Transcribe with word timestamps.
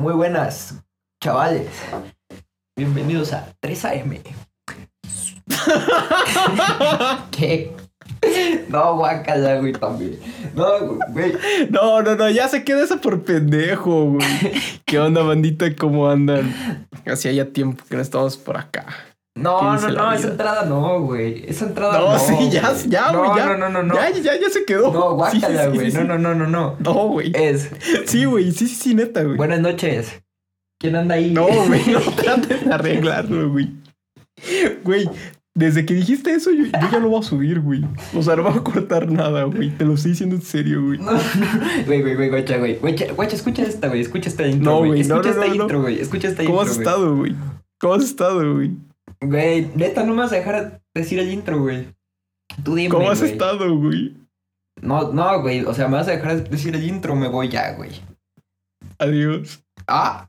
Muy 0.00 0.14
buenas, 0.14 0.82
chavales. 1.22 1.68
Bienvenidos 2.74 3.34
a 3.34 3.52
3AM. 3.60 4.18
¿Qué? 7.30 7.76
No, 8.68 8.96
guácala, 8.96 9.58
güey, 9.58 9.74
también. 9.74 10.18
No, 10.54 10.96
güey. 11.10 11.34
No, 11.68 12.00
no, 12.00 12.16
no, 12.16 12.30
ya 12.30 12.48
se 12.48 12.64
queda 12.64 12.82
eso 12.82 12.98
por 13.02 13.24
pendejo, 13.24 14.12
güey. 14.12 14.26
¿Qué 14.86 14.98
onda, 14.98 15.20
bandita? 15.20 15.66
¿Cómo 15.76 16.08
andan? 16.08 16.88
Hacía 17.04 17.32
ya 17.32 17.52
tiempo 17.52 17.84
que 17.86 17.96
no 17.96 18.00
estamos 18.00 18.38
por 18.38 18.56
acá. 18.56 18.86
No, 19.40 19.58
¿Qué 19.58 19.86
no, 19.86 19.88
no, 19.92 20.12
esa 20.12 20.28
entrada 20.28 20.64
no, 20.66 21.00
güey. 21.00 21.44
Esa 21.46 21.66
entrada 21.66 21.98
no. 21.98 22.12
No, 22.12 22.18
sí, 22.18 22.50
ya, 22.50 22.70
güey. 22.70 22.88
ya, 22.88 23.12
güey, 23.12 23.28
no, 23.30 23.36
ya. 23.36 23.46
No, 23.46 23.56
no, 23.56 23.68
no, 23.70 23.82
no. 23.82 23.94
Ya, 23.94 24.10
ya, 24.10 24.38
ya 24.38 24.50
se 24.50 24.64
quedó. 24.64 24.92
No, 24.92 25.14
guácala, 25.14 25.68
güey. 25.68 25.90
sí, 25.90 25.96
no, 25.96 26.02
sí. 26.02 26.08
no, 26.08 26.18
no, 26.18 26.34
no, 26.34 26.46
no. 26.46 26.76
No, 26.78 26.94
güey. 27.08 27.32
Es. 27.34 27.70
Sí, 28.06 28.24
güey, 28.26 28.52
sí, 28.52 28.68
sí, 28.68 28.74
sí, 28.74 28.94
neta, 28.94 29.22
güey. 29.22 29.36
Buenas 29.36 29.60
noches. 29.60 30.22
¿Quién 30.78 30.96
anda 30.96 31.14
ahí? 31.14 31.32
No, 31.32 31.46
güey, 31.46 31.82
no 31.92 32.00
trates 32.00 32.64
de 32.64 32.72
arreglarlo, 32.72 33.50
güey. 33.50 33.70
Güey, 34.82 35.08
desde 35.54 35.84
que 35.84 35.94
dijiste 35.94 36.32
eso, 36.32 36.50
yo, 36.50 36.64
yo 36.64 36.90
ya 36.90 37.00
no 37.00 37.08
voy 37.08 37.20
a 37.20 37.22
subir, 37.22 37.60
güey. 37.60 37.82
O 38.14 38.22
sea, 38.22 38.36
no 38.36 38.44
voy 38.44 38.52
a 38.52 38.64
cortar 38.64 39.10
nada, 39.10 39.44
güey. 39.44 39.70
Te 39.70 39.84
lo 39.84 39.94
estoy 39.94 40.12
diciendo 40.12 40.36
en 40.36 40.42
serio, 40.42 40.82
güey. 40.84 40.98
No, 40.98 41.12
no, 41.12 41.18
güey, 41.86 42.00
güey, 42.00 42.14
güey, 42.14 42.28
guacha, 42.30 42.56
güey. 42.56 42.76
Guacha, 42.76 43.12
guacha, 43.12 43.36
escucha 43.36 43.62
esta, 43.62 43.88
güey. 43.88 44.00
Escucha 44.00 44.28
esta 44.30 44.46
intro, 44.46 44.70
No, 44.70 44.78
güey. 44.78 45.00
Escucha 45.00 45.22
no, 45.22 45.30
esta 45.30 45.46
intro, 45.46 45.82
güey. 45.82 46.00
Escucha 46.00 46.28
esta 46.28 46.44
¿Cómo 46.44 46.60
intro, 46.60 46.72
has 46.72 46.78
estado, 46.78 47.16
güey? 47.16 47.36
¿Cómo 47.78 47.94
has 47.94 48.04
estado, 48.04 48.54
güey? 48.54 48.70
Güey, 49.20 49.70
neta, 49.74 50.04
no 50.04 50.14
me 50.14 50.22
vas 50.22 50.32
a 50.32 50.36
dejar 50.36 50.80
decir 50.94 51.18
el 51.18 51.30
intro, 51.30 51.60
güey. 51.60 51.88
Tú 52.64 52.74
dime, 52.74 52.90
¿Cómo 52.94 53.10
has 53.10 53.20
güey. 53.20 53.32
estado, 53.32 53.76
güey? 53.76 54.16
No, 54.80 55.12
no, 55.12 55.40
güey. 55.42 55.64
O 55.64 55.74
sea, 55.74 55.88
me 55.88 55.96
vas 55.96 56.08
a 56.08 56.12
dejar 56.12 56.48
decir 56.48 56.74
el 56.74 56.84
intro, 56.84 57.14
me 57.14 57.28
voy 57.28 57.48
ya, 57.48 57.72
güey. 57.74 57.90
Adiós. 58.98 59.62
Ah. 59.86 60.28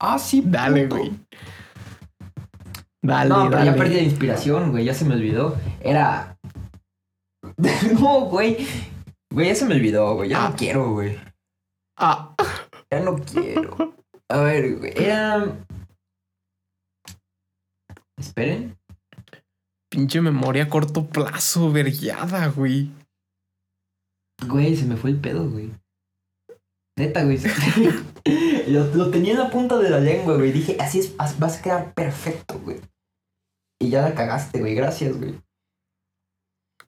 Ah, 0.00 0.18
sí, 0.18 0.42
Dale, 0.44 0.84
puto. 0.88 0.96
güey. 0.96 1.12
Dale, 3.02 3.28
no, 3.28 3.44
pero 3.44 3.56
dale. 3.58 3.70
ya 3.70 3.76
perdí 3.76 3.94
la 3.94 4.02
inspiración, 4.02 4.70
güey. 4.72 4.84
Ya 4.84 4.94
se 4.94 5.04
me 5.04 5.14
olvidó. 5.14 5.56
Era. 5.80 6.36
no, 8.00 8.20
güey. 8.26 8.66
Güey, 9.32 9.48
ya 9.48 9.54
se 9.54 9.64
me 9.66 9.74
olvidó, 9.74 10.14
güey. 10.16 10.30
Ya 10.30 10.46
Ah. 10.46 10.48
no 10.50 10.56
quiero, 10.56 10.90
güey. 10.92 11.18
Ah, 11.98 12.34
Ya 12.90 13.00
no 13.00 13.16
quiero. 13.16 13.94
A 14.28 14.38
ver, 14.38 14.76
güey. 14.78 14.92
Era. 14.96 15.46
Esperen. 18.26 18.76
pinche 19.90 20.20
memoria 20.20 20.64
a 20.64 20.68
corto 20.68 21.06
plazo, 21.06 21.70
vergueada, 21.70 22.48
güey. 22.48 22.90
Güey, 24.46 24.76
se 24.76 24.86
me 24.86 24.96
fue 24.96 25.10
el 25.10 25.20
pedo, 25.20 25.48
güey. 25.48 25.72
Neta, 26.98 27.24
güey. 27.24 27.38
lo, 28.68 28.86
lo 28.94 29.10
tenía 29.10 29.32
en 29.32 29.38
la 29.38 29.50
punta 29.50 29.78
de 29.78 29.90
la 29.90 30.00
lengua, 30.00 30.36
güey. 30.36 30.52
Dije, 30.52 30.76
así 30.80 31.00
es, 31.00 31.14
as- 31.18 31.38
vas 31.38 31.58
a 31.58 31.62
quedar 31.62 31.94
perfecto, 31.94 32.58
güey. 32.60 32.80
Y 33.80 33.90
ya 33.90 34.02
la 34.02 34.14
cagaste, 34.14 34.60
güey. 34.60 34.74
Gracias, 34.74 35.16
güey. 35.16 35.38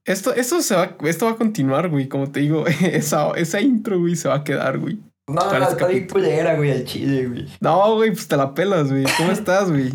Esto, 0.05 0.33
esto 0.35 0.61
se 0.63 0.75
va, 0.77 0.97
esto 1.03 1.27
va 1.27 1.33
a 1.33 1.37
continuar, 1.37 1.89
güey. 1.91 2.09
Como 2.09 2.31
te 2.31 2.41
digo, 2.41 2.67
esa, 2.81 3.31
esa 3.33 3.61
intro, 3.61 3.99
güey, 4.01 4.17
se 4.17 4.29
va 4.29 4.37
a 4.37 4.45
quedar, 4.45 4.79
güey. 4.79 4.99
No, 5.29 5.35
no, 5.59 5.69
está 5.69 5.89
bien 5.89 6.07
culera, 6.09 6.55
güey, 6.55 6.71
al 6.71 6.85
chile, 6.85 7.27
güey. 7.27 7.49
No, 7.61 7.97
güey, 7.97 8.11
pues 8.13 8.29
te 8.29 8.37
la 8.37 8.55
pelas, 8.55 8.91
güey. 8.91 9.05
¿Cómo 9.17 9.33
estás, 9.33 9.69
güey? 9.71 9.93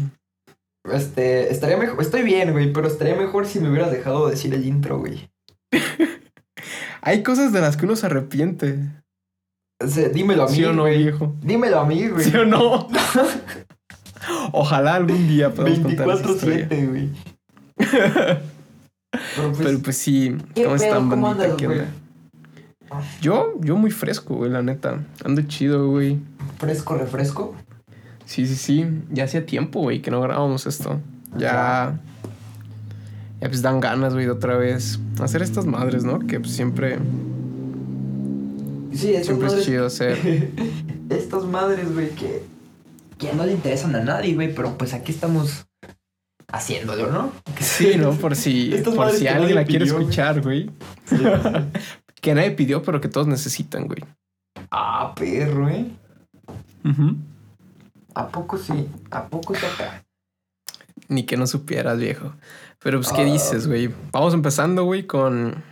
Este, 0.84 1.52
estaría 1.52 1.78
mejor. 1.78 2.02
Estoy 2.02 2.24
bien, 2.24 2.52
güey, 2.52 2.74
pero 2.74 2.88
estaría 2.88 3.16
mejor 3.16 3.46
si 3.46 3.60
me 3.60 3.70
hubieras 3.70 3.92
dejado 3.92 4.30
decir 4.30 4.54
el 4.54 4.66
intro, 4.66 5.00
güey. 5.00 5.30
Hay 7.02 7.24
cosas 7.24 7.52
de 7.52 7.62
las 7.62 7.78
que 7.78 7.86
uno 7.86 7.96
se 7.96 8.08
arrepiente. 8.08 8.80
Sea, 9.88 10.10
dímelo 10.10 10.44
a 10.44 10.48
mí, 10.48 10.56
¿Sí 10.56 10.64
o 10.64 10.74
no, 10.74 10.84
güey. 10.84 10.98
viejo? 11.04 11.36
Dímelo 11.42 11.80
a 11.80 11.86
mí, 11.86 12.08
güey. 12.08 12.24
¿Sí 12.24 12.36
o 12.36 12.46
no? 12.46 12.88
Ojalá 14.52 14.96
algún 14.96 15.28
día 15.28 15.52
podamos 15.52 15.80
contar 15.80 16.10
esa 16.10 16.30
historia. 16.32 16.70
24-7, 16.70 16.90
güey. 16.90 17.10
Pero 19.12 19.52
pues, 19.52 19.58
Pero 19.58 19.80
pues 19.80 19.98
sí, 19.98 20.38
¿qué 20.54 20.64
¿cómo 20.64 20.76
están, 20.76 21.10
¿Cómo 21.10 21.36
bandita? 21.36 21.58
¿Qué 21.58 21.68
onda? 21.68 21.88
Yo, 23.22 23.54
yo 23.60 23.76
muy 23.76 23.92
fresco, 23.92 24.36
güey, 24.36 24.52
la 24.52 24.62
neta. 24.62 25.00
Ando 25.24 25.42
chido, 25.44 25.90
güey. 25.90 26.20
fresco, 26.60 26.96
refresco. 26.96 27.56
Sí, 28.32 28.48
sí, 28.48 28.56
sí. 28.56 28.86
Ya 29.10 29.26
hacía 29.26 29.46
tiempo, 29.46 29.82
güey, 29.82 30.02
que 30.02 30.10
no 30.10 30.22
grabábamos 30.22 30.66
esto. 30.66 31.02
Ya. 31.38 32.00
Ya 33.42 33.48
pues 33.50 33.62
dan 33.62 33.82
ganas, 33.82 34.14
güey, 34.14 34.24
de 34.24 34.32
otra 34.32 34.56
vez 34.56 35.02
hacer 35.20 35.42
estas 35.42 35.66
madres, 35.66 36.06
¿no? 36.06 36.18
Que 36.20 36.40
pues, 36.40 36.54
siempre, 36.54 36.98
Sí, 38.94 39.14
siempre 39.22 39.48
es 39.48 39.66
chido 39.66 39.88
hacer. 39.88 40.50
Estas 41.10 41.44
madres, 41.44 41.94
güey, 41.94 42.12
que, 42.12 42.44
que 43.18 43.34
no 43.34 43.46
le 43.46 43.52
interesan 43.52 43.94
a 43.98 44.02
nadie, 44.02 44.34
güey, 44.34 44.56
pero 44.56 44.78
pues 44.78 44.94
aquí 44.94 45.12
estamos 45.12 45.66
haciéndolo, 46.48 47.12
¿no? 47.12 47.34
Sí, 47.60 47.98
¿no? 47.98 48.14
Por 48.22 48.38
si, 48.38 48.74
por 48.96 49.12
si 49.12 49.28
alguien 49.28 49.56
la 49.56 49.66
quiere 49.66 49.84
pidió, 49.84 50.00
escuchar, 50.00 50.42
güey. 50.42 50.70
Sí, 51.04 51.18
sí. 51.18 51.24
Que 52.22 52.34
nadie 52.34 52.52
pidió, 52.52 52.82
pero 52.82 53.02
que 53.02 53.10
todos 53.10 53.28
necesitan, 53.28 53.88
güey. 53.88 54.06
Ah, 54.70 55.12
perro, 55.16 55.68
¿eh? 55.68 55.88
Ujú. 56.86 57.18
¿A 58.16 58.28
poco 58.28 58.58
sí? 58.58 58.88
¿A 59.12 59.28
poco 59.28 59.54
toca? 59.54 60.04
Ni 61.08 61.26
que 61.26 61.38
no 61.38 61.48
supieras, 61.48 61.98
viejo. 61.98 62.34
Pero 62.80 63.00
pues, 63.00 63.12
¿qué 63.14 63.22
Ah. 63.22 63.26
dices, 63.26 63.68
güey? 63.68 63.94
Vamos 64.12 64.34
empezando, 64.34 64.84
güey, 64.86 65.06
con... 65.06 65.64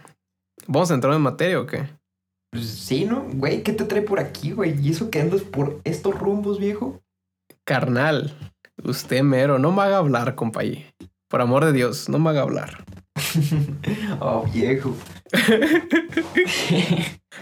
¿Vamos 0.68 0.92
a 0.92 0.94
entrar 0.94 1.14
en 1.14 1.22
materia 1.22 1.60
o 1.60 1.66
qué? 1.66 1.90
Pues 2.52 2.68
sí, 2.68 3.06
¿no? 3.06 3.24
Güey, 3.34 3.64
¿qué 3.64 3.74
te 3.74 3.86
trae 3.86 4.02
por 4.02 4.20
aquí, 4.20 4.52
güey? 4.52 4.80
¿Y 4.80 4.92
eso 4.92 5.10
que 5.10 5.22
andas 5.22 5.42
por 5.42 5.80
estos 5.84 6.18
rumbos, 6.18 6.60
viejo? 6.60 7.02
Carnal, 7.66 8.36
usted 8.84 9.24
mero, 9.24 9.60
no 9.60 9.72
me 9.72 9.82
haga 9.84 9.98
hablar, 9.98 10.36
compañí. 10.36 10.86
Por 11.30 11.42
amor 11.42 11.66
de 11.66 11.74
Dios, 11.74 12.10
no 12.10 12.20
me 12.20 12.30
haga 12.32 12.42
hablar. 12.42 12.84
Oh, 14.22 14.46
viejo. 14.52 14.96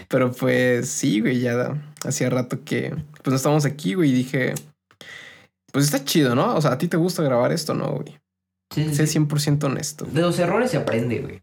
Pero 0.08 0.32
pues 0.32 0.88
sí, 0.88 1.20
güey, 1.20 1.40
ya 1.40 1.74
hacía 2.04 2.30
rato 2.30 2.64
que 2.64 2.90
pues 3.22 3.28
no 3.30 3.36
estábamos 3.36 3.64
aquí, 3.64 3.94
güey, 3.94 4.10
y 4.10 4.14
dije, 4.14 4.54
pues 5.72 5.84
está 5.86 6.04
chido, 6.04 6.34
¿no? 6.34 6.54
O 6.56 6.60
sea, 6.60 6.72
a 6.72 6.78
ti 6.78 6.88
te 6.88 6.96
gusta 6.96 7.22
grabar 7.22 7.52
esto, 7.52 7.74
¿no, 7.74 7.92
güey? 7.92 8.18
Sí, 8.72 8.94
Sé 8.94 9.06
sí. 9.06 9.18
100% 9.18 9.64
honesto. 9.64 10.04
De 10.04 10.20
los 10.20 10.38
errores 10.38 10.70
se 10.70 10.76
aprende, 10.76 11.20
güey. 11.20 11.42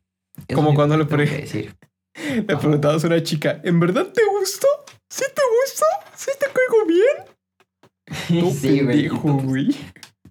Como 0.53 0.73
cuando 0.75 0.97
le 0.97 1.05
pre- 1.05 1.25
decir. 1.25 1.75
Le 2.33 2.43
preguntabas 2.43 3.03
a 3.03 3.07
una 3.07 3.21
chica, 3.23 3.59
¿en 3.63 3.77
verdad 3.79 4.05
te 4.07 4.21
gusta? 4.39 4.67
¿Sí 5.09 5.23
te 5.35 5.41
gusta? 5.61 5.85
¿Sí 6.15 6.31
te 6.39 6.45
caigo 6.45 6.85
bien? 6.87 8.41
Tú 8.41 8.51
sí, 8.51 8.79
güey. 8.81 9.09
pendejo, 9.09 9.33
güey. 9.33 9.75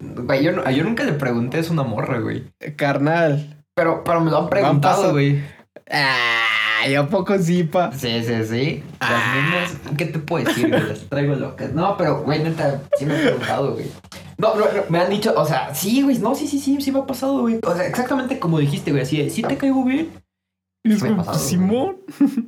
Güey, 0.00 0.42
yo, 0.44 0.52
no- 0.52 0.70
yo 0.70 0.82
nunca 0.84 1.04
le 1.04 1.12
pregunté 1.12 1.58
eso 1.58 1.70
a 1.70 1.72
una 1.74 1.82
morra, 1.82 2.20
güey. 2.20 2.44
Carnal. 2.76 3.62
Pero, 3.74 4.02
pero 4.04 4.20
me 4.22 4.30
lo 4.30 4.38
han 4.38 4.48
preguntado, 4.50 5.12
güey. 5.12 5.42
Ay, 6.84 6.94
¿a 6.96 7.06
poco 7.08 7.38
sí, 7.38 7.64
pa? 7.64 7.90
Sí, 7.92 8.22
sí, 8.22 8.34
sí. 8.44 8.82
Las 9.00 9.10
Ah. 9.10 9.34
niñas, 9.36 9.96
¿qué 9.96 10.04
te 10.06 10.18
puedo 10.18 10.44
decir, 10.44 10.68
güey? 10.68 10.82
Las 10.86 11.00
traigo 11.08 11.34
locas. 11.34 11.72
No, 11.72 11.96
pero, 11.96 12.22
güey, 12.22 12.42
neta, 12.42 12.82
sí 12.98 13.06
me 13.06 13.14
han 13.16 13.22
preguntado, 13.22 13.72
güey. 13.72 13.86
No, 14.36 14.54
no, 14.56 14.60
no, 14.66 14.82
me 14.90 14.98
han 14.98 15.10
dicho, 15.10 15.32
o 15.36 15.46
sea, 15.46 15.74
sí, 15.74 16.02
güey, 16.02 16.18
no, 16.18 16.34
sí, 16.34 16.46
sí, 16.46 16.58
sí, 16.58 16.76
sí 16.80 16.92
me 16.92 16.98
ha 16.98 17.06
pasado, 17.06 17.40
güey. 17.40 17.58
O 17.64 17.74
sea, 17.74 17.86
exactamente 17.86 18.38
como 18.38 18.58
dijiste, 18.58 18.90
güey, 18.90 19.02
así 19.02 19.16
de, 19.18 19.30
¿sí 19.30 19.42
te 19.42 19.56
caigo 19.56 19.84
bien? 19.84 20.10
Y 20.86 20.92
es 20.92 21.02
Me 21.02 21.10
ha 21.10 21.16
pasado, 21.16 21.38
güey. 21.38 21.48
Simón. 21.48 21.96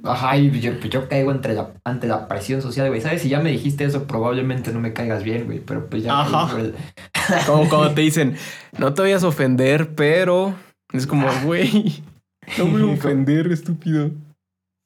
Ajá, 0.05 0.37
y 0.37 0.51
yo, 0.61 0.73
yo 0.81 1.09
caigo 1.09 1.31
entre 1.31 1.55
la, 1.55 1.71
ante 1.85 2.07
la 2.07 2.29
presión 2.29 2.61
social, 2.61 2.89
güey. 2.89 3.01
¿Sabes? 3.01 3.23
Si 3.23 3.31
ya 3.31 3.41
me 3.41 3.51
dijiste 3.51 3.85
eso, 3.85 4.07
probablemente 4.07 4.73
no 4.73 4.81
me 4.81 4.93
caigas 4.93 5.23
bien, 5.23 5.47
güey. 5.47 5.61
Pero 5.61 5.87
pues 5.89 6.03
ya. 6.03 6.21
Ajá. 6.21 6.49
Como 7.47 7.69
cuando 7.71 7.93
te 7.95 8.01
dicen, 8.03 8.37
no 8.77 8.93
te 8.93 9.01
vayas 9.01 9.25
a 9.25 9.29
ofender, 9.29 9.95
pero. 9.95 10.55
Es 10.93 11.07
como, 11.07 11.27
Ah. 11.29 11.41
güey. 11.45 12.03
No 12.59 12.67
me 12.67 12.81
voy 12.81 12.91
a 12.91 12.95
ofender, 12.99 13.51
estúpido. 13.51 14.13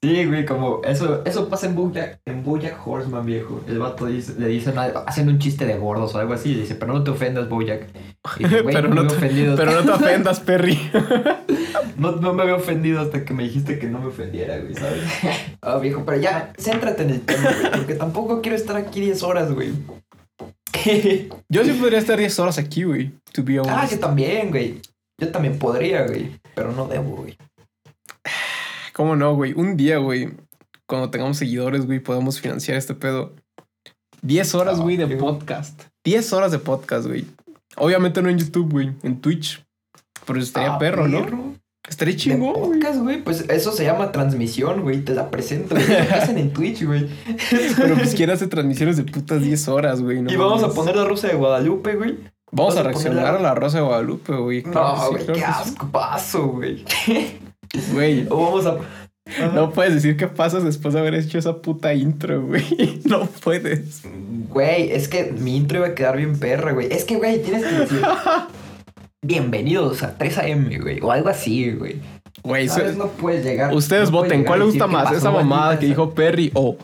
Sí, 0.03 0.25
güey, 0.25 0.47
como 0.47 0.81
eso, 0.83 1.23
eso 1.27 1.49
pasa 1.51 1.67
en 1.67 1.75
Bojack, 1.75 2.21
en 2.25 2.43
Bojack 2.43 2.87
Horseman, 2.87 3.27
viejo. 3.27 3.61
El 3.69 3.79
vato 3.81 4.07
dice- 4.07 4.35
le 4.39 4.49
dicen 4.49 4.75
hacen 4.79 5.29
un 5.29 5.39
chiste 5.39 5.67
de 5.67 5.77
gordos 5.77 6.15
o 6.15 6.19
algo 6.19 6.33
así. 6.33 6.53
y 6.53 6.55
Dice, 6.55 6.75
pero 6.75 6.95
no 6.95 7.05
te 7.05 7.11
ofendas, 7.11 7.51
Bojack. 7.51 7.87
Y 8.39 8.45
dice, 8.45 8.63
Pero 8.73 8.89
no, 8.89 9.07
te- 9.07 9.15
ofendido. 9.17 9.57
Pero 9.57 9.73
no 9.73 9.83
te 9.83 9.91
ofendas, 9.91 10.41
Perry. 10.47 10.79
No, 11.99 12.13
no 12.13 12.33
me 12.33 12.43
había 12.45 12.55
ofendido 12.55 13.01
hasta 13.01 13.27
que 13.27 13.35
me 13.35 13.43
dijiste 13.43 13.79
que 13.79 13.89
no 13.89 13.99
me 14.01 14.07
ofendiera, 14.07 14.59
güey, 14.59 14.75
¿sabes? 14.75 15.03
Ah, 15.63 15.77
viejo, 15.77 16.03
pero 16.07 16.19
ya, 16.19 16.55
céntrate 16.59 17.03
en 17.03 17.11
el 17.11 17.21
tema, 17.21 17.51
güey. 17.61 17.73
Porque 17.73 17.95
tampoco 17.95 18.41
quiero 18.41 18.57
estar 18.57 18.77
aquí 18.77 19.03
10 19.03 19.23
horas, 19.23 19.53
güey. 19.53 19.73
Yo 21.51 21.65
sí 21.65 21.73
podría 21.73 21.99
estar 21.99 22.19
10 22.19 22.39
horas 22.39 22.57
aquí, 22.57 22.85
güey. 22.85 23.13
To 23.33 23.45
be 23.45 23.61
ah, 23.69 23.87
yo 23.91 23.99
también, 23.99 24.49
güey. 24.51 24.81
Yo 25.21 25.31
también 25.31 25.59
podría, 25.59 26.07
güey. 26.07 26.31
Pero 26.55 26.73
no 26.73 26.87
debo, 26.87 27.17
güey. 27.17 27.37
¿Cómo 28.93 29.17
no, 29.17 29.35
güey? 29.35 29.53
Un 29.55 29.77
día, 29.77 29.99
güey, 29.99 30.31
cuando 30.87 31.11
tengamos 31.11 31.37
seguidores, 31.39 31.87
güey, 31.87 32.01
podemos 32.01 32.41
financiar 32.41 32.77
este 32.77 32.95
pedo. 32.95 33.35
10 34.23 34.55
horas, 34.55 34.79
Ah, 34.79 34.83
güey, 34.83 34.97
de 34.97 35.09
qué- 35.09 35.17
podcast. 35.17 35.83
10 36.05 36.33
horas 36.33 36.53
de 36.53 36.59
podcast, 36.59 37.07
güey. 37.07 37.25
Obviamente 37.77 38.21
no 38.23 38.29
en 38.29 38.39
YouTube, 38.39 38.71
güey, 38.71 38.93
en 39.03 39.21
Twitch. 39.21 39.65
Pero 40.27 40.41
estaría 40.41 40.75
Ah, 40.75 40.79
perro, 40.79 41.09
¿no? 41.09 41.25
perro. 41.25 41.55
Estaría 41.89 42.15
chingón, 42.15 42.53
podcast, 42.55 42.99
güey. 43.01 43.23
Pues 43.25 43.47
eso 43.49 43.73
se 43.73 43.85
llama 43.85 44.13
transmisión, 44.13 44.83
güey. 44.83 45.01
Te 45.03 45.15
la 45.15 45.31
presento. 45.31 45.75
güey. 45.75 45.93
Hacen 46.13 46.37
en 46.39 46.53
Twitch, 46.53 46.85
güey. 46.85 47.09
Pero 47.77 47.95
pues 47.97 48.15
quiere 48.15 48.33
hacer 48.33 48.49
transmisiones 48.49 48.97
de 48.99 49.05
putas 49.05 49.41
10 49.43 49.67
horas, 49.69 50.01
güey. 50.03 50.21
no 50.23 50.31
y 50.31 50.37
vamos 50.37 50.63
a 50.63 50.71
poner 50.73 50.95
la 50.97 51.05
Rosa 51.05 51.29
de 51.29 51.35
Guadalupe, 51.35 51.95
güey. 51.97 52.19
Vamos 52.53 52.77
a 52.77 52.77
vamos 52.77 52.77
a 52.77 52.83
poner 52.83 52.87
reaccionar 53.15 53.33
la- 53.35 53.39
a 53.39 53.43
la 53.43 53.55
Rosa 53.55 53.79
de 53.79 53.85
Guadalupe, 53.85 54.33
güey. 54.37 54.63
Claro 54.63 54.97
No, 54.97 55.11
güey, 55.11 55.27
qué 55.27 55.45
asco 55.45 55.89
paso, 55.91 56.47
güey. 56.49 56.85
Güey, 57.93 58.27
O 58.31 58.37
vamos 58.45 58.67
a. 58.67 58.79
no 59.55 59.71
puedes 59.71 59.95
decir 59.95 60.17
qué 60.17 60.27
pasas 60.27 60.65
después 60.65 60.95
de 60.95 61.01
haber 61.01 61.15
hecho 61.15 61.39
esa 61.39 61.61
puta 61.63 61.95
intro, 61.95 62.43
güey. 62.47 63.01
No 63.05 63.27
puedes. 63.27 64.03
Güey, 64.49 64.91
es 64.93 65.09
que 65.09 65.33
mi 65.33 65.57
intro 65.57 65.79
iba 65.79 65.89
a 65.89 65.95
quedar 65.95 66.17
bien 66.17 66.39
perra, 66.39 66.73
güey. 66.73 66.89
Es 66.91 67.05
que, 67.05 67.17
güey, 67.17 67.43
tienes 67.43 67.65
que 67.65 67.73
decir. 67.75 68.03
Bienvenidos 69.23 70.03
a 70.03 70.17
3AM, 70.17 70.81
güey. 70.81 71.01
O 71.01 71.13
algo 71.13 71.29
así, 71.29 71.73
güey. 71.73 72.01
Güey, 72.43 72.69
No 72.97 73.09
puedes 73.09 73.45
llegar. 73.45 73.75
ustedes 73.75 74.11
no 74.11 74.19
voten. 74.19 74.31
llegar 74.31 74.47
¿Cuál 74.47 74.59
les 74.61 74.69
gusta 74.69 74.87
más? 74.87 75.13
¿Esa 75.13 75.31
mamada 75.31 75.79
que 75.79 75.87
dijo 75.87 76.15
Perry 76.15 76.51
o 76.55 76.77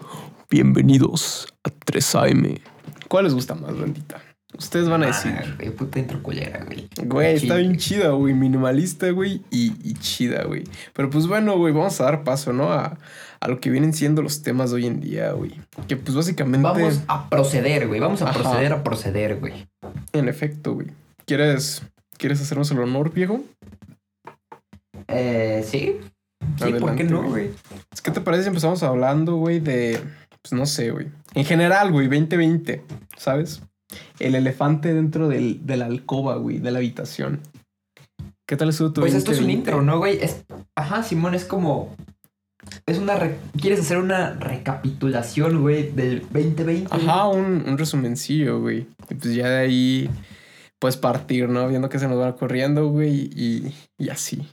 bienvenidos 0.50 1.46
a 1.64 1.70
3AM? 1.70 2.60
¿Cuál 3.08 3.24
les 3.24 3.34
gusta 3.34 3.54
más, 3.54 3.78
bandita? 3.78 4.20
Ustedes 4.58 4.88
van 4.88 5.02
a 5.02 5.06
decir. 5.06 5.32
Ah, 5.38 5.44
güey, 5.58 5.70
puta 5.70 5.98
intro 5.98 6.22
culera, 6.22 6.64
güey. 6.64 6.88
Güey, 7.04 7.36
está 7.36 7.56
bien 7.56 7.76
chida, 7.76 8.10
güey. 8.10 8.32
Minimalista, 8.34 9.10
güey. 9.10 9.42
Y, 9.50 9.72
y 9.88 9.94
chida, 9.94 10.44
güey. 10.44 10.64
Pero 10.94 11.10
pues 11.10 11.26
bueno, 11.26 11.56
güey, 11.58 11.72
vamos 11.74 12.00
a 12.00 12.04
dar 12.04 12.24
paso, 12.24 12.52
¿no? 12.52 12.72
A, 12.72 12.98
a 13.40 13.48
lo 13.48 13.60
que 13.60 13.70
vienen 13.70 13.92
siendo 13.92 14.22
los 14.22 14.42
temas 14.42 14.70
de 14.70 14.76
hoy 14.76 14.86
en 14.86 15.00
día, 15.00 15.32
güey. 15.32 15.52
Que 15.88 15.96
pues 15.96 16.16
básicamente, 16.16 16.62
Vamos 16.66 17.00
a 17.08 17.28
proceder, 17.28 17.86
güey. 17.88 18.00
Vamos 18.00 18.22
a 18.22 18.30
Ajá. 18.30 18.40
proceder 18.40 18.72
a 18.72 18.82
proceder, 18.82 19.36
güey. 19.40 19.66
en 20.12 20.28
efecto, 20.28 20.74
güey. 20.74 20.88
¿Quieres, 21.26 21.82
¿Quieres 22.16 22.40
hacernos 22.40 22.70
el 22.70 22.78
honor, 22.78 23.12
viejo? 23.12 23.42
Eh, 25.08 25.64
sí. 25.66 25.98
Sí, 26.40 26.46
¿por 26.58 26.68
Adelante, 26.68 27.04
qué 27.04 27.10
no, 27.10 27.18
güey. 27.22 27.30
güey? 27.30 27.50
Es 27.92 28.00
que 28.00 28.10
te 28.10 28.20
parece 28.20 28.44
si 28.44 28.48
empezamos 28.48 28.82
hablando, 28.82 29.36
güey, 29.36 29.60
de. 29.60 30.00
Pues 30.42 30.52
no 30.52 30.64
sé, 30.66 30.90
güey. 30.90 31.08
En 31.34 31.44
general, 31.44 31.90
güey, 31.92 32.06
2020, 32.06 32.82
¿sabes? 33.16 33.62
El 34.18 34.34
elefante 34.34 34.92
dentro 34.94 35.28
del, 35.28 35.64
de 35.66 35.76
la 35.76 35.86
alcoba, 35.86 36.36
güey, 36.36 36.58
de 36.58 36.70
la 36.70 36.78
habitación. 36.78 37.40
¿Qué 38.48 38.56
tal 38.56 38.68
estuvo 38.68 38.92
tu 38.92 39.00
Pues 39.00 39.14
esto 39.14 39.32
es 39.32 39.38
un 39.38 39.44
2020? 39.44 39.70
intro, 39.70 39.82
¿no, 39.82 39.98
güey? 39.98 40.18
Es... 40.22 40.44
Ajá, 40.76 41.02
Simón, 41.02 41.34
es 41.34 41.44
como... 41.44 41.94
Es 42.86 42.98
una... 42.98 43.16
re- 43.16 43.38
¿Quieres 43.60 43.80
hacer 43.80 43.98
una 43.98 44.34
recapitulación, 44.34 45.60
güey, 45.60 45.90
del 45.92 46.20
2020? 46.32 46.62
güey? 46.64 46.86
Ajá, 46.90 47.28
un, 47.28 47.64
un 47.66 47.78
resumencillo, 47.78 48.60
güey. 48.60 48.86
Y 49.10 49.14
pues 49.14 49.34
ya 49.34 49.48
de 49.48 49.58
ahí 49.58 50.10
puedes 50.80 50.96
partir, 50.96 51.48
¿no? 51.48 51.68
Viendo 51.68 51.88
que 51.88 51.98
se 51.98 52.08
nos 52.08 52.18
va 52.18 52.28
ocurriendo, 52.30 52.88
güey, 52.88 53.30
y, 53.34 53.72
y 53.98 54.08
así. 54.10 54.46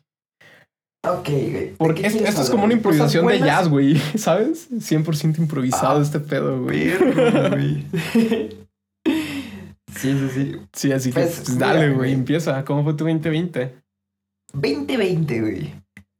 Ok, 1.05 1.27
güey. 1.29 1.51
¿De 1.51 1.75
Porque 1.77 2.07
esto, 2.07 2.41
es 2.41 2.49
como 2.49 2.63
una 2.65 2.73
improvisación 2.73 3.27
de 3.27 3.39
jazz, 3.39 3.67
güey, 3.67 3.95
¿sabes? 4.15 4.69
100% 4.71 5.37
improvisado 5.39 5.99
Ah, 5.99 6.01
este 6.01 6.19
pedo, 6.19 6.63
güey. 6.63 6.97
Perro, 6.97 7.49
güey. 7.55 7.85
sí, 9.95 10.17
sí, 10.17 10.29
sí. 10.33 10.61
Sí, 10.73 10.91
así 10.91 11.09
que 11.11 11.21
Pues, 11.21 11.57
dale, 11.57 11.91
güey, 11.93 12.13
empieza. 12.13 12.63
¿Cómo 12.65 12.83
fue 12.83 12.93
tu 12.93 13.05
2020? 13.05 13.75
2020, 14.53 15.41
güey. 15.41 15.73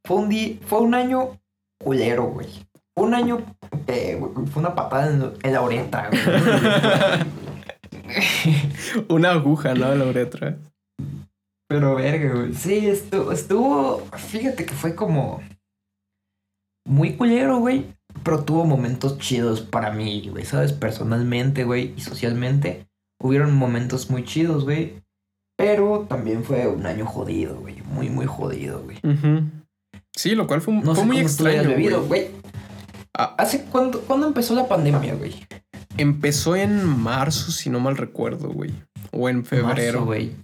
Fue 0.06 0.18
un, 0.18 0.30
di- 0.30 0.60
fue 0.66 0.80
un 0.81 0.94
año 0.96 1.40
culero, 1.81 2.25
güey. 2.25 2.48
Fue 2.96 3.08
un 3.08 3.14
año... 3.14 3.44
eh, 3.88 4.16
güey, 4.20 4.46
fue 4.48 4.62
una 4.62 4.75
patada 4.75 5.10
en, 5.12 5.34
en 5.44 5.54
la 5.54 5.62
uretra, 5.62 6.10
güey. 6.10 6.22
Una 9.10 9.31
aguja, 9.31 9.74
¿no? 9.74 9.94
La 9.96 10.06
uretra. 10.06 10.58
Pero 11.68 11.96
verga, 11.96 12.34
güey. 12.36 12.54
Sí, 12.54 12.88
estuvo, 12.88 13.31
estuvo. 13.31 14.06
Fíjate 14.18 14.66
que 14.66 14.74
fue 14.74 14.96
como. 14.96 15.42
Muy 16.86 17.16
culero, 17.16 17.58
güey. 17.60 17.86
Pero 18.24 18.44
tuvo 18.44 18.66
momentos 18.66 19.18
chidos 19.18 19.62
para 19.62 19.92
mí, 19.92 20.28
güey. 20.30 20.46
¿Sabes? 20.46 20.74
Personalmente, 20.74 21.64
güey. 21.64 21.94
Y 21.98 22.02
socialmente. 22.02 22.88
Hubieron 23.24 23.56
momentos 23.56 24.10
muy 24.12 24.24
chidos, 24.25 24.66
güey. 24.66 25.02
Pero 25.58 26.06
también 26.10 26.44
fue 26.44 26.68
un 26.68 26.86
año 26.86 27.06
jodido, 27.06 27.56
güey. 27.60 27.81
Muy, 27.84 28.10
muy 28.10 28.25
jodido, 28.25 28.84
güey. 28.84 29.00
Sí, 30.16 30.36
lo 30.36 30.46
cual 30.46 30.62
fue, 30.62 30.74
No 30.74 30.94
fue 30.94 31.06
muy 31.06 31.20
extraño, 31.20 31.70
bebido, 31.70 32.04
güey. 32.04 32.28
Ah. 33.18 33.34
¿Hace 33.38 33.64
cuándo, 33.66 34.02
cuándo 34.02 34.28
empezó 34.28 34.56
la 34.56 34.68
pandemia, 34.68 35.16
güey? 35.16 35.46
Empezó 35.98 36.56
en 36.56 36.84
marzo, 36.86 37.52
si 37.52 37.70
no 37.70 37.80
mal 37.80 37.96
recuerdo, 37.98 38.50
güey. 38.50 38.74
O 39.12 39.30
en 39.30 39.46
febrero. 39.46 40.00
Marzo, 40.00 40.06
güey. 40.06 40.36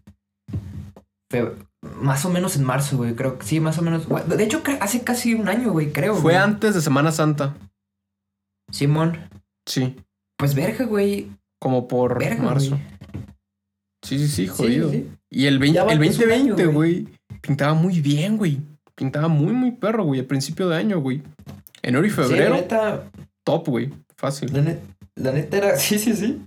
Fe- 1.31 1.51
Más 1.81 2.23
o 2.25 2.29
menos 2.29 2.55
en 2.55 2.63
marzo, 2.63 2.97
güey. 2.97 3.15
Creo 3.15 3.37
que 3.39 3.45
sí, 3.45 3.59
más 3.59 3.77
o 3.77 3.81
menos. 3.81 4.07
Güey, 4.07 4.23
De 4.27 4.43
hecho, 4.43 4.61
hace 4.79 5.03
casi 5.03 5.33
un 5.33 5.49
año, 5.49 5.71
güey, 5.71 5.91
creo. 5.91 6.13
fue 6.13 6.33
güey. 6.33 6.35
antes 6.37 6.75
de 6.75 6.81
Semana 6.81 7.11
Santa. 7.11 7.55
Simón. 8.71 9.17
Sí, 9.67 9.95
Pues 10.37 10.55
verga, 10.55 10.85
güey. 10.85 11.31
Como 11.59 11.87
por 11.87 12.19
Verga, 12.19 12.41
marzo. 12.43 12.79
Sí, 14.03 14.17
sí, 14.17 14.27
sí, 14.27 14.43
Sí, 14.43 14.47
jodido. 14.47 14.89
sí. 14.91 15.07
Y 15.29 15.45
el, 15.45 15.59
20 15.59 15.75
Ya 15.75 15.83
va, 15.83 15.91
el 15.91 15.97
pues, 15.99 16.17
un 16.17 16.31
año, 16.31 16.55
2020, 16.55 16.65
güey. 16.67 17.07
pintaba 17.41 17.73
muy 17.73 17.99
bien, 18.01 18.37
güey. 18.37 18.59
Pintaba 18.95 19.27
muy, 19.27 19.53
muy 19.53 19.71
perro, 19.71 20.03
güey, 20.03 20.19
al 20.21 20.25
principio 20.25 20.67
de 20.69 20.77
año, 20.77 20.99
güey. 20.99 21.21
Enero 21.81 22.05
y 22.05 22.09
Sí, 22.09 22.15
febrero, 22.15 22.49
la 22.55 22.61
neta, 22.61 23.03
top, 23.43 23.67
güey. 23.69 23.89
Fácil. 24.17 24.51
la 24.53 24.61
net- 24.61 24.79
la 25.15 25.31
neta 25.31 25.57
era, 25.57 25.75
sí, 25.77 25.99
sí, 25.99 26.13
sí. 26.15 26.41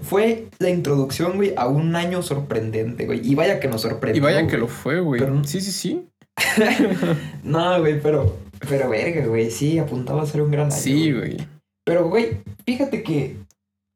Fue 0.00 0.48
la 0.58 0.70
introducción, 0.70 1.36
güey, 1.36 1.52
a 1.56 1.66
un 1.68 1.94
año 1.94 2.22
sorprendente, 2.22 3.06
güey. 3.06 3.20
Y 3.28 3.34
vaya 3.34 3.60
que 3.60 3.68
nos 3.68 3.82
sorprendió. 3.82 4.20
Y 4.20 4.24
vaya 4.24 4.46
que 4.46 4.56
lo 4.58 4.66
fue, 4.68 5.00
güey. 5.00 5.20
Pero- 5.20 5.44
Sí, 5.44 5.60
sí, 5.60 5.70
sí. 5.70 6.08
No, 7.42 7.78
güey, 7.80 8.00
pero, 8.00 8.38
pero 8.68 8.88
verga, 8.88 9.26
güey. 9.26 9.50
Sí, 9.50 9.78
apuntaba 9.78 10.22
a 10.22 10.26
ser 10.26 10.42
un 10.42 10.50
gran 10.50 10.66
año. 10.66 10.76
Sí, 10.76 11.12
güey. 11.12 11.36
Pero, 11.84 12.08
güey, 12.08 12.38
fíjate 12.64 13.02
que, 13.02 13.36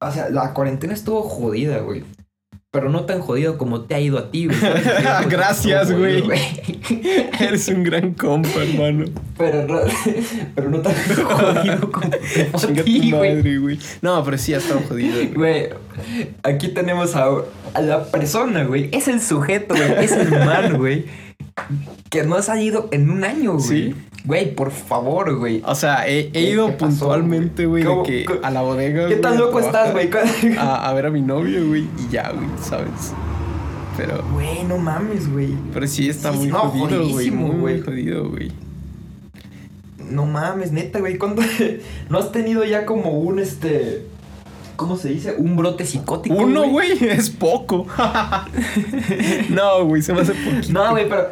o 0.00 0.10
sea, 0.10 0.28
la 0.30 0.52
cuarentena 0.52 0.94
estuvo 0.94 1.22
jodida, 1.22 1.78
güey. 1.78 2.04
Pero 2.72 2.90
no 2.90 3.06
tan 3.06 3.20
jodido 3.20 3.56
como 3.56 3.82
te 3.82 3.94
ha 3.94 4.00
ido 4.00 4.18
a 4.18 4.30
ti, 4.30 4.46
güey. 4.46 4.58
Gracias, 5.30 5.90
güey. 5.92 6.24
Eres 7.40 7.68
un 7.68 7.82
gran 7.82 8.12
compa, 8.12 8.62
hermano. 8.62 9.06
Pero 9.38 9.66
no, 9.66 9.80
pero 10.54 10.68
no 10.68 10.80
tan 10.82 10.94
jodido 10.94 11.90
como 11.90 12.10
te 12.10 12.80
a 12.80 12.84
ti, 12.84 13.10
güey. 13.10 13.78
No, 14.02 14.22
pero 14.22 14.36
sí 14.36 14.52
ha 14.52 14.58
estado 14.58 14.80
jodido, 14.86 15.14
güey. 15.14 15.34
Güey, 15.34 15.68
aquí 16.42 16.68
tenemos 16.68 17.16
a, 17.16 17.28
a 17.72 17.80
la 17.80 18.04
persona, 18.04 18.64
güey. 18.64 18.90
Es 18.92 19.08
el 19.08 19.22
sujeto, 19.22 19.74
güey. 19.74 20.04
Es 20.04 20.12
el 20.12 20.30
man, 20.30 20.76
güey. 20.76 21.06
Que 22.10 22.22
no 22.24 22.36
ha 22.36 22.42
salido 22.42 22.88
en 22.92 23.10
un 23.10 23.24
año, 23.24 23.54
güey. 23.54 23.62
Sí. 23.92 23.94
Güey, 24.24 24.54
por 24.54 24.70
favor, 24.72 25.36
güey. 25.38 25.62
O 25.64 25.74
sea, 25.74 26.06
he, 26.08 26.18
he 26.20 26.30
¿Qué- 26.32 26.50
ido 26.50 26.76
puntualmente, 26.76 27.66
güey, 27.66 27.82
de 27.84 27.88
¿Cómo- 27.88 28.02
que 28.02 28.26
a 28.42 28.50
la 28.50 28.62
bodega. 28.62 29.08
¿Qué 29.08 29.16
tan 29.16 29.38
loco 29.38 29.60
estás, 29.60 29.92
güey? 29.92 30.10
A, 30.58 30.88
a 30.88 30.92
ver 30.94 31.06
a 31.06 31.10
mi 31.10 31.22
novio, 31.22 31.66
güey, 31.68 31.82
y 31.98 32.10
ya, 32.12 32.30
güey, 32.32 32.46
¿sabes? 32.62 33.12
Pero, 33.96 34.22
Güey, 34.34 34.64
no 34.64 34.76
mames, 34.78 35.32
güey. 35.32 35.54
pero 35.72 35.86
sí 35.86 36.08
está 36.10 36.30
Sí, 36.32 36.38
muy 36.38 36.46
no, 36.48 36.58
jodido, 36.58 37.08
güey. 37.08 37.30
Muy, 37.30 37.80
jodido, 37.80 38.28
güey. 38.28 38.52
No 40.10 40.26
mames, 40.26 40.70
neta, 40.72 40.98
güey. 41.00 41.16
¿Cuándo 41.18 41.42
no 42.10 42.18
has 42.18 42.30
tenido 42.32 42.64
ya 42.64 42.84
como 42.84 43.10
un 43.18 43.38
este. 43.38 44.02
¿Cómo 44.76 44.96
se 44.96 45.08
dice? 45.08 45.34
Un 45.36 45.56
brote 45.56 45.84
psicótico. 45.86 46.34
Uno, 46.36 46.68
güey, 46.68 46.92
es 47.02 47.30
poco. 47.30 47.86
no, 49.50 49.84
güey, 49.84 50.02
se 50.02 50.12
me 50.12 50.20
hace 50.20 50.34
poquito. 50.34 50.72
No, 50.72 50.90
güey, 50.90 51.08
pero. 51.08 51.28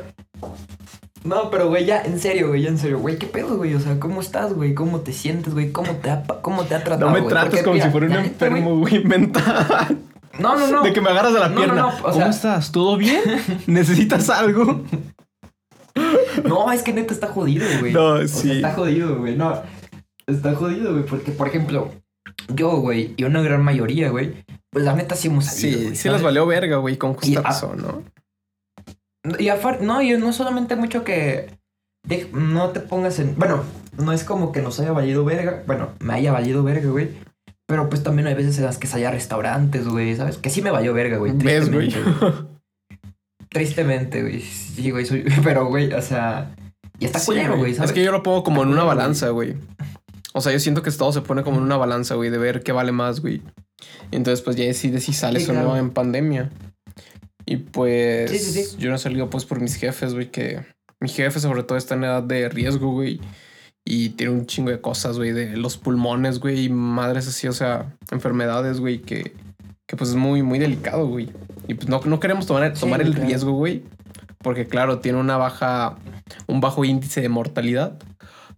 No, 1.24 1.50
pero, 1.50 1.68
güey, 1.68 1.86
ya, 1.86 2.02
en 2.02 2.20
serio, 2.20 2.48
güey, 2.48 2.62
ya 2.62 2.68
en 2.68 2.76
serio. 2.78 2.98
Güey, 2.98 3.18
¿qué 3.18 3.26
pedo, 3.26 3.56
güey? 3.56 3.74
O 3.74 3.80
sea, 3.80 3.98
¿cómo 3.98 4.20
estás, 4.20 4.52
güey? 4.52 4.74
¿Cómo 4.74 5.00
te 5.00 5.12
sientes, 5.12 5.54
güey? 5.54 5.72
¿Cómo 5.72 5.92
te 5.92 6.10
ha, 6.10 6.22
cómo 6.42 6.64
te 6.64 6.74
ha 6.74 6.84
tratado, 6.84 7.10
No 7.10 7.16
me 7.18 7.22
trates 7.28 7.50
Porque, 7.50 7.62
como 7.64 7.74
mira, 7.74 7.86
si 7.86 7.90
fuera 7.92 8.06
un 8.06 8.12
enfermo, 8.12 8.78
güey, 8.78 9.04
mental. 9.04 9.98
No, 10.38 10.56
no, 10.58 10.66
no. 10.66 10.82
De 10.82 10.92
que 10.92 11.00
me 11.00 11.10
agarras 11.10 11.32
de 11.32 11.40
la 11.40 11.48
No, 11.48 11.54
no, 11.54 11.60
pierna. 11.62 11.80
no, 11.82 11.88
o 11.88 12.02
¿Cómo 12.02 12.14
sea- 12.14 12.28
estás? 12.28 12.72
¿Todo 12.72 12.96
bien? 12.98 13.22
¿Necesitas 13.66 14.28
algo? 14.30 14.82
No, 16.44 16.70
es 16.72 16.82
que 16.82 16.92
neta 16.92 17.14
está 17.14 17.28
jodido, 17.28 17.64
güey. 17.78 17.92
No, 17.92 18.14
O 18.14 18.18
sea, 18.18 18.26
sí. 18.26 18.50
está 18.50 18.72
jodido, 18.74 19.16
güey. 19.18 19.36
No, 19.36 19.62
está 20.26 20.52
jodido, 20.54 20.92
güey. 20.92 21.06
Porque, 21.06 21.30
por 21.30 21.46
ejemplo, 21.46 21.88
yo, 22.54 22.70
güey, 22.76 23.14
y 23.16 23.24
una 23.24 23.42
gran 23.42 23.62
mayoría, 23.62 24.10
güey, 24.10 24.44
pues 24.70 24.84
la 24.84 24.94
neta 24.94 25.14
sí 25.16 25.28
hemos 25.28 25.46
salido. 25.46 25.78
Sí, 25.78 25.88
sí 25.96 26.08
¿sabes? 26.08 26.22
valió 26.22 26.46
verga, 26.46 26.76
güey, 26.78 26.96
con 26.96 27.14
justa 27.14 27.42
razón, 27.42 27.82
¿no? 27.82 28.02
Y 29.38 29.48
aparte, 29.48 29.84
no, 29.84 30.02
y 30.02 30.10
no 30.18 30.32
solamente 30.32 30.76
mucho 30.76 31.02
que 31.04 31.48
de- 32.06 32.28
no 32.32 32.70
te 32.70 32.80
pongas 32.80 33.18
en. 33.18 33.34
Bueno, 33.36 33.62
no 33.96 34.12
es 34.12 34.22
como 34.24 34.52
que 34.52 34.60
nos 34.60 34.78
haya 34.80 34.92
valido 34.92 35.24
verga. 35.24 35.62
Bueno, 35.66 35.88
me 36.00 36.12
haya 36.14 36.32
valido 36.32 36.62
verga, 36.62 36.90
güey. 36.90 37.10
Pero 37.66 37.88
pues 37.88 38.02
también 38.02 38.26
hay 38.28 38.34
veces 38.34 38.58
en 38.58 38.66
las 38.66 38.76
que 38.76 38.86
salía 38.86 39.08
a 39.08 39.12
restaurantes, 39.12 39.88
güey, 39.88 40.14
¿sabes? 40.16 40.36
Que 40.36 40.50
sí 40.50 40.60
me 40.60 40.70
valió 40.70 40.92
verga, 40.92 41.16
güey. 41.16 41.32
¿Ves, 41.34 41.72
güey? 41.72 41.90
Tristemente, 43.48 44.20
güey. 44.22 44.40
Sí, 44.42 44.90
güey, 44.90 45.06
soy. 45.06 45.24
Pero, 45.44 45.66
güey, 45.66 45.92
o 45.92 46.02
sea. 46.02 46.54
Y 46.98 47.06
está 47.06 47.18
Sí, 47.18 47.26
culero, 47.26 47.56
güey, 47.56 47.74
¿sabes? 47.74 47.90
Es 47.90 47.94
que 47.94 48.04
yo 48.04 48.12
lo 48.12 48.22
pongo 48.22 48.42
como 48.44 48.62
en 48.62 48.68
una 48.68 48.82
culero, 48.82 48.96
balanza, 48.96 49.28
güey. 49.30 49.56
O 50.36 50.40
sea, 50.40 50.52
yo 50.52 50.58
siento 50.58 50.82
que 50.82 50.90
todo 50.90 51.12
se 51.12 51.20
pone 51.20 51.44
como 51.44 51.58
en 51.58 51.62
una 51.62 51.76
balanza, 51.76 52.16
güey, 52.16 52.28
de 52.28 52.38
ver 52.38 52.62
qué 52.64 52.72
vale 52.72 52.90
más, 52.90 53.20
güey. 53.20 53.40
Entonces, 54.10 54.42
pues 54.44 54.56
ya 54.56 54.64
decides 54.64 55.04
si 55.04 55.12
sales 55.12 55.44
Sí, 55.44 55.50
o 55.50 55.54
no 55.54 55.60
claro. 55.60 55.76
en 55.76 55.90
pandemia. 55.90 56.50
Y 57.46 57.58
pues 57.58 58.30
Sí, 58.30 58.38
sí, 58.38 58.76
yo 58.78 58.90
no 58.90 58.96
he 58.96 58.98
salido 58.98 59.30
pues 59.30 59.44
por 59.44 59.60
mis 59.60 59.76
jefes, 59.76 60.12
güey, 60.12 60.30
que 60.30 60.60
Mi 61.00 61.08
jefe, 61.08 61.38
sobre 61.38 61.62
todo, 61.62 61.78
está 61.78 61.94
en 61.94 62.04
edad 62.04 62.22
de 62.22 62.48
riesgo, 62.48 62.90
güey. 62.90 63.20
Y 63.84 64.10
tiene 64.10 64.32
un 64.32 64.46
chingo 64.46 64.70
de 64.70 64.80
cosas, 64.80 65.18
güey, 65.18 65.32
de 65.32 65.56
los 65.56 65.76
pulmones, 65.76 66.40
güey, 66.40 66.64
y 66.64 66.68
madres 66.68 67.28
así, 67.28 67.46
o 67.46 67.52
sea, 67.52 67.94
enfermedades, 68.10 68.80
güey, 68.80 69.02
que, 69.02 69.34
que 69.86 69.96
pues 69.96 70.10
es 70.10 70.16
muy, 70.16 70.42
muy 70.42 70.58
delicado, 70.58 71.06
güey. 71.06 71.30
Y 71.68 71.74
pues 71.74 71.88
no, 71.88 72.00
no 72.04 72.18
queremos 72.18 72.46
tomar, 72.46 72.72
tomar 72.74 73.02
el 73.02 73.12
claro. 73.12 73.26
riesgo, 73.28 73.52
güey. 73.52 73.84
Porque 74.38 74.66
claro, 74.66 74.98
tiene 74.98 75.18
una 75.18 75.36
baja, 75.36 75.96
un 76.46 76.60
bajo 76.60 76.84
índice 76.84 77.20
de 77.20 77.28
mortalidad. 77.28 77.98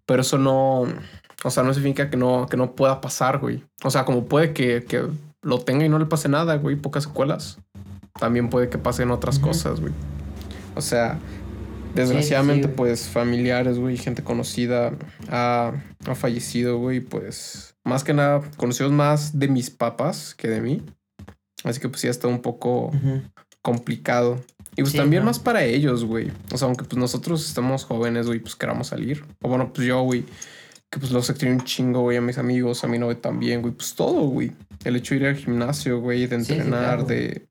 Pero 0.06 0.22
eso 0.22 0.38
no, 0.38 0.86
o 1.44 1.50
sea, 1.50 1.62
no 1.62 1.74
significa 1.74 2.10
que 2.10 2.16
no, 2.16 2.46
que 2.46 2.56
no 2.56 2.74
pueda 2.74 3.00
pasar, 3.00 3.38
güey. 3.38 3.64
O 3.84 3.90
sea, 3.90 4.04
como 4.04 4.24
puede 4.24 4.52
que, 4.52 4.84
que 4.84 5.06
lo 5.42 5.60
tenga 5.60 5.84
y 5.84 5.88
no 5.88 5.98
le 5.98 6.06
pase 6.06 6.28
nada, 6.28 6.56
güey, 6.56 6.76
pocas 6.76 7.04
secuelas. 7.04 7.58
También 8.18 8.48
puede 8.48 8.68
que 8.68 8.78
pasen 8.78 9.10
otras 9.10 9.38
cosas, 9.38 9.80
güey. 9.80 9.92
O 10.74 10.80
sea, 10.80 11.18
desgraciadamente, 11.94 12.68
pues 12.68 13.08
familiares, 13.08 13.78
güey, 13.78 13.96
gente 13.96 14.22
conocida 14.22 14.92
ha, 15.28 15.72
ha 16.06 16.14
fallecido, 16.14 16.78
güey, 16.78 17.00
pues 17.00 17.74
más 17.84 18.04
que 18.04 18.14
nada, 18.14 18.42
conocidos 18.56 18.92
más 18.92 19.38
de 19.38 19.48
mis 19.48 19.70
papás 19.70 20.34
que 20.34 20.48
de 20.48 20.60
mí. 20.60 20.82
Así 21.64 21.80
que 21.80 21.88
pues 21.88 22.02
ya 22.02 22.10
está 22.10 22.28
un 22.28 22.42
poco 22.42 22.92
complicado. 23.62 24.40
Y 24.76 24.82
pues 24.82 24.92
Sí, 24.92 24.98
también 24.98 25.22
¿no? 25.22 25.26
más 25.26 25.38
para 25.38 25.64
ellos, 25.64 26.04
güey. 26.04 26.30
O 26.52 26.58
sea, 26.58 26.66
aunque 26.66 26.84
pues 26.84 26.98
nosotros 26.98 27.46
estamos 27.46 27.84
jóvenes, 27.84 28.26
güey, 28.26 28.40
pues 28.40 28.54
queramos 28.54 28.88
salir. 28.88 29.24
O 29.42 29.48
bueno, 29.48 29.72
pues 29.72 29.86
yo, 29.86 30.02
güey, 30.02 30.24
que 30.90 30.98
pues 31.00 31.10
los 31.12 31.28
extraño 31.30 31.54
un 31.56 31.64
chingo, 31.64 32.00
güey, 32.02 32.16
a 32.16 32.20
mis 32.20 32.38
amigos, 32.38 32.84
a 32.84 32.88
mi 32.88 32.98
novia 32.98 33.20
también, 33.20 33.60
güey. 33.62 33.74
Pues 33.74 33.94
todo, 33.94 34.28
güey. 34.28 34.52
El 34.84 34.96
hecho 34.96 35.14
de 35.14 35.20
ir 35.20 35.26
al 35.26 35.36
gimnasio, 35.36 36.00
güey, 36.00 36.26
de 36.26 36.38
Sí, 36.40 36.44
sí, 36.46 36.52
entrenar, 36.54 36.80
claro. 36.84 37.04
de, 37.04 37.48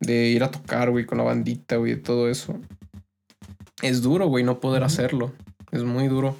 de 0.00 0.26
ir 0.28 0.42
a 0.44 0.50
tocar, 0.50 0.90
güey, 0.90 1.04
con 1.04 1.18
la 1.18 1.24
bandita, 1.24 1.76
güey, 1.76 1.94
de 1.94 2.00
todo 2.00 2.28
eso. 2.30 2.58
Es 3.82 4.00
duro, 4.02 4.26
güey, 4.28 4.44
no 4.44 4.60
poder 4.60 4.82
hacerlo. 4.82 5.32
Es 5.72 5.82
muy 5.82 6.08
duro. 6.08 6.36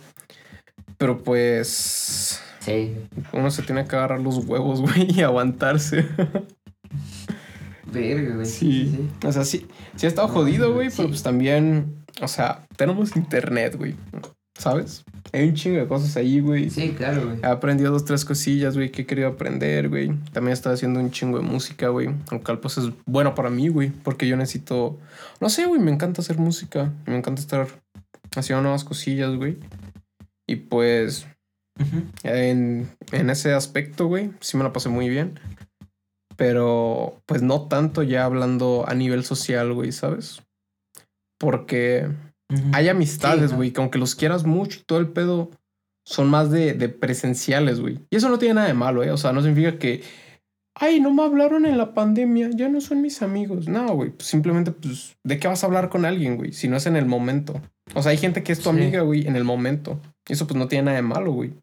Pero 0.97 1.23
pues 1.23 2.41
Sí. 2.61 2.97
uno 3.33 3.51
se 3.51 3.63
tiene 3.63 3.85
que 3.85 3.95
agarrar 3.97 4.21
los 4.21 4.39
huevos, 4.47 4.81
güey, 4.83 5.13
y 5.13 5.21
aguantarse. 5.23 6.07
Verga, 7.93 8.35
güey. 8.37 8.47
Sí. 8.47 8.89
Sí, 8.91 8.91
sí. 9.21 9.27
O 9.27 9.33
sea, 9.33 9.45
sí, 9.45 9.67
sí 9.97 10.07
ha 10.07 10.09
estado 10.09 10.29
jodido, 10.29 10.73
güey, 10.73 10.89
pero 10.97 11.09
pues 11.09 11.23
también, 11.23 12.05
o 12.23 12.29
sea, 12.29 12.67
tenemos 12.77 13.15
internet, 13.17 13.77
güey. 13.77 13.95
¿Sabes? 14.57 15.05
Hay 15.33 15.49
un 15.49 15.55
chingo 15.55 15.79
de 15.79 15.89
cosas 15.89 16.17
ahí, 16.17 16.39
güey. 16.39 16.71
Sí, 16.71 16.91
claro, 16.97 17.27
güey. 17.27 17.39
He 17.43 17.47
aprendido 17.47 17.91
dos, 17.91 18.05
tres 18.05 18.25
cosillas, 18.25 18.77
güey, 18.77 18.91
que 18.93 19.03
he 19.03 19.07
querido 19.07 19.29
aprender, 19.29 19.89
güey. 19.89 20.09
También 20.33 20.51
he 20.51 20.53
estado 20.53 20.75
haciendo 20.75 21.01
un 21.01 21.11
chingo 21.11 21.39
de 21.39 21.45
música, 21.45 21.89
güey. 21.89 22.11
Lo 22.31 22.41
cual, 22.43 22.61
pues, 22.61 22.79
es 22.79 22.91
bueno 23.05 23.35
para 23.35 23.51
mí, 23.51 23.69
güey. 23.69 23.91
Porque 23.91 24.29
yo 24.29 24.37
necesito... 24.37 24.99
No 25.41 25.49
sé, 25.49 25.67
güey, 25.67 25.81
me 25.81 25.91
encanta 25.91 26.23
hacer 26.23 26.39
música. 26.39 26.93
Me 27.07 27.17
encanta 27.17 27.41
estar 27.41 27.67
haciendo 28.37 28.63
nuevas 28.63 28.85
cosillas, 28.85 29.35
güey. 29.35 29.59
Y 30.47 30.57
pues, 30.57 31.27
Ujú. 31.81 32.03
en, 32.23 32.89
en 33.11 33.31
ese 33.31 33.55
aspecto, 33.55 34.07
güey, 34.07 34.31
sí 34.41 34.57
me 34.57 34.63
la 34.63 34.73
pasé 34.73 34.89
muy 34.89 35.09
bien. 35.09 35.41
Pero, 36.37 37.21
pues 37.27 37.43
no 37.43 37.67
tanto 37.67 38.03
ya 38.03 38.25
hablando 38.25 38.85
a 38.87 38.95
nivel 38.95 39.25
social, 39.25 39.73
güey, 39.73 39.91
¿sabes? 39.91 40.43
Porque 41.39 42.09
Hay 42.73 42.89
amistades, 42.89 43.51
Sí, 43.51 43.57
güey, 43.57 43.73
que 43.73 43.81
aunque 43.81 43.99
los 43.99 44.15
quieras 44.15 44.45
mucho 44.45 44.81
y 44.81 44.85
todo 44.85 44.99
el 44.99 45.09
pedo, 45.09 45.51
son 46.07 46.29
más 46.29 46.51
de, 46.51 46.75
de 46.75 46.89
presenciales, 46.89 47.81
güey. 47.81 47.99
Y 48.11 48.17
eso 48.17 48.29
no 48.29 48.39
tiene 48.39 48.55
nada 48.55 48.67
de 48.67 48.75
malo, 48.75 49.03
¿eh? 49.03 49.11
O 49.11 49.17
sea, 49.17 49.33
no 49.33 49.41
significa 49.43 49.79
que, 49.79 50.03
ay, 50.75 51.01
no 51.01 51.13
me 51.13 51.23
hablaron 51.23 51.65
en 51.67 51.79
la 51.79 51.95
pandemia, 51.95 52.51
ya 52.55 52.69
no 52.69 52.81
son 52.81 53.01
mis 53.01 53.23
amigos. 53.23 53.67
No, 53.69 53.95
güey, 53.95 54.11
pues 54.11 54.29
simplemente, 54.29 54.71
pues, 54.73 55.17
¿de 55.25 55.39
qué 55.39 55.49
vas 55.49 55.63
a 55.65 55.67
hablar 55.67 55.89
con 55.89 56.05
alguien, 56.05 56.37
güey? 56.37 56.53
Si 56.53 56.69
no 56.69 56.77
es 56.77 56.87
en 56.87 56.97
el 56.97 57.07
momento. 57.07 57.61
O 57.95 58.03
sea, 58.03 58.11
hay 58.13 58.19
gente 58.19 58.43
que 58.43 58.53
es 58.53 58.59
tu 58.61 58.65
Sí. 58.71 58.77
amiga, 58.77 59.01
güey, 59.03 59.27
en 59.27 59.37
el 59.37 59.45
momento. 59.45 59.99
Y 60.29 60.35
eso, 60.35 60.47
pues, 60.47 60.57
no 60.59 60.69
tiene 60.69 60.85
nada 60.87 60.97
de 60.97 61.03
malo, 61.03 61.33
güey. 61.33 61.55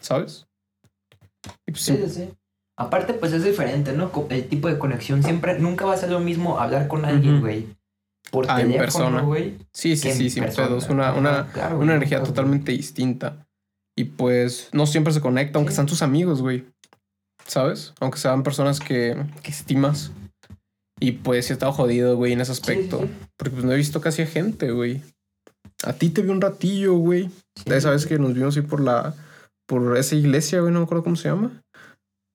¿Sabes? 0.00 0.46
Y 1.66 1.72
pues, 1.72 1.82
Sí, 1.82 1.96
sí. 1.96 2.02
sí, 2.06 2.10
sí. 2.10 2.28
Aparte, 2.78 3.14
pues 3.14 3.32
es 3.32 3.42
diferente, 3.42 3.94
¿no? 3.94 4.10
El 4.28 4.46
tipo 4.48 4.68
de 4.68 4.78
conexión 4.78 5.22
siempre, 5.22 5.58
nunca 5.58 5.86
va 5.86 5.94
a 5.94 5.96
ser 5.96 6.10
lo 6.10 6.20
mismo 6.20 6.60
hablar 6.60 6.88
con 6.88 7.06
alguien, 7.06 7.40
güey. 7.40 7.66
Por 8.30 8.46
Ah, 8.50 8.60
en 8.60 8.72
persona. 8.72 9.22
güey. 9.22 9.56
Sí, 9.72 9.96
sí, 9.96 10.12
sí, 10.12 10.30
sin 10.30 10.44
pedos. 10.44 10.88
Una, 10.88 11.12
una, 11.14 11.48
claro, 11.52 11.76
güey, 11.76 11.86
una 11.88 11.96
energía 11.96 12.18
güey. 12.18 12.28
totalmente 12.30 12.72
distinta. 12.72 13.46
Y 13.98 14.04
pues 14.04 14.68
no 14.72 14.86
siempre 14.86 15.12
se 15.12 15.20
conecta, 15.20 15.58
aunque 15.58 15.70
Sí. 15.72 15.76
sean 15.76 15.86
tus 15.86 16.02
amigos, 16.02 16.42
güey. 16.42 16.66
¿Sabes? 17.46 17.94
Aunque 18.00 18.18
sean 18.18 18.42
personas 18.42 18.80
que, 18.80 19.16
que 19.42 19.50
estimas. 19.50 20.10
Y 20.98 21.12
pues 21.12 21.46
sí 21.46 21.52
he 21.52 21.54
estado 21.54 21.72
jodido, 21.72 22.16
güey, 22.16 22.32
en 22.32 22.40
ese 22.40 22.52
aspecto. 22.52 23.00
sí, 23.00 23.06
sí. 23.06 23.26
Porque 23.36 23.52
pues 23.52 23.64
no 23.64 23.72
he 23.72 23.76
visto 23.76 24.00
casi 24.00 24.22
a 24.22 24.26
gente, 24.26 24.70
güey. 24.72 25.02
A 25.84 25.92
ti 25.92 26.10
te 26.10 26.22
vi 26.22 26.30
un 26.30 26.40
ratillo, 26.40 26.94
güey. 26.94 27.30
De 27.64 27.76
esa 27.76 27.90
vez 27.90 28.06
que 28.06 28.18
nos 28.18 28.34
vimos 28.34 28.56
ahí 28.56 28.62
por 28.62 28.80
la... 28.80 29.14
Por 29.68 29.96
esa 29.96 30.14
iglesia, 30.14 30.60
güey, 30.60 30.72
no 30.72 30.80
me 30.80 30.84
acuerdo 30.84 31.04
cómo 31.04 31.16
se 31.16 31.28
llama. 31.28 31.62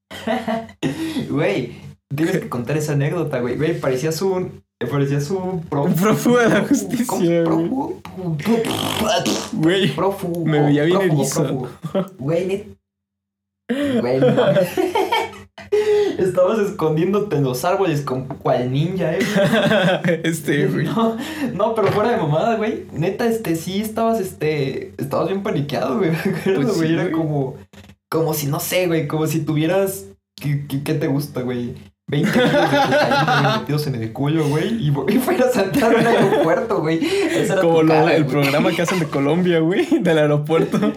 Güey, 1.29 1.73
tienes 2.13 2.39
que 2.39 2.49
contar 2.49 2.77
esa 2.77 2.93
anécdota, 2.93 3.39
güey. 3.39 3.55
Güey, 3.55 3.79
parecías 3.79 4.21
un. 4.21 4.63
Parecías 4.89 5.29
un 5.31 5.61
pro. 5.69 5.83
Un 5.83 5.93
prófugo 5.93 6.39
de 6.39 6.49
la 6.49 6.61
justicia, 6.61 7.43
güey. 9.53 9.93
Prófugo. 9.95 10.45
Me 10.45 10.61
veía 10.61 10.83
bien 10.83 11.01
erizo. 11.01 11.67
Güey, 12.17 12.75
Güey. 14.01 14.19
Estabas 16.17 16.59
escondiéndote 16.59 17.37
en 17.37 17.43
los 17.43 17.63
árboles 17.65 18.01
con 18.01 18.25
cual 18.25 18.71
ninja, 18.71 19.13
eh. 19.13 20.21
este, 20.23 20.67
güey. 20.67 20.85
No, 20.85 21.17
no, 21.53 21.75
pero 21.75 21.87
fuera 21.89 22.11
de 22.11 22.17
mamada, 22.17 22.55
güey. 22.57 22.85
Neta, 22.91 23.25
este, 23.27 23.55
sí 23.55 23.81
estabas, 23.81 24.19
este, 24.19 24.93
estabas 24.97 25.27
bien 25.27 25.43
paniqueado, 25.43 25.97
güey. 25.97 26.11
Pues 26.43 26.73
sí. 26.73 26.93
Era 26.93 27.11
como, 27.11 27.55
como 28.09 28.33
si, 28.33 28.47
no 28.47 28.59
sé, 28.59 28.87
güey, 28.87 29.07
como 29.07 29.27
si 29.27 29.41
tuvieras, 29.41 30.07
¿qué, 30.35 30.65
qué, 30.67 30.83
qué 30.83 30.93
te 30.93 31.07
gusta, 31.07 31.41
güey? 31.41 31.75
20 32.11 32.31
kilos 32.31 32.51
de 32.51 32.67
cocaína, 32.67 33.41
güey, 33.41 33.59
metidos 33.61 33.87
en 33.87 33.95
el 33.95 34.13
cuello, 34.13 34.47
güey, 34.49 34.67
y, 34.75 34.89
y 34.89 35.17
fueras 35.19 35.55
a 35.57 35.63
entrar 35.63 35.95
al 35.95 36.05
aeropuerto, 36.05 36.81
güey. 36.81 36.99
Como 37.61 37.81
lo- 37.83 37.87
cara, 37.93 38.13
el 38.15 38.23
güey. 38.25 38.33
programa 38.35 38.71
que 38.71 38.81
hacen 38.81 38.99
de 38.99 39.07
Colombia, 39.07 39.59
güey, 39.59 39.87
del 40.01 40.17
aeropuerto. 40.17 40.91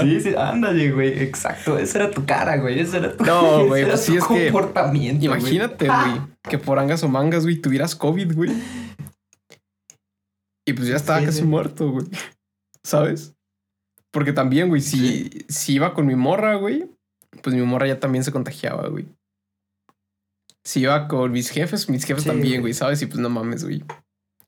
Sí, 0.00 0.20
sí, 0.20 0.34
ándale, 0.36 0.90
güey, 0.92 1.22
exacto. 1.22 1.78
Esa 1.78 1.98
era 1.98 2.10
tu 2.10 2.24
cara, 2.24 2.56
güey. 2.56 2.80
Esa 2.80 2.96
era 2.96 3.14
tu, 3.16 3.24
No, 3.24 3.56
ese 3.58 3.66
güey, 3.68 3.82
era 3.82 3.90
pues 3.92 4.00
sí 4.00 4.16
es 4.16 4.24
que- 4.24 4.44
comportamiento, 4.50 5.26
güey. 5.26 5.38
Imagínate, 5.40 5.86
güey, 5.86 6.20
que 6.48 6.58
por 6.58 6.78
angas 6.78 7.02
o 7.02 7.08
mangas, 7.08 7.42
güey, 7.44 7.56
tuvieras 7.60 7.94
COVID, 7.94 8.34
güey. 8.34 8.50
Y 10.66 10.72
pues 10.72 10.88
ya 10.88 10.96
estaba 10.96 11.20
Sí, 11.20 11.26
casi 11.26 11.38
sí. 11.40 11.44
muerto, 11.44 11.90
güey. 11.90 12.06
¿Sabes? 12.82 13.34
Porque 14.10 14.32
también, 14.32 14.68
güey, 14.68 14.80
si, 14.80 15.44
si 15.48 15.74
iba 15.74 15.92
con 15.92 16.06
mi 16.06 16.14
morra, 16.16 16.54
güey, 16.54 16.86
pues 17.42 17.54
mi 17.54 17.62
morra 17.62 17.86
ya 17.86 18.00
también 18.00 18.24
se 18.24 18.32
contagiaba, 18.32 18.88
güey. 18.88 19.06
Si 20.64 20.80
iba 20.80 21.08
con 21.08 21.30
mis 21.32 21.50
jefes, 21.50 21.88
mis 21.88 22.04
jefes 22.04 22.24
Sí, 22.24 22.30
también, 22.30 22.60
güey. 22.60 22.72
¿sabes? 22.72 23.02
Y 23.02 23.06
pues 23.06 23.18
no 23.18 23.28
mames, 23.28 23.64
güey. 23.64 23.84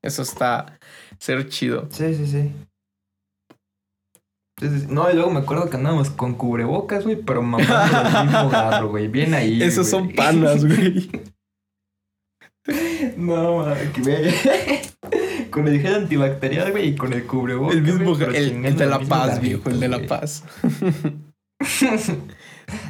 Eso 0.02 0.23
está 0.23 0.78
ser 1.19 1.49
chido. 1.49 1.88
Sí, 1.90 2.14
sí, 2.14 2.26
sí. 2.26 2.52
No, 4.88 5.11
y 5.11 5.14
luego 5.14 5.31
me 5.31 5.40
acuerdo 5.40 5.69
que 5.69 5.76
andábamos 5.76 6.09
con 6.09 6.35
cubrebocas, 6.35 7.05
güey, 7.05 7.16
pero 7.16 7.43
mamando 7.43 7.75
el 8.21 8.26
mismo 8.26 8.49
garro, 8.49 8.88
güey. 8.88 9.09
Bien 9.09 9.35
ahí. 9.35 9.62
Esos 9.62 9.90
güey. 9.90 10.02
son 10.05 10.14
panas, 10.14 10.64
güey. 10.64 11.11
No, 13.16 13.59
madre, 13.59 13.93
que. 13.93 14.83
Con 15.50 15.69
el 15.69 15.81
gel 15.81 15.95
antibacterial, 15.95 16.73
güey, 16.73 16.88
y 16.88 16.97
con 16.97 17.12
el 17.12 17.25
cubrebocas. 17.25 17.76
El 17.76 17.83
mismo, 17.83 18.16
güey, 18.16 18.37
el, 18.37 18.66
el 18.66 18.76
de 18.76 18.87
la 18.87 18.99
paz, 18.99 19.28
garrito, 19.28 19.40
viejo, 19.40 19.71
el 19.71 19.78
de 19.78 19.88
la 19.88 20.07
paz. 20.07 20.43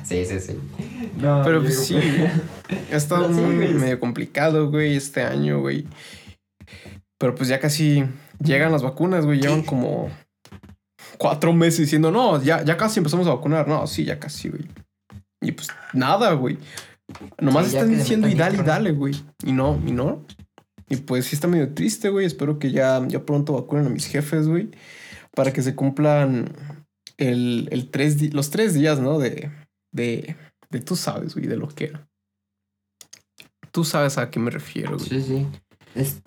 Sí, 0.05 0.25
sí, 0.25 0.41
sí. 0.41 0.59
No, 1.19 1.43
Pero 1.45 1.63
pues 1.63 1.87
sí. 1.87 1.97
Ha 2.93 2.97
estado 2.97 3.29
muy 3.31 3.75
medio 3.75 4.01
complicado, 4.01 4.71
güey, 4.71 4.97
este 4.97 5.23
año, 5.23 5.61
güey. 5.61 5.87
Pero 7.19 7.35
pues 7.35 7.49
ya 7.49 7.61
casi 7.61 8.05
llegan 8.43 8.73
las 8.73 8.83
vacunas, 8.83 9.25
güey. 9.25 9.41
Llevan 9.41 9.63
como 9.63 10.11
cuatro 11.19 11.53
meses 11.53 11.81
diciendo, 11.81 12.11
no, 12.11 12.43
ya, 12.43 12.63
ya 12.63 12.77
casi 12.77 13.01
empezamos 13.01 13.27
a 13.27 13.35
vacunar. 13.35 13.69
No, 13.69 13.87
sí, 13.87 14.05
ya 14.05 14.19
casi, 14.19 14.49
güey. 14.49 14.65
Y 15.41 15.53
pues 15.53 15.69
nada, 15.93 16.33
güey. 16.33 16.59
Nomás 17.41 17.69
Sí, 17.69 17.77
están 17.77 17.91
diciendo 17.91 18.29
y 18.29 18.35
dale, 18.35 18.59
y 18.59 18.63
dale, 18.63 18.93
güey. 18.93 19.15
Y 19.45 19.53
no, 19.53 19.81
y 19.87 19.93
no. 19.93 20.25
Y 20.89 20.97
pues 20.97 21.27
sí 21.27 21.37
está 21.37 21.49
medio 21.49 21.73
triste, 21.75 22.09
güey. 22.09 22.27
Espero 22.27 22.59
que 22.59 22.71
ya, 22.71 23.03
ya 23.09 23.25
pronto 23.25 23.55
vacunen 23.55 23.87
a 23.87 23.91
mis 23.91 24.07
jefes, 24.07 24.49
güey. 24.49 24.71
Para 25.35 25.53
que 25.53 25.63
se 25.63 25.75
cumplan 25.75 26.53
el, 27.17 27.69
el 27.71 27.91
tres 27.91 28.35
los 28.35 28.51
tres 28.51 28.75
días, 28.75 29.01
¿no? 29.01 29.19
De, 29.19 29.51
de, 29.97 30.37
de 30.71 30.81
tú 30.81 30.95
sabes, 30.95 31.35
güey, 31.35 31.47
de 31.47 31.57
lo 31.57 31.69
que 31.69 31.87
era. 31.87 32.07
Tú 33.73 33.85
sabes 33.85 34.19
a 34.19 34.31
qué 34.31 34.39
me 34.39 34.51
refiero, 34.51 34.97
güey. 34.97 35.09
Sí, 35.09 35.23
sí. 35.23 35.47
Es... 35.95 36.23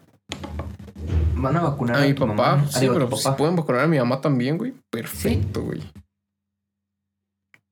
Van 1.36 1.56
a 1.56 1.62
vacunar 1.62 1.98
A 1.98 2.02
mi 2.06 2.14
tu 2.14 2.28
papá, 2.28 2.34
mamá? 2.36 2.64
Ah, 2.68 2.80
sí, 2.80 2.88
pero 2.92 3.10
pues, 3.10 3.24
si 3.24 3.32
pueden 3.32 3.56
vacunar 3.56 3.82
a 3.84 3.88
mi 3.88 3.98
mamá 3.98 4.20
también, 4.22 4.58
güey. 4.58 4.74
Perfecto, 4.92 5.64
güey. 5.64 5.82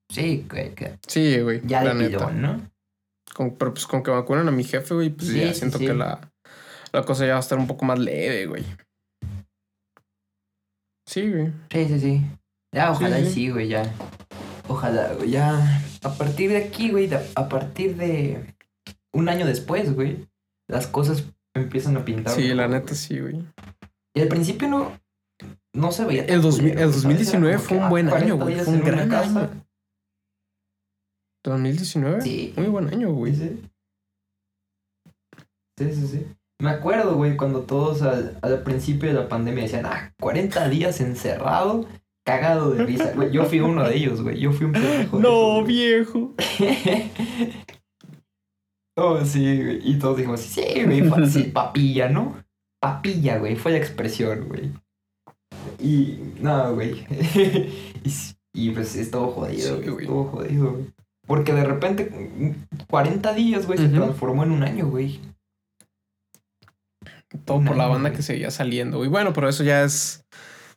Sí, 0.09 0.45
que, 0.49 0.73
que 0.73 0.97
Sí, 1.07 1.39
güey. 1.41 1.61
ya 1.65 1.83
la 1.83 1.93
de 1.93 2.09
neta. 2.09 2.31
¿no? 2.31 2.61
Con, 3.33 3.55
pero 3.57 3.73
pues 3.73 3.85
con 3.85 4.01
que 4.03 4.09
vacunen 4.09 4.47
a 4.47 4.51
mi 4.51 4.63
jefe, 4.63 4.93
güey, 4.93 5.09
pues 5.09 5.27
Sí, 5.29 5.41
ya 5.41 5.53
siento 5.53 5.79
que 5.79 5.93
la, 5.93 6.31
la 6.93 7.03
cosa 7.03 7.25
ya 7.25 7.33
va 7.33 7.37
a 7.37 7.41
estar 7.41 7.57
un 7.59 7.67
poco 7.67 7.83
más 7.85 7.99
leve, 7.99 8.45
güey. 8.45 8.63
Sí, 11.05 11.29
güey. 11.29 11.51
Sí, 11.71 11.87
sí, 11.87 11.99
sí. 11.99 12.21
Ya, 12.73 12.91
ojalá 12.91 13.17
Sí, 13.17 13.25
sí. 13.25 13.31
sí, 13.33 13.49
güey, 13.49 13.67
ya. 13.67 13.83
Ojalá, 14.67 15.13
güey, 15.13 15.31
ya. 15.31 15.81
A 16.03 16.13
partir 16.13 16.49
de 16.51 16.57
aquí, 16.57 16.91
güey, 16.91 17.09
a 17.13 17.49
partir 17.49 17.95
de 17.95 18.55
un 19.13 19.29
año 19.29 19.45
después, 19.45 19.93
güey, 19.95 20.27
las 20.67 20.87
cosas 20.87 21.25
empiezan 21.55 21.97
a 21.97 22.05
pintar. 22.05 22.33
Sí, 22.33 22.53
la 22.53 22.67
neta 22.67 22.87
güey. 22.87 22.95
sí, 22.95 23.19
güey. 23.19 23.43
Y 24.13 24.21
al 24.21 24.27
principio 24.27 24.67
no, 24.67 24.99
no 25.73 25.91
se 25.91 26.05
veía. 26.05 26.25
El, 26.25 26.41
2000 26.41 26.71
culero, 26.71 26.81
el 26.81 26.91
güey, 26.91 27.01
¿sabes? 27.01 27.03
2019 27.03 27.49
Era 27.49 27.57
como 27.57 27.67
fue 27.67 27.77
un 27.77 27.83
ah, 27.83 27.89
buen 27.89 28.09
40 28.09 28.25
año, 28.25 28.43
güey. 28.43 28.59
Fue 28.59 28.73
un 28.73 28.83
gran 28.83 29.09
casa. 29.09 29.39
año. 29.39 29.63
2019. 31.43 32.21
Sí. 32.21 32.53
Muy 32.57 32.67
buen 32.67 32.87
año, 32.89 33.13
güey. 33.13 33.35
Sí, 33.35 33.47
sí. 33.47 33.69
Sí, 35.77 35.93
sí, 35.93 36.07
sí. 36.07 36.27
Me 36.59 36.71
acuerdo, 36.71 37.15
güey, 37.15 37.37
cuando 37.37 37.61
todos 37.61 38.01
al, 38.01 38.39
al 38.41 38.63
principio 38.63 39.09
de 39.09 39.15
la 39.15 39.29
pandemia 39.29 39.63
decían, 39.63 39.85
ah, 39.85 40.13
40 40.19 40.67
días 40.69 40.99
encerrado, 41.01 41.85
cagado 42.27 42.71
de 42.71 42.83
risa. 42.83 43.13
Güey, 43.15 43.31
yo 43.31 43.45
fui 43.45 43.61
uno 43.61 43.87
de 43.87 43.95
ellos, 43.95 44.21
güey. 44.21 44.37
Yo 44.37 44.51
fui 44.51 44.65
un 44.65 44.73
pendejo. 44.73 45.17
de 45.17 45.23
No, 45.23 45.55
esos, 45.55 45.67
viejo. 45.67 46.35
oh, 48.97 49.23
sí, 49.23 49.63
güey. 49.63 49.89
Y 49.89 49.97
todos 49.97 50.17
dijimos, 50.17 50.41
sí, 50.41 50.83
güey, 50.83 51.09
así, 51.23 51.43
papilla, 51.53 52.09
¿no? 52.09 52.35
Papilla, 52.81 53.37
güey, 53.37 53.55
fue 53.55 53.71
la 53.71 53.77
expresión, 53.77 54.49
güey. 54.49 54.71
Y, 55.79 56.19
no, 56.41 56.75
güey. 56.75 57.07
y, 58.53 58.71
pues 58.71 58.95
estuvo 58.97 59.31
jodido, 59.31 59.81
Sí, 59.81 59.87
güey. 59.87 60.05
Estuvo 60.05 60.25
jodido, 60.25 60.73
güey. 60.73 60.85
Porque 61.25 61.53
de 61.53 61.63
repente, 61.63 62.11
mm, 62.11 62.85
40 62.89 63.33
días, 63.33 63.65
güey, 63.65 63.79
se 63.79 63.87
transformó 63.87 64.43
en 64.43 64.51
un 64.51 64.63
año, 64.63 64.87
güey. 64.87 65.21
Todo 67.45 67.63
por 67.63 67.77
la 67.77 67.87
banda 67.87 68.09
güey. 68.09 68.17
que 68.17 68.21
seguía 68.21 68.51
saliendo. 68.51 69.05
Y 69.05 69.07
bueno, 69.07 69.31
pero 69.31 69.47
eso 69.47 69.63
ya 69.63 69.83
es 69.83 70.25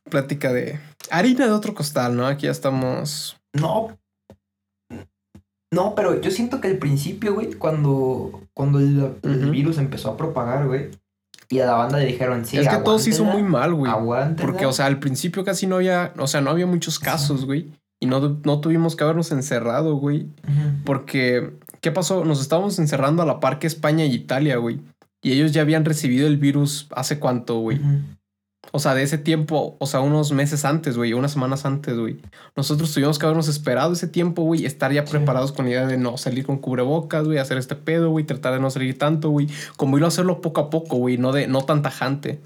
plática 0.08 0.52
de 0.52 0.78
harina 1.10 1.46
de 1.46 1.52
otro 1.52 1.74
costal, 1.74 2.16
¿no? 2.16 2.26
Aquí 2.26 2.46
ya 2.46 2.52
estamos. 2.52 3.36
No. 3.52 3.96
No, 5.72 5.94
pero 5.94 6.20
yo 6.20 6.30
siento 6.30 6.60
que 6.60 6.68
al 6.68 6.78
principio, 6.78 7.34
güey, 7.34 7.52
cuando, 7.52 8.42
cuando 8.54 8.80
el, 8.80 9.50
virus 9.50 9.78
empezó 9.78 10.10
a 10.10 10.16
propagar, 10.16 10.66
güey, 10.66 10.90
y 11.48 11.60
a 11.60 11.66
la 11.66 11.74
banda 11.74 11.98
le 11.98 12.06
dijeron, 12.06 12.44
sí, 12.44 12.58
es 12.58 12.68
que 12.68 12.76
todo 12.78 12.98
se 12.98 13.10
hizo 13.10 13.24
muy 13.24 13.42
mal, 13.42 13.74
güey. 13.74 13.90
aguántenla". 13.90 14.50
Porque, 14.50 14.66
o 14.66 14.72
sea, 14.72 14.86
al 14.86 14.98
principio 14.98 15.44
casi 15.44 15.66
no 15.66 15.76
había, 15.76 16.12
o 16.18 16.26
sea, 16.26 16.40
no 16.40 16.50
había 16.50 16.66
muchos 16.66 16.98
casos, 16.98 17.44
güey. 17.44 17.68
Y 18.00 18.06
no, 18.06 18.40
no 18.44 18.60
tuvimos 18.60 18.96
que 18.96 19.04
habernos 19.04 19.30
encerrado, 19.30 19.96
güey. 19.96 20.26
Porque, 20.84 21.52
¿qué 21.80 21.92
pasó? 21.92 22.24
Nos 22.24 22.40
estábamos 22.40 22.78
encerrando 22.78 23.22
a 23.22 23.26
la 23.26 23.40
par 23.40 23.58
que 23.58 23.66
España 23.66 24.04
y 24.06 24.14
Italia, 24.14 24.56
güey. 24.56 24.80
Y 25.22 25.32
ellos 25.32 25.52
ya 25.52 25.60
habían 25.60 25.84
recibido 25.84 26.26
el 26.26 26.38
virus 26.38 26.88
hace 26.96 27.18
cuánto, 27.18 27.58
güey. 27.58 27.78
O 28.72 28.78
sea, 28.78 28.94
de 28.94 29.02
ese 29.02 29.16
tiempo, 29.18 29.76
o 29.80 29.86
sea, 29.86 30.00
unos 30.00 30.32
meses 30.32 30.64
antes, 30.64 30.96
güey, 30.96 31.12
unas 31.14 31.32
semanas 31.32 31.64
antes, 31.64 31.96
güey. 31.98 32.20
Nosotros 32.56 32.92
tuvimos 32.92 33.18
que 33.18 33.24
habernos 33.26 33.48
esperado 33.48 33.92
ese 33.94 34.06
tiempo, 34.06 34.42
güey, 34.42 34.66
estar 34.66 34.92
ya 34.92 35.04
Sí. 35.06 35.10
preparados 35.12 35.52
con 35.52 35.64
la 35.64 35.70
idea 35.72 35.86
de 35.86 35.96
no 35.96 36.16
salir 36.18 36.44
con 36.46 36.58
cubrebocas, 36.58 37.24
güey, 37.24 37.38
hacer 37.38 37.56
este 37.58 37.74
pedo, 37.74 38.10
güey, 38.10 38.24
tratar 38.26 38.52
de 38.52 38.60
no 38.60 38.70
salir 38.70 38.96
tanto, 38.98 39.30
güey. 39.30 39.48
Como 39.76 39.96
irlo 39.96 40.06
a 40.06 40.08
hacerlo 40.08 40.40
poco 40.40 40.60
a 40.60 40.70
poco, 40.70 40.96
güey, 40.96 41.16
no 41.18 41.32
de 41.32 41.46
no 41.46 41.62
tan 41.62 41.82
tajante. 41.82 42.40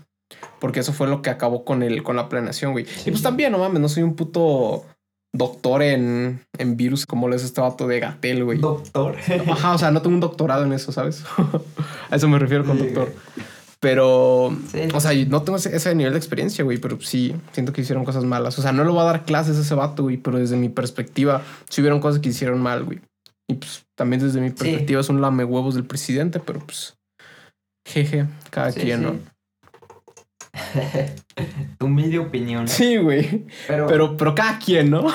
Porque 0.61 0.81
eso 0.81 0.93
fue 0.93 1.09
lo 1.09 1.21
que 1.21 1.31
acabó 1.31 1.65
con 1.65 1.83
el, 1.83 2.03
con 2.03 2.17
la 2.17 2.29
planeación, 2.29 2.73
güey. 2.73 2.87
Sí. 2.87 3.09
Y 3.09 3.11
pues 3.11 3.23
también, 3.23 3.53
no 3.53 3.59
mames, 3.59 3.81
no 3.81 3.89
soy 3.89 4.03
un 4.05 4.15
puto 4.15 4.85
doctor 5.33 5.83
en, 5.83 6.41
en 6.59 6.77
virus 6.77 7.07
como 7.07 7.27
lo 7.27 7.35
es 7.35 7.43
este 7.43 7.61
vato 7.61 7.89
de 7.89 7.99
Gatel, 8.01 8.45
güey. 8.45 8.59
Doctor. 8.59 9.17
Ajá, 9.51 9.75
o 9.75 9.79
sea, 9.79 9.91
no 9.91 10.01
tengo 10.01 10.15
un 10.15 10.21
doctorado 10.21 10.65
en 10.65 10.73
eso, 10.73 10.93
¿sabes? 10.93 11.25
a 12.11 12.17
eso 12.17 12.29
me 12.29 12.39
refiero 12.39 12.65
con 12.65 12.79
Sí, 12.79 12.85
doctor. 12.85 13.13
Pero, 13.85 14.57
Sí. 14.73 14.81
o 14.95 14.99
sea, 15.01 15.13
no 15.27 15.43
tengo 15.43 15.59
ese, 15.59 15.77
ese 15.77 15.95
nivel 15.95 16.15
de 16.15 16.19
experiencia, 16.19 16.65
güey, 16.65 16.79
pero 16.79 16.99
sí, 17.03 17.35
siento 17.53 17.75
que 17.75 17.83
hicieron 17.83 18.07
cosas 18.07 18.25
malas. 18.25 18.59
O 18.59 18.63
sea, 18.63 18.73
no 18.73 18.83
le 18.83 18.91
voy 18.91 19.01
a 19.01 19.05
dar 19.05 19.25
clases 19.27 19.59
a 19.59 19.61
ese 19.61 19.75
vato, 19.75 20.05
güey, 20.05 20.17
pero 20.17 20.39
desde 20.39 20.57
mi 20.57 20.71
perspectiva, 20.71 21.43
sí 21.69 21.83
hubieron 21.83 22.01
cosas 22.01 22.21
que 22.23 22.31
hicieron 22.31 22.63
mal, 22.63 22.85
güey. 22.85 23.01
Y 23.47 23.55
pues 23.57 23.85
también 23.95 24.23
desde 24.23 24.41
mi 24.41 24.49
perspectiva 24.49 25.03
es 25.03 25.09
un 25.11 25.21
lame 25.21 25.45
huevos 25.45 25.75
del 25.75 25.85
presidente, 25.85 26.41
pero 26.41 26.61
pues, 26.61 26.97
jeje, 27.87 28.25
cada 28.49 28.73
Sí, 28.73 28.81
quien, 28.81 29.01
sí. 29.01 29.05
¿no? 29.05 29.35
tu 31.79 31.85
humilde 31.87 32.19
opinión. 32.21 32.67
Sí, 32.67 32.97
güey, 32.97 33.45
Pero, 33.67 33.87
pero, 33.87 34.17
pero 34.17 34.35
cada 34.35 34.59
quien, 34.59 34.89
¿no? 34.91 35.07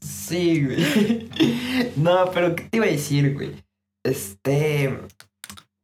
sí, 0.00 0.64
güey. 0.64 1.28
No, 1.96 2.30
pero 2.32 2.56
¿qué 2.56 2.64
te 2.64 2.76
iba 2.78 2.86
a 2.86 2.90
decir, 2.90 3.34
güey? 3.34 3.52
Este. 4.04 4.98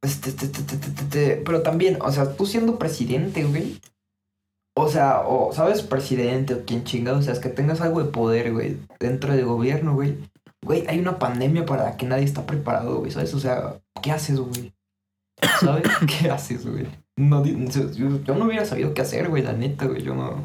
Este, 0.06 1.42
Pero 1.44 1.62
también, 1.62 1.98
o 2.00 2.10
sea, 2.12 2.36
tú 2.36 2.46
siendo 2.46 2.78
presidente, 2.78 3.44
güey. 3.44 3.80
O 4.78 4.88
sea, 4.88 5.20
o 5.26 5.52
sabes, 5.52 5.82
presidente 5.82 6.54
o 6.54 6.64
quien 6.64 6.84
chingado, 6.84 7.18
o 7.18 7.22
sea, 7.22 7.32
es 7.32 7.38
que 7.38 7.48
tengas 7.48 7.80
algo 7.80 8.02
de 8.02 8.10
poder, 8.10 8.52
güey, 8.52 8.78
dentro 9.00 9.34
del 9.34 9.46
gobierno, 9.46 9.94
güey. 9.94 10.18
Güey, 10.62 10.86
hay 10.88 10.98
una 10.98 11.18
pandemia 11.18 11.64
para 11.64 11.84
la 11.84 11.96
que 11.96 12.06
nadie 12.06 12.24
está 12.24 12.44
preparado, 12.44 12.98
güey, 12.98 13.10
¿sabes? 13.10 13.32
O 13.34 13.40
sea, 13.40 13.80
¿qué 14.02 14.10
haces, 14.12 14.38
güey? 14.38 14.74
¿Sabes? 15.60 15.84
¿Qué 16.20 16.30
haces, 16.30 16.66
güey? 16.66 16.86
No, 17.18 17.42
yo, 17.44 17.90
yo 18.22 18.34
no 18.34 18.44
hubiera 18.44 18.66
sabido 18.66 18.92
qué 18.92 19.00
hacer, 19.00 19.28
güey, 19.30 19.42
la 19.42 19.54
neta, 19.54 19.86
güey, 19.86 20.02
yo 20.02 20.14
no. 20.14 20.44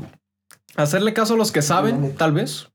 Hacerle 0.78 1.14
caso 1.14 1.34
a 1.34 1.38
los 1.38 1.52
que 1.52 1.62
saben, 1.62 2.16
tal 2.16 2.32
vez. 2.32 2.70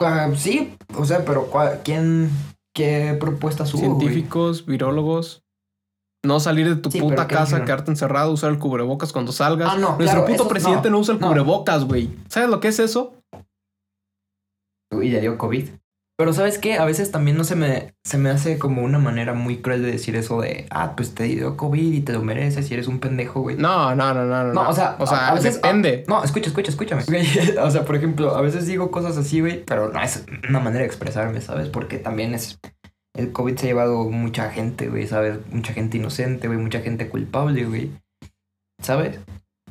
Ah, 0.00 0.30
sí, 0.36 0.76
o 0.96 1.04
sea, 1.06 1.24
pero 1.24 1.46
¿cuál- 1.46 1.80
¿quién, 1.82 2.30
qué 2.74 3.16
propuestas 3.18 3.72
hubo, 3.74 3.80
güey? 3.94 4.00
Científicos, 4.00 4.66
virólogos. 4.66 5.42
No 6.24 6.40
salir 6.40 6.66
de 6.68 6.76
tu 6.76 6.90
Sí, 6.90 7.00
puta 7.00 7.16
pero 7.16 7.28
¿qué 7.28 7.34
casa, 7.34 7.64
quedarte 7.66 7.90
encerrado, 7.90 8.32
usar 8.32 8.50
el 8.50 8.58
cubrebocas 8.58 9.12
cuando 9.12 9.30
salgas. 9.30 9.68
Ah, 9.70 9.76
no, 9.76 9.96
Nuestro 9.96 10.04
claro, 10.06 10.24
puto 10.26 10.42
eso- 10.44 10.48
presidente 10.48 10.88
no, 10.88 10.96
no, 10.96 11.00
usa 11.02 11.14
el 11.14 11.20
cubrebocas, 11.20 11.84
güey. 11.84 12.08
¿Sabes 12.28 12.48
lo 12.48 12.60
que 12.60 12.68
es 12.68 12.78
eso? 12.78 13.14
Y 14.90 15.08
le 15.10 15.20
dio 15.20 15.36
COVID. 15.36 15.68
Pero 16.16 16.32
¿sabes 16.32 16.58
qué? 16.58 16.74
A 16.74 16.84
veces 16.84 17.10
también 17.10 17.36
no 17.36 17.42
se 17.42 17.56
me, 17.56 17.92
se 18.04 18.18
me 18.18 18.30
hace 18.30 18.56
como 18.58 18.82
una 18.82 19.00
manera 19.00 19.34
muy 19.34 19.58
cruel 19.60 19.82
de 19.82 19.90
decir 19.90 20.14
eso 20.14 20.40
de, 20.40 20.66
ah, 20.70 20.94
pues 20.96 21.12
te 21.14 21.24
dio 21.24 21.56
COVID 21.56 21.92
y 21.92 22.00
te 22.02 22.12
lo 22.12 22.22
mereces 22.22 22.70
y 22.70 22.74
eres 22.74 22.86
un 22.86 23.00
pendejo, 23.00 23.40
güey. 23.40 23.56
No, 23.56 23.94
no, 23.96 24.14
no, 24.14 24.24
no, 24.24 24.44
no. 24.44 24.52
No, 24.52 24.68
o 24.68 24.72
sea, 24.72 24.94
o 25.00 25.06
sea, 25.08 25.18
a- 25.18 25.28
a 25.30 25.34
veces- 25.34 25.56
depende. 25.56 26.04
No, 26.06 26.22
escucha, 26.22 26.48
escucha, 26.50 26.70
escúchame. 26.70 27.02
Güey, 27.08 27.26
o 27.58 27.70
sea, 27.70 27.84
por 27.84 27.96
ejemplo, 27.96 28.36
a 28.36 28.40
veces 28.42 28.66
digo 28.68 28.92
cosas 28.92 29.16
así, 29.16 29.40
güey, 29.40 29.64
pero 29.64 29.88
no 29.92 30.00
es 30.00 30.24
una 30.48 30.60
manera 30.60 30.82
de 30.82 30.86
expresarme, 30.86 31.40
¿sabes? 31.40 31.68
Porque 31.68 31.98
también 31.98 32.32
es... 32.34 32.60
El 33.16 33.32
COVID 33.32 33.56
se 33.56 33.66
ha 33.66 33.68
llevado 33.70 34.04
mucha 34.10 34.50
gente, 34.50 34.88
güey, 34.88 35.06
¿sabes? 35.08 35.38
Mucha 35.50 35.72
gente 35.72 35.96
inocente, 35.98 36.46
güey, 36.48 36.58
mucha 36.60 36.80
gente 36.80 37.08
culpable, 37.08 37.64
güey. 37.64 37.90
¿Sabes? 38.82 39.18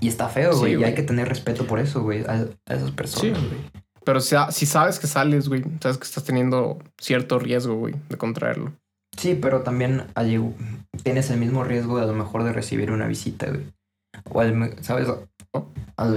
Y 0.01 0.07
está 0.09 0.27
feo, 0.29 0.53
Sí, 0.53 0.59
güey, 0.59 0.71
y 0.73 0.75
güey. 0.75 0.89
hay 0.89 0.95
que 0.95 1.03
tener 1.03 1.27
respeto 1.29 1.65
por 1.67 1.79
eso, 1.79 2.01
güey, 2.03 2.23
a, 2.25 2.45
a 2.67 2.73
esas 2.73 2.91
personas, 2.91 3.37
Sí. 3.39 3.81
Pero 4.05 4.19
si, 4.21 4.35
si 4.51 4.65
sabes 4.65 4.99
que 4.99 5.07
sales, 5.07 5.47
güey, 5.49 5.63
sabes 5.81 5.97
que 5.97 6.03
estás 6.05 6.23
teniendo 6.23 6.79
cierto 6.99 7.39
riesgo, 7.39 7.75
güey, 7.75 7.95
de 8.09 8.17
contraerlo. 8.17 8.73
Sí, 9.17 9.37
pero 9.39 9.61
también 9.61 10.03
hay- 10.15 10.39
tienes 11.03 11.29
el 11.29 11.39
mismo 11.39 11.63
riesgo 11.63 11.97
de 11.97 12.03
a 12.03 12.07
lo 12.07 12.13
mejor 12.13 12.43
de 12.43 12.51
recibir 12.51 12.91
una 12.91 13.07
visita, 13.07 13.47
güey. 13.47 13.63
O 14.31 14.41
al 14.41 14.75
¿sabes? 14.83 15.07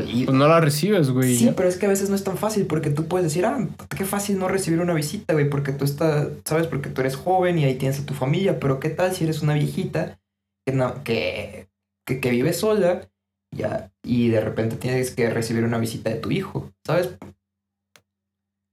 Y- 0.09 0.25
Pues 0.25 0.37
no 0.37 0.49
la 0.49 0.61
recibes, 0.61 1.11
güey. 1.11 1.37
sí, 1.37 1.45
ya. 1.47 1.55
pero 1.55 1.69
es 1.69 1.77
que 1.77 1.87
a 1.87 1.91
veces 1.91 2.09
no 2.09 2.17
es 2.17 2.25
tan 2.25 2.39
fácil 2.39 2.67
porque 2.67 2.89
tú 2.91 3.07
puedes 3.07 3.27
decir, 3.27 3.45
ah, 3.45 3.67
qué 3.97 4.05
fácil 4.07 4.39
no 4.39 4.49
recibir 4.49 4.81
una 4.81 4.95
visita, 4.95 5.35
güey, 5.35 5.51
porque 5.51 5.73
tú 5.73 5.85
estás, 5.85 6.29
¿sabes? 6.45 6.67
Porque 6.67 6.89
tú 6.89 7.03
eres 7.03 7.17
joven 7.17 7.59
y 7.59 7.65
ahí 7.65 7.75
tienes 7.77 8.01
a 8.01 8.07
tu 8.07 8.15
familia, 8.15 8.59
pero 8.59 8.81
¿qué 8.81 8.89
tal 8.89 9.15
si 9.15 9.25
eres 9.25 9.43
una 9.43 9.53
viejita 9.55 10.19
que, 10.67 10.75
no- 10.75 11.05
que, 11.05 11.69
que, 12.07 12.21
que 12.21 12.31
vive 12.31 12.53
sola 12.55 13.07
ya, 13.55 13.91
y 14.03 14.29
de 14.29 14.41
repente 14.41 14.77
tienes 14.77 15.11
que 15.15 15.29
recibir 15.31 15.65
una 15.65 15.79
visita 15.79 16.11
de 16.11 16.17
tu 16.17 16.31
hijo, 16.31 16.71
¿sabes? 16.87 17.11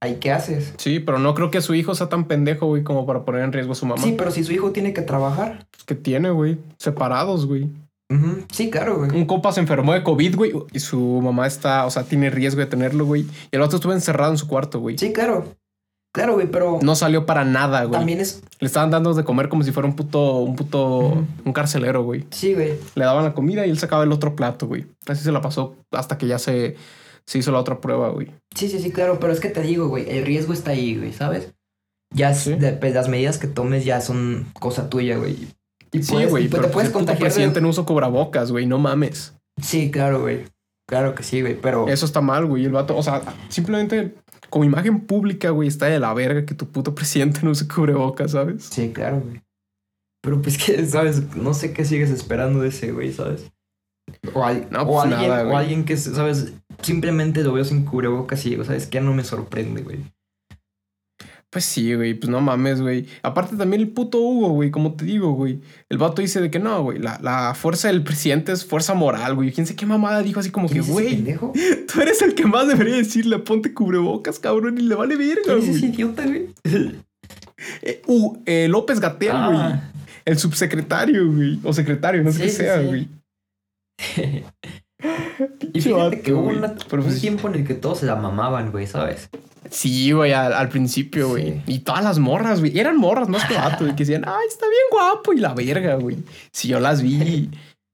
¿Ahí 0.04 0.18
qué 0.20 0.34
haces? 0.34 0.74
Sí, 0.76 1.00
pero 1.00 1.18
no 1.18 1.34
creo 1.34 1.50
que 1.50 1.62
su 1.62 1.74
hijo 1.76 1.96
sea 1.96 2.10
tan 2.10 2.26
pendejo, 2.26 2.66
güey, 2.68 2.84
como 2.84 3.06
para 3.06 3.24
poner 3.24 3.42
en 3.42 3.54
riesgo 3.54 3.72
a 3.72 3.76
su 3.76 3.86
mamá. 3.86 4.02
Sí, 4.04 4.16
pero 4.18 4.32
si 4.32 4.44
su 4.44 4.52
hijo 4.52 4.72
tiene 4.72 4.92
que 4.92 5.02
trabajar. 5.02 5.66
Pues, 5.72 5.86
¿Qué 5.86 5.96
tiene, 5.96 6.30
güey? 6.30 6.58
Separados, 6.78 7.46
güey. 7.46 7.70
Sí, 8.52 8.70
claro, 8.70 8.98
güey. 8.98 9.12
Un 9.12 9.26
compa 9.26 9.54
se 9.54 9.62
enfermó 9.62 9.94
de 9.94 10.04
COVID, 10.04 10.36
güey, 10.36 10.52
y 10.74 10.80
su 10.80 11.00
mamá 11.00 11.48
está, 11.48 11.86
o 11.86 11.90
sea, 11.90 12.04
tiene 12.04 12.30
riesgo 12.30 12.60
de 12.60 12.66
tenerlo, 12.66 13.06
güey. 13.06 13.22
Y 13.22 13.56
el 13.56 13.62
otro 13.62 13.78
estuvo 13.78 13.94
encerrado 13.94 14.34
en 14.34 14.38
su 14.38 14.46
cuarto, 14.50 14.82
güey. 14.82 14.98
Sí, 14.98 15.14
claro. 15.14 15.46
Claro, 16.14 16.34
güey, 16.34 16.48
pero 16.48 16.80
No 16.82 16.96
salió 16.96 17.26
para 17.26 17.46
nada, 17.46 17.86
güey. 17.86 17.98
también 17.98 18.20
es. 18.20 18.44
Le 18.60 18.68
estaban 18.68 18.92
dando 18.92 19.14
de 19.14 19.24
comer 19.24 19.48
como 19.48 19.64
si 19.64 19.72
fuera 19.72 19.88
un 19.88 19.96
puto, 19.96 20.40
un 20.40 20.58
puto, 20.58 21.26
un 21.46 21.54
carcelero, 21.54 22.04
güey. 22.04 22.26
Sí, 22.30 22.54
güey. 22.54 22.74
Le 22.96 23.06
daban 23.06 23.24
la 23.24 23.34
comida 23.34 23.66
y 23.66 23.70
él 23.70 23.80
sacaba 23.80 24.04
el 24.04 24.12
otro 24.12 24.36
plato, 24.36 24.68
güey. 24.68 24.86
Así 25.08 25.24
se 25.24 25.32
la 25.32 25.40
pasó 25.40 25.76
hasta 25.92 26.18
que 26.18 26.28
ya 26.28 26.40
se, 26.40 26.76
se 27.26 27.38
hizo 27.40 27.52
la 27.52 27.60
otra 27.60 27.80
prueba, 27.82 28.10
güey. 28.10 28.32
Sí, 28.56 28.68
sí, 28.70 28.80
sí, 28.80 28.92
claro, 28.92 29.20
pero 29.20 29.34
es 29.34 29.40
que 29.40 29.50
te 29.50 29.62
digo, 29.62 29.88
güey, 29.88 30.10
el 30.10 30.26
riesgo 30.26 30.54
está 30.54 30.72
ahí, 30.72 30.98
güey, 30.98 31.14
¿sabes? 31.14 31.54
Ya 32.14 32.32
es- 32.32 32.40
Sí. 32.42 32.54
de- 32.54 32.74
pues, 32.74 32.94
las 32.94 33.10
medidas 33.10 33.38
que 33.38 33.48
tomes 33.48 33.86
ya 33.86 34.02
son 34.02 34.48
cosa 34.60 34.90
tuya, 34.90 35.18
güey. 35.18 35.48
Y 35.92 36.04
Sí, 36.04 36.12
puedes- 36.12 36.30
güey, 36.30 36.46
y 36.46 36.48
pues 36.48 36.52
pero 36.60 36.62
te 36.64 36.68
pues 36.68 36.74
puedes 36.74 36.88
el 36.90 36.94
contagiar. 36.94 37.20
presidente 37.22 37.62
no 37.62 37.70
usa 37.70 37.84
cubrebocas, 37.86 38.52
güey, 38.52 38.66
no 38.66 38.78
mames. 38.80 39.34
Sí, 39.62 39.90
claro, 39.92 40.22
güey. 40.22 40.46
Claro 40.88 41.16
que 41.16 41.24
sí, 41.24 41.42
güey, 41.42 41.60
pero. 41.60 41.88
Eso 41.88 42.06
está 42.06 42.20
mal, 42.22 42.46
güey. 42.46 42.66
El 42.66 42.72
vato, 42.72 42.96
o 42.98 43.02
sea, 43.04 43.22
simplemente 43.50 44.16
como 44.50 44.66
imagen 44.66 45.00
pública, 45.02 45.50
güey, 45.52 45.68
está 45.70 45.86
de 45.88 46.00
la 46.00 46.14
verga 46.14 46.46
que 46.46 46.54
tu 46.56 46.68
puto 46.68 46.94
presidente 46.96 47.40
no 47.44 47.52
use 47.52 47.68
cubrebocas, 47.68 48.32
¿sabes? 48.32 48.66
Sí, 48.66 48.92
claro, 48.92 49.22
güey. 49.22 49.42
Pero 50.22 50.42
pues 50.42 50.58
que, 50.64 50.86
¿sabes? 50.86 51.36
No 51.36 51.54
sé 51.54 51.74
qué 51.74 51.86
sigues 51.86 52.10
esperando 52.10 52.60
de 52.62 52.70
ese 52.70 52.92
güey, 52.92 53.14
¿sabes? 53.14 53.52
O, 54.34 54.44
al- 54.44 54.68
No, 54.72 54.82
o 54.84 54.88
pues 54.88 55.12
alguien, 55.14 55.30
nada, 55.30 55.44
o 55.44 55.48
güey. 55.48 55.58
alguien 55.58 55.86
que, 55.86 55.98
¿sabes? 55.98 56.54
Simplemente 56.82 57.44
lo 57.44 57.54
veo 57.54 57.64
sin 57.66 57.86
cubrebocas 57.86 58.46
y 58.46 58.52
digo, 58.52 58.64
¿sabes 58.66 58.88
qué? 58.88 59.00
No 59.02 59.14
me 59.14 59.24
sorprende, 59.24 59.82
güey. 59.82 60.00
Pues 61.50 61.66
sí, 61.66 61.94
güey, 61.94 62.16
pues 62.16 62.32
no 62.32 62.42
mames, 62.42 62.82
güey. 62.82 63.06
Aparte 63.22 63.56
también 63.56 63.84
el 63.84 63.90
puto 63.90 64.18
Hugo, 64.20 64.50
güey, 64.50 64.72
como 64.72 64.94
te 64.96 65.06
digo, 65.06 65.34
güey. 65.34 65.60
El 65.88 66.00
vato 66.00 66.24
dice 66.24 66.42
de 66.42 66.50
que 66.50 66.58
no, 66.58 66.82
güey, 66.82 66.98
la, 66.98 67.20
la 67.22 67.54
fuerza 67.54 67.90
del 67.90 68.04
presidente 68.04 68.52
es 68.52 68.66
fuerza 68.66 68.96
moral, 68.96 69.36
güey. 69.36 69.52
¿Quién 69.52 69.68
sé 69.68 69.76
qué 69.76 69.86
mamada 69.86 70.24
dijo 70.24 70.40
así 70.40 70.50
como 70.50 70.68
que, 70.68 70.80
¿Quién 70.82 70.84
es 70.84 70.90
ese 70.90 71.38
güey, 71.38 71.86
tú 71.94 72.02
eres 72.02 72.24
el 72.24 72.34
que 72.34 72.48
más 72.48 72.68
debería 72.68 72.96
decirle 72.96 73.38
ponte 73.38 73.72
cubrebocas, 73.72 74.40
cabrón, 74.40 74.80
y 74.80 74.82
le 74.82 74.96
vale 74.96 75.16
verga, 75.16 75.44
¿Quién 75.46 75.58
es 75.60 75.68
ese 75.70 75.80
güey. 75.80 75.92
idiota, 75.94 76.26
güey? 76.26 76.48
Eh, 77.82 78.02
uh, 78.08 78.38
eh, 78.46 78.68
López 78.68 79.00
Gatel, 79.00 79.32
güey. 79.32 79.58
Ah. 79.58 79.92
El 80.26 80.38
subsecretario, 80.38 81.32
güey. 81.32 81.60
O 81.64 81.72
secretario, 81.72 82.22
no 82.24 82.32
sé 82.32 82.40
Sí, 82.40 82.44
qué 82.46 82.50
sea, 82.52 82.82
sí. 82.82 82.88
güey. 82.88 83.08
Y 85.74 85.82
fíjate 85.82 86.22
que 86.22 86.32
vato, 86.32 86.42
hubo 86.42 86.50
una- 86.58 86.76
un 87.08 87.20
tiempo 87.20 87.48
en 87.50 87.56
el 87.56 87.68
que 87.68 87.74
todos 87.74 88.00
se 88.00 88.06
la 88.06 88.16
mamaban, 88.16 88.72
güey, 88.72 88.88
¿sabes? 88.88 89.30
Sí, 89.70 90.12
güey, 90.12 90.32
al, 90.34 90.54
al 90.54 90.70
principio, 90.70 91.30
güey. 91.30 91.54
Sí. 91.54 91.62
Y 91.68 91.80
todas 91.80 92.04
las 92.04 92.20
morras, 92.20 92.60
güey. 92.60 92.78
Eran 92.80 92.98
morras 92.98 93.28
más 93.28 93.46
que 93.46 93.56
vato, 93.56 93.84
güey, 93.86 93.96
que 93.96 94.06
decían, 94.06 94.24
ay, 94.28 94.46
está 94.48 94.66
bien 94.68 94.82
guapo. 94.92 95.34
Y 95.34 95.40
la 95.40 95.54
verga, 95.54 95.96
güey. 95.96 96.18
Si 96.52 96.68
yo 96.68 96.80
las 96.80 97.02
vi. 97.02 97.50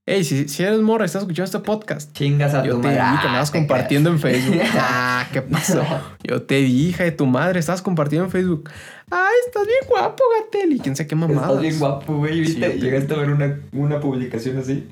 Ey, 0.06 0.24
si, 0.24 0.48
si 0.48 0.64
eres 0.64 0.80
morra 0.82 1.06
estás 1.06 1.22
escuchando 1.22 1.46
este 1.46 1.60
podcast, 1.60 2.12
Chingas 2.14 2.56
a 2.56 2.64
yo 2.66 2.76
tu 2.76 2.82
te 2.82 2.88
madre. 2.88 2.98
que 2.98 3.02
Ah, 3.04 3.22
andabas 3.28 3.52
te 3.52 3.60
compartiendo 3.60 4.10
en 4.10 4.20
Facebook. 4.20 4.60
Ah, 4.74 5.28
¿qué 5.32 5.42
pasó? 5.44 5.84
Yo 6.24 6.42
te 6.42 6.62
vi, 6.62 6.88
hija 6.90 7.04
de 7.04 7.12
tu 7.12 7.28
madre, 7.28 7.60
estabas 7.60 7.84
compartiendo 7.84 8.26
en 8.26 8.32
Facebook. 8.32 8.70
Ay, 9.12 9.36
estás 9.46 9.66
bien 9.68 9.80
guapo, 9.88 10.24
Gatel. 10.40 10.74
Y 10.74 10.80
quién 10.80 10.96
sabe 10.96 11.08
qué 11.08 11.16
creas. 11.16 11.30
mamadas. 11.30 11.50
Estás 11.50 11.62
bien 11.62 11.80
guapo, 11.80 12.18
güey. 12.18 12.44
Yo 12.44 12.60
te- 12.68 12.80
Llegaste 12.80 13.14
a 13.14 13.18
ver 13.18 13.30
una, 13.30 13.60
una 13.74 14.00
publicación 14.00 14.58
así. 14.58 14.88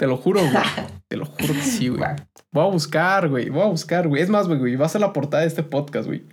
Te 0.00 0.06
lo 0.06 0.16
juro, 0.16 0.40
güey. 0.40 0.54
Te 1.08 1.18
lo 1.18 1.26
juro 1.26 1.52
que 1.52 1.60
sí, 1.60 1.88
güey. 1.88 2.02
Voy 2.52 2.64
a 2.64 2.70
buscar, 2.70 3.28
güey. 3.28 3.50
Voy 3.50 3.60
a 3.60 3.66
buscar, 3.66 4.08
güey. 4.08 4.22
Es 4.22 4.30
más, 4.30 4.48
güey. 4.48 4.74
Va 4.74 4.86
a 4.86 4.88
ser 4.88 5.02
la 5.02 5.12
portada 5.12 5.42
de 5.42 5.48
este 5.48 5.62
podcast, 5.62 6.06
güey. 6.06 6.24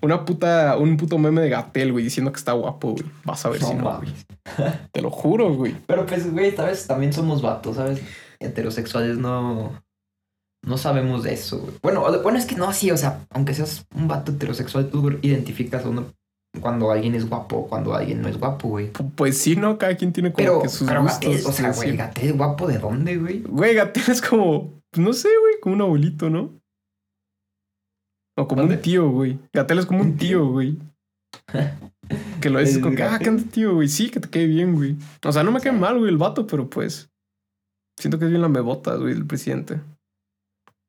Una 0.00 0.24
puta, 0.24 0.78
un 0.78 0.96
puto 0.96 1.18
meme 1.18 1.42
de 1.42 1.50
Gatel, 1.50 1.92
güey, 1.92 2.04
diciendo 2.04 2.32
que 2.32 2.38
está 2.38 2.52
guapo, 2.52 2.92
güey. 2.92 3.04
Vas 3.22 3.44
a 3.44 3.50
ver 3.50 3.60
No 3.60 3.68
si 3.68 3.74
no, 3.74 3.98
güey. 3.98 4.10
Te 4.92 5.02
lo 5.02 5.10
juro, 5.10 5.52
güey. 5.54 5.76
Pero 5.86 6.06
pues, 6.06 6.32
güey, 6.32 6.56
¿sabes? 6.56 6.86
También 6.86 7.12
somos 7.12 7.42
vatos, 7.42 7.76
¿sabes? 7.76 8.00
Heterosexuales 8.40 9.18
no... 9.18 9.82
No 10.64 10.78
sabemos 10.78 11.22
de 11.22 11.34
eso, 11.34 11.58
güey. 11.58 11.74
Bueno, 11.82 12.22
bueno, 12.22 12.38
es 12.38 12.46
que 12.46 12.56
no, 12.56 12.72
sí, 12.72 12.90
o 12.90 12.96
sea, 12.96 13.26
aunque 13.28 13.52
seas 13.52 13.84
un 13.94 14.08
vato 14.08 14.32
heterosexual, 14.32 14.88
tú 14.88 15.18
identificas 15.20 15.84
a 15.84 15.90
uno 15.90 16.06
cuando 16.60 16.90
alguien 16.90 17.14
es 17.14 17.28
guapo 17.28 17.66
cuando 17.68 17.94
alguien 17.94 18.22
no 18.22 18.28
es 18.28 18.38
guapo, 18.38 18.68
güey. 18.68 18.90
Pues 19.16 19.38
sí, 19.38 19.56
¿no? 19.56 19.78
Cada 19.78 19.96
quien 19.96 20.12
tiene 20.12 20.32
como 20.32 20.36
Pero, 20.36 20.62
que 20.62 20.68
sus 20.68 20.86
pero 20.86 21.02
gustos. 21.02 21.20
Gatel, 21.20 21.46
o 21.46 21.52
sea, 21.52 21.72
güey. 21.72 21.96
Gatel 21.96 22.32
guapo 22.34 22.66
de 22.68 22.78
dónde, 22.78 23.16
güey? 23.16 23.40
Güey, 23.42 23.74
Gatel 23.74 24.04
es 24.08 24.20
como, 24.20 24.80
pues, 24.90 25.04
no 25.04 25.12
sé, 25.12 25.28
güey, 25.40 25.54
como 25.60 25.74
un 25.74 25.82
abuelito, 25.82 26.30
¿no? 26.30 26.52
O 28.36 28.48
como 28.48 28.62
¿Dónde? 28.62 28.76
un 28.76 28.82
tío, 28.82 29.10
güey. 29.10 29.38
Gatel 29.52 29.78
es 29.78 29.86
como 29.86 30.00
un 30.00 30.08
¿Un 30.08 30.16
tío? 30.16 30.48
güey. 30.48 30.78
Que 32.40 32.50
lo 32.50 32.58
dices 32.58 32.76
¿El 32.76 32.82
como 32.82 32.96
que, 32.96 33.02
ah, 33.02 33.18
onda, 33.26 33.42
tío, 33.50 33.74
güey? 33.74 33.88
Sí, 33.88 34.10
que 34.10 34.20
te 34.20 34.28
quede 34.28 34.46
bien, 34.46 34.74
güey. 34.74 34.96
O 35.24 35.32
sea, 35.32 35.42
no 35.42 35.52
me 35.52 35.60
cae 35.60 35.72
mal, 35.72 35.98
güey, 35.98 36.10
el 36.10 36.18
vato, 36.18 36.46
pero 36.46 36.68
pues. 36.68 37.10
Siento 37.98 38.18
que 38.18 38.26
es 38.26 38.30
bien 38.30 38.42
la 38.42 38.48
mebotas, 38.48 39.00
güey, 39.00 39.14
el 39.14 39.26
presidente. 39.26 39.80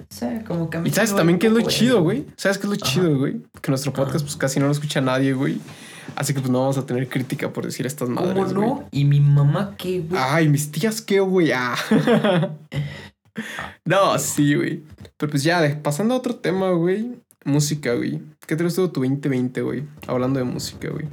Sea, 0.09 0.43
como 0.43 0.69
que 0.69 0.77
a 0.77 0.81
mí 0.81 0.87
Y 0.87 0.91
sí 0.91 0.95
sabes 0.97 1.15
también 1.15 1.39
qué 1.39 1.47
es 1.47 1.53
lo 1.53 1.59
de- 1.59 1.65
chido, 1.65 2.01
güey. 2.03 2.25
¿Sabes 2.37 2.57
qué 2.57 2.67
es 2.67 2.69
lo 2.69 2.75
Ajá. 2.81 2.91
chido, 2.93 3.17
güey? 3.17 3.41
Que 3.61 3.71
nuestro 3.71 3.91
podcast, 3.93 4.17
Ajá. 4.17 4.25
pues 4.25 4.35
casi 4.37 4.59
no 4.59 4.65
lo 4.67 4.71
escucha 4.71 5.01
nadie, 5.01 5.33
güey. 5.33 5.59
Así 6.15 6.33
que 6.33 6.39
pues 6.39 6.51
no 6.51 6.59
vamos 6.61 6.77
a 6.77 6.85
tener 6.85 7.09
crítica 7.09 7.51
por 7.51 7.65
decir 7.65 7.85
estas 7.85 8.07
¿Cómo 8.07 8.21
madres, 8.21 8.53
güey. 8.53 8.67
no? 8.69 8.87
¿Y 8.91 9.05
mi 9.05 9.19
mamá 9.19 9.75
qué, 9.77 10.01
güey? 10.01 10.21
Ay, 10.23 10.47
mis 10.47 10.71
tías 10.71 11.01
qué, 11.01 11.19
güey. 11.19 11.51
Ah. 11.51 11.75
no, 13.85 14.17
sí, 14.19 14.55
güey. 14.55 14.83
Pero 15.17 15.29
pues 15.31 15.43
ya, 15.43 15.79
pasando 15.81 16.13
a 16.13 16.17
otro 16.17 16.35
tema, 16.35 16.71
güey. 16.71 17.15
Música, 17.43 17.93
güey. 17.93 18.21
¿Qué 18.47 18.55
te 18.55 18.63
gustó 18.63 18.89
tu 18.91 19.01
2020, 19.01 19.61
güey? 19.61 19.83
Hablando 20.07 20.39
de 20.39 20.45
música, 20.45 20.89
güey. 20.89 21.05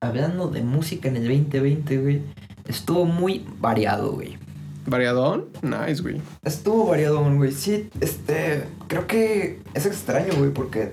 Hablando 0.00 0.48
de 0.48 0.62
música 0.62 1.08
en 1.08 1.16
el 1.16 1.28
2020, 1.28 1.98
güey, 1.98 2.22
estuvo 2.66 3.04
muy 3.04 3.44
variado, 3.60 4.12
güey. 4.12 4.36
¿Variadón? 4.86 5.48
Nice, 5.62 6.02
güey. 6.02 6.20
Estuvo 6.42 6.86
variado, 6.86 7.22
güey. 7.34 7.52
Sí, 7.52 7.88
este, 8.00 8.64
creo 8.88 9.06
que 9.06 9.60
es 9.74 9.86
extraño, 9.86 10.34
güey, 10.36 10.50
porque 10.50 10.92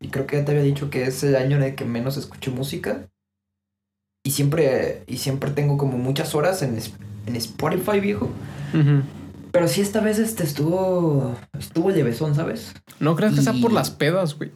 y 0.00 0.08
creo 0.08 0.26
que 0.26 0.36
ya 0.36 0.44
te 0.44 0.52
había 0.52 0.62
dicho 0.62 0.90
que 0.90 1.04
es 1.04 1.24
el 1.24 1.34
año 1.36 1.56
en 1.56 1.64
el 1.64 1.74
que 1.74 1.84
menos 1.84 2.16
escucho 2.16 2.52
música. 2.52 3.08
Y 4.24 4.30
siempre, 4.30 5.02
y 5.06 5.16
siempre 5.16 5.50
tengo 5.50 5.78
como 5.78 5.98
muchas 5.98 6.34
horas 6.34 6.62
en, 6.62 6.78
en 7.26 7.36
Spotify, 7.36 8.00
viejo. 8.00 8.28
Pero 9.50 9.66
sí, 9.66 9.80
esta 9.80 10.00
vez 10.00 10.18
este 10.18 10.44
estuvo, 10.44 11.34
estuvo 11.58 11.90
levesón, 11.90 12.34
¿sabes? 12.34 12.74
No 13.00 13.16
creas 13.16 13.34
que 13.34 13.42
sea 13.42 13.54
por 13.54 13.72
las 13.72 13.90
pedas, 13.90 14.36
güey. 14.36 14.52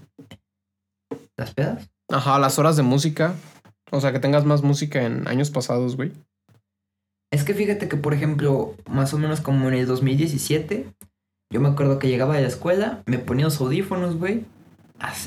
Las 1.36 1.54
pedas. 1.54 1.90
Ajá, 2.08 2.38
las 2.38 2.58
horas 2.58 2.76
de 2.76 2.82
música. 2.82 3.34
O 3.90 4.00
sea, 4.00 4.12
que 4.12 4.20
tengas 4.20 4.44
más 4.44 4.62
música 4.62 5.02
en 5.04 5.26
años 5.26 5.50
pasados, 5.50 5.96
güey. 5.96 6.12
Es 7.32 7.44
que 7.44 7.54
fíjate 7.54 7.88
que, 7.88 7.96
por 7.96 8.12
ejemplo, 8.12 8.74
más 8.88 9.14
o 9.14 9.18
menos 9.18 9.40
como 9.40 9.68
en 9.68 9.74
el 9.74 9.86
2017, 9.86 10.86
yo 11.50 11.60
me 11.60 11.68
acuerdo 11.68 11.98
que 11.98 12.08
llegaba 12.08 12.36
de 12.36 12.42
la 12.42 12.48
escuela, 12.48 13.02
me 13.06 13.18
ponía 13.18 13.46
los 13.46 13.60
audífonos, 13.60 14.16
güey, 14.18 14.44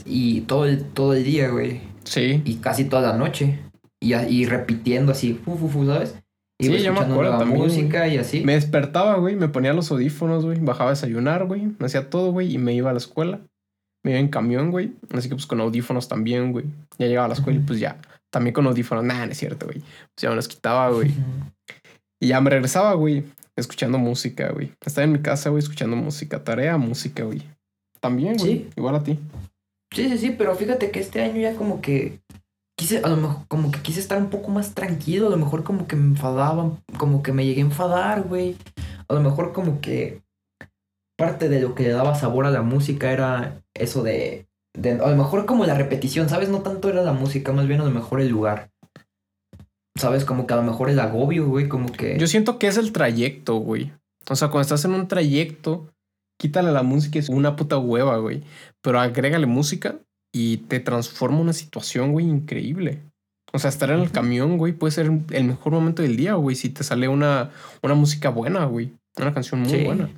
y 0.05 0.41
todo 0.41 0.65
el, 0.65 0.83
todo 0.85 1.13
el 1.15 1.23
día, 1.23 1.49
güey, 1.49 1.81
Sí. 2.03 2.41
y 2.45 2.55
casi 2.57 2.85
toda 2.85 3.11
la 3.11 3.17
noche, 3.17 3.59
y, 3.99 4.45
repitiendo 4.45 5.11
así, 5.11 5.33
fu, 5.33 5.57
fu, 5.57 5.67
fu, 5.67 5.87
¿sabes? 5.87 6.15
Sí, 6.61 6.67
Iba 6.67 6.77
yo 6.77 6.93
me 6.93 6.99
acuerdo 6.99 7.39
también, 7.39 7.59
música 7.59 8.07
y 8.07 8.17
así. 8.17 8.41
Me 8.41 8.53
despertaba, 8.53 9.15
güey, 9.17 9.35
me 9.35 9.49
ponía 9.49 9.73
los 9.73 9.91
audífonos, 9.91 10.45
güey, 10.45 10.59
bajaba 10.59 10.91
a 10.91 10.93
desayunar, 10.93 11.45
güey, 11.45 11.71
me 11.79 11.87
hacía 11.87 12.09
todo, 12.09 12.31
güey, 12.31 12.53
y 12.53 12.59
me 12.59 12.73
iba 12.73 12.91
a 12.91 12.93
la 12.93 12.99
escuela. 12.99 13.41
Me 14.03 14.11
iba 14.11 14.19
en 14.19 14.27
camión, 14.27 14.69
güey, 14.69 14.93
así 15.11 15.27
que 15.27 15.33
pues 15.35 15.47
con 15.47 15.59
audífonos 15.59 16.07
también, 16.07 16.51
güey. 16.51 16.65
Ya 16.99 17.07
llegaba 17.07 17.25
a 17.25 17.29
la 17.29 17.33
escuela 17.33 17.59
y 17.59 17.63
pues 17.63 17.79
ya, 17.79 17.97
también 18.29 18.53
con 18.53 18.67
audífonos, 18.67 19.03
nada, 19.03 19.25
no 19.25 19.31
es 19.31 19.37
cierto, 19.39 19.65
güey. 19.65 19.79
Pues 19.79 20.21
ya 20.21 20.29
me 20.29 20.35
los 20.35 20.47
quitaba, 20.47 20.91
güey. 20.91 21.11
Y 22.25 22.29
ya 22.29 22.41
me 22.41 22.49
regresaba, 22.49 22.95
güey, 22.95 23.23
escuchando 23.55 23.99
música, 23.99 24.49
güey. 24.51 24.71
Estaba 24.83 25.05
en 25.05 25.11
mi 25.11 25.19
casa, 25.19 25.51
güey, 25.51 25.61
escuchando 25.61 25.95
música, 25.95 26.43
tarea, 26.43 26.75
música, 26.75 27.23
güey. 27.23 27.43
También, 27.99 28.35
güey, 28.37 28.51
Sí. 28.51 28.69
igual 28.75 28.95
a 28.95 29.03
ti. 29.03 29.19
Sí, 29.93 30.09
sí, 30.09 30.17
sí, 30.17 30.29
pero 30.35 30.55
fíjate 30.55 30.89
que 30.89 30.99
este 30.99 31.21
año 31.21 31.39
ya 31.39 31.53
como 31.55 31.81
que 31.81 32.21
quise, 32.75 32.97
a 33.03 33.09
lo 33.09 33.17
mejor, 33.17 33.47
como 33.47 33.69
que 33.71 33.79
quise 33.81 33.99
estar 33.99 34.17
un 34.17 34.31
poco 34.31 34.49
más 34.49 34.73
tranquilo, 34.73 35.27
a 35.27 35.29
lo 35.29 35.37
mejor 35.37 35.63
como 35.63 35.85
que 35.85 35.95
me 35.95 36.05
enfadaba, 36.05 36.71
como 36.97 37.21
que 37.21 37.31
me 37.31 37.45
llegué 37.45 37.61
a 37.61 37.65
enfadar, 37.65 38.23
güey. 38.23 38.55
A 39.07 39.13
lo 39.13 39.21
mejor 39.21 39.53
como 39.53 39.79
que 39.79 40.23
parte 41.19 41.47
de 41.47 41.61
lo 41.61 41.75
que 41.75 41.83
le 41.83 41.89
daba 41.89 42.15
sabor 42.15 42.47
a 42.47 42.51
la 42.51 42.63
música 42.63 43.11
era 43.11 43.61
eso 43.75 44.01
de, 44.01 44.47
de 44.75 44.93
a 44.93 45.09
lo 45.09 45.15
mejor 45.15 45.45
como 45.45 45.63
la 45.67 45.75
repetición, 45.75 46.27
¿sabes? 46.27 46.49
No 46.49 46.63
tanto 46.63 46.89
era 46.89 47.03
la 47.03 47.13
música, 47.13 47.51
más 47.51 47.67
bien 47.67 47.81
a 47.81 47.85
lo 47.85 47.91
mejor 47.91 48.19
el 48.19 48.29
lugar. 48.29 48.71
¿Sabes? 49.97 50.25
Como 50.25 50.45
que 50.45 50.53
a 50.53 50.57
lo 50.57 50.63
mejor 50.63 50.89
el 50.89 50.99
agobio, 50.99 51.47
güey, 51.47 51.69
como 51.69 51.91
que... 51.91 52.17
Yo 52.17 52.27
siento 52.27 52.59
que 52.59 52.67
es 52.67 52.77
el 52.77 52.91
trayecto, 52.91 53.55
güey. 53.55 53.91
O 54.29 54.35
sea, 54.35 54.49
cuando 54.49 54.63
estás 54.63 54.83
en 54.85 54.91
un 54.93 55.07
trayecto, 55.07 55.89
quítale 56.37 56.71
la 56.71 56.83
música 56.83 57.17
y 57.17 57.19
es 57.19 57.29
una 57.29 57.55
puta 57.55 57.77
hueva, 57.77 58.17
güey. 58.17 58.43
Pero 58.81 58.99
agrégale 58.99 59.45
música 59.45 59.95
y 60.33 60.57
te 60.57 60.79
transforma 60.81 61.39
una 61.39 61.53
situación, 61.53 62.11
güey, 62.11 62.25
increíble. 62.27 62.99
O 63.53 63.59
sea, 63.59 63.69
estar 63.69 63.89
en 63.89 64.01
el 64.01 64.11
camión, 64.11 64.57
güey, 64.57 64.73
puede 64.73 64.91
ser 64.91 65.09
el 65.31 65.43
mejor 65.45 65.71
momento 65.71 66.01
del 66.01 66.17
día, 66.17 66.33
güey, 66.33 66.57
si 66.57 66.69
te 66.69 66.83
sale 66.83 67.07
una, 67.07 67.51
una 67.81 67.93
música 67.93 68.29
buena, 68.29 68.65
güey. 68.65 68.91
Una 69.17 69.33
canción 69.33 69.61
muy 69.61 69.69
Sí. 69.69 69.83
buena. 69.85 70.09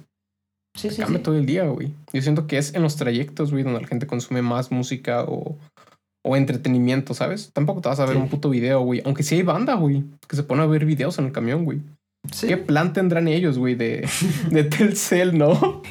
Sí, 0.75 0.89
sí, 0.89 1.01
Cambia 1.01 1.17
sí. 1.19 1.23
todo 1.23 1.35
el 1.37 1.45
día, 1.45 1.65
güey. 1.65 1.93
Yo 2.13 2.21
siento 2.23 2.47
que 2.47 2.57
es 2.57 2.73
en 2.73 2.81
los 2.81 2.95
trayectos, 2.95 3.51
güey, 3.51 3.63
donde 3.63 3.81
la 3.81 3.87
gente 3.87 4.07
consume 4.07 4.41
más 4.41 4.71
música 4.71 5.23
o, 5.23 5.55
o 6.27 6.35
entretenimiento, 6.35 7.13
¿sabes? 7.13 7.51
Tampoco 7.53 7.81
te 7.81 7.89
vas 7.89 7.99
a 7.99 8.05
ver 8.05 8.15
Sí. 8.15 8.21
un 8.21 8.29
puto 8.29 8.49
video, 8.49 8.81
güey. 8.81 9.01
Aunque 9.05 9.23
sí 9.23 9.35
hay 9.35 9.43
banda, 9.43 9.75
güey, 9.75 10.03
que 10.27 10.35
se 10.35 10.43
pone 10.43 10.61
a 10.61 10.65
ver 10.65 10.85
videos 10.85 11.17
en 11.19 11.25
el 11.25 11.31
camión, 11.31 11.65
güey. 11.65 11.79
Sí. 12.31 12.47
¿Qué 12.47 12.57
plan 12.57 12.91
tendrán 12.91 13.29
ellos, 13.29 13.57
güey, 13.57 13.75
de, 13.75 14.05
de 14.51 14.63
Telcel, 14.65 15.37
no? 15.37 15.81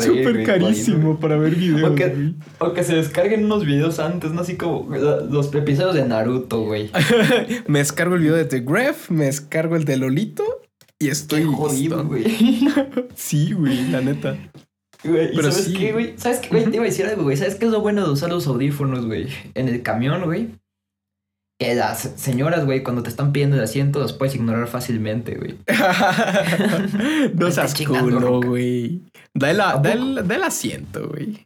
Súper 0.00 0.42
carísimo 0.44 1.20
para 1.20 1.36
ver 1.36 1.54
videos, 1.54 1.92
O 1.92 1.94
que- 1.94 2.08
güey. 2.08 2.34
O 2.58 2.72
que 2.72 2.82
se 2.82 2.96
descarguen 2.96 3.44
unos 3.44 3.64
videos 3.64 4.00
antes, 4.00 4.32
¿no? 4.32 4.40
Así 4.40 4.56
como 4.56 4.88
los 4.96 5.54
episodios 5.54 5.94
de 5.94 6.04
Naruto, 6.04 6.64
güey. 6.64 6.90
me 7.68 7.78
descargo 7.78 8.16
el 8.16 8.22
video 8.22 8.34
de 8.34 8.44
The 8.46 8.60
Graph, 8.60 9.10
me 9.10 9.26
descargo 9.26 9.76
el 9.76 9.84
de 9.84 9.98
Lolito 9.98 10.42
y 10.98 11.08
estoy 11.08 11.42
Qué 11.42 11.46
jodido, 11.46 12.04
güey. 12.04 12.24
Sí, 13.14 13.52
güey, 13.52 13.88
la 13.90 14.00
neta. 14.00 14.36
Güey, 15.04 15.32
¿y 15.32 15.36
Pero 15.36 15.50
sabes 15.52 15.66
sí. 15.66 15.74
qué, 15.74 15.92
güey? 15.92 16.14
¿Sabes 16.18 16.38
qué, 16.40 16.48
güey? 16.48 16.64
Te 16.64 16.76
iba 16.76 16.84
a 16.84 16.88
decir 16.88 17.06
algo, 17.06 17.22
güey. 17.22 17.36
¿Sabes 17.36 17.54
qué 17.54 17.66
es 17.66 17.70
lo 17.70 17.80
bueno 17.80 18.04
de 18.04 18.12
usar 18.12 18.30
los 18.30 18.46
audífonos, 18.46 19.06
güey? 19.06 19.28
En 19.54 19.68
el 19.68 19.82
camión, 19.82 20.24
güey. 20.24 20.48
Que 21.60 21.74
las 21.74 22.00
señoras, 22.16 22.64
güey, 22.64 22.82
cuando 22.84 23.02
te 23.02 23.08
están 23.08 23.32
pidiendo 23.32 23.56
el 23.56 23.62
asiento, 23.62 23.98
los 23.98 24.12
puedes 24.12 24.34
ignorar 24.36 24.68
fácilmente, 24.68 25.34
güey. 25.34 25.56
no 27.34 27.50
seas 27.50 27.74
culo, 27.74 28.40
güey. 28.40 29.02
Da 29.34 29.50
el, 29.50 29.60
asiento, 30.42 31.08
güey. 31.08 31.44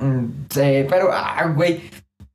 Mm, 0.00 0.24
sí, 0.50 0.86
pero, 0.88 1.10
ah, 1.12 1.52
güey. 1.54 1.80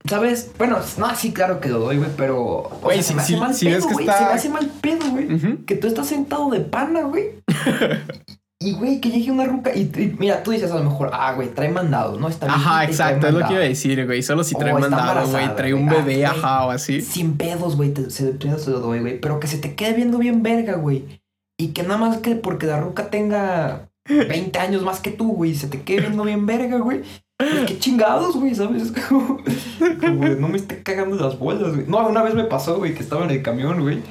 ¿Sabes? 0.10 0.52
Bueno, 0.58 0.80
no, 0.98 1.16
sí, 1.16 1.32
claro 1.32 1.62
que 1.62 1.70
lo 1.70 1.80
doy, 1.80 1.98
güey, 1.98 2.10
pero. 2.18 2.38
o 2.44 2.80
Güey, 2.82 3.02
sea, 3.02 3.20
sí, 3.22 3.34
se 3.34 3.40
me 3.40 3.46
hace 3.46 3.70
mal 3.70 3.80
pedo, 3.80 3.88
güey. 3.90 4.06
está- 4.06 4.18
Se 4.18 4.26
me 4.26 4.32
hace 4.34 4.50
mal 4.50 4.72
pedo, 4.82 5.10
güey. 5.12 5.66
Que 5.66 5.76
tú 5.76 5.88
estás 5.88 6.08
sentado 6.08 6.50
de 6.50 6.60
pana, 6.62 7.04
güey. 7.04 7.30
y, 8.64 8.74
güey, 8.74 9.00
que 9.02 9.10
llegue 9.10 9.32
una 9.32 9.46
ruca. 9.46 9.72
Y, 9.76 9.82
y 9.82 10.16
mira, 10.20 10.42
tú 10.44 10.52
dices 10.52 10.72
a 10.72 10.76
lo 10.78 10.84
mejor, 10.84 11.10
ah, 11.14 11.34
güey, 11.34 11.50
trae 11.54 11.70
mandado, 11.70 12.20
¿no? 12.20 12.28
Está 12.30 12.48
Ajá, 12.48 12.84
y 12.84 12.88
trae 12.88 12.90
exacto, 12.92 13.28
es 13.28 13.34
lo 13.34 13.46
que 13.48 13.54
iba 13.54 13.62
a 13.62 13.66
decir, 13.68 14.06
güey. 14.06 14.22
Solo 14.24 14.44
si 14.44 14.56
trae 14.56 14.74
Oh, 14.74 14.80
mandado, 14.80 15.28
güey. 15.30 15.56
Trae 15.56 15.74
un. 15.74 15.90
Ah, 15.90 15.94
bebé, 15.94 16.14
güey. 16.16 16.24
ajá, 16.24 16.66
o 16.66 16.72
así. 16.72 17.02
Sin 17.02 17.38
pedos, 17.38 17.76
güey, 17.76 17.94
te- 17.94 18.10
se, 18.10 18.32
te- 18.34 18.48
lo 18.48 18.80
doy, 18.80 19.00
güey. 19.02 19.20
Pero 19.20 19.40
que 19.40 19.48
se 19.48 19.58
te 19.58 19.76
quede 19.76 19.94
viendo 19.94 20.18
bien 20.18 20.44
verga, 20.44 20.76
güey. 20.76 21.06
Y 21.60 21.68
que 21.70 21.84
nada 21.84 21.98
más 21.98 22.18
que 22.18 22.36
porque 22.36 22.66
la 22.66 22.80
ruca 22.80 23.10
tenga 23.10 23.90
20 24.10 24.58
años 24.60 24.82
más 24.84 25.00
que 25.00 25.12
tú, 25.12 25.34
güey, 25.34 25.56
se 25.56 25.68
te 25.68 25.82
quede 25.82 26.02
viendo 26.02 26.24
bien 26.24 26.46
verga, 26.46 26.78
güey. 26.80 27.02
Pues 27.38 27.66
qué 27.68 27.78
chingados, 27.80 28.36
güey, 28.38 28.56
¿sabes? 28.56 28.84
Es 28.84 28.92
como, 29.10 29.38
como 30.00 30.26
no 30.28 30.48
me 30.48 30.58
esté 30.58 30.82
cagando 30.84 31.16
las 31.16 31.38
bolas, 31.38 31.74
güey. 31.76 31.86
No, 31.88 32.08
una 32.08 32.22
vez 32.24 32.34
me 32.36 32.44
pasó, 32.46 32.78
güey, 32.78 32.94
que 32.94 33.04
estaba 33.04 33.26
en 33.26 33.32
el 33.32 33.42
camión, 33.42 33.82
güey. 33.82 34.02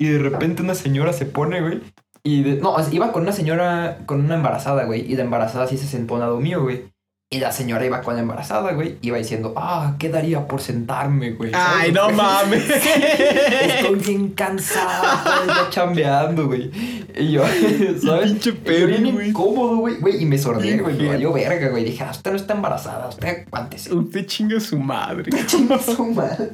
Y 0.00 0.06
de 0.08 0.18
repente 0.18 0.62
una 0.62 0.74
señora 0.74 1.12
se 1.12 1.26
pone, 1.26 1.60
güey. 1.60 1.80
Y 2.24 2.42
de- 2.42 2.56
no, 2.56 2.76
iba 2.90 3.12
con 3.12 3.22
una 3.22 3.32
señora, 3.32 3.98
con 4.06 4.24
una 4.24 4.36
embarazada, 4.36 4.84
güey. 4.84 5.10
Y 5.10 5.16
la 5.16 5.22
embarazada 5.24 5.66
sí 5.66 5.76
se 5.76 5.86
sentó 5.86 6.14
al 6.14 6.20
lado 6.20 6.38
mío, 6.40 6.62
güey. 6.62 6.90
Y 7.32 7.40
la 7.40 7.50
señora 7.50 7.86
iba 7.86 8.02
con 8.02 8.14
la 8.14 8.20
embarazada, 8.20 8.72
güey. 8.72 8.98
Iba 9.00 9.16
diciendo, 9.16 9.54
ah, 9.56 9.94
¿qué 9.98 10.10
daría 10.10 10.46
por 10.46 10.60
sentarme, 10.60 11.30
güey? 11.30 11.50
Ay, 11.54 11.90
no 11.90 12.10
mames. 12.10 12.62
Estoy 12.70 13.98
bien 14.06 14.28
cansada, 14.32 15.24
ya 15.46 15.70
chambeando, 15.70 16.46
güey. 16.46 16.70
Y 17.16 17.32
yo, 17.32 17.42
¿sabes? 18.04 18.32
Pinche 18.32 18.52
perro, 18.52 19.12
güey. 19.12 19.30
incómodo, 19.30 19.76
güey. 19.78 19.96
Güey, 19.96 20.22
y 20.22 20.26
me 20.26 20.36
sordé, 20.36 20.76
güey. 20.76 20.94
Me 20.96 21.08
valió 21.08 21.32
verga, 21.32 21.70
güey. 21.70 21.84
Dije, 21.84 22.04
ah, 22.04 22.10
usted 22.10 22.32
no 22.32 22.36
está 22.36 22.52
embarazada, 22.52 23.08
usted 23.08 23.46
aguántese. 23.46 23.94
Usted 23.94 24.26
chinga 24.26 24.60
su 24.60 24.78
madre. 24.78 25.30
Chinga 25.46 25.78
su 25.78 26.04
madre. 26.04 26.50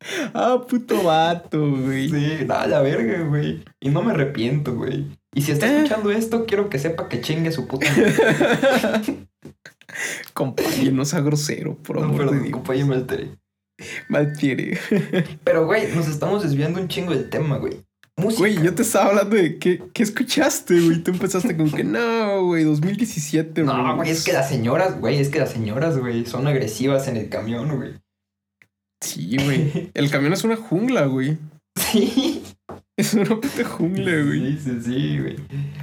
Ah, 0.34 0.62
puto 0.68 1.02
vato, 1.02 1.70
güey. 1.70 2.08
Sí, 2.08 2.44
nada, 2.46 2.66
la 2.66 2.80
verga, 2.82 3.22
güey. 3.22 3.64
Y 3.80 3.88
no 3.88 4.02
me 4.02 4.12
arrepiento, 4.12 4.74
güey. 4.74 5.06
Y 5.34 5.42
si 5.42 5.52
está 5.52 5.66
Eh. 5.66 5.76
escuchando 5.76 6.10
esto, 6.10 6.44
quiero 6.46 6.68
que 6.68 6.78
sepa 6.78 7.08
que 7.08 7.20
chingue 7.20 7.50
su 7.52 7.66
puta. 7.66 7.86
Compañero, 10.34 10.92
no 10.92 11.04
sea 11.04 11.20
grosero, 11.20 11.76
por 11.76 11.96
No, 11.96 12.04
amor 12.04 12.30
de 12.30 12.36
perdón, 12.38 12.50
compañero, 12.50 12.86
me 12.88 12.94
alteré. 12.96 13.30
Mal 14.08 14.32
quiere. 14.38 14.78
Pero, 15.44 15.66
güey, 15.66 15.94
nos 15.94 16.08
estamos 16.08 16.42
desviando 16.42 16.80
un 16.80 16.88
chingo 16.88 17.12
del 17.12 17.28
tema, 17.30 17.58
güey. 17.58 17.82
Música. 18.18 18.40
Güey, 18.40 18.62
yo 18.62 18.74
te 18.74 18.82
estaba 18.82 19.06
hablando 19.10 19.36
de 19.36 19.58
qué, 19.58 19.82
qué 19.92 20.02
escuchaste, 20.02 20.80
güey. 20.80 21.02
Tú 21.02 21.10
empezaste 21.10 21.54
con 21.56 21.70
que 21.70 21.84
no, 21.84 22.44
güey, 22.46 22.64
2017, 22.64 23.62
güey. 23.62 23.76
No, 23.76 23.96
güey, 23.96 24.10
es 24.10 24.24
que 24.24 24.32
las 24.32 24.48
señoras, 24.48 24.98
güey, 24.98 25.18
es 25.18 25.28
que 25.28 25.38
las 25.38 25.50
señoras, 25.50 25.98
güey, 25.98 26.24
son 26.24 26.46
agresivas 26.46 27.08
en 27.08 27.16
el 27.18 27.28
camión, 27.28 27.76
güey. 27.76 27.92
Sí, 29.00 29.36
güey. 29.42 29.90
El 29.94 30.10
camión 30.10 30.32
es 30.32 30.44
una 30.44 30.56
jungla, 30.56 31.06
güey. 31.06 31.36
Sí. 31.78 32.42
Es 32.98 33.12
una 33.12 33.26
puta 33.38 33.62
jungla, 33.64 34.10
güey. 34.24 34.56
Sí, 34.56 34.58
sí, 34.64 34.80
sí, 34.82 35.18
güey. 35.20 35.36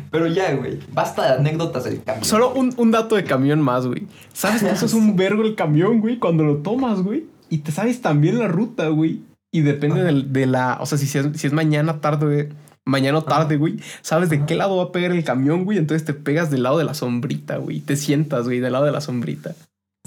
Pero 0.10 0.26
ya, 0.26 0.56
güey, 0.56 0.80
basta 0.92 1.28
de 1.28 1.34
anécdotas 1.40 1.84
del 1.84 2.02
camión. 2.04 2.26
Solo 2.26 2.52
un, 2.54 2.74
un 2.78 2.90
dato 2.90 3.16
de 3.16 3.24
camión 3.24 3.62
más, 3.62 3.86
güey. 3.86 4.08
¿Sabes 4.34 4.64
que 4.64 4.70
eso 4.72 4.88
es 4.88 4.94
un 4.96 5.16
vergo 5.16 5.44
el 5.44 5.54
camión, 5.54 6.02
güey? 6.02 6.18
Cuando 6.18 6.44
lo 6.44 6.58
tomas, 6.58 7.02
güey. 7.04 7.26
Y 7.50 7.60
te 7.60 7.72
sabes 7.72 8.02
también 8.02 8.40
la 8.40 8.48
ruta, 8.48 8.88
güey. 8.88 9.22
Y 9.52 9.62
depende 9.62 10.04
del- 10.04 10.34
de, 10.34 10.48
la... 10.48 10.80
O 10.82 10.88
sea, 10.88 10.98
si 10.98 11.06
es, 11.06 11.28
si 11.40 11.46
es 11.46 11.54
mañana, 11.54 12.02
tarde, 12.02 12.50
mañana 12.84 13.20
o 13.20 13.24
tarde, 13.24 13.58
güey. 13.58 13.78
Sabes 14.02 14.32
de 14.32 14.48
qué 14.48 14.56
lado 14.56 14.78
va 14.78 14.86
a 14.86 14.92
pegar 14.92 15.12
el 15.12 15.24
camión, 15.24 15.66
güey. 15.66 15.78
Entonces 15.78 16.04
te 16.06 16.16
pegas 16.16 16.50
del 16.50 16.64
lado 16.64 16.80
de 16.80 16.86
la 16.86 16.96
sombrita, 16.96 17.58
güey. 17.58 17.80
Te 17.82 17.96
sientas, 17.96 18.46
güey, 18.46 18.60
del 18.60 18.74
lado 18.74 18.86
de 18.86 18.92
la 18.92 19.02
sombrita. 19.02 19.54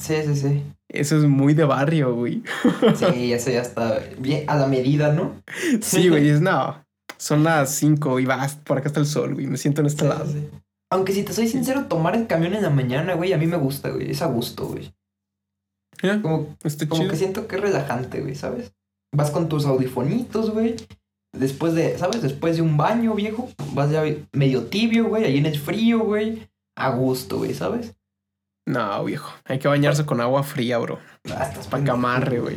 Sí, 0.06 0.14
sí, 0.24 0.36
sí. 0.36 0.62
Eso 0.88 1.16
es 1.16 1.24
muy 1.24 1.54
de 1.54 1.64
barrio, 1.64 2.14
güey. 2.14 2.42
Sí, 2.94 3.32
eso 3.32 3.50
ya 3.50 3.60
está 3.62 4.00
bien 4.18 4.44
a 4.48 4.56
la 4.56 4.66
medida, 4.66 5.12
¿no? 5.12 5.42
Sí, 5.80 6.08
güey. 6.08 6.28
Es 6.28 6.40
no. 6.40 6.84
Son 7.18 7.42
las 7.44 7.70
5 7.74 8.20
y 8.20 8.26
vas, 8.26 8.56
por 8.56 8.78
acá 8.78 8.88
está 8.88 9.00
el 9.00 9.06
sol, 9.06 9.34
güey. 9.34 9.46
Me 9.46 9.56
siento 9.56 9.80
en 9.80 9.86
este 9.88 10.02
Sí, 10.02 10.08
lado. 10.08 10.26
sí. 10.26 10.48
Aunque 10.92 11.12
si 11.12 11.24
te 11.24 11.32
soy 11.32 11.48
sincero, 11.48 11.86
tomar 11.86 12.14
el 12.14 12.26
camión 12.28 12.54
en 12.54 12.62
la 12.62 12.70
mañana, 12.70 13.14
güey, 13.14 13.32
a 13.32 13.38
mí 13.38 13.46
me 13.46 13.56
gusta, 13.56 13.88
güey. 13.90 14.10
Es 14.10 14.22
a 14.22 14.26
gusto, 14.26 14.66
güey. 14.68 14.92
Ya, 16.02 16.20
Como, 16.22 16.56
Está 16.62 16.86
como 16.86 17.00
chido. 17.02 17.10
que 17.10 17.16
siento 17.16 17.48
que 17.48 17.56
es 17.56 17.62
relajante, 17.62 18.20
güey, 18.20 18.34
¿sabes? 18.34 18.72
Vas 19.14 19.30
con 19.30 19.48
tus 19.48 19.64
audifonitos, 19.66 20.50
güey. 20.50 20.76
Después 21.32 21.74
de, 21.74 21.98
¿sabes? 21.98 22.22
Después 22.22 22.56
de 22.56 22.62
un 22.62 22.76
baño, 22.76 23.14
viejo. 23.14 23.48
Vas 23.72 23.90
ya 23.90 24.04
medio 24.32 24.64
tibio, 24.66 25.06
güey. 25.08 25.24
Ahí 25.24 25.38
en 25.38 25.46
el 25.46 25.58
frío, 25.58 26.00
güey. 26.00 26.48
A 26.76 26.90
gusto, 26.90 27.38
güey, 27.38 27.54
¿sabes? 27.54 27.94
No, 28.66 29.04
viejo. 29.04 29.32
Hay 29.44 29.58
que 29.58 29.68
bañarse 29.68 30.04
con 30.04 30.20
agua 30.20 30.42
fría, 30.42 30.78
bro. 30.78 30.98
Ah, 31.34 31.44
estás 31.48 31.68
Pa' 31.68 31.82
que 31.82 31.90
amarre, 31.90 32.40
güey. 32.40 32.56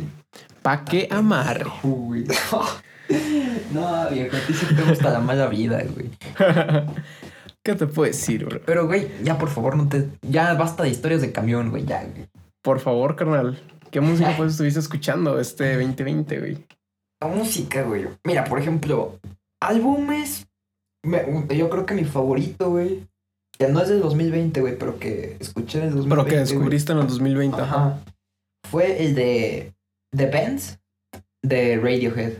Pa' 0.62 0.84
que 0.84 1.08
amarre. 1.10 1.66
Uy. 1.82 2.26
No, 3.72 4.08
viejo, 4.08 4.36
a 4.36 4.40
ti 4.46 4.54
sí 4.54 4.66
te 4.74 4.82
gusta 4.82 5.10
la 5.10 5.18
mala 5.18 5.48
vida, 5.48 5.82
güey. 5.94 6.10
¿Qué 7.64 7.74
te 7.74 7.86
puedo 7.88 8.06
decir, 8.10 8.44
bro? 8.44 8.60
Pero, 8.64 8.86
güey, 8.86 9.08
ya 9.24 9.36
por 9.36 9.48
favor, 9.48 9.76
no 9.76 9.88
te. 9.88 10.08
Ya 10.22 10.54
basta 10.54 10.84
de 10.84 10.90
historias 10.90 11.20
de 11.20 11.32
camión, 11.32 11.70
güey, 11.70 11.84
ya, 11.84 12.04
güey. 12.04 12.28
Por 12.62 12.78
favor, 12.78 13.16
carnal. 13.16 13.60
¿Qué 13.90 14.00
música 14.00 14.32
pues 14.36 14.52
estuviste 14.52 14.78
escuchando 14.78 15.40
este 15.40 15.74
2020, 15.74 16.38
güey? 16.38 16.66
La 17.20 17.26
música, 17.28 17.82
güey. 17.82 18.06
Mira, 18.24 18.44
por 18.44 18.60
ejemplo, 18.60 19.18
álbumes. 19.60 20.46
me- 21.04 21.24
yo 21.56 21.68
creo 21.68 21.86
que 21.86 21.94
mi 21.94 22.04
favorito, 22.04 22.70
güey. 22.70 23.08
Que 23.60 23.68
no 23.68 23.82
es 23.82 23.90
del 23.90 24.00
2020, 24.00 24.58
güey, 24.62 24.78
pero 24.78 24.98
que 24.98 25.36
escuché 25.38 25.80
en 25.80 25.84
el 25.88 25.90
2020. 25.94 26.16
Pero 26.16 26.24
que 26.26 26.40
descubriste 26.40 26.92
en 26.92 26.98
el 26.98 27.06
2020. 27.08 27.60
Ajá. 27.60 27.98
Fue 28.70 29.04
el 29.04 29.14
de. 29.14 29.74
The 30.16 30.26
Bands 30.30 30.78
de 31.44 31.76
Radiohead. 31.76 32.32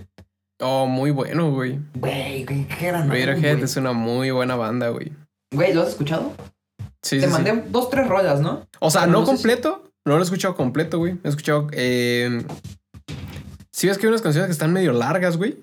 Oh, 0.63 0.87
muy 0.87 1.11
bueno, 1.11 1.53
güey. 1.53 1.79
Güey, 1.95 2.47
qué 2.47 2.67
gran 2.87 3.11
Radiohead 3.11 3.63
es 3.63 3.77
una 3.77 3.93
muy 3.93 4.31
buena 4.31 4.57
banda, 4.57 4.89
güey. 4.89 5.13
Güey, 5.55 5.75
¿lo 5.75 5.83
has 5.83 5.89
escuchado? 5.91 6.33
Sí, 7.03 7.19
Te 7.19 7.21
sí, 7.21 7.27
sí. 7.27 7.33
mandé 7.33 7.65
dos, 7.69 7.91
tres 7.91 8.09
rolas, 8.09 8.41
¿no? 8.41 8.67
O 8.79 8.91
sea, 8.91 9.03
pero 9.03 9.13
no 9.13 9.21
no 9.21 9.27
sé 9.27 9.33
si- 9.33 9.37
completo. 9.43 9.85
No 10.07 10.15
lo 10.15 10.21
he 10.21 10.25
escuchado 10.25 10.57
completo, 10.57 10.99
güey. 10.99 11.19
He 11.23 11.29
escuchado. 11.29 11.69
Eh... 11.73 12.43
Sí, 13.73 13.89
ves 13.89 13.99
que 13.99 14.07
hay 14.07 14.09
unas 14.09 14.23
canciones 14.23 14.49
que 14.49 14.53
están 14.53 14.73
medio 14.73 14.93
largas, 14.95 15.37
güey. 15.37 15.63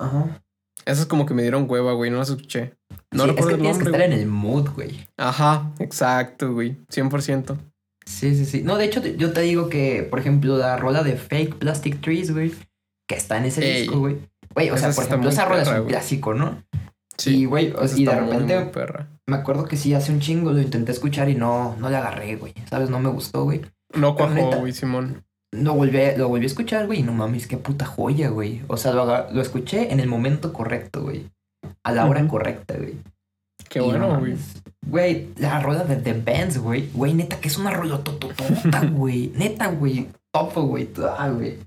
Ajá. 0.00 0.40
Esas 0.86 1.06
como 1.06 1.26
que 1.26 1.34
me 1.34 1.42
dieron 1.42 1.66
hueva, 1.68 1.92
güey. 1.92 2.10
No 2.10 2.18
las 2.18 2.30
escuché. 2.30 2.74
No 3.12 3.24
Sí, 3.24 3.30
es 3.30 3.36
recuerdo 3.36 3.48
que 3.48 3.54
el 3.54 3.60
tienes 3.60 3.78
que 3.78 3.84
estar 3.84 4.00
güey. 4.00 4.12
en 4.12 4.18
el 4.18 4.26
mood, 4.26 4.68
güey. 4.74 5.06
Ajá, 5.16 5.70
exacto, 5.78 6.52
güey. 6.52 6.76
100%. 6.90 7.56
Sí, 8.04 8.34
sí, 8.34 8.44
sí. 8.46 8.62
No, 8.62 8.76
de 8.76 8.84
hecho, 8.86 9.00
yo 9.04 9.32
te 9.32 9.42
digo 9.42 9.68
que, 9.68 10.02
por 10.02 10.18
ejemplo, 10.18 10.56
la 10.58 10.76
rola 10.76 11.02
de 11.02 11.16
Fake 11.16 11.56
Plastic 11.56 12.00
Trees, 12.00 12.32
güey, 12.32 12.52
que 13.08 13.14
está 13.14 13.36
en 13.38 13.44
ese 13.44 13.62
Ey. 13.64 13.82
disco, 13.82 13.98
güey. 14.00 14.16
Güey, 14.54 14.70
o 14.70 14.76
sea, 14.76 14.90
por 14.90 15.04
ejemplo, 15.04 15.30
esa 15.30 15.44
rola 15.44 15.62
es 15.62 15.68
un 15.68 15.74
güey. 15.76 15.86
clásico, 15.88 16.34
¿no? 16.34 16.62
Sí. 17.16 17.42
Y, 17.42 17.44
güey, 17.44 17.70
o- 17.72 17.82
esa 17.82 17.98
y 17.98 18.04
de 18.04 18.12
muy, 18.20 18.30
repente 18.32 18.58
muy 18.58 18.68
perra. 18.72 19.08
me 19.26 19.36
acuerdo 19.36 19.64
que 19.66 19.76
sí, 19.76 19.94
hace 19.94 20.10
un 20.12 20.20
chingo 20.20 20.50
lo 20.52 20.60
intenté 20.60 20.90
escuchar 20.92 21.28
y 21.28 21.34
no, 21.34 21.76
no 21.78 21.88
le 21.90 21.96
agarré, 21.96 22.36
güey. 22.36 22.54
¿Sabes? 22.68 22.90
No 22.90 22.98
me 22.98 23.10
gustó, 23.10 23.44
güey. 23.44 23.60
No 23.94 24.16
cuajó, 24.16 24.50
güey, 24.60 24.72
Simón. 24.72 25.22
Lo 25.54 25.74
volví, 25.74 25.98
lo 26.16 26.28
volví 26.28 26.44
a 26.44 26.48
escuchar, 26.48 26.86
güey, 26.86 27.00
y 27.00 27.02
no 27.02 27.12
mames, 27.12 27.46
qué 27.46 27.58
puta 27.58 27.84
joya, 27.84 28.30
güey. 28.30 28.62
O 28.68 28.78
sea, 28.78 28.92
lo 28.92 29.40
escuché 29.42 29.92
en 29.92 30.00
el 30.00 30.08
momento 30.08 30.52
correcto, 30.52 31.02
güey. 31.02 31.26
A 31.84 31.92
la 31.92 32.06
hora 32.06 32.20
Ujú. 32.20 32.28
correcta, 32.30 32.74
güey. 32.76 32.94
Qué 33.68 33.78
Y 33.80 33.82
bueno, 33.82 34.18
güey. 34.18 34.36
Güey, 34.86 35.28
la 35.36 35.60
rola 35.60 35.84
de 35.84 35.96
The 35.96 36.12
Bands, 36.14 36.58
güey. 36.58 36.90
Güey, 36.92 37.14
neta, 37.14 37.40
que 37.40 37.48
es 37.48 37.56
una 37.58 37.70
rola 37.70 37.98
tototota, 38.02 38.80
güey. 38.92 39.32
Neta, 39.36 39.68
güey. 39.68 40.08
Topo, 40.32 40.62
güey. 40.62 40.90
Ah, 41.16 41.28
güey. 41.30 41.58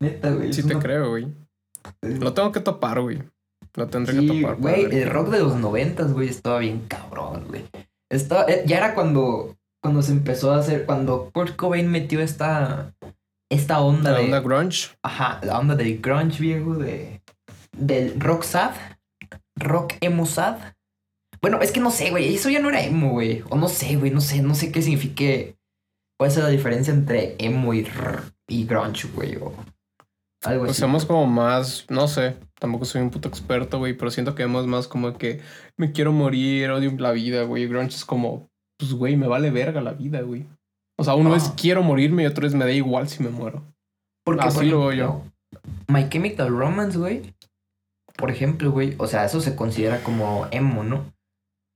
Neta, 0.00 0.30
güey. 0.30 0.52
Sí 0.52 0.62
te 0.62 0.74
una- 0.74 0.82
creo, 0.82 1.10
güey. 1.10 1.28
Lo 2.02 2.32
tengo 2.32 2.50
que 2.52 2.60
topar, 2.60 3.00
güey. 3.00 3.22
Lo 3.74 3.88
tendré 3.88 4.18
que 4.20 4.26
topar. 4.26 4.56
güey, 4.56 4.84
el 4.84 5.10
rock 5.10 5.28
de 5.30 5.40
los 5.40 5.56
noventas, 5.56 6.12
güey, 6.12 6.28
estaba 6.28 6.58
bien 6.60 6.84
cabrón, 6.88 7.44
güey. 7.48 7.64
Estaba, 8.10 8.44
eh, 8.44 8.62
ya 8.66 8.76
era 8.78 8.94
cuando, 8.94 9.56
cuando 9.82 10.00
se 10.02 10.12
empezó 10.12 10.52
a 10.52 10.58
hacer, 10.58 10.86
cuando 10.86 11.30
Kurt 11.32 11.56
Cobain 11.56 11.90
metió 11.90 12.20
esta, 12.20 12.94
esta 13.50 13.80
onda 13.80 14.12
La 14.12 14.18
de, 14.18 14.24
onda 14.26 14.40
grunge. 14.40 14.90
ajá, 15.02 15.40
la 15.42 15.58
onda 15.58 15.74
del 15.74 16.00
grunge 16.00 16.40
viejo, 16.40 16.74
de, 16.74 17.20
del 17.76 18.18
rock 18.20 18.44
sad, 18.44 18.72
rock 19.56 19.94
emo 20.00 20.26
sad. 20.26 20.58
Bueno, 21.40 21.60
es 21.60 21.72
que 21.72 21.80
no 21.80 21.90
sé, 21.90 22.10
güey, 22.10 22.34
eso 22.34 22.48
ya 22.48 22.60
no 22.60 22.70
era 22.70 22.82
emo, 22.82 23.10
güey. 23.10 23.42
O 23.50 23.56
no 23.56 23.68
sé, 23.68 23.96
güey, 23.96 24.10
no 24.10 24.20
sé, 24.20 24.42
no 24.42 24.54
sé 24.54 24.72
qué 24.72 24.80
signifique, 24.82 25.56
cuál 26.18 26.30
es 26.30 26.36
la 26.38 26.48
diferencia 26.48 26.92
entre 26.94 27.36
emo 27.38 27.74
y, 27.74 27.86
y 28.48 28.64
grunge, 28.64 29.08
güey, 29.08 29.36
o 29.36 29.52
algo 30.44 30.60
Pues 30.64 30.72
así. 30.72 30.80
somos 30.80 31.04
como 31.04 31.26
más, 31.26 31.86
no 31.90 32.08
sé, 32.08 32.36
tampoco 32.58 32.84
soy 32.86 33.02
un 33.02 33.10
puto 33.10 33.28
experto, 33.28 33.78
güey, 33.78 33.94
pero 33.94 34.10
siento 34.10 34.34
que 34.34 34.42
hemos 34.44 34.66
más 34.66 34.88
como 34.88 35.12
que 35.18 35.40
me 35.76 35.92
quiero 35.92 36.12
morir, 36.12 36.70
odio 36.70 36.92
la 36.98 37.12
vida, 37.12 37.42
güey. 37.44 37.66
Grunge 37.66 37.96
es 37.96 38.04
como, 38.04 38.48
pues, 38.78 38.92
güey, 38.94 39.16
me 39.16 39.26
vale 39.26 39.50
verga 39.50 39.80
la 39.82 39.92
vida, 39.92 40.22
güey. 40.22 40.46
O 40.98 41.04
sea, 41.04 41.14
uno 41.14 41.34
es 41.34 41.48
Ah. 41.48 41.54
quiero 41.60 41.82
morirme 41.82 42.22
y 42.22 42.26
otro 42.26 42.46
es 42.46 42.54
me 42.54 42.64
da 42.64 42.72
igual 42.72 43.08
si 43.08 43.22
me 43.22 43.30
muero. 43.30 43.64
Porque, 44.24 44.44
Así 44.44 44.56
por 44.56 44.64
lo 44.66 44.86
veo 44.86 44.90
ejemplo, 44.92 45.24
My 45.88 46.08
Chemical 46.08 46.48
Romance, 46.48 46.96
güey. 46.96 47.34
Por 48.16 48.30
ejemplo, 48.30 48.70
güey. 48.70 48.94
O 48.98 49.06
sea, 49.06 49.24
eso 49.24 49.40
se 49.40 49.56
considera 49.56 50.02
como 50.02 50.46
emo, 50.50 50.84
¿no? 50.84 51.04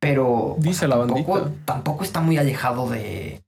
Pero. 0.01 0.27
o 0.29 0.57
Dice 0.61 0.81
sea, 0.81 0.88
la 0.88 0.98
tampoco, 0.98 1.35
bandita. 1.40 1.64
tampoco 1.64 2.05
está 2.05 2.20
muy 2.20 2.37
alejado 2.38 2.88
de. 2.88 3.42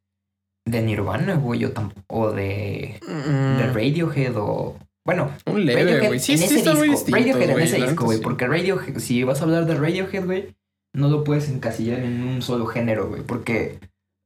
de 0.67 0.83
Nirvana, 0.83 1.35
güey, 1.37 1.65
o, 1.65 1.73
o 2.09 2.31
de, 2.33 2.99
de 3.07 3.65
Mm, 3.69 3.75
Radiohead 3.75 4.37
o... 4.37 4.77
Bueno, 5.07 5.31
un 5.47 5.65
leve, 5.65 6.07
güey. 6.07 6.19
Sí, 6.21 6.33
en 6.33 6.39
sí, 6.39 6.45
ese 6.45 6.57
está 6.59 6.75
muy 6.75 6.89
disco. 6.91 7.07
distinto. 7.07 7.19
Radiohead 7.19 7.49
en 7.49 7.53
güey, 7.53 7.65
ese 7.65 7.77
disco, 7.81 8.05
güey. 8.05 8.19
sí. 8.19 8.23
Porque 8.25 8.47
Radiohead, 8.47 8.99
si 8.99 9.23
vas 9.25 9.41
a 9.41 9.45
hablar 9.45 9.65
de 9.67 9.75
Radiohead, 9.75 10.25
güey, 10.27 10.55
no 10.95 11.09
lo 11.09 11.25
puedes 11.25 11.49
encasillar 11.49 12.01
en 12.01 12.23
un 12.27 12.43
solo 12.43 12.67
género, 12.67 13.09
güey. 13.09 13.23
Porque 13.23 13.79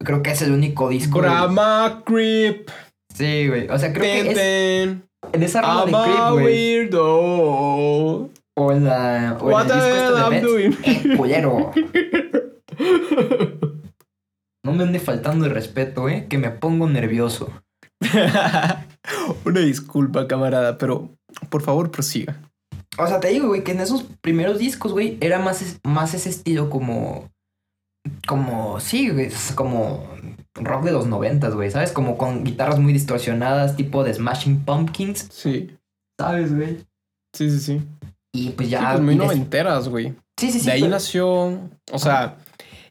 creo 0.03 0.23
que 0.23 0.31
es 0.33 0.43
el 0.43 0.53
único 0.53 0.89
disco. 0.89 1.19
güey. 1.21 1.31
Brahma 1.31 2.03
Creep. 2.05 2.69
Sí, 3.15 3.49
güey. 3.49 3.69
O 3.69 3.79
sea, 3.79 3.93
creo 3.93 4.03
que 4.25 4.31
es 4.31 4.35
Ten, 4.35 5.05
en 5.33 5.43
esa 5.43 5.61
rola 5.63 5.85
de 5.87 5.93
Creep, 5.93 6.31
güey. 6.33 6.91
O 8.57 8.73
la. 8.73 9.37
O 9.41 9.47
What 9.47 9.71
el 9.71 9.75
disco 9.75 9.89
este 9.89 10.21
de 10.21 10.31
Pets. 10.31 10.43
doing? 10.47 10.77
Eh, 10.85 11.17
culero. 11.17 11.73
No 14.65 14.73
me 14.73 14.85
ande 14.85 14.99
faltando 14.99 15.45
el 15.45 15.51
respeto, 15.53 16.09
eh. 16.09 16.27
Que 16.29 16.39
me 16.39 16.51
pongo 16.51 16.89
nervioso. 16.89 17.51
Una 19.45 19.61
disculpa, 19.61 20.27
camarada, 20.27 20.79
pero 20.79 21.11
por 21.51 21.63
favor 21.63 21.91
prosiga. 21.91 22.41
O 22.97 23.07
sea, 23.07 23.21
te 23.21 23.29
digo, 23.29 23.49
güey, 23.49 23.65
que 23.65 23.73
en 23.73 23.81
esos 23.81 24.05
primeros 24.21 24.59
discos, 24.59 24.93
güey, 24.93 25.19
era 25.21 25.39
más, 25.39 25.63
es- 25.63 25.79
más 25.85 26.15
ese 26.15 26.31
estilo 26.31 26.71
como. 26.71 27.29
Como. 28.27 28.81
Sí, 28.81 29.11
güey. 29.11 29.27
es 29.27 29.53
Como. 29.55 30.09
Rock 30.57 30.85
de 30.85 30.93
los 30.93 31.09
noventas, 31.09 31.53
güey, 31.57 31.69
¿sabes? 31.73 31.91
Como 31.91 32.17
con 32.17 32.45
guitarras 32.45 32.79
muy 32.79 32.93
distorsionadas, 32.93 33.75
tipo 33.75 34.05
de 34.05 34.15
Smashing 34.15 34.65
Pumpkins, 34.65 35.27
Sí, 35.33 35.77
¿sabes, 36.17 36.55
güey? 36.55 36.77
sí, 37.35 37.51
sí, 37.51 37.59
sí. 37.59 37.83
Y 38.35 38.51
pues 38.51 38.67
Sí, 38.69 38.73
ya. 38.73 38.91
pues 38.91 39.01
muy 39.03 39.15
noventeras, 39.17 39.89
güey. 39.89 40.15
Sí, 40.37 40.51
sí, 40.51 40.59
sí. 40.61 40.67
de 40.67 40.73
ahí 40.73 40.81
pero- 40.81 40.91
nació, 40.93 41.27
o 41.93 41.99
sea, 41.99 42.37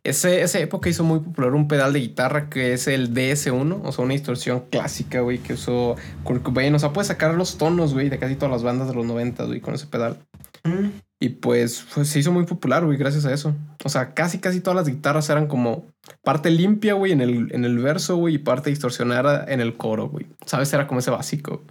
ese, 0.06 0.42
esa 0.42 0.60
época 0.60 0.90
hizo 0.90 1.04
muy 1.04 1.20
popular 1.20 1.52
un 1.54 1.68
pedal 1.68 1.92
de 1.94 2.00
guitarra 2.00 2.50
que 2.50 2.72
es 2.74 2.88
el 2.88 3.14
DS1, 3.14 3.82
o 3.84 3.92
sea, 3.92 4.06
una 4.06 4.14
distorsión 4.14 4.64
clásica, 4.70 5.20
güey, 5.22 5.40
que 5.40 5.54
usó 5.54 5.96
Kurt 6.24 6.44
Cobain. 6.44 6.74
O 6.76 6.80
sea, 6.80 6.94
puede 6.94 7.08
sacar 7.08 7.34
los 7.36 7.58
tonos, 7.58 7.94
güey, 7.94 8.10
de 8.10 8.18
casi 8.20 8.36
todas 8.36 8.52
las 8.52 8.64
bandas 8.64 8.88
de 8.88 8.96
los 8.96 9.06
90, 9.06 9.44
güey, 9.46 9.60
con 9.60 9.74
ese 9.76 9.88
pedal. 9.88 10.18
Mm, 10.64 10.88
Y 11.20 11.30
pues, 11.30 11.86
pues 11.94 12.10
se 12.10 12.20
hizo 12.20 12.32
muy 12.34 12.46
popular, 12.46 12.86
güey, 12.86 12.98
gracias 12.98 13.26
a 13.26 13.34
eso. 13.34 13.54
O 13.86 13.90
sea, 13.90 14.14
casi, 14.14 14.40
casi 14.40 14.60
todas 14.62 14.76
las 14.76 14.88
guitarras 14.94 15.30
eran 15.30 15.48
como 15.48 15.86
parte 16.22 16.50
limpia, 16.52 16.94
güey, 16.96 17.12
en 17.14 17.22
el, 17.22 17.54
en 17.54 17.64
el 17.66 17.80
verso, 17.80 18.16
güey, 18.18 18.36
y 18.36 18.38
parte 18.40 18.70
distorsionada 18.70 19.46
en 19.48 19.62
el 19.62 19.76
coro, 19.78 20.10
güey. 20.10 20.26
¿Sabes? 20.46 20.74
Era 20.74 20.86
como 20.88 21.00
ese 21.00 21.12
básico. 21.12 21.64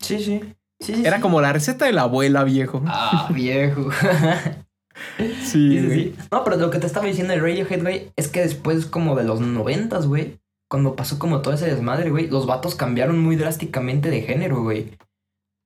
Sí, 0.00 0.18
sí. 0.18 0.40
Sí, 0.80 1.02
Era 1.04 1.16
sí. 1.16 1.22
como 1.22 1.40
la 1.40 1.52
receta 1.52 1.84
de 1.86 1.92
la 1.92 2.02
abuela, 2.02 2.44
viejo. 2.44 2.82
Ah, 2.86 3.28
viejo. 3.34 3.90
sí. 5.44 6.14
No, 6.30 6.44
pero 6.44 6.56
lo 6.56 6.70
que 6.70 6.78
te 6.78 6.86
estaba 6.86 7.06
diciendo 7.06 7.32
de 7.34 7.40
Radiohead, 7.40 7.82
güey, 7.82 8.10
es 8.16 8.28
que 8.28 8.40
después 8.40 8.86
como 8.86 9.16
de 9.16 9.24
los 9.24 9.40
noventas, 9.40 10.06
güey, 10.06 10.38
cuando 10.70 10.96
pasó 10.96 11.18
como 11.18 11.40
todo 11.42 11.54
ese 11.54 11.66
desmadre, 11.66 12.10
güey, 12.10 12.28
los 12.28 12.46
vatos 12.46 12.74
cambiaron 12.74 13.18
muy 13.18 13.36
drásticamente 13.36 14.10
de 14.10 14.22
género, 14.22 14.62
güey. 14.62 14.90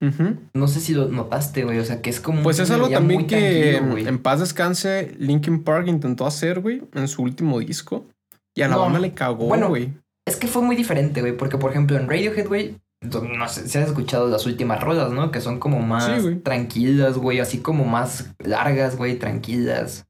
Ujú. 0.00 0.36
No 0.54 0.66
sé 0.66 0.80
si 0.80 0.94
lo 0.94 1.08
notaste, 1.08 1.64
güey, 1.64 1.78
o 1.78 1.84
sea, 1.84 2.02
que 2.02 2.10
es 2.10 2.20
como... 2.20 2.42
Pues 2.42 2.58
es 2.58 2.70
algo 2.70 2.88
también 2.88 3.26
que 3.26 3.76
en 3.76 4.18
paz 4.18 4.40
descanse 4.40 5.14
Linkin 5.18 5.62
Park 5.62 5.86
intentó 5.88 6.26
hacer, 6.26 6.60
güey, 6.60 6.82
en 6.94 7.06
su 7.08 7.22
último 7.22 7.60
disco. 7.60 8.06
Y 8.54 8.62
a 8.62 8.68
la 8.68 8.76
No. 8.76 8.82
banda 8.82 8.98
le 8.98 9.14
cagó, 9.14 9.46
Bueno, 9.46 9.68
güey. 9.68 9.92
Es 10.26 10.36
que 10.36 10.46
fue 10.46 10.62
muy 10.62 10.76
diferente, 10.76 11.20
güey, 11.20 11.36
porque 11.36 11.56
por 11.58 11.70
ejemplo 11.70 11.96
en 11.96 12.08
Radiohead, 12.08 12.46
güey, 12.46 12.76
no 13.02 13.48
sé 13.48 13.68
si 13.68 13.78
has 13.78 13.88
escuchado 13.88 14.28
las 14.28 14.46
últimas 14.46 14.80
rolas, 14.80 15.10
¿no? 15.12 15.30
Que 15.30 15.40
son 15.40 15.58
como 15.58 15.80
más 15.80 16.06
Sí, 16.06 16.20
güey. 16.22 16.38
tranquilas, 16.40 17.18
güey, 17.18 17.40
así 17.40 17.58
como 17.58 17.84
más 17.84 18.32
largas, 18.38 18.96
güey, 18.96 19.18
tranquilas. 19.18 20.06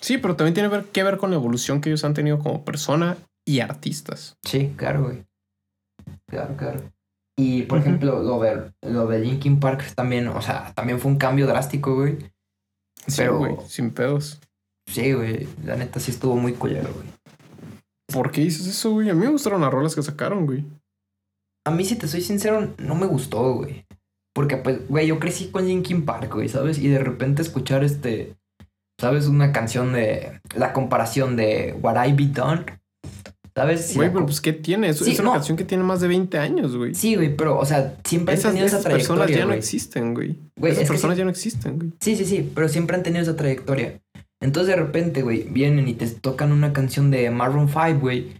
Sí, 0.00 0.18
pero 0.18 0.36
también 0.36 0.54
tiene 0.54 0.70
que 0.92 1.02
ver 1.02 1.16
con 1.16 1.30
la 1.30 1.36
evolución 1.36 1.80
que 1.80 1.88
ellos 1.88 2.04
han 2.04 2.14
tenido 2.14 2.38
como 2.38 2.64
persona 2.64 3.16
y 3.46 3.60
artistas. 3.60 4.36
Sí, 4.44 4.72
claro, 4.76 5.04
güey. 5.04 5.24
Claro, 6.28 6.56
claro. 6.56 6.80
Y 7.36 7.62
por 7.62 7.78
ejemplo, 7.78 8.22
lo 8.22 8.40
de, 8.40 8.72
lo 8.82 9.06
de 9.06 9.18
Linkin 9.20 9.58
Park 9.58 9.94
también, 9.94 10.28
o 10.28 10.40
sea, 10.42 10.72
también 10.74 11.00
fue 11.00 11.10
un 11.10 11.18
cambio 11.18 11.46
drástico, 11.46 11.94
güey. 11.94 12.18
Sí, 13.06 13.14
Pero- 13.18 13.38
güey, 13.38 13.56
sin 13.68 13.90
pedos. 13.90 14.40
Sí, 14.86 15.12
güey, 15.14 15.48
la 15.64 15.76
neta 15.76 15.98
sí 15.98 16.10
estuvo 16.10 16.36
muy 16.36 16.52
culero, 16.52 16.92
güey. 16.92 17.06
¿Por 18.12 18.30
qué 18.30 18.42
dices 18.42 18.66
eso, 18.66 18.90
güey? 18.92 19.08
A 19.08 19.14
mí 19.14 19.20
me 19.20 19.30
gustaron 19.32 19.62
las 19.62 19.72
rolas 19.72 19.94
que 19.94 20.02
sacaron, 20.02 20.44
güey. 20.46 20.64
A 21.66 21.70
mí, 21.70 21.84
si 21.84 21.96
te 21.96 22.08
soy 22.08 22.20
sincero, 22.20 22.74
no 22.78 22.94
me 22.94 23.06
gustó, 23.06 23.54
güey. 23.54 23.84
Porque, 24.34 24.56
pues, 24.56 24.86
güey, 24.88 25.06
yo 25.06 25.18
crecí 25.18 25.46
con 25.48 25.66
Linkin 25.66 26.04
Park, 26.04 26.32
güey, 26.34 26.48
¿sabes? 26.48 26.78
Y 26.78 26.88
de 26.88 26.98
repente 26.98 27.40
escuchar 27.40 27.84
este, 27.84 28.34
¿sabes? 29.00 29.26
Una 29.26 29.52
canción 29.52 29.92
de, 29.92 30.40
la 30.56 30.72
comparación 30.72 31.36
de 31.36 31.74
What 31.80 32.04
I 32.06 32.12
Be 32.12 32.26
Done, 32.26 32.64
¿sabes? 33.54 33.94
Güey, 33.94 34.12
pero 34.12 34.26
pues 34.26 34.40
¿qué 34.40 34.52
tiene? 34.52 34.88
Es, 34.88 34.98
Sí, 34.98 35.12
es 35.12 35.20
una 35.20 35.28
no. 35.28 35.34
canción 35.34 35.56
que 35.56 35.64
tiene 35.64 35.84
más 35.84 36.00
de 36.00 36.08
20 36.08 36.36
años, 36.38 36.76
güey. 36.76 36.94
Sí, 36.94 37.14
güey, 37.14 37.34
pero, 37.36 37.56
o 37.58 37.64
sea, 37.64 37.96
siempre 38.04 38.32
han 38.34 38.38
Esas, 38.40 38.50
tenido 38.50 38.66
esa 38.66 38.78
esas 38.80 38.90
personas 38.92 39.26
trayectoria, 39.26 39.38
ya 39.38 39.46
no 39.46 39.52
existen, 39.54 40.14
güey. 40.14 40.36
Güey, 40.56 40.72
Esas 40.72 40.82
es 40.82 40.88
personas 40.90 41.14
sí- 41.14 41.18
ya 41.20 41.24
no 41.24 41.30
existen, 41.30 41.78
güey. 41.78 41.92
Sí, 42.00 42.16
sí, 42.16 42.24
sí, 42.24 42.50
pero 42.54 42.68
siempre 42.68 42.96
han 42.96 43.02
tenido 43.04 43.22
esa 43.22 43.36
trayectoria. 43.36 44.00
Entonces 44.42 44.74
de 44.76 44.82
repente, 44.82 45.22
güey, 45.22 45.44
vienen 45.44 45.86
y 45.88 45.94
te 45.94 46.08
tocan 46.08 46.50
una 46.52 46.72
canción 46.72 47.10
de 47.12 47.30
Maroon 47.30 47.68
5, 47.68 48.00
güey, 48.00 48.32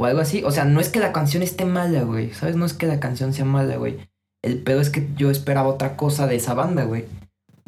o 0.00 0.06
algo 0.06 0.20
así. 0.20 0.42
O 0.44 0.50
sea, 0.50 0.64
no 0.64 0.80
es 0.80 0.88
que 0.88 0.98
la 0.98 1.12
canción 1.12 1.42
esté 1.42 1.64
mala, 1.64 2.02
güey, 2.02 2.32
¿sabes? 2.32 2.56
No 2.56 2.64
es 2.64 2.72
que 2.72 2.86
la 2.86 3.00
canción 3.00 3.32
sea 3.32 3.44
mala, 3.44 3.76
güey. 3.76 3.98
El 4.42 4.58
pedo 4.58 4.80
es 4.80 4.88
que 4.90 5.06
yo 5.16 5.30
esperaba 5.30 5.68
otra 5.68 5.96
cosa 5.96 6.26
de 6.26 6.36
esa 6.36 6.54
banda, 6.54 6.84
güey. 6.84 7.04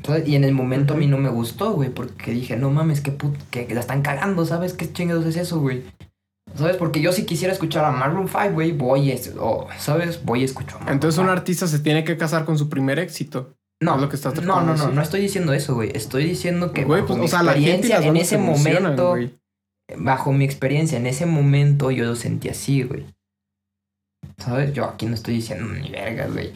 ¿Sabes? 0.05 0.27
Y 0.27 0.35
en 0.37 0.45
el 0.45 0.53
momento 0.53 0.95
a 0.95 0.97
mí 0.97 1.07
no 1.07 1.19
me 1.19 1.29
gustó, 1.29 1.73
güey, 1.75 1.91
porque 1.91 2.33
dije, 2.33 2.57
no 2.57 2.71
mames, 2.71 3.01
que, 3.03 3.13
put 3.13 3.37
que, 3.51 3.67
que 3.67 3.75
la 3.75 3.81
están 3.81 4.03
cagando, 4.03 4.45
¿sabes? 4.47 4.73
¿Qué 4.73 4.91
chingados 4.93 5.27
es 5.27 5.37
eso, 5.37 5.61
güey? 5.61 5.85
¿Sabes? 6.57 6.77
Porque 6.77 7.01
yo 7.01 7.13
si 7.13 7.25
quisiera 7.25 7.53
escuchar 7.53 7.85
a 7.85 7.93
Maroon 7.93 8.29
5, 8.29 8.51
güey, 8.53 8.73
voy, 8.73 9.11
a 9.11 9.15
es- 9.15 9.33
o, 9.39 9.69
¿sabes? 9.79 10.25
Voy 10.25 10.43
a 10.43 10.45
escuchar 10.47 10.77
a 10.77 10.79
Maroon 10.81 10.95
Entonces 10.95 11.19
un 11.19 11.27
5. 11.27 11.33
artista 11.33 11.67
se 11.67 11.79
tiene 11.79 12.03
que 12.05 12.17
casar 12.17 12.45
con 12.45 12.59
su 12.59 12.69
primer 12.69 12.99
éxito. 12.99 13.55
No, 13.81 13.97
es 13.97 14.01
lo 14.01 14.09
que 14.09 14.17
estás 14.17 14.35
no, 14.43 14.61
no, 14.63 14.77
no, 14.77 14.89
no 14.91 15.03
estoy 15.03 15.21
diciendo 15.21 15.53
eso, 15.53 15.75
güey. 15.75 15.91
Estoy 15.95 16.25
diciendo 16.25 16.73
que 16.73 16.85
Güey, 16.85 17.05
pues, 17.05 17.19
o 17.19 17.29
sea, 17.29 17.43
la 17.43 17.55
gente 17.55 17.93
en 17.95 18.17
ese 18.17 18.39
momento. 18.39 19.17
Bajo 19.99 20.33
mi 20.33 20.45
experiencia 20.45 20.99
en 20.99 21.07
ese 21.07 21.27
momento, 21.27 21.91
yo 21.91 22.05
lo 22.05 22.17
sentí 22.17 22.49
así, 22.49 22.83
güey. 22.83 23.05
¿Sabes? 24.39 24.73
Yo 24.73 24.85
aquí 24.87 25.07
no 25.07 25.15
estoy 25.15 25.35
diciendo 25.35 25.67
ni 25.73 25.91
vergas, 25.91 26.33
güey. 26.33 26.53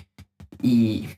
Y 0.63 1.09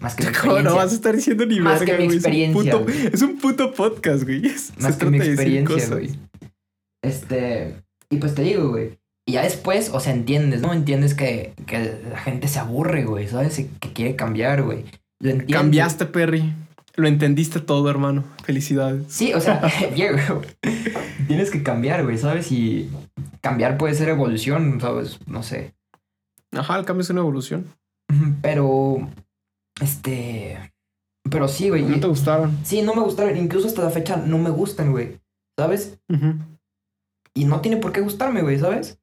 más 0.00 0.14
que 0.14 0.24
mi 0.26 0.32
¿Cómo 0.32 0.52
no 0.52 0.58
experiencia, 0.58 0.72
vas 0.84 0.92
a 0.92 0.94
estar 0.94 1.16
diciendo 1.16 1.46
ni 1.46 1.60
Más 1.60 1.80
verga, 1.80 1.96
que 1.96 1.98
mi 2.02 2.06
güey? 2.06 2.16
Es 2.18 2.24
un 2.24 2.30
experiencia, 2.30 2.72
puto- 2.72 2.84
güey. 2.84 3.06
Es 3.12 3.22
un 3.22 3.38
puto 3.38 3.74
podcast, 3.74 4.22
güey. 4.24 4.46
Es- 4.54 4.72
más 4.80 4.96
que 4.96 5.06
mi 5.06 5.18
experiencia, 5.18 5.88
güey. 5.88 6.10
Este, 7.02 7.76
y 8.10 8.16
pues 8.16 8.34
te 8.34 8.42
digo, 8.42 8.68
güey. 8.70 8.98
Y 9.26 9.32
ya 9.32 9.42
después, 9.42 9.90
o 9.92 10.00
sea, 10.00 10.12
entiendes, 10.12 10.60
¿no? 10.60 10.72
Entiendes 10.72 11.14
que, 11.14 11.54
que 11.66 12.00
la 12.10 12.18
gente 12.18 12.48
se 12.48 12.58
aburre, 12.58 13.04
güey, 13.04 13.28
¿sabes? 13.28 13.56
Que 13.80 13.92
quiere 13.92 14.16
cambiar, 14.16 14.62
güey. 14.62 14.84
Cambiaste, 15.48 16.06
Perry. 16.06 16.52
Lo 17.00 17.08
entendiste 17.08 17.60
todo, 17.60 17.88
hermano. 17.88 18.24
Felicidades. 18.44 19.04
Sí, 19.08 19.32
o 19.32 19.40
sea, 19.40 19.62
Diego, 19.94 20.42
tienes 21.26 21.50
que 21.50 21.62
cambiar, 21.62 22.04
güey, 22.04 22.18
¿sabes? 22.18 22.52
Y 22.52 22.90
cambiar 23.40 23.78
puede 23.78 23.94
ser 23.94 24.10
evolución, 24.10 24.78
¿sabes? 24.82 25.18
No 25.26 25.42
sé. 25.42 25.74
Ajá, 26.52 26.78
el 26.78 26.84
cambio 26.84 27.00
es 27.00 27.10
una 27.10 27.20
evolución. 27.20 27.72
Pero, 28.42 29.08
este... 29.80 30.72
Pero 31.30 31.48
sí, 31.48 31.70
güey. 31.70 31.84
No 31.84 32.00
te 32.00 32.06
gustaron. 32.06 32.58
Sí, 32.64 32.82
no 32.82 32.94
me 32.94 33.00
gustaron. 33.00 33.36
Incluso 33.38 33.68
hasta 33.68 33.82
la 33.82 33.90
fecha 33.90 34.16
no 34.16 34.36
me 34.36 34.50
gustan, 34.50 34.90
güey. 34.90 35.20
¿Sabes? 35.58 35.98
Y 37.34 37.44
no 37.46 37.60
tiene 37.60 37.78
por 37.78 37.92
qué 37.92 38.00
gustarme, 38.02 38.42
güey, 38.42 38.58
¿sabes? 38.58 38.98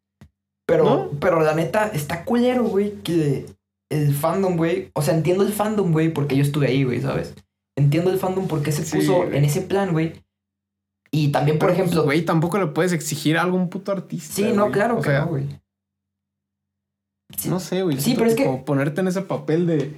Pero, 0.67 0.83
¿No? 0.83 1.09
pero 1.19 1.41
la 1.41 1.55
neta, 1.55 1.87
está 1.87 2.25
culero, 2.25 2.65
güey, 2.65 3.01
que 3.01 3.47
el 3.89 4.13
fandom, 4.13 4.55
güey... 4.55 4.91
O 4.93 5.01
sea, 5.01 5.15
entiendo 5.15 5.43
el 5.43 5.53
fandom, 5.53 5.91
güey, 5.93 6.13
porque 6.13 6.35
yo 6.35 6.43
estuve 6.43 6.67
ahí, 6.67 6.83
güey, 6.83 7.01
¿sabes? 7.01 7.33
Entiendo 7.77 8.11
el 8.11 8.17
fandom 8.19 8.47
porque 8.47 8.71
se 8.71 8.83
Sí, 8.83 8.97
puso 8.97 9.17
güey. 9.17 9.37
en 9.37 9.45
ese 9.45 9.61
plan, 9.61 9.91
güey. 9.93 10.21
Y 11.11 11.29
también, 11.31 11.57
por 11.57 11.69
Pero, 11.69 11.77
pues, 11.77 11.87
ejemplo... 11.87 12.03
güey, 12.03 12.25
tampoco 12.25 12.57
le 12.57 12.67
puedes 12.67 12.91
exigir 12.91 13.37
a 13.37 13.41
algún 13.43 13.69
puto 13.69 13.91
artista. 13.93 14.33
sí, 14.33 14.51
no, 14.51 14.63
güey. 14.63 14.71
claro 14.73 14.97
O 14.97 15.01
que 15.01 15.09
sea, 15.09 15.21
no, 15.21 15.27
güey. 15.27 15.45
Sí. 17.37 17.49
No 17.49 17.59
sé, 17.59 17.83
güey. 17.83 17.99
Sí, 17.99 18.15
pero 18.17 18.29
es 18.29 18.35
que- 18.35 18.45
como 18.45 18.65
ponerte 18.65 19.01
en 19.01 19.07
ese 19.07 19.21
papel 19.21 19.67
de. 19.67 19.93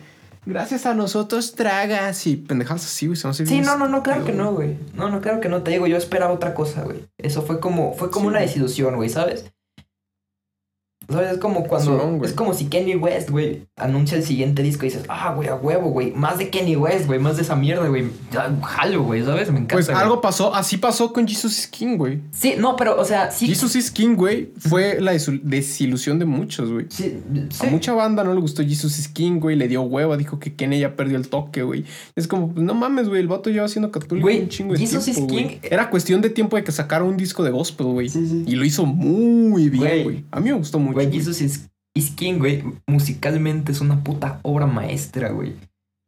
Gracias 0.45 0.85
a 0.85 0.93
nosotros 0.95 1.53
tragas 1.53 2.25
y 2.25 2.37
pendejadas 2.37 2.85
así, 2.85 3.07
güey. 3.07 3.17
Se 3.17 3.45
Sí, 3.45 3.61
no, 3.61 3.77
no, 3.77 3.87
no, 3.87 4.01
claro 4.03 4.25
que 4.25 4.31
no, 4.31 4.53
güey. 4.53 4.77
No, 4.93 5.09
no, 5.09 5.21
claro 5.21 5.39
que 5.41 5.49
no. 5.49 5.61
Te 5.63 5.71
digo, 5.71 5.85
yo 5.85 5.97
esperaba 5.97 6.33
otra 6.33 6.53
cosa, 6.53 6.83
güey. 6.83 7.05
Eso 7.17 7.41
fue 7.43 7.59
como, 7.59 7.93
fue 7.93 8.09
como 8.09 8.25
Sí, 8.25 8.27
una 8.29 8.39
desilusión, 8.39 8.95
güey, 8.95 9.09
¿sabes? 9.09 9.51
¿Sabes? 11.09 11.33
Es 11.33 11.37
como 11.39 11.63
cuando. 11.65 12.21
Es 12.23 12.33
como 12.33 12.53
si 12.53 12.65
Kenny 12.65 12.95
West, 12.95 13.29
güey, 13.29 13.63
anuncia 13.75 14.17
el 14.17 14.23
siguiente 14.23 14.61
disco 14.63 14.85
y 14.85 14.89
dices, 14.89 15.05
ah, 15.09 15.33
güey, 15.35 15.49
a 15.49 15.55
huevo, 15.55 15.89
güey. 15.89 16.11
Más 16.11 16.37
de 16.37 16.49
Kenny 16.49 16.75
West, 16.75 17.07
güey. 17.07 17.19
Más 17.19 17.35
de 17.37 17.43
esa 17.43 17.55
mierda, 17.55 17.87
güey. 17.87 18.05
Jalo, 18.63 19.03
güey, 19.03 19.23
¿sabes? 19.23 19.49
Me 19.51 19.57
encanta. 19.59 19.75
Pues 19.75 19.89
algo 19.89 20.21
pasó, 20.21 20.53
así 20.53 20.77
pasó 20.77 21.11
con 21.13 21.27
Jesus 21.27 21.57
is 21.59 21.67
King, 21.67 21.97
güey. 21.97 22.19
Sí, 22.31 22.53
no, 22.57 22.75
pero, 22.75 22.99
o 22.99 23.05
sea, 23.05 23.31
sí. 23.31 23.47
Jesus 23.47 23.75
is 23.75 23.91
King, 23.91 24.15
güey, 24.15 24.51
fue 24.59 24.99
la 25.01 25.13
desilusión 25.13 26.19
de 26.19 26.25
muchos, 26.25 26.71
güey. 26.71 26.85
Sí, 26.89 27.19
sí. 27.49 27.65
A 27.65 27.69
mucha 27.69 27.93
banda 27.93 28.23
no 28.23 28.33
le 28.33 28.39
gustó 28.41 28.63
Jesus 28.63 28.99
is 28.99 29.07
King, 29.07 29.39
güey. 29.39 29.55
Le 29.55 29.67
dio 29.67 29.81
hueva, 29.81 30.17
dijo 30.17 30.39
que 30.39 30.53
Kenny 30.55 30.79
ya 30.79 30.95
perdió 30.95 31.17
el 31.17 31.27
toque, 31.29 31.63
güey. 31.63 31.85
Es 32.15 32.27
como, 32.27 32.51
pues 32.53 32.63
no 32.65 32.73
mames, 32.75 33.07
güey. 33.09 33.21
El 33.21 33.27
vato 33.27 33.49
lleva 33.49 33.65
haciendo 33.65 33.91
católico 33.91 34.25
Güey, 34.25 34.41
un 34.41 34.49
chingo 34.49 34.73
de 34.73 34.79
Jesus 34.79 35.07
is 35.07 35.15
tiempo, 35.15 35.33
güey. 35.33 35.47
King- 35.47 35.57
Era 35.63 35.89
cuestión 35.89 36.21
de 36.21 36.29
tiempo 36.29 36.55
de 36.55 36.63
que 36.63 36.71
sacara 36.71 37.03
un 37.03 37.17
disco 37.17 37.43
de 37.43 37.51
gospel, 37.51 37.87
güey. 37.87 38.09
Sí, 38.09 38.25
sí. 38.27 38.43
Y 38.47 38.55
lo 38.55 38.65
hizo 38.65 38.85
muy 38.85 39.69
bien, 39.69 40.03
güey. 40.03 40.25
A 40.31 40.39
mí 40.39 40.49
me 40.49 40.55
gustó 40.57 40.77
mucho. 40.79 40.98
Güey, 40.99 41.13
Jesus 41.13 41.41
is, 41.41 41.69
is 41.95 42.11
King, 42.11 42.39
güey. 42.39 42.61
Musicalmente 42.87 43.71
es 43.71 43.79
una 43.79 44.03
puta 44.03 44.39
obra 44.43 44.65
maestra, 44.65 45.29
güey. 45.29 45.53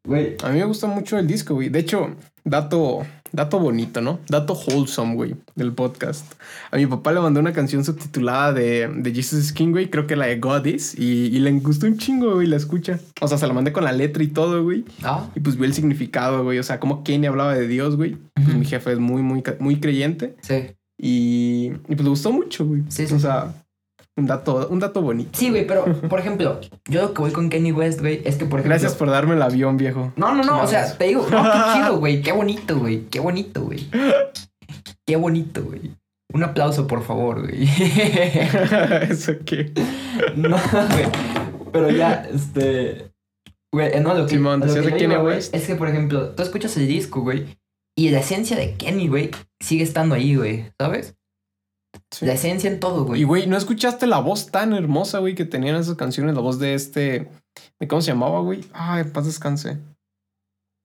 Güey. 0.06 0.36
A 0.44 0.50
mí 0.50 0.60
me 0.60 0.66
gusta 0.66 0.88
mucho 0.88 1.18
el 1.18 1.28
disco, 1.28 1.54
güey. 1.54 1.70
De 1.70 1.80
hecho, 1.80 2.10
dato, 2.44 3.06
dato 3.32 3.60
bonito, 3.60 4.02
¿no? 4.02 4.20
Dato 4.28 4.54
wholesome, 4.54 5.16
güey, 5.16 5.36
del 5.56 5.72
podcast. 5.74 6.26
A 6.72 6.78
mi 6.78 6.88
papá 6.88 7.14
le 7.14 7.22
mandó 7.22 7.40
una 7.40 7.54
canción 7.54 7.86
subtitulada 7.86 8.52
de, 8.52 8.90
de 8.94 9.14
Jesus 9.14 9.40
is 9.46 9.54
King, 9.54 9.72
güey. 9.72 9.90
Creo 9.90 10.08
que 10.08 10.16
la 10.18 10.26
de 10.26 10.40
God 10.40 10.66
is. 10.66 10.94
Y, 11.00 11.28
y 11.28 11.40
le 11.40 11.52
gustó 11.60 11.86
un 11.86 11.98
chingo, 11.98 12.34
güey, 12.34 12.48
la 12.48 12.58
escucha. 12.58 13.00
O 13.22 13.28
sea, 13.30 13.38
se 13.38 13.48
la 13.48 13.54
mandé 13.54 13.72
con 13.72 13.86
la 13.86 13.94
letra 13.94 14.24
y 14.24 14.28
todo, 14.28 14.62
güey. 14.64 14.84
Ah, 15.04 15.30
Y 15.36 15.40
pues 15.40 15.56
vi 15.58 15.66
el 15.66 15.74
significado, 15.74 16.44
güey. 16.44 16.60
O 16.60 16.64
sea, 16.64 16.82
como 16.82 17.04
Kenny 17.04 17.28
hablaba 17.28 17.56
de 17.56 17.68
Dios, 17.68 17.96
güey. 17.96 18.18
Pues 18.34 18.56
mi 18.56 18.66
jefe 18.66 18.92
es 18.92 19.00
muy, 19.00 19.22
muy, 19.22 19.42
muy 19.60 19.80
creyente. 19.80 20.36
sí. 20.42 20.66
Y, 21.04 21.72
y 21.88 21.96
pues 21.96 22.04
le 22.04 22.10
gustó 22.10 22.32
mucho, 22.32 22.64
güey. 22.64 22.84
Sí, 22.90 23.08
sí, 23.08 23.16
O 23.16 23.20
sea, 23.20 23.56
un 24.22 24.28
dato, 24.28 24.68
un 24.70 24.80
dato 24.80 25.02
bonito. 25.02 25.32
Sí, 25.34 25.50
güey, 25.50 25.66
pero, 25.66 25.86
por 26.08 26.20
ejemplo, 26.20 26.62
yo 26.86 27.02
lo 27.02 27.14
que 27.14 27.22
voy 27.22 27.32
con 27.32 27.50
Kenny 27.50 27.72
West, 27.72 28.00
güey, 28.00 28.22
es 28.24 28.36
que, 28.36 28.46
por 28.46 28.60
ejemplo. 28.60 28.70
Gracias 28.70 28.94
por 28.94 29.10
darme 29.10 29.34
el 29.34 29.42
avión, 29.42 29.78
viejo. 29.78 30.14
No, 30.16 30.34
no, 30.34 30.44
no, 30.44 30.62
o 30.62 30.68
sea, 30.68 30.96
te 30.98 31.06
digo, 31.06 31.28
no, 31.30 31.44
qué 31.44 31.60
chido, 31.74 31.98
güey, 31.98 32.22
qué 32.22 32.32
bonito, 32.32 32.78
güey, 32.78 33.06
qué 33.08 33.20
bonito, 33.20 33.64
güey. 33.64 33.88
Qué 35.06 35.16
bonito, 35.16 35.64
güey. 35.64 35.92
Un 36.34 36.44
aplauso, 36.44 36.88
por 36.88 37.04
favor, 37.04 37.42
güey. 37.42 37.64
¿Eso 39.10 39.34
qué? 39.46 39.74
no, 40.36 40.50
güey. 40.50 41.06
Pero 41.74 41.90
ya, 41.90 42.28
este. 42.34 43.12
Güey, 43.74 43.92
eh, 43.94 44.00
no, 44.00 44.14
lo 44.14 44.26
que. 44.26 44.36
Simón, 44.36 44.60
lo 44.60 44.74
que 44.74 45.08
de. 45.08 45.38
Es 45.38 45.66
que, 45.68 45.76
por 45.76 45.90
ejemplo, 45.90 46.30
tú 46.30 46.44
escuchas 46.44 46.78
el 46.78 46.88
disco, 46.88 47.22
güey, 47.22 47.58
y 47.98 48.10
la 48.10 48.20
esencia 48.20 48.56
de 48.56 48.76
Kenny, 48.76 49.08
güey, 49.08 49.32
sigue 49.60 49.84
estando 49.84 50.16
ahí, 50.16 50.36
güey, 50.36 50.72
¿sabes? 50.80 51.16
Sí. 52.12 52.26
La 52.26 52.34
esencia 52.34 52.70
en 52.70 52.80
todo, 52.80 53.06
güey. 53.06 53.22
Y, 53.22 53.24
güey, 53.24 53.48
¿no 53.48 53.58
escuchaste 53.58 54.06
la 54.06 54.20
voz 54.20 54.52
tan 54.52 54.74
hermosa, 54.74 55.20
güey, 55.20 55.34
que 55.34 55.46
tenían 55.46 55.78
esas 55.78 55.96
canciones? 55.96 56.36
La 56.36 56.42
voz 56.42 56.60
de 56.60 56.74
este... 56.74 57.30
¿De 57.80 57.88
cómo 57.88 58.02
se 58.02 58.12
llamaba, 58.12 58.42
güey? 58.42 58.66
Ay, 58.74 59.06
paz 59.06 59.26
descanse. 59.26 59.78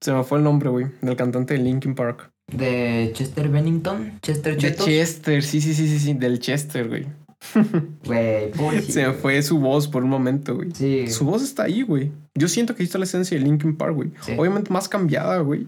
Se 0.01 0.13
me 0.13 0.23
fue 0.23 0.37
el 0.37 0.43
nombre, 0.43 0.69
güey, 0.69 0.87
del 1.01 1.15
cantante 1.15 1.55
de 1.55 1.59
Linkin 1.59 1.95
Park. 1.95 2.31
De 2.51 3.11
Chester 3.13 3.49
Bennington, 3.49 4.19
Chester 4.21 4.53
De 4.53 4.59
Chetos. 4.59 4.85
Chester, 4.85 5.43
sí, 5.43 5.59
sí, 5.59 5.73
sí, 5.73 5.87
sí, 5.87 5.99
sí, 5.99 6.13
del 6.13 6.39
Chester, 6.39 6.87
güey. 6.87 7.07
Güey. 8.05 8.81
Se 8.81 9.07
me 9.07 9.13
fue 9.13 9.41
su 9.43 9.59
voz 9.59 9.87
por 9.87 10.03
un 10.03 10.09
momento, 10.09 10.55
güey. 10.55 10.71
Sí. 10.73 11.07
Su 11.07 11.25
voz 11.25 11.43
está 11.43 11.63
ahí, 11.63 11.83
güey. 11.83 12.11
Yo 12.35 12.47
siento 12.47 12.73
que 12.73 12.81
ahí 12.81 12.85
está 12.85 12.97
la 12.97 13.03
esencia 13.03 13.37
de 13.37 13.43
Linkin 13.43 13.77
Park, 13.77 13.93
güey. 13.93 14.11
Sí. 14.21 14.33
Obviamente 14.37 14.71
más 14.71 14.89
cambiada, 14.89 15.37
güey. 15.39 15.67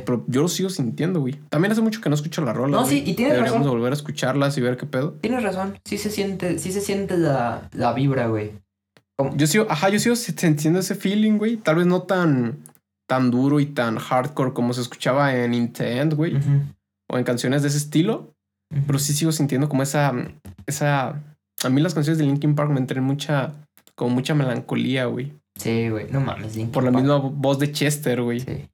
Pero 0.00 0.24
yo 0.28 0.42
lo 0.42 0.48
sigo 0.48 0.70
sintiendo, 0.70 1.20
güey. 1.20 1.38
También 1.50 1.72
hace 1.72 1.80
mucho 1.82 2.00
que 2.00 2.08
no 2.08 2.14
escucho 2.14 2.42
la 2.44 2.52
rola. 2.52 2.76
No, 2.78 2.84
sí, 2.86 2.98
y 3.06 3.14
tienes 3.14 3.34
Deberíamos 3.34 3.60
razón. 3.60 3.72
volver 3.78 3.92
a 3.92 3.96
escucharlas 3.96 4.56
y 4.58 4.60
ver 4.60 4.76
qué 4.76 4.86
pedo. 4.86 5.12
Tienes 5.20 5.42
razón. 5.42 5.78
Sí 5.84 5.98
se 5.98 6.10
siente, 6.10 6.58
sí 6.58 6.72
se 6.72 6.80
siente 6.80 7.16
la, 7.18 7.68
la 7.72 7.92
vibra, 7.92 8.26
güey. 8.28 8.52
Yo 9.36 9.46
sigo, 9.46 9.66
ajá, 9.68 9.88
yo 9.88 9.98
sigo 10.00 10.16
sintiendo 10.16 10.80
ese 10.80 10.94
feeling, 10.94 11.38
güey. 11.38 11.56
Tal 11.56 11.76
vez 11.76 11.86
no 11.86 12.02
tan, 12.02 12.58
tan 13.08 13.30
duro 13.30 13.60
y 13.60 13.66
tan 13.66 13.96
hardcore 13.98 14.52
como 14.52 14.72
se 14.72 14.80
escuchaba 14.80 15.36
en 15.36 15.54
Intent, 15.54 16.14
güey. 16.14 16.38
O 17.08 17.18
en 17.18 17.24
canciones 17.24 17.62
de 17.62 17.68
ese 17.68 17.78
estilo. 17.78 18.34
ujú. 18.74 18.82
Pero 18.86 18.98
sí 18.98 19.12
sigo 19.12 19.30
sintiendo 19.32 19.68
como 19.68 19.82
esa, 19.82 20.12
esa... 20.66 21.22
A 21.62 21.68
mí 21.68 21.80
las 21.80 21.94
canciones 21.94 22.18
de 22.18 22.24
Linkin 22.24 22.56
Park 22.56 22.70
me 22.70 22.80
entran 22.80 23.04
mucha, 23.04 23.52
como 23.94 24.12
mucha 24.14 24.34
melancolía, 24.34 25.04
güey. 25.04 25.32
Sí, 25.56 25.90
güey. 25.90 26.06
No 26.10 26.20
mames, 26.20 26.56
Linkin 26.56 26.72
Por 26.72 26.82
la 26.82 26.90
Park. 26.90 27.04
misma 27.04 27.18
voz 27.18 27.58
de 27.60 27.70
Chester, 27.70 28.22
güey. 28.22 28.40
Sí. 28.40 28.68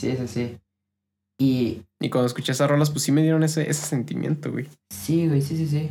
Sí, 0.00 0.16
sí, 0.16 0.28
sí. 0.28 0.56
Y 1.38 1.82
Y 2.00 2.10
cuando 2.10 2.26
escuché 2.26 2.52
esas 2.52 2.70
rolas, 2.70 2.90
pues 2.90 3.02
sí 3.04 3.12
me 3.12 3.22
dieron 3.22 3.42
ese, 3.42 3.68
ese 3.70 3.86
sentimiento, 3.86 4.50
güey. 4.52 4.66
sí, 4.92 5.26
güey, 5.28 5.42
sí, 5.42 5.56
sí, 5.56 5.66
sí. 5.66 5.90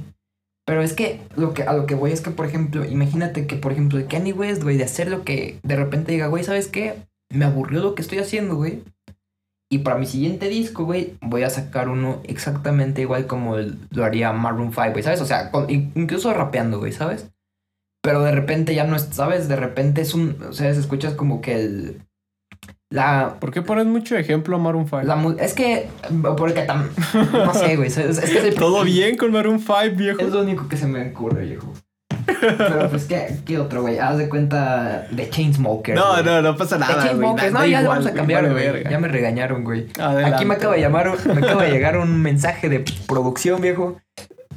Pero 0.65 0.83
es 0.83 0.93
que, 0.93 1.21
lo 1.35 1.53
que 1.55 1.63
a 1.63 1.73
lo 1.73 1.85
que 1.87 1.95
voy 1.95 2.11
es 2.11 2.21
que, 2.21 2.29
por 2.29 2.45
ejemplo, 2.45 2.85
imagínate 2.85 3.47
que, 3.47 3.55
por 3.55 3.71
ejemplo, 3.71 3.97
el 3.97 4.07
Kanye 4.07 4.33
West, 4.33 4.61
güey, 4.61 4.77
de 4.77 4.83
hacer 4.83 5.09
lo 5.09 5.23
que 5.23 5.59
de 5.63 5.75
repente 5.75 6.11
diga, 6.11 6.27
güey, 6.27 6.43
¿sabes 6.43 6.67
qué? 6.67 6.95
Me 7.33 7.45
aburrió 7.45 7.79
lo 7.81 7.95
que 7.95 8.01
estoy 8.03 8.19
haciendo, 8.19 8.55
güey. 8.55 8.83
Y 9.71 9.79
para 9.79 9.97
mi 9.97 10.05
siguiente 10.05 10.47
disco, 10.49 10.85
güey, 10.85 11.15
voy 11.21 11.43
a 11.43 11.49
sacar 11.49 11.89
uno 11.89 12.21
exactamente 12.25 13.01
igual 13.01 13.25
como 13.27 13.55
el- 13.57 13.77
lo 13.91 14.03
haría 14.05 14.31
Maroon 14.31 14.71
5, 14.73 14.91
güey, 14.91 15.03
¿sabes? 15.03 15.21
O 15.21 15.25
sea, 15.25 15.49
con- 15.51 15.69
incluso 15.69 16.33
rapeando, 16.33 16.79
güey, 16.79 16.91
¿sabes? 16.91 17.29
Pero 18.03 18.21
de 18.23 18.31
repente 18.31 18.73
ya 18.75 18.83
no 18.85 18.95
es, 18.95 19.03
¿sabes? 19.11 19.47
De 19.47 19.55
repente 19.55 20.01
es 20.01 20.13
un, 20.13 20.37
o 20.43 20.53
sea, 20.53 20.71
se 20.73 20.79
escuchas 20.79 21.13
como 21.15 21.41
que 21.41 21.55
el... 21.55 22.01
La, 22.91 23.35
¿Por 23.39 23.51
qué 23.51 23.61
pones 23.61 23.85
mucho 23.85 24.15
ejemplo 24.17 24.55
a 24.55 24.59
Maroon 24.59 24.85
5? 24.85 25.01
la 25.03 25.15
mu- 25.15 25.35
es 25.39 25.53
que, 25.53 25.87
porque 26.37 26.63
tam, 26.63 26.89
no 27.31 27.53
sé, 27.53 27.75
güey, 27.75 27.87
es, 27.87 27.97
es 27.97 28.19
que 28.19 28.47
el- 28.47 28.55
Todo 28.55 28.83
bien 28.85 29.15
con 29.15 29.31
Maroon 29.31 29.59
5, 29.59 29.73
viejo. 29.95 30.19
Es 30.21 30.29
lo 30.31 30.41
único 30.41 30.67
que 30.67 30.75
se 30.75 30.87
me 30.87 31.09
ocurre, 31.11 31.45
viejo. 31.45 31.71
Pero 32.41 32.89
pues, 32.89 33.05
¿qué, 33.05 33.37
qué 33.45 33.59
otro, 33.59 33.81
güey? 33.81 33.97
Haz 33.99 34.17
de 34.17 34.27
cuenta 34.29 35.07
de 35.11 35.29
Chainsmokers. 35.29 35.99
No, 35.99 36.21
no, 36.23 36.41
no 36.41 36.55
pasa 36.55 36.75
De 36.75 36.81
nada, 36.81 36.93
güey. 36.95 37.07
Chainsmokers. 37.09 37.53
No, 37.53 37.59
ya 37.59 37.63
le 37.65 37.83
igual, 37.83 37.97
vamos 37.99 38.05
a 38.07 38.13
cambiar, 38.13 38.51
güey. 38.51 38.83
Ya 38.89 38.99
me 38.99 39.07
regañaron, 39.07 39.63
güey. 39.63 39.87
Aquí 40.25 40.45
me 40.45 40.55
acaba 40.55 40.73
de 40.75 40.81
llamar, 40.81 41.11
me 41.27 41.45
acaba 41.45 41.63
de 41.63 41.71
llegar 41.71 41.97
un 41.97 42.19
mensaje 42.21 42.69
de 42.69 42.83
producción, 43.07 43.61
viejo. 43.61 43.99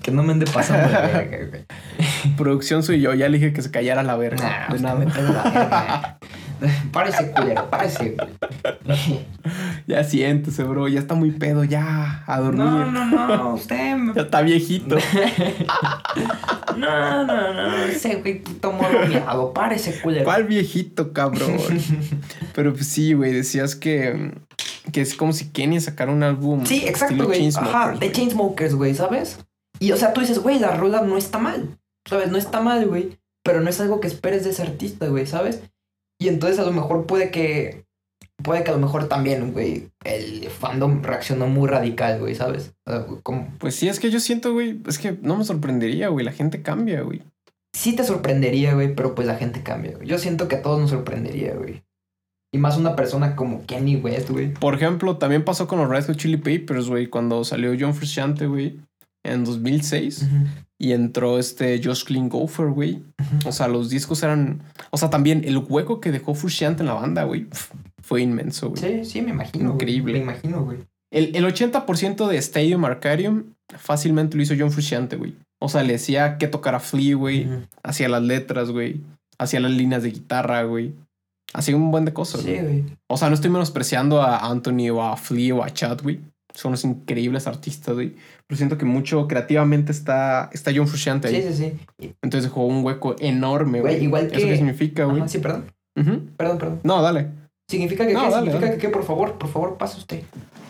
Que 0.02 0.10
no 0.10 0.22
me 0.22 0.32
ande 0.32 0.46
pasando 0.46 0.88
de 0.88 1.06
verga, 1.06 1.38
güey. 1.50 1.64
Producción 2.36 2.82
soy 2.82 3.00
yo, 3.00 3.14
ya 3.14 3.28
le 3.28 3.38
dije 3.38 3.52
que 3.52 3.62
se 3.62 3.70
callara 3.70 4.02
la 4.02 4.16
verga. 4.16 4.42
Nah, 4.48 4.68
de 4.68 4.74
usted 4.74 4.82
nada. 4.88 4.98
me 4.98 5.32
la 5.32 5.42
verga. 5.42 6.18
Párese, 6.92 7.30
culero, 7.32 7.68
párese, 7.70 8.16
güey. 8.16 9.26
Ya 9.86 10.04
siéntese, 10.04 10.62
bro. 10.62 10.88
Ya 10.88 11.00
está 11.00 11.14
muy 11.14 11.32
pedo, 11.32 11.64
ya. 11.64 12.22
A 12.26 12.40
dormir. 12.40 12.64
No, 12.64 12.90
no, 12.90 13.36
no, 13.36 13.54
usted 13.54 13.96
me... 13.96 14.14
Ya 14.14 14.22
está 14.22 14.42
viejito. 14.42 14.96
No, 16.76 17.26
no, 17.26 17.52
no, 17.52 17.76
ese 17.84 18.16
güey 18.16 18.42
puto 18.42 18.72
morro 18.72 19.06
miado, 19.06 19.52
párese, 19.52 20.00
culero. 20.00 20.24
¿Cuál 20.24 20.44
viejito, 20.44 21.12
cabrón? 21.12 21.58
Pero 22.54 22.72
pues 22.72 22.86
sí, 22.86 23.12
güey. 23.12 23.32
Decías 23.32 23.76
que, 23.76 24.32
que 24.90 25.02
es 25.02 25.14
como 25.14 25.34
si 25.34 25.50
Kenny 25.50 25.80
sacara 25.80 26.10
un 26.10 26.22
álbum. 26.22 26.64
Sí, 26.64 26.84
exacto, 26.86 27.26
güey. 27.26 27.46
Ajá, 27.54 27.92
de. 27.92 28.10
Chainsmokers, 28.10 28.74
güey, 28.74 28.94
¿sabes? 28.94 29.38
Y 29.80 29.92
o 29.92 29.98
sea, 29.98 30.14
tú 30.14 30.22
dices, 30.22 30.38
güey, 30.38 30.58
la 30.58 30.74
rola 30.74 31.02
no 31.02 31.18
está 31.18 31.38
mal. 31.38 31.76
¿Sabes? 32.08 32.30
No 32.30 32.38
está 32.38 32.60
mal, 32.60 32.86
güey. 32.86 33.18
Pero 33.44 33.60
no 33.60 33.68
es 33.68 33.80
algo 33.80 34.00
que 34.00 34.08
esperes 34.08 34.44
de 34.44 34.50
ese 34.50 34.62
artista, 34.62 35.08
güey, 35.08 35.26
¿sabes? 35.26 35.60
Y 36.22 36.28
entonces 36.28 36.58
a 36.58 36.64
lo 36.64 36.72
mejor 36.72 37.06
puede 37.06 37.30
que. 37.30 37.84
Puede 38.42 38.64
que 38.64 38.70
a 38.70 38.74
lo 38.74 38.80
mejor 38.80 39.08
también, 39.08 39.52
güey, 39.52 39.88
el 40.04 40.48
fandom 40.48 41.02
reaccionó 41.02 41.46
muy 41.46 41.68
radical, 41.68 42.18
güey, 42.18 42.34
¿sabes? 42.34 42.72
O 42.86 42.90
sea, 42.90 43.06
como- 43.22 43.48
Pues 43.58 43.76
sí, 43.76 43.88
es 43.88 44.00
que 44.00 44.10
yo 44.10 44.18
siento, 44.18 44.52
güey. 44.52 44.80
Es 44.88 44.98
que 44.98 45.16
no 45.22 45.36
me 45.36 45.44
sorprendería, 45.44 46.08
güey. 46.08 46.24
La 46.24 46.32
gente 46.32 46.62
cambia, 46.62 47.02
güey. 47.02 47.22
sí 47.74 47.94
te 47.96 48.04
sorprendería, 48.04 48.74
güey, 48.74 48.94
pero 48.94 49.14
pues 49.14 49.26
la 49.26 49.36
gente 49.36 49.62
cambia, 49.62 49.92
güey. 49.96 50.06
Yo 50.08 50.18
siento 50.18 50.46
que 50.48 50.56
a 50.56 50.62
todos 50.62 50.78
nos 50.80 50.90
sorprendería, 50.90 51.54
güey. 51.54 51.82
Y 52.54 52.58
más 52.58 52.76
una 52.76 52.94
persona 52.96 53.34
como 53.34 53.64
Kenny 53.64 53.96
West, 53.96 54.28
güey. 54.30 54.52
Por 54.52 54.74
ejemplo, 54.74 55.16
también 55.16 55.42
pasó 55.44 55.66
con 55.66 55.78
los 55.78 55.88
Red 55.88 56.06
Hot 56.06 56.16
Chili 56.16 56.36
Papers, 56.36 56.88
güey. 56.88 57.06
Cuando 57.06 57.44
salió 57.44 57.74
John 57.78 57.94
Frusciante, 57.94 58.46
güey. 58.46 58.78
En 59.24 59.44
2006. 59.44 60.26
Y 60.82 60.92
entró 60.92 61.38
este 61.38 61.80
Josh 61.82 62.02
Klinghoffer, 62.04 62.66
güey. 62.70 62.94
Ujú. 63.20 63.48
O 63.48 63.52
sea, 63.52 63.68
los 63.68 63.88
discos 63.88 64.20
eran. 64.24 64.62
O 64.90 64.96
sea, 64.96 65.10
también 65.10 65.42
el 65.44 65.58
hueco 65.58 66.00
que 66.00 66.10
dejó 66.10 66.34
Frusciante 66.34 66.82
en 66.82 66.88
la 66.88 66.94
banda, 66.94 67.22
güey. 67.22 67.46
Fue 68.02 68.20
inmenso, 68.20 68.70
güey. 68.70 68.82
Sí, 68.82 69.04
sí, 69.08 69.22
me 69.22 69.30
imagino. 69.30 69.66
güey. 69.66 69.74
Increíble. 69.76 70.12
Me 70.14 70.18
imagino, 70.18 70.64
güey. 70.64 70.78
El, 71.12 71.36
el 71.36 71.44
80% 71.44 72.26
de 72.26 72.36
Stadium 72.38 72.84
Arcadium 72.84 73.44
fácilmente 73.78 74.36
lo 74.36 74.42
hizo 74.42 74.54
John 74.58 74.72
Frusciante, 74.72 75.14
güey. 75.16 75.36
O 75.60 75.68
sea, 75.68 75.84
le 75.84 75.92
decía 75.92 76.36
que 76.36 76.48
tocara 76.48 76.80
Flea, 76.80 77.14
güey. 77.14 77.46
Hacía 77.84 78.08
las 78.08 78.22
letras, 78.24 78.70
güey. 78.72 79.02
Hacía 79.38 79.60
las 79.60 79.70
líneas 79.70 80.02
de 80.02 80.10
guitarra, 80.10 80.64
güey. 80.64 80.94
Hacía 81.54 81.76
un 81.76 81.92
buen 81.92 82.04
de 82.06 82.12
cosas, 82.12 82.40
Sí, 82.40 82.50
güey. 82.54 82.62
güey. 82.62 82.84
O 83.08 83.16
sea, 83.18 83.28
no 83.28 83.34
estoy 83.36 83.50
menospreciando 83.50 84.20
a 84.20 84.38
Anthony 84.50 84.90
o 84.92 85.00
a 85.02 85.16
Flea 85.16 85.54
o 85.54 85.62
a 85.62 85.70
Chad, 85.70 86.02
güey. 86.02 86.18
Son 86.54 86.70
unos 86.70 86.84
increíbles 86.84 87.46
artistas, 87.46 87.94
güey. 87.94 88.14
Pero 88.46 88.56
siento 88.56 88.76
que 88.78 88.84
mucho 88.84 89.26
creativamente 89.26 89.90
está, 89.92 90.50
está 90.52 90.70
John 90.74 90.86
Frusciante 90.88 91.28
ahí. 91.28 91.42
Sí, 91.42 91.48
sí, 91.54 91.72
sí. 91.98 92.14
Entonces 92.22 92.50
dejó 92.50 92.66
un 92.66 92.84
hueco 92.84 93.16
enorme, 93.20 93.80
Güey, 93.80 93.94
güey. 93.94 94.04
igual 94.04 94.26
¿Eso 94.26 94.36
que- 94.36 94.46
qué 94.48 94.56
significa, 94.56 95.04
güey? 95.04 95.18
Ajá, 95.18 95.28
sí, 95.28 95.38
perdón. 95.38 95.64
Perdón, 96.36 96.58
perdón. 96.58 96.80
No, 96.84 97.00
dale. 97.02 97.28
¿Significa 97.70 98.06
que 98.06 98.12
No, 98.12 98.24
qué? 98.24 98.30
dale, 98.30 98.36
¿Significa 98.46 98.66
dale. 98.66 98.78
que 98.78 98.86
qué? 98.86 98.92
Por 98.92 99.04
favor, 99.04 99.38
por 99.38 99.48
favor, 99.48 99.78
pasa 99.78 99.96
usted. 99.98 100.22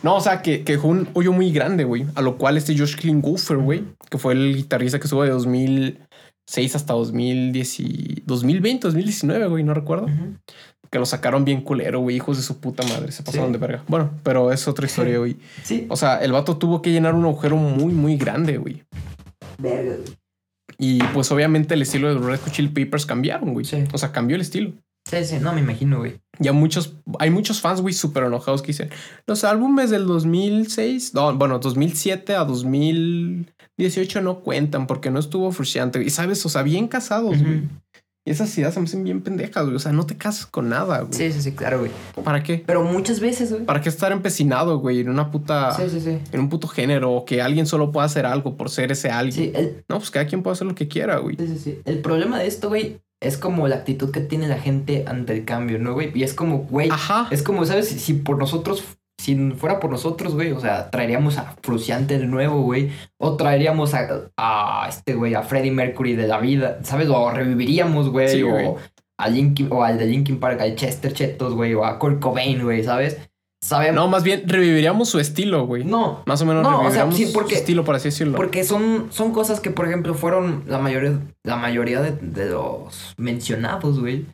No, 0.05 0.17
o 0.17 0.21
sea, 0.21 0.43
que, 0.43 0.63
que 0.63 0.73
dejó 0.73 0.89
un 0.89 1.09
hoyo 1.15 1.33
muy 1.33 1.51
grande, 1.53 1.85
güey. 1.85 2.05
A 2.15 2.23
lo 2.23 2.37
cual 2.39 2.57
este 2.57 2.77
Josh 2.77 2.97
Klinghoffer, 2.97 3.57
güey, 3.59 3.85
que 4.11 4.19
fue 4.19 4.35
el 4.35 4.55
guitarrista 4.57 4.99
que 4.99 5.05
estuvo 5.05 5.23
de 5.25 5.31
2006 5.31 6.77
hasta 6.77 6.93
2010 6.93 7.81
y 7.81 8.23
2020, 8.27 8.87
2019, 8.89 9.47
güey, 9.49 9.65
no 9.65 9.75
recuerdo. 9.75 10.07
Que 10.93 10.99
lo 10.99 11.07
sacaron 11.07 11.45
bien 11.47 11.63
culero, 11.63 12.01
güey, 12.01 12.17
hijos 12.17 12.37
de 12.37 12.43
su 12.43 12.61
puta 12.61 12.83
madre. 12.87 13.11
Se 13.13 13.23
pasaron 13.23 13.47
Sí. 13.49 13.53
de 13.55 13.59
verga. 13.59 13.83
Bueno, 13.89 14.11
pero 14.23 14.53
es 14.53 14.69
otra 14.69 14.85
historia, 14.87 15.19
güey. 15.19 15.37
Sí. 15.65 15.87
O 15.89 15.97
sea, 15.97 16.19
el 16.19 16.33
vato 16.33 16.59
tuvo 16.59 16.83
que 16.83 16.91
llenar 16.93 17.15
un 17.15 17.25
agujero 17.25 17.57
muy, 17.57 17.93
muy 17.95 18.17
grande, 18.19 18.59
güey. 18.59 18.83
Verga. 19.59 19.97
Y 20.79 21.03
pues 21.15 21.33
obviamente 21.33 21.75
el 21.75 21.83
estilo 21.83 22.09
de 22.09 22.15
los 22.17 22.25
Red 22.25 22.41
Hot 22.41 22.53
Chili 22.53 22.69
Papers 22.69 23.07
cambiaron, 23.07 23.55
güey. 23.55 23.65
Sí. 23.65 23.85
O 23.93 23.97
sea, 23.99 24.13
cambió 24.13 24.37
el 24.37 24.43
estilo. 24.43 24.73
Sí, 25.09 25.25
sí, 25.25 25.37
no 25.41 25.53
me 25.53 25.61
imagino, 25.61 25.99
güey. 25.99 26.19
Ya 26.39 26.53
muchos, 26.53 26.95
hay 27.19 27.31
muchos 27.31 27.61
fans, 27.61 27.81
güey, 27.81 27.93
súper 27.95 28.25
enojados 28.25 28.63
que 28.63 28.69
dicen, 28.69 28.91
los 29.27 29.43
álbumes 29.45 29.91
del 29.91 30.07
2006, 30.07 31.13
no, 31.15 31.35
bueno, 31.37 31.59
2007 31.59 32.35
a 32.37 32.45
2018 32.45 34.21
no 34.21 34.41
cuentan 34.41 34.87
porque 34.87 35.11
no 35.11 35.19
estuvo 35.19 35.51
frustrante. 35.53 36.03
Y 36.05 36.11
sabes, 36.11 36.45
o 36.47 36.49
sea, 36.49 36.63
bien 36.63 36.87
casados, 36.87 37.43
güey. 37.43 37.63
Y 38.25 38.31
esas 38.31 38.57
ideas 38.57 38.75
se 38.75 38.79
me 38.81 38.85
hacen 38.85 39.03
bien 39.03 39.21
pendejas, 39.21 39.65
güey. 39.65 39.75
O 39.75 39.81
sea, 39.81 39.91
no 39.91 40.07
te 40.07 40.17
casas 40.17 40.47
con 40.47 40.69
nada, 40.69 41.01
güey. 41.01 41.13
Sí, 41.13 41.33
sí, 41.33 41.43
sí, 41.43 41.53
claro, 41.53 41.81
güey. 41.81 41.91
¿Para 42.23 42.43
qué? 42.45 42.63
Pero 42.65 42.85
muchas 42.85 43.19
veces, 43.19 43.51
güey. 43.53 43.65
¿Para 43.65 43.81
qué 43.81 43.89
estar 43.89 44.13
empecinado, 44.13 44.79
güey, 44.79 45.01
en 45.01 45.09
una 45.09 45.31
puta... 45.33 45.73
Sí, 45.75 45.83
sí, 45.91 46.01
sí. 46.01 46.19
En 46.31 46.41
un 46.41 46.49
puto 46.49 46.69
género 46.69 47.13
o 47.13 47.25
que 47.25 47.43
alguien 47.43 47.67
solo 47.67 47.91
pueda 47.91 48.07
hacer 48.07 48.25
algo 48.25 48.57
por 48.57 48.71
ser 48.71 48.93
ese 48.93 49.11
alguien. 49.11 49.47
Sí, 49.47 49.53
el, 49.57 49.85
No, 49.89 49.99
pues 49.99 50.13
cada 50.13 50.27
quien 50.27 50.43
puede 50.45 50.53
hacer 50.53 50.69
lo 50.69 50.75
que 50.77 50.87
quiera, 50.87 51.17
güey. 51.19 51.37
sí, 51.37 51.49
sí, 51.49 51.59
sí. 51.59 51.79
El 51.85 51.99
problema 51.99 52.39
de 52.39 52.47
esto, 52.47 52.69
güey, 52.69 53.01
es 53.21 53.37
como 53.39 53.67
la 53.67 53.77
actitud 53.77 54.13
que 54.13 54.21
tiene 54.21 54.47
la 54.47 54.59
gente 54.59 55.05
ante 55.09 55.33
el 55.33 55.45
cambio, 55.45 55.81
¿no, 55.81 55.95
güey? 55.95 56.13
Y 56.15 56.23
es 56.23 56.33
como, 56.35 56.59
güey, 56.59 56.91
Ajá. 56.91 57.27
es 57.33 57.43
como, 57.43 57.65
¿sabes? 57.67 57.89
Si, 57.89 57.99
si 57.99 58.15
por 58.15 58.39
nosotros, 58.39 58.85
si 59.19 59.37
fuera 59.53 59.79
por 59.79 59.91
nosotros, 59.91 60.35
güey, 60.35 60.53
o 60.53 60.61
sea, 60.61 60.91
traeríamos 60.91 61.39
a 61.39 61.55
Fruciante 61.63 62.19
de 62.19 62.27
nuevo, 62.27 62.63
güey, 62.63 62.91
o 63.19 63.37
traeríamos 63.37 63.95
a, 63.95 64.09
a 64.37 64.87
este, 64.89 65.15
güey, 65.15 65.35
a 65.35 65.43
Freddie 65.43 65.71
Mercury 65.71 66.15
de 66.17 66.27
la 66.27 66.39
vida, 66.39 66.79
¿sabes? 66.83 67.09
O 67.09 67.31
reviviríamos, 67.31 68.09
güey, 68.11 68.29
Sí, 68.29 68.43
o, 68.43 68.77
a 69.19 69.29
Linkin, 69.29 69.69
o 69.71 69.85
al 69.85 69.99
de 69.99 70.07
Linkin 70.07 70.41
Park, 70.41 70.61
al 70.61 70.75
Chester 70.75 71.13
Chetos, 71.13 71.55
güey, 71.55 71.75
o 71.75 71.85
a 71.85 71.99
Kurt 71.99 72.21
Cobain, 72.21 72.63
güey, 72.65 72.83
¿sabes? 72.83 73.19
Sabemos. 73.65 73.95
No, 73.95 74.09
más 74.09 74.25
bien 74.25 74.43
reviviríamos 74.45 75.09
su 75.09 75.21
estilo, 75.21 75.67
güey. 75.67 75.85
no, 75.85 76.25
Más 76.27 76.43
o 76.43 76.47
menos 76.47 76.65
No, 76.65 76.71
o 76.81 76.91
sea, 76.91 77.05
reviviríamos 77.05 77.15
sí, 77.17 77.31
porque- 77.33 77.55
su 77.55 77.61
estilo, 77.61 77.85
por 77.85 77.95
así 77.95 78.09
decirlo. 78.09 78.37
Porque 78.37 78.65
son, 78.65 79.07
son 79.11 79.31
cosas 79.33 79.61
que, 79.61 79.71
por 79.71 79.87
ejemplo, 79.87 80.15
fueron 80.15 80.65
la 80.67 80.79
mayoría, 80.79 81.17
la 81.45 81.55
mayoría 81.55 82.01
de, 82.01 82.11
de 82.11 82.51
los 82.51 83.15
mencionados, 83.19 84.01
güey. 84.01 84.27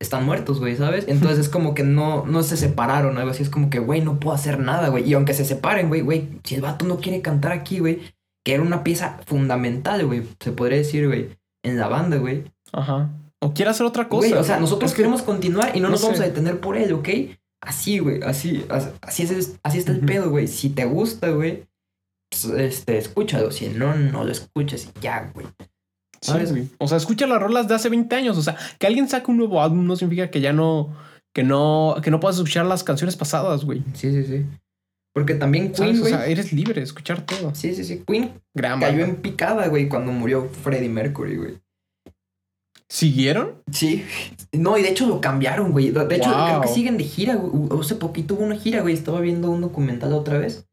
Están 0.00 0.24
muertos, 0.24 0.60
güey, 0.60 0.76
¿sabes? 0.76 1.04
Entonces 1.08 1.38
es 1.40 1.48
como 1.50 1.74
que 1.74 1.82
no, 1.82 2.24
no 2.24 2.42
se 2.42 2.56
separaron, 2.56 3.18
algo 3.18 3.30
así. 3.32 3.42
Es 3.42 3.50
como 3.50 3.68
que, 3.68 3.78
güey, 3.80 4.00
no 4.00 4.18
puedo 4.18 4.34
hacer 4.34 4.58
nada, 4.58 4.88
güey. 4.88 5.06
Y 5.08 5.12
aunque 5.14 5.34
se 5.34 5.44
separen, 5.44 5.88
güey, 5.88 6.00
güey, 6.00 6.28
si 6.42 6.54
el 6.54 6.62
vato 6.62 6.86
no 6.86 6.98
quiere 7.00 7.20
cantar 7.20 7.52
aquí, 7.52 7.80
güey, 7.80 8.00
que 8.44 8.54
era 8.54 8.62
una 8.62 8.82
pieza 8.82 9.20
fundamental, 9.26 10.06
güey, 10.06 10.22
se 10.40 10.52
podría 10.52 10.78
decir, 10.78 11.06
güey, 11.06 11.28
en 11.62 11.78
la 11.78 11.88
banda, 11.88 12.16
güey. 12.16 12.44
Ajá. 12.72 13.10
O 13.40 13.52
quiere 13.52 13.70
hacer 13.70 13.84
otra 13.86 14.08
cosa. 14.08 14.28
Güey, 14.28 14.40
o 14.40 14.44
sea, 14.44 14.58
nosotros 14.58 14.90
Es 14.90 14.94
que- 14.96 15.02
queremos 15.02 15.20
continuar 15.22 15.72
y 15.76 15.80
no, 15.80 15.88
no 15.88 15.92
nos 15.92 16.02
vamos 16.02 16.20
a 16.20 16.24
detener 16.24 16.60
por 16.60 16.78
él, 16.78 16.92
¿ok? 16.94 17.08
Así, 17.62 17.98
güey, 17.98 18.22
así, 18.22 18.64
as- 18.70 18.92
así, 19.02 19.24
es, 19.24 19.58
así 19.62 19.76
está 19.78 19.92
el 19.92 20.00
pedo, 20.00 20.30
güey. 20.30 20.46
Si 20.48 20.70
te 20.70 20.86
gusta, 20.86 21.28
güey, 21.28 21.66
pues, 22.30 22.44
este, 22.58 22.96
escúchalo. 22.96 23.50
Si 23.50 23.68
no, 23.68 23.94
no 23.94 24.24
lo 24.24 24.32
escuches 24.32 24.90
ya, 25.02 25.30
güey. 25.34 25.46
¿Sabes? 26.20 26.52
O 26.78 26.88
sea, 26.88 26.96
escucha 26.98 27.26
las 27.26 27.40
rolas 27.40 27.68
de 27.68 27.74
hace 27.74 27.88
20 27.88 28.14
años. 28.16 28.36
O 28.38 28.42
sea, 28.42 28.56
que 28.78 28.86
alguien 28.86 29.08
saque 29.08 29.30
un 29.30 29.36
nuevo 29.38 29.62
álbum 29.62 29.86
no 29.86 29.96
significa 29.96 30.30
que 30.30 30.40
ya 30.40 30.52
no. 30.52 30.94
Que 31.32 31.42
no. 31.44 31.96
Que 32.02 32.10
no 32.10 32.20
puedas 32.20 32.36
escuchar 32.36 32.66
las 32.66 32.82
canciones 32.84 33.16
pasadas, 33.16 33.64
güey. 33.64 33.82
Sí, 33.94 34.10
sí, 34.12 34.24
sí. 34.24 34.44
Porque 35.14 35.34
también. 35.34 35.72
Queen, 35.72 35.96
O 35.96 36.00
güey. 36.00 36.12
sea, 36.12 36.26
eres 36.26 36.52
libre 36.52 36.74
de 36.74 36.82
escuchar 36.82 37.24
todo. 37.26 37.54
Sí, 37.54 37.74
sí, 37.74 37.84
sí. 37.84 38.02
Queen 38.06 38.32
Gran 38.54 38.80
cayó 38.80 38.98
banda. 38.98 39.14
en 39.14 39.16
picada, 39.22 39.68
güey, 39.68 39.88
cuando 39.88 40.12
murió 40.12 40.48
Freddie 40.48 40.88
Mercury, 40.88 41.36
güey. 41.36 41.58
¿Siguieron? 42.88 43.62
Sí. 43.70 44.04
No, 44.52 44.76
y 44.76 44.82
de 44.82 44.88
hecho 44.90 45.06
lo 45.06 45.20
cambiaron, 45.20 45.70
güey. 45.70 45.90
De 45.90 46.16
hecho, 46.16 46.30
Wow. 46.30 46.46
creo 46.46 46.60
que 46.62 46.68
siguen 46.68 46.98
de 46.98 47.04
gira, 47.04 47.36
güey. 47.36 47.80
Hace 47.80 47.94
poquito 47.94 48.34
hubo 48.34 48.42
una 48.44 48.56
gira, 48.56 48.80
güey. 48.82 48.94
Estaba 48.94 49.20
viendo 49.20 49.48
un 49.50 49.60
documental 49.60 50.12
otra 50.12 50.38
vez. 50.38 50.66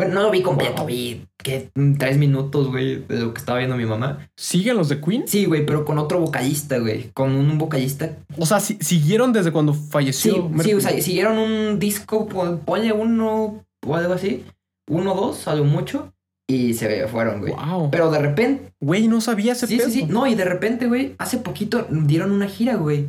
Bueno, 0.00 0.14
no 0.14 0.22
lo 0.22 0.30
vi 0.30 0.40
completo, 0.42 0.78
Wow. 0.78 0.86
vi 0.86 1.26
que 1.36 1.70
tres 1.98 2.16
minutos, 2.16 2.68
güey, 2.68 3.04
de 3.06 3.18
lo 3.20 3.34
que 3.34 3.38
estaba 3.40 3.58
viendo 3.58 3.76
mi 3.76 3.84
mamá. 3.84 4.26
¿Siguen 4.36 4.76
los 4.78 4.88
de 4.88 5.00
Queen? 5.00 5.24
Sí, 5.28 5.44
güey, 5.44 5.66
pero 5.66 5.84
con 5.84 5.98
otro 5.98 6.20
vocalista, 6.20 6.78
güey. 6.78 7.10
Con 7.12 7.32
un 7.34 7.58
vocalista. 7.58 8.16
O 8.38 8.46
sea, 8.46 8.60
si- 8.60 8.78
siguieron 8.80 9.32
desde 9.32 9.52
cuando 9.52 9.74
Sí, 9.74 9.80
falleció. 9.90 10.32
sí, 10.34 10.40
Mercury? 10.40 10.74
o 10.74 10.80
sea, 10.80 11.00
siguieron 11.02 11.38
un 11.38 11.78
disco, 11.78 12.26
pon- 12.28 12.60
ponle 12.60 12.92
uno 12.92 13.62
o 13.86 13.94
algo 13.96 14.14
así. 14.14 14.44
Uno, 14.88 15.14
dos, 15.14 15.46
algo 15.48 15.64
mucho. 15.66 16.12
Y 16.48 16.74
se 16.74 17.06
fueron, 17.06 17.40
güey. 17.40 17.52
Wow. 17.52 17.90
Pero 17.90 18.10
de 18.10 18.18
repente, 18.18 18.72
Güey, 18.80 19.06
no 19.08 19.20
sabía 19.20 19.52
ese 19.52 19.66
sí, 19.66 19.76
pedo. 19.76 19.88
sí, 19.88 20.00
sí. 20.00 20.06
No, 20.06 20.26
y 20.26 20.34
de 20.34 20.44
repente, 20.46 20.86
güey, 20.86 21.14
hace 21.18 21.36
poquito 21.36 21.86
dieron 21.90 22.32
una 22.32 22.48
gira, 22.48 22.76
güey. 22.76 23.06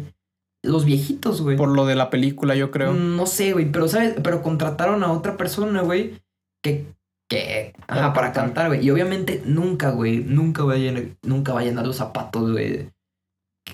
Los 0.63 0.85
viejitos, 0.85 1.41
güey. 1.41 1.57
Por 1.57 1.69
lo 1.69 1.85
de 1.87 1.95
la 1.95 2.09
película, 2.11 2.53
yo 2.55 2.69
creo. 2.69 2.93
No 2.93 3.25
sé, 3.25 3.53
güey, 3.53 3.71
pero 3.71 3.87
sabes, 3.87 4.13
pero 4.21 4.43
contrataron 4.43 5.03
a 5.03 5.11
otra 5.11 5.37
persona, 5.37 5.81
güey, 5.81 6.19
que, 6.63 6.85
que, 7.29 7.73
ajá, 7.87 8.13
Para 8.13 8.31
cantar. 8.33 8.67
güey. 8.67 8.85
Y 8.85 8.89
obviamente 8.91 9.41
nunca, 9.45 9.91
güey, 9.91 10.17
nunca 10.23 10.63
va 10.63 10.73
a 10.73 10.77
llenar, 10.77 11.03
nunca 11.23 11.53
va 11.53 11.61
a 11.61 11.63
llenar 11.63 11.85
los 11.87 11.95
zapatos, 11.97 12.51
güey, 12.51 12.89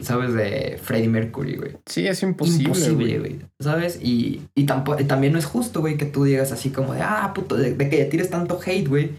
sabes, 0.01 0.33
de 0.33 0.79
Freddie 0.81 1.09
Mercury, 1.09 1.55
güey. 1.57 1.71
Sí, 1.85 2.05
es 2.07 2.21
imposible. 2.23 2.63
Imposible, 2.65 3.19
güey. 3.19 3.33
güey, 3.33 3.45
¿sabes? 3.59 3.99
Y, 4.01 4.41
y, 4.55 4.65
tampoco, 4.65 5.03
también 5.05 5.33
no 5.33 5.39
es 5.39 5.45
justo, 5.45 5.79
güey, 5.81 5.97
que 5.97 6.05
tú 6.05 6.23
digas 6.23 6.51
así 6.51 6.69
como 6.69 6.93
de, 6.93 7.01
ah, 7.01 7.31
puto, 7.33 7.55
de, 7.55 7.73
de 7.73 7.89
que 7.89 8.05
tires 8.05 8.29
tanto 8.29 8.59
hate, 8.63 8.87
güey, 8.87 9.11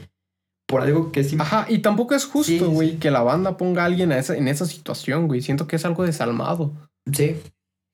por 0.69 0.83
algo 0.83 1.11
que 1.13 1.21
es 1.21 1.33
imp- 1.35 1.41
Ajá, 1.41 1.67
y 1.69 1.79
tampoco 1.79 2.15
es 2.15 2.23
Sí, 2.23 2.29
justo, 2.31 2.53
sí, 2.53 2.59
güey, 2.61 2.91
sí. 2.93 2.97
que 2.99 3.11
la 3.11 3.23
banda 3.23 3.57
ponga 3.57 3.83
a 3.83 3.87
alguien 3.87 4.13
a 4.13 4.19
esa- 4.19 4.37
en 4.37 4.47
esa 4.49 4.67
situación, 4.67 5.27
güey. 5.27 5.41
Siento 5.41 5.67
que 5.67 5.77
es 5.77 5.85
algo 5.85 6.05
desalmado. 6.05 6.73
Sí, 7.13 7.37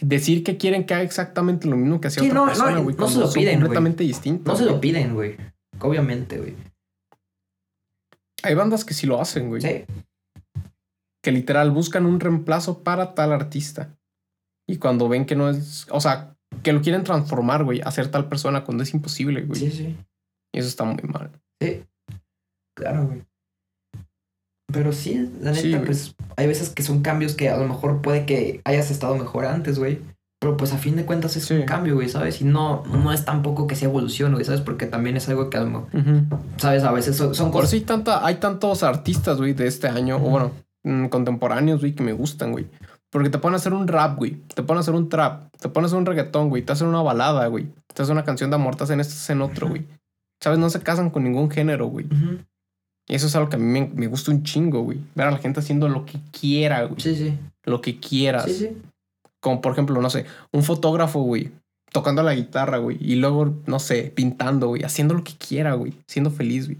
Decir 0.03 0.43
que 0.43 0.57
quieren 0.57 0.85
que 0.87 0.93
haga 0.95 1.05
exactamente 1.05 1.69
lo 1.69 1.77
mismo 1.77 2.01
que 2.01 2.09
hacía 2.09 2.21
Sí, 2.25 2.29
otra 2.29 2.41
no, 2.41 2.47
no, 2.47 2.51
persona, 2.53 2.73
no 2.73 2.83
güey. 2.83 2.97
se 3.09 3.19
lo 3.21 3.33
piden, 3.33 3.45
güey. 3.45 3.55
completamente 3.61 4.03
distintos. 4.03 4.45
no 4.45 4.57
se 4.57 4.65
güey. 4.65 4.75
lo 4.75 4.81
piden, 4.81 5.15
güey, 5.15 5.37
obviamente, 5.81 6.39
güey. 6.39 6.55
Hay 8.43 8.55
bandas 8.55 8.85
que 8.85 8.95
sí 8.95 9.07
lo 9.07 9.21
hacen, 9.21 9.49
güey. 9.49 9.63
Sí, 9.63 9.85
Que 11.23 11.33
literal 11.33 11.71
buscan 11.71 12.07
un 12.07 12.21
reemplazo 12.21 12.83
para 12.83 13.15
tal 13.15 13.33
artista. 13.33 13.97
Y 14.69 14.79
cuando 14.79 15.09
ven 15.09 15.25
que 15.27 15.37
no 15.37 15.49
es. 15.51 15.87
O 15.91 16.01
sea, 16.01 16.37
que 16.63 16.73
lo 16.73 16.83
quieren 16.83 17.05
transformar, 17.05 17.65
güey, 17.65 17.81
a 17.83 17.91
ser 17.91 18.11
tal 18.11 18.29
persona 18.29 18.65
cuando 18.65 18.83
es 18.83 18.95
imposible, 18.95 19.43
güey. 19.43 19.61
sí, 19.61 19.71
sí. 19.71 19.97
Y 20.55 20.59
eso 20.59 20.69
está 20.69 20.85
muy 20.85 21.03
mal. 21.03 21.31
Sí, 21.61 21.85
claro, 22.77 23.07
güey. 23.07 23.25
Pero 24.73 24.93
sí, 24.93 25.31
la 25.41 25.53
neta, 25.53 25.61
Sí, 25.63 25.77
pues 25.85 26.15
hay 26.37 26.47
veces 26.47 26.71
que 26.71 26.83
son 26.83 27.03
cambios 27.03 27.35
que 27.35 27.49
a 27.49 27.57
lo 27.57 27.67
mejor 27.67 28.03
puede 28.03 28.25
que 28.27 28.61
hayas 28.65 28.91
estado 28.91 29.17
mejor 29.17 29.47
antes, 29.47 29.79
güey. 29.79 30.01
Pero 30.45 30.59
pues 30.59 30.75
a 30.75 30.77
fin 30.77 30.95
de 30.95 31.07
cuentas 31.07 31.37
es 31.39 31.47
Sí. 31.47 31.55
un 31.55 31.63
cambio, 31.63 31.95
güey, 31.95 32.11
¿sabes? 32.11 32.43
Y 32.43 32.45
no, 32.45 32.83
no 32.85 33.11
es 33.15 33.25
tampoco 33.25 33.67
que 33.67 33.77
sea 33.77 33.89
evolución, 33.89 34.33
güey, 34.35 34.45
¿sabes? 34.45 34.61
Porque 34.61 34.85
también 34.85 35.17
es 35.17 35.27
algo 35.31 35.49
que, 35.49 35.57
a 35.57 35.65
mejor, 35.65 35.87
Ujú. 35.95 36.39
¿sabes? 36.59 36.85
A 36.85 36.93
veces 36.93 37.17
son, 37.17 37.35
son 37.35 37.51
Por 37.51 37.63
cosas... 37.63 37.73
hay, 37.73 37.81
tanta, 37.81 38.27
hay 38.27 38.35
tantos 38.35 38.83
artistas, 38.83 39.39
güey, 39.39 39.55
de 39.55 39.67
este 39.67 39.89
año, 39.89 40.17
o 40.17 40.29
bueno, 40.29 40.51
mm, 40.83 41.07
contemporáneos, 41.07 41.81
güey, 41.81 41.95
que 41.95 42.03
me 42.03 42.13
gustan, 42.13 42.53
güey. 42.53 42.67
Porque 43.09 43.31
te 43.31 43.39
pueden 43.39 43.55
hacer 43.55 43.73
un 43.73 43.89
rap, 43.89 44.19
güey. 44.19 44.33
Te 44.55 44.63
pueden 44.63 44.81
hacer 44.81 44.93
un 44.93 45.09
trap. 45.09 45.51
Te 45.59 45.71
pueden 45.71 45.87
hacer 45.87 45.97
un 45.97 46.05
reggaetón, 46.05 46.51
güey. 46.51 46.61
Te 46.63 46.73
hacen 46.75 46.89
una 46.89 47.01
balada, 47.01 47.47
güey. 47.47 47.69
Te 47.95 48.03
hacen 48.03 48.13
una 48.13 48.25
canción 48.25 48.51
de 48.51 48.57
amor. 48.57 48.77
Te 48.77 48.85
hacen 48.85 49.01
esto, 49.01 49.15
te 49.15 49.21
hacen 49.21 49.41
otro, 49.41 49.69
güey. 49.69 49.87
¿Sabes? 50.43 50.59
No 50.59 50.69
se 50.69 50.81
casan 50.81 51.09
con 51.09 51.25
ningún 51.25 51.51
género, 51.51 51.87
güey. 51.87 52.07
Y 53.09 53.15
eso 53.15 53.29
es 53.29 53.35
algo 53.37 53.49
que 53.49 53.57
a 53.57 53.59
mí 53.59 53.65
me, 53.81 53.89
me 53.95 54.09
gusta 54.09 54.31
un 54.31 54.43
chingo, 54.43 54.83
güey. 54.83 54.99
Ver 55.15 55.29
a 55.29 55.31
la 55.31 55.39
gente 55.39 55.61
haciendo 55.61 55.89
lo 55.89 56.05
que 56.05 56.19
quiera, 56.39 56.83
güey. 56.85 57.01
Sí, 57.01 57.15
sí. 57.17 57.39
Lo 57.65 57.81
que 57.81 57.99
quieras. 57.99 58.45
Sí, 58.45 58.53
sí. 58.55 58.77
Como 59.45 59.61
por 59.61 59.73
ejemplo, 59.73 60.01
no 60.01 60.09
sé, 60.09 60.25
un 60.53 60.63
fotógrafo, 60.63 61.21
güey. 61.21 61.53
Tocando 61.93 62.23
la 62.23 62.35
guitarra, 62.35 62.79
güey. 62.79 62.97
Y 62.99 63.17
luego, 63.17 63.61
no 63.67 63.79
sé, 63.79 64.11
pintando, 64.15 64.69
güey. 64.69 64.85
Haciendo 64.85 65.13
lo 65.13 65.23
que 65.23 65.35
quiera, 65.35 65.75
güey. 65.75 65.93
Siendo 66.09 66.31
feliz, 66.31 66.65
güey. 66.67 66.79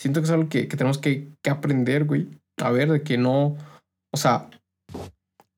Siento 0.00 0.20
que 0.20 0.24
es 0.24 0.30
algo 0.30 0.48
que, 0.48 0.66
que 0.66 0.78
tenemos 0.78 0.96
que, 0.96 1.28
que 1.42 1.50
aprender, 1.50 2.06
güey. 2.06 2.26
A 2.56 2.70
ver, 2.70 2.90
de 2.90 3.02
que 3.02 3.18
no. 3.18 3.58
O 4.14 4.16
sea, 4.16 4.48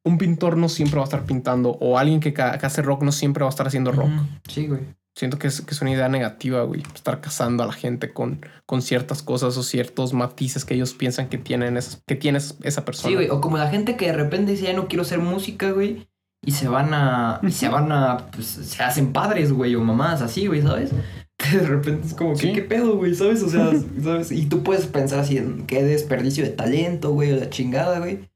un 0.05 0.19
pintor 0.19 0.57
no 0.57 0.69
siempre 0.69 0.97
va 0.97 1.03
a 1.03 1.05
estar 1.05 1.25
pintando. 1.27 1.79
O 1.81 1.97
alguien 1.97 2.19
que, 2.19 2.35
que 2.35 2.43
hace 2.43 2.83
rock 2.83 3.05
no 3.05 3.13
siempre 3.13 3.45
va 3.45 3.49
a 3.49 3.55
estar 3.55 3.69
haciendo 3.69 3.93
rock. 3.93 4.11
Sí, 4.49 4.67
güey. 4.67 4.81
Siento 5.17 5.39
que 5.39 5.49
es, 5.49 5.61
que 5.61 5.75
es 5.75 5.81
una 5.83 5.91
idea 5.91 6.09
negativa, 6.09 6.63
güey. 6.63 6.83
Estar 6.95 7.21
casando 7.21 7.63
a 7.63 7.67
la 7.67 7.73
gente 7.73 8.13
con, 8.13 8.45
con 8.65 8.81
ciertas 8.81 9.23
cosas 9.23 9.57
o 9.57 9.63
ciertos 9.63 10.13
matices 10.13 10.65
que 10.65 10.75
ellos 10.75 10.95
piensan 10.95 11.29
que 11.29 11.37
tienen 11.37 11.77
esas, 11.77 12.03
que 12.07 12.15
tiene 12.15 12.39
esa- 12.39 12.85
persona. 12.85 13.09
Sí, 13.09 13.15
güey. 13.15 13.29
O 13.29 13.41
como 13.41 13.59
la 13.59 13.69
gente 13.69 13.97
que 13.97 14.07
de 14.07 14.13
repente 14.13 14.53
dice, 14.53 14.65
ya 14.67 14.73
no 14.73 14.87
quiero 14.89 15.03
hacer 15.03 15.19
música, 15.19 15.73
güey. 15.73 16.09
Y 16.43 16.53
se 16.53 16.69
van 16.69 16.95
a... 16.95 17.41
Y 17.43 17.51
se 17.51 17.69
van 17.71 17.91
a... 17.93 18.31
Pues 18.31 18.47
se 18.47 18.83
hacen 18.83 19.13
padres, 19.13 19.53
güey. 19.53 19.75
O 19.75 19.81
mamás 19.83 20.23
así, 20.23 20.47
güey, 20.47 20.63
¿sabes? 20.63 20.91
De 21.53 21.67
repente 21.67 22.07
es 22.07 22.15
como, 22.15 22.35
que, 22.35 22.41
Sí. 22.41 22.53
¿qué 22.53 22.63
pedo, 22.63 22.97
güey? 22.97 23.15
¿Sabes? 23.15 23.43
O 23.43 23.49
sea, 23.49 23.71
¿sabes? 24.03 24.31
Y 24.31 24.47
tú 24.47 24.63
puedes 24.63 24.87
pensar 24.87 25.19
así, 25.21 25.37
en 25.39 25.67
qué 25.67 25.83
desperdicio 25.83 26.45
de 26.45 26.51
talento, 26.51 27.11
güey. 27.11 27.33
O 27.33 27.37
la 27.37 27.51
chingada, 27.51 27.99
güey. 27.99 28.31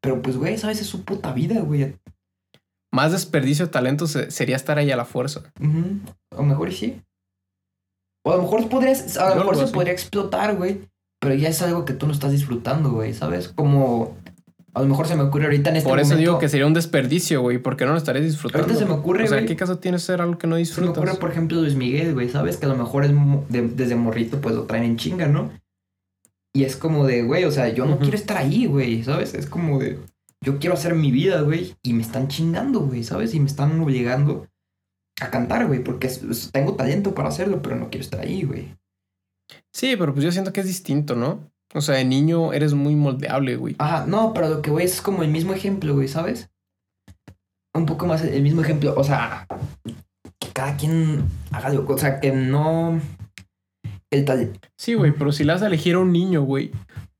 Pero 0.00 0.22
pues, 0.22 0.36
güey, 0.36 0.56
¿sabes? 0.56 0.80
Es 0.80 0.86
su 0.86 1.04
puta 1.04 1.32
vida, 1.32 1.60
güey. 1.60 1.96
Más 2.94 3.12
desperdicio 3.12 3.66
de 3.66 3.72
talento 3.72 4.06
se- 4.06 4.30
sería 4.30 4.56
estar 4.56 4.78
ahí 4.78 4.90
a 4.90 4.96
la 4.96 5.04
fuerza. 5.04 5.40
Ujú. 5.60 5.98
A 6.32 6.36
lo 6.36 6.42
mejor 6.44 6.72
sí. 6.72 7.00
O 8.24 8.32
a 8.32 8.36
lo 8.36 8.42
mejor 8.42 8.68
podrías... 8.68 9.16
A 9.16 9.28
lo 9.30 9.34
Yo 9.34 9.38
mejor 9.40 9.56
se 9.56 9.64
así. 9.64 9.72
podría 9.74 9.92
explotar, 9.92 10.56
güey. 10.56 10.80
Pero 11.20 11.34
ya 11.34 11.48
es 11.48 11.60
algo 11.62 11.84
que 11.84 11.92
tú 11.92 12.06
no 12.06 12.12
estás 12.12 12.30
disfrutando, 12.32 12.90
güey, 12.92 13.12
¿sabes? 13.14 13.48
Como... 13.48 14.16
A 14.74 14.80
lo 14.80 14.86
mejor 14.88 15.06
se 15.06 15.14
me 15.16 15.22
ocurre 15.22 15.44
ahorita 15.44 15.70
en 15.70 15.76
este 15.76 15.88
Por 15.88 15.98
eso 16.00 16.10
momento... 16.10 16.30
digo 16.30 16.38
que 16.40 16.48
sería 16.48 16.66
un 16.66 16.74
desperdicio, 16.74 17.40
güey. 17.42 17.58
Porque 17.58 17.84
no 17.84 17.92
lo 17.92 17.98
estarías 17.98 18.24
disfrutando. 18.24 18.64
Ahorita 18.64 18.78
se 18.80 18.86
me 18.86 18.94
ocurre, 18.94 19.24
O 19.24 19.26
sea, 19.28 19.36
güey. 19.38 19.46
¿qué 19.46 19.56
caso 19.56 19.78
tiene 19.78 19.98
ser 19.98 20.20
algo 20.20 20.36
que 20.38 20.46
no 20.46 20.54
Se 20.54 20.56
me 20.56 20.60
disfrutas? 20.60 20.96
ocurre, 20.98 21.14
por 21.14 21.30
ejemplo, 21.30 21.60
Luis 21.60 21.74
Miguel, 21.76 22.14
güey, 22.14 22.28
¿sabes? 22.28 22.56
Que 22.56 22.66
a 22.66 22.68
lo 22.68 22.76
mejor 22.76 23.04
es 23.04 23.12
mo- 23.12 23.44
de- 23.48 23.68
desde 23.68 23.94
morrito, 23.96 24.40
pues 24.40 24.54
lo 24.54 24.64
traen 24.64 24.84
en 24.84 24.96
chinga, 24.96 25.26
¿no? 25.28 25.50
Y 26.56 26.64
es 26.64 26.76
como 26.76 27.06
de, 27.06 27.22
güey, 27.24 27.44
o 27.44 27.50
sea, 27.52 27.68
yo 27.68 27.84
no 27.86 27.98
quiero 27.98 28.16
estar 28.16 28.36
ahí, 28.36 28.66
güey, 28.66 29.02
¿sabes? 29.04 29.34
Es 29.34 29.46
como 29.46 29.78
de... 29.80 29.98
yo 30.44 30.58
quiero 30.58 30.74
hacer 30.74 30.94
mi 30.94 31.10
vida, 31.10 31.40
güey, 31.40 31.74
y 31.82 31.94
me 31.94 32.02
están 32.02 32.28
chingando, 32.28 32.80
güey, 32.80 33.02
¿sabes? 33.02 33.34
Y 33.34 33.40
me 33.40 33.46
están 33.46 33.80
obligando 33.80 34.46
a 35.20 35.30
cantar, 35.30 35.66
güey, 35.66 35.82
porque 35.82 36.10
tengo 36.52 36.74
talento 36.74 37.14
para 37.14 37.28
hacerlo, 37.28 37.62
pero 37.62 37.76
no 37.76 37.88
quiero 37.88 38.04
estar 38.04 38.20
ahí, 38.20 38.42
güey. 38.44 38.76
Sí, 39.72 39.96
pero 39.96 40.12
pues 40.12 40.24
yo 40.24 40.32
siento 40.32 40.52
que 40.52 40.60
es 40.60 40.66
distinto, 40.66 41.16
¿no? 41.16 41.50
O 41.74 41.80
sea, 41.80 41.96
de 41.96 42.04
niño 42.04 42.52
eres 42.52 42.74
muy 42.74 42.94
moldeable, 42.94 43.56
güey. 43.56 43.74
Ajá, 43.78 44.06
no, 44.06 44.32
pero 44.32 44.48
lo 44.48 44.62
que 44.62 44.70
voy 44.70 44.84
es 44.84 45.00
como 45.00 45.22
el 45.22 45.30
mismo 45.30 45.52
ejemplo, 45.52 45.94
güey, 45.94 46.08
¿sabes? 46.08 46.50
Un 47.74 47.86
poco 47.86 48.06
más 48.06 48.22
el 48.22 48.42
mismo 48.42 48.62
ejemplo, 48.62 48.94
o 48.96 49.02
sea, 49.02 49.46
que 50.38 50.48
cada 50.52 50.76
quien 50.76 51.24
haga 51.50 51.70
lo 51.70 51.84
o 51.86 51.98
sea, 51.98 52.20
que 52.20 52.30
no... 52.30 53.00
El 54.10 54.24
talento... 54.24 54.60
Sí, 54.78 54.94
güey, 54.94 55.12
pero 55.12 55.32
si 55.32 55.42
le 55.42 55.52
das 55.52 55.62
a 55.62 55.66
elegir 55.66 55.96
a 55.96 55.98
un 55.98 56.12
niño, 56.12 56.42
güey, 56.42 56.70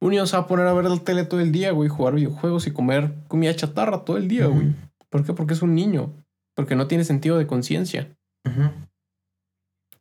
un 0.00 0.10
niño 0.10 0.26
se 0.26 0.36
va 0.36 0.42
a 0.42 0.46
poner 0.46 0.66
a 0.66 0.72
ver 0.72 0.84
la 0.84 0.98
tele 0.98 1.24
todo 1.24 1.40
el 1.40 1.52
día, 1.52 1.72
güey, 1.72 1.88
jugar 1.88 2.14
videojuegos 2.14 2.66
y 2.66 2.72
comer 2.72 3.14
comida 3.28 3.54
chatarra 3.54 4.04
todo 4.04 4.16
el 4.16 4.28
día, 4.28 4.46
güey. 4.46 4.74
¿Por 5.08 5.24
qué? 5.24 5.32
Porque 5.32 5.54
es 5.54 5.62
un 5.62 5.74
niño. 5.74 6.12
Porque 6.54 6.76
no 6.76 6.86
tiene 6.86 7.04
sentido 7.04 7.38
de 7.38 7.46
conciencia. 7.46 8.14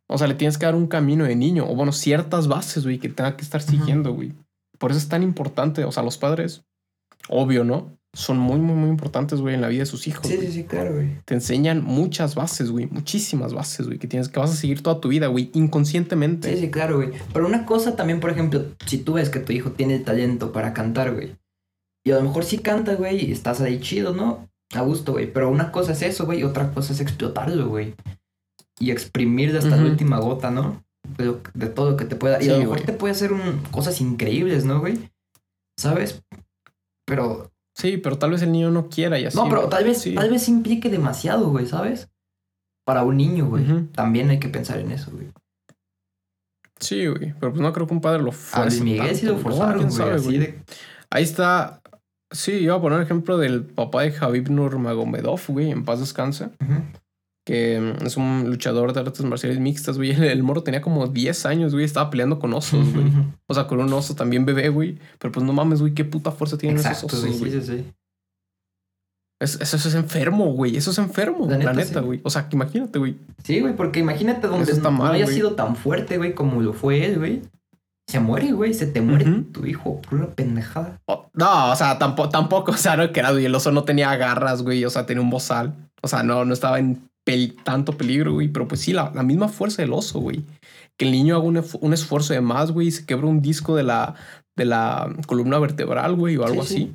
O 0.06 0.18
sea, 0.18 0.26
le 0.26 0.34
tienes 0.34 0.58
que 0.58 0.66
dar 0.66 0.74
un 0.74 0.86
camino 0.86 1.24
de 1.24 1.34
niño, 1.34 1.68
o 1.68 1.74
bueno, 1.74 1.92
ciertas 1.92 2.46
bases, 2.46 2.84
güey, 2.84 2.98
que 2.98 3.08
tenga 3.08 3.36
que 3.36 3.42
estar 3.42 3.62
siguiendo, 3.62 4.12
güey. 4.12 4.32
Por 4.78 4.90
eso 4.90 4.98
es 4.98 5.08
tan 5.08 5.22
importante, 5.22 5.84
o 5.84 5.92
sea, 5.92 6.02
los 6.02 6.18
padres, 6.18 6.64
obvio, 7.28 7.64
¿no? 7.64 7.96
Son 8.14 8.38
muy, 8.38 8.60
muy, 8.60 8.76
muy 8.76 8.88
importantes, 8.90 9.40
güey, 9.40 9.54
en 9.56 9.60
la 9.60 9.68
vida 9.68 9.80
de 9.80 9.86
sus 9.86 10.06
hijos. 10.06 10.26
Sí, 10.26 10.38
sí, 10.40 10.50
sí, 10.50 10.64
claro, 10.64 10.94
güey. 10.94 11.20
Te 11.24 11.34
enseñan 11.34 11.82
muchas 11.84 12.34
bases, 12.36 12.70
güey, 12.70 12.86
muchísimas 12.86 13.52
bases, 13.52 13.86
güey, 13.86 13.98
que 13.98 14.06
tienes 14.06 14.28
que 14.28 14.38
vas 14.38 14.52
a 14.52 14.56
seguir 14.56 14.82
toda 14.82 15.00
tu 15.00 15.08
vida, 15.08 15.26
güey, 15.26 15.50
inconscientemente. 15.52 16.54
Sí, 16.54 16.60
sí, 16.60 16.70
claro, 16.70 16.96
güey. 16.96 17.10
Pero 17.32 17.46
una 17.46 17.66
cosa 17.66 17.96
también, 17.96 18.20
por 18.20 18.30
ejemplo, 18.30 18.66
si 18.86 18.98
tú 18.98 19.14
ves 19.14 19.30
que 19.30 19.40
tu 19.40 19.52
hijo 19.52 19.72
tiene 19.72 19.96
el 19.96 20.04
talento 20.04 20.52
para 20.52 20.72
cantar, 20.72 21.12
güey. 21.12 21.34
Y 22.06 22.12
a 22.12 22.16
lo 22.16 22.22
mejor 22.22 22.44
sí 22.44 22.58
canta, 22.58 22.94
güey, 22.94 23.28
y 23.28 23.32
estás 23.32 23.60
ahí 23.60 23.80
chido, 23.80 24.14
¿no? 24.14 24.48
A 24.74 24.82
gusto, 24.82 25.12
güey. 25.12 25.32
Pero 25.32 25.50
una 25.50 25.72
cosa 25.72 25.92
es 25.92 26.02
eso, 26.02 26.24
güey, 26.26 26.40
y 26.40 26.44
otra 26.44 26.70
cosa 26.72 26.92
es 26.92 27.00
explotarlo, 27.00 27.68
güey. 27.68 27.94
Y 28.78 28.90
exprimirle 28.90 29.58
hasta 29.58 29.76
la 29.76 29.84
última 29.84 30.18
gota, 30.18 30.50
¿no? 30.50 30.84
De, 31.18 31.66
todo 31.66 31.92
lo 31.92 31.96
que 31.96 32.04
te 32.04 32.16
pueda. 32.16 32.42
Y 32.42 32.48
a 32.48 32.52
lo 32.54 32.58
mejor 32.60 32.80
te 32.82 32.92
puede 32.92 33.12
hacer 33.12 33.32
un- 33.32 33.60
cosas 33.70 34.00
increíbles, 34.00 34.64
¿no, 34.64 34.80
güey? 34.80 35.10
¿Sabes? 35.78 36.22
Pero. 37.06 37.50
Sí, 37.74 37.96
pero 37.98 38.18
tal 38.18 38.30
vez 38.30 38.42
el 38.42 38.52
niño 38.52 38.70
no 38.70 38.88
quiera 38.88 39.18
y 39.18 39.24
así. 39.26 39.36
no, 39.36 39.48
pero 39.48 39.68
tal 39.68 39.84
vez, 39.84 40.00
Sí. 40.00 40.14
tal 40.14 40.30
vez 40.30 40.48
implique 40.48 40.88
demasiado, 40.90 41.50
güey, 41.50 41.66
¿sabes? 41.66 42.08
Para 42.86 43.02
un 43.02 43.16
niño, 43.16 43.46
güey. 43.46 43.64
También 43.92 44.30
hay 44.30 44.38
que 44.38 44.48
pensar 44.48 44.78
en 44.78 44.92
eso, 44.92 45.10
güey. 45.10 45.28
Sí, 46.80 47.06
güey, 47.06 47.32
pero 47.40 47.52
pues 47.52 47.62
no 47.62 47.72
creo 47.72 47.86
que 47.86 47.94
un 47.94 48.00
padre 48.00 48.22
lo 48.22 48.30
A 48.30 48.32
fuerce. 48.32 48.80
Luis 48.80 48.92
Miguel 48.98 49.16
sí 49.16 49.26
lo 49.26 49.38
forzaron, 49.38 49.74
¿Quién 49.78 49.88
güey. 49.88 49.98
sabe, 49.98 50.14
así 50.14 50.24
güey? 50.26 50.38
de 50.38 50.62
Ahí 51.10 51.22
está. 51.22 51.80
Sí, 52.30 52.52
iba 52.52 52.74
a 52.74 52.80
poner 52.80 52.98
el 52.98 53.04
ejemplo 53.04 53.38
del 53.38 53.64
papá 53.64 54.02
de 54.02 54.10
Javib 54.12 54.50
Nurmagomedov, 54.50 55.40
güey, 55.48 55.70
en 55.70 55.84
paz 55.84 56.00
descanse. 56.00 56.46
Ujú. 56.60 56.82
Que 57.46 57.78
mm, 57.78 58.06
es 58.06 58.16
un 58.16 58.44
luchador 58.48 58.92
de 58.94 59.00
artes 59.00 59.22
marciales 59.24 59.58
mixtas, 59.58 59.96
güey. 59.98 60.12
El, 60.12 60.24
el 60.24 60.42
morro 60.42 60.62
tenía 60.62 60.80
como 60.80 61.06
10 61.06 61.46
años, 61.46 61.72
güey. 61.72 61.84
Estaba 61.84 62.10
peleando 62.10 62.38
con 62.38 62.52
osos, 62.54 62.92
güey. 62.94 63.06
O 63.46 63.54
sea, 63.54 63.66
con 63.66 63.80
un 63.80 63.92
oso 63.92 64.14
también 64.14 64.44
bebé, 64.46 64.68
güey. 64.70 64.98
Pero 65.18 65.32
pues 65.32 65.44
no 65.44 65.52
mames, 65.52 65.80
güey, 65.80 65.92
qué 65.94 66.04
puta 66.04 66.30
fuerza 66.32 66.56
tienen 66.58 66.78
Exacto, 66.78 67.06
esos 67.06 67.20
güey. 67.20 67.32
osos, 67.32 67.44
Sí, 67.44 67.50
güey. 67.50 67.62
sí, 67.62 67.72
sí. 67.84 67.90
Es- 69.40 69.60
Eso, 69.60 69.76
es 69.76 69.94
enfermo, 69.94 70.52
güey. 70.52 70.76
Eso 70.76 70.90
es 70.90 70.98
enfermo, 70.98 71.46
La 71.48 71.58
neta, 71.58 72.00
sí. 72.00 72.06
güey. 72.06 72.20
O 72.24 72.30
sea, 72.30 72.48
imagínate, 72.50 72.98
güey. 72.98 73.16
Sí, 73.42 73.60
güey, 73.60 73.74
porque 73.76 74.00
imagínate 74.00 74.46
donde 74.46 74.62
Eso 74.64 74.72
está 74.76 74.90
no 74.90 74.98
mal, 74.98 75.12
haya 75.14 75.24
güey. 75.24 75.36
sido 75.36 75.54
tan 75.54 75.76
fuerte, 75.76 76.16
güey, 76.16 76.34
como 76.34 76.62
lo 76.62 76.72
fue 76.72 77.04
él, 77.04 77.18
güey. 77.18 77.42
Se 78.06 78.20
muere, 78.20 78.52
güey, 78.52 78.74
se 78.74 78.86
te 78.86 79.00
muere 79.00 79.24
tu 79.52 79.66
hijo 79.66 80.00
por 80.02 80.14
una 80.18 80.26
pendejada. 80.28 81.00
Oh, 81.06 81.26
No, 81.34 81.72
o 81.72 81.76
sea, 81.76 81.98
tampoco, 81.98 82.28
tampoco, 82.28 82.70
o 82.72 82.76
sea, 82.76 82.96
no 82.96 83.12
que 83.12 83.20
era, 83.20 83.32
güey. 83.32 83.44
El 83.46 83.54
oso 83.54 83.72
no 83.72 83.84
tenía 83.84 84.14
garras, 84.16 84.62
güey. 84.62 84.84
O 84.84 84.90
sea, 84.90 85.04
tenía 85.06 85.22
un 85.22 85.30
bozal. 85.30 85.74
O 86.02 86.08
sea, 86.08 86.22
no, 86.22 86.44
no 86.44 86.52
estaba 86.54 86.78
en 86.78 87.02
pel- 87.26 87.56
tanto 87.64 87.96
peligro, 87.96 88.32
güey. 88.34 88.48
Pero 88.48 88.66
pues 88.68 88.80
sí, 88.80 88.92
la, 88.92 89.10
la 89.14 89.22
misma 89.22 89.48
fuerza 89.48 89.82
del 89.82 89.92
oso, 89.92 90.20
güey. 90.20 90.44
Que 90.96 91.06
el 91.06 91.12
niño 91.12 91.36
haga 91.36 91.44
un, 91.44 91.64
un 91.80 91.92
esfuerzo 91.92 92.32
de 92.34 92.40
más, 92.40 92.70
güey, 92.70 92.88
y 92.88 92.92
se 92.92 93.04
quebra 93.06 93.26
un 93.26 93.42
disco 93.42 93.74
de 93.76 93.82
la, 93.82 94.14
de 94.56 94.64
la 94.64 95.12
columna 95.26 95.58
vertebral, 95.58 96.14
güey, 96.14 96.36
o 96.36 96.44
algo 96.44 96.62
Sí, 96.64 96.68
sí. 96.74 96.74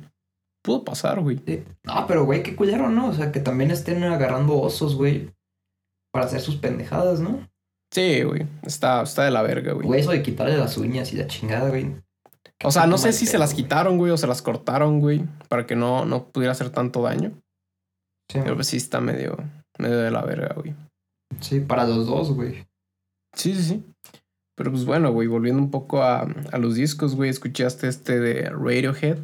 Pudo 0.62 0.84
pasar, 0.84 1.20
güey. 1.20 1.40
Sí. 1.46 1.62
No, 1.84 2.06
pero, 2.06 2.24
güey, 2.24 2.42
qué 2.42 2.54
culero, 2.56 2.88
¿no? 2.90 3.08
O 3.08 3.12
sea, 3.14 3.32
que 3.32 3.40
también 3.40 3.70
estén 3.70 4.02
agarrando 4.04 4.58
osos, 4.60 4.94
güey, 4.94 5.30
para 6.12 6.26
hacer 6.26 6.40
sus 6.40 6.56
pendejadas, 6.56 7.20
¿no? 7.20 7.48
Sí, 7.92 8.22
güey. 8.22 8.46
Está, 8.62 9.02
está 9.02 9.24
de 9.24 9.30
la 9.30 9.42
verga, 9.42 9.72
güey. 9.72 9.86
Güey, 9.86 10.00
eso 10.00 10.10
de 10.12 10.22
quitarle 10.22 10.56
las 10.56 10.76
uñas 10.76 11.12
y 11.12 11.16
la 11.16 11.26
chingada, 11.26 11.70
güey. 11.70 11.94
O 12.62 12.70
sea, 12.70 12.86
no 12.86 12.98
sé 12.98 13.12
si 13.14 13.24
se 13.26 13.38
las 13.38 13.52
güey. 13.54 13.64
quitaron, 13.64 13.96
güey, 13.96 14.12
o 14.12 14.16
se 14.18 14.26
las 14.26 14.42
cortaron, 14.42 15.00
güey, 15.00 15.24
para 15.48 15.66
que 15.66 15.76
no, 15.76 16.04
no 16.04 16.26
pudiera 16.28 16.52
hacer 16.52 16.68
tanto 16.70 17.02
daño. 17.02 17.32
Sí, 18.30 18.38
Pero 18.42 18.54
pues 18.54 18.66
sí 18.68 18.76
está 18.76 19.00
medio, 19.00 19.38
medio 19.80 19.98
de 19.98 20.10
la 20.10 20.22
verga, 20.22 20.54
güey. 20.54 20.74
sí, 21.40 21.60
para 21.60 21.86
los 21.86 22.06
dos, 22.06 22.32
güey. 22.32 22.66
Sí, 23.34 23.54
sí, 23.54 23.62
sí. 23.62 23.84
Pero 24.56 24.72
pues 24.72 24.84
bueno, 24.84 25.12
güey, 25.12 25.26
volviendo 25.26 25.62
un 25.62 25.70
poco 25.70 26.02
a, 26.02 26.22
a 26.22 26.58
los 26.58 26.74
discos, 26.74 27.14
güey, 27.16 27.30
escuchaste 27.30 27.88
este 27.88 28.20
de 28.20 28.50
Radiohead, 28.50 29.18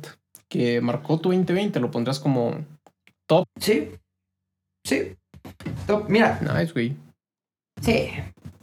que 0.49 0.81
marcó 0.81 1.19
tu 1.19 1.29
2020, 1.31 1.79
lo 1.81 1.91
pondrás 1.91 2.21
como 2.21 2.65
Sí. 3.61 3.91
Sí. 4.87 5.17
Top. 5.87 6.09
Mira, 6.09 6.39
nice, 6.41 6.73
güey. 6.73 6.97
Sí. 7.83 8.11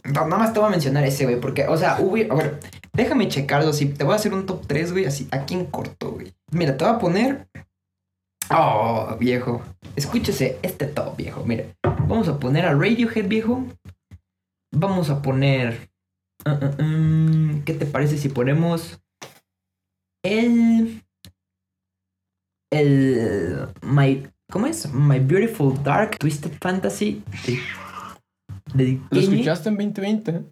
No, 0.05 0.25
nada 0.25 0.37
más 0.37 0.53
te 0.53 0.59
voy 0.59 0.67
a 0.67 0.71
mencionar 0.71 1.03
ese, 1.05 1.25
güey, 1.25 1.39
porque, 1.39 1.67
o 1.67 1.77
sea, 1.77 1.97
hubo, 1.99 2.15
a 2.15 2.35
ver, 2.35 2.59
déjame 2.93 3.27
checarlo, 3.27 3.71
si 3.71 3.85
te 3.87 4.03
voy 4.03 4.13
a 4.13 4.15
hacer 4.17 4.33
un 4.33 4.45
top 4.45 4.65
3, 4.67 4.91
güey, 4.91 5.05
así, 5.05 5.27
aquí 5.31 5.53
en 5.53 5.65
corto, 5.65 6.11
güey. 6.11 6.33
Mira, 6.51 6.75
te 6.77 6.85
voy 6.85 6.93
a 6.93 6.99
poner... 6.99 7.47
Oh, 8.55 9.15
viejo. 9.19 9.61
Escúchese 9.95 10.59
este 10.61 10.85
top, 10.85 11.17
viejo, 11.17 11.43
mira. 11.43 11.65
Vamos 12.07 12.27
a 12.27 12.39
poner 12.39 12.65
a 12.65 12.73
Radiohead, 12.73 13.27
viejo. 13.27 13.65
Vamos 14.71 15.09
a 15.09 15.21
poner... 15.21 15.89
ah, 16.45 16.59
ah, 16.61 16.83
mm, 16.83 17.63
¿Qué 17.63 17.73
te 17.73 17.85
parece 17.85 18.17
si 18.17 18.29
ponemos... 18.29 18.99
El... 20.23 21.01
El... 22.71 23.67
My... 23.81 24.27
¿Cómo 24.51 24.67
es? 24.67 24.93
My 24.93 25.19
Beautiful 25.19 25.81
Dark 25.83 26.19
Twisted 26.19 26.51
Fantasy. 26.61 27.23
De, 28.75 28.85
de 28.85 29.01
¿Lo 29.09 29.19
escuchaste 29.19 29.69
en 29.69 29.77
2020? 29.77 30.43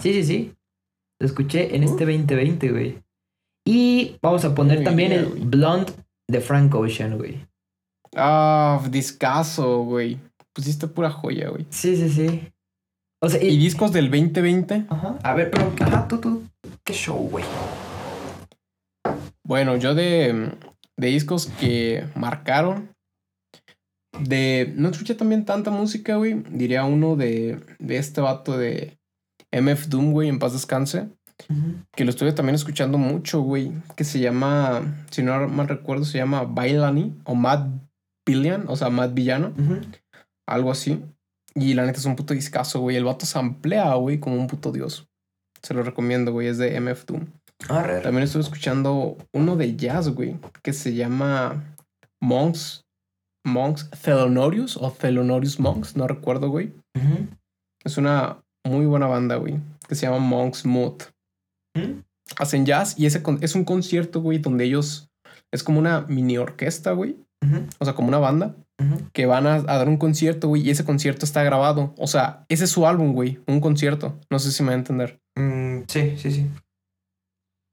Sí, 0.00 0.12
sí, 0.12 0.24
sí. 0.24 0.54
Lo 1.20 1.26
escuché 1.26 1.74
en 1.74 1.82
este 1.82 2.06
2020, 2.06 2.70
güey. 2.70 3.02
Y 3.66 4.18
vamos 4.22 4.44
a 4.44 4.54
poner 4.54 4.76
Muy 4.76 4.84
también 4.84 5.10
bien, 5.10 5.20
el 5.22 5.30
güey. 5.30 5.44
De 6.30 6.40
Frank 6.40 6.72
Ocean, 6.76 7.18
güey. 7.18 7.44
Ah, 8.14 8.80
discazo, 8.88 9.82
güey. 9.82 10.18
Pusiste 10.52 10.86
pura 10.86 11.10
joya, 11.10 11.48
güey. 11.48 11.66
Sí, 11.70 11.96
sí, 11.96 12.08
sí. 12.08 12.52
O 13.20 13.28
sea, 13.28 13.42
¿Y 13.42 13.48
y... 13.48 13.58
discos 13.58 13.92
del 13.92 14.10
2020? 14.10 14.86
Ajá. 14.88 15.18
A 15.24 15.34
ver, 15.34 15.50
pero... 15.50 15.72
Ajá, 15.80 16.06
tú, 16.06 16.18
tú. 16.18 16.44
¿Qué 16.84 16.92
show, 16.92 17.18
güey? 17.28 17.44
Bueno, 19.44 19.76
yo 19.76 19.96
de, 19.96 20.52
de 20.96 21.06
discos 21.08 21.48
que 21.58 22.06
marcaron. 22.14 22.94
De. 24.20 24.72
No 24.76 24.90
escuché 24.90 25.16
también 25.16 25.44
tanta 25.44 25.72
música, 25.72 26.14
güey. 26.14 26.44
Diría 26.50 26.84
uno 26.84 27.16
de, 27.16 27.60
de 27.80 27.96
este 27.96 28.20
vato 28.20 28.56
de 28.56 28.98
MF 29.50 29.88
Doom, 29.88 30.12
güey, 30.12 30.28
en 30.28 30.38
paz 30.38 30.52
descanse. 30.52 31.08
Que 31.94 32.04
lo 32.04 32.10
estuve 32.10 32.32
también 32.32 32.54
escuchando 32.54 32.98
mucho, 32.98 33.40
güey. 33.40 33.72
Que 33.96 34.04
se 34.04 34.20
llama. 34.20 34.82
Si 35.10 35.22
no 35.22 35.48
mal 35.48 35.68
recuerdo, 35.68 36.04
se 36.04 36.18
llama 36.18 36.44
Bailani 36.44 37.14
o 37.24 37.34
Mad 37.34 37.68
Billion, 38.26 38.64
o 38.68 38.76
sea, 38.76 38.90
Mad 38.90 39.10
Villano, 39.12 39.52
algo 40.46 40.70
así. 40.70 41.02
Y 41.54 41.74
la 41.74 41.84
neta 41.84 41.98
es 41.98 42.04
un 42.04 42.16
puto 42.16 42.34
discazo, 42.34 42.80
güey. 42.80 42.96
El 42.96 43.04
vato 43.04 43.26
se 43.26 43.38
amplía, 43.38 43.92
güey, 43.94 44.20
como 44.20 44.36
un 44.36 44.46
puto 44.46 44.70
dios. 44.70 45.08
Se 45.62 45.74
lo 45.74 45.82
recomiendo, 45.82 46.32
güey. 46.32 46.46
Es 46.46 46.58
de 46.58 46.78
MF 46.80 47.04
Doom. 47.06 47.26
Arre. 47.68 48.00
También 48.00 48.24
estuve 48.24 48.42
escuchando 48.42 49.18
uno 49.32 49.56
de 49.56 49.76
jazz, 49.76 50.08
güey, 50.08 50.38
que 50.62 50.72
se 50.72 50.94
llama 50.94 51.76
Monks, 52.20 52.86
Monks 53.44 53.90
Thelonorius 54.02 54.76
o 54.76 54.90
Thelonorius 54.90 55.60
Monks, 55.60 55.96
no 55.96 56.06
recuerdo, 56.06 56.48
güey. 56.48 56.72
Es 57.84 57.98
una 57.98 58.38
muy 58.64 58.86
buena 58.86 59.06
banda, 59.06 59.36
güey, 59.36 59.58
que 59.88 59.94
se 59.94 60.06
llama 60.06 60.18
Monks 60.18 60.64
Mood. 60.64 61.02
Hacen 62.38 62.64
jazz 62.66 62.98
y 62.98 63.06
ese 63.06 63.22
con- 63.22 63.38
es 63.42 63.54
un 63.54 63.64
concierto, 63.64 64.20
güey, 64.20 64.38
donde 64.38 64.64
ellos 64.64 65.08
es 65.52 65.62
como 65.64 65.78
una 65.78 66.02
mini 66.02 66.38
orquesta, 66.38 66.92
güey, 66.92 67.16
o 67.78 67.84
sea, 67.84 67.94
como 67.94 68.08
una 68.08 68.18
banda 68.18 68.54
que 69.12 69.26
van 69.26 69.46
a, 69.46 69.56
a 69.56 69.60
dar 69.78 69.88
un 69.88 69.98
concierto, 69.98 70.48
güey, 70.48 70.62
y 70.62 70.70
ese 70.70 70.84
concierto 70.86 71.26
está 71.26 71.42
grabado. 71.42 71.92
O 71.98 72.06
sea, 72.06 72.44
ese 72.48 72.64
es 72.64 72.70
su 72.70 72.86
álbum, 72.86 73.12
güey, 73.12 73.38
un 73.46 73.60
concierto. 73.60 74.18
No 74.30 74.38
sé 74.38 74.52
si 74.52 74.62
me 74.62 74.68
va 74.68 74.74
a 74.74 74.78
entender. 74.78 75.20
Mm, 75.36 75.80
sí, 75.86 76.14
sí, 76.16 76.30
sí. 76.32 76.46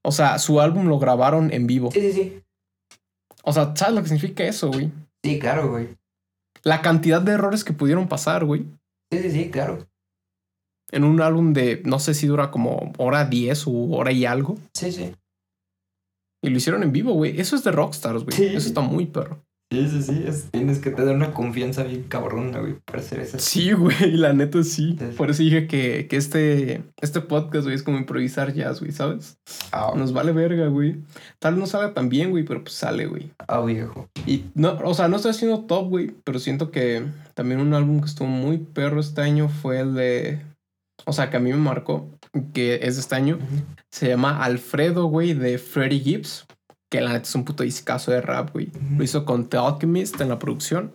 O 0.04 0.12
sea, 0.12 0.38
su 0.40 0.60
álbum 0.60 0.88
lo 0.88 1.00
grabaron 1.00 1.52
en 1.54 1.66
vivo. 1.68 1.92
Sí, 1.92 2.02
sí, 2.02 2.12
sí. 2.14 2.44
O 3.44 3.54
sea, 3.54 3.74
¿sabes 3.76 3.96
lo 3.96 4.02
que 4.02 4.10
significa 4.10 4.44
eso, 4.44 4.70
güey? 4.70 4.92
Sí, 5.24 5.40
claro, 5.40 5.70
güey. 5.70 5.90
La 6.64 6.82
cantidad 6.82 7.22
de 7.22 7.32
errores 7.34 7.64
que 7.64 7.72
pudieron 7.74 8.08
pasar, 8.10 8.44
güey. 8.44 8.66
Sí, 9.12 9.20
sí, 9.22 9.32
sí, 9.32 9.50
claro. 9.50 9.88
En 10.92 11.04
un 11.04 11.22
álbum 11.22 11.54
de, 11.54 11.82
no 11.86 12.00
sé 12.00 12.14
si 12.14 12.28
dura 12.28 12.50
como 12.52 12.94
hora 12.98 13.26
10 13.26 13.68
u 13.68 13.94
hora 13.94 14.12
y 14.12 14.26
algo. 14.26 14.58
Sí, 14.74 14.92
sí. 14.92 15.12
Y 16.44 16.50
lo 16.50 16.58
hicieron 16.58 16.84
en 16.84 16.92
vivo, 16.92 17.14
güey. 17.14 17.40
Eso 17.40 17.56
es 17.56 17.64
de 17.64 17.72
Rockstars, 17.72 18.24
güey. 18.24 18.36
Sí. 18.36 18.46
Eso 18.46 18.68
está 18.68 18.82
muy 18.82 19.06
perro. 19.08 19.44
Sí, 19.70 19.86
sí, 19.90 20.02
sí. 20.02 20.24
es- 20.26 20.50
tienes 20.50 20.80
que 20.80 20.92
tener 20.92 21.14
una 21.14 21.34
confianza 21.34 21.84
bien 21.84 22.04
cabrona, 22.04 22.60
güey, 22.60 22.76
para 22.86 23.00
hacer 23.00 23.20
eso. 23.20 23.38
Sí, 23.38 23.74
güey, 23.74 24.12
la 24.12 24.32
neta 24.32 24.64
sí. 24.64 24.96
Sí. 24.98 25.06
Por 25.18 25.30
eso 25.30 25.44
dije 25.44 25.68
que, 25.68 26.08
que 26.08 26.16
este, 26.16 26.84
este 27.02 27.20
podcast, 27.20 27.64
güey, 27.66 27.76
es 27.76 27.84
como 27.84 27.98
improvisar 27.98 28.54
jazz, 28.54 28.80
güey, 28.80 28.94
¿sabes? 28.94 29.36
Ah, 29.74 29.92
Nos 29.98 30.14
vale 30.14 30.32
verga, 30.32 30.68
güey. 30.68 30.96
Tal 31.40 31.56
vez 31.56 31.60
no 31.60 31.68
salga 31.68 31.94
tan 31.94 32.08
bien, 32.08 32.30
güey, 32.32 32.46
pero 32.46 32.62
pues 32.64 32.76
sale, 32.76 33.08
güey. 33.08 33.30
ah, 33.50 33.60
viejo. 33.60 34.08
Y 34.26 34.46
no, 34.56 34.78
o 34.86 34.94
sea, 34.94 35.10
no 35.10 35.18
estoy 35.18 35.32
haciendo 35.32 35.66
top, 35.66 35.90
güey, 35.90 36.14
pero 36.24 36.40
siento 36.40 36.72
que 36.72 37.04
también 37.34 37.60
un 37.60 37.74
álbum 37.74 38.00
que 38.00 38.06
estuvo 38.06 38.30
muy 38.30 38.60
perro 38.60 39.02
este 39.02 39.20
año 39.20 39.50
fue 39.50 39.82
el 39.82 39.96
de. 39.96 40.40
O 41.08 41.14
sea, 41.14 41.30
que 41.30 41.38
a 41.38 41.40
mí 41.40 41.52
me 41.52 41.58
marcó, 41.58 42.12
que 42.54 42.80
es 42.84 42.96
de 42.96 43.02
este 43.02 43.16
año. 43.16 43.40
Se 43.90 44.10
llama 44.10 44.44
Alfredo, 44.44 45.06
güey, 45.06 45.34
de 45.34 45.58
Freddie 45.58 46.02
Gibbs. 46.02 46.46
Que 46.92 47.00
la 47.00 47.14
neta 47.14 47.24
es 47.24 47.34
un 47.34 47.46
puto 47.46 47.64
discazo 47.64 48.12
de 48.12 48.20
rap, 48.20 48.52
güey. 48.52 48.72
Lo 48.98 49.04
hizo 49.06 49.24
con 49.24 49.48
The 49.48 49.58
Alchemist 49.58 50.20
en 50.20 50.28
la 50.28 50.38
producción. 50.38 50.92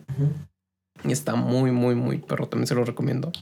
Y 1.03 1.13
está 1.13 1.35
muy, 1.35 1.71
muy, 1.71 1.95
muy 1.95 2.19
perro. 2.19 2.47
También 2.47 2.67
se 2.67 2.75
lo 2.75 2.85
recomiendo. 2.85 3.33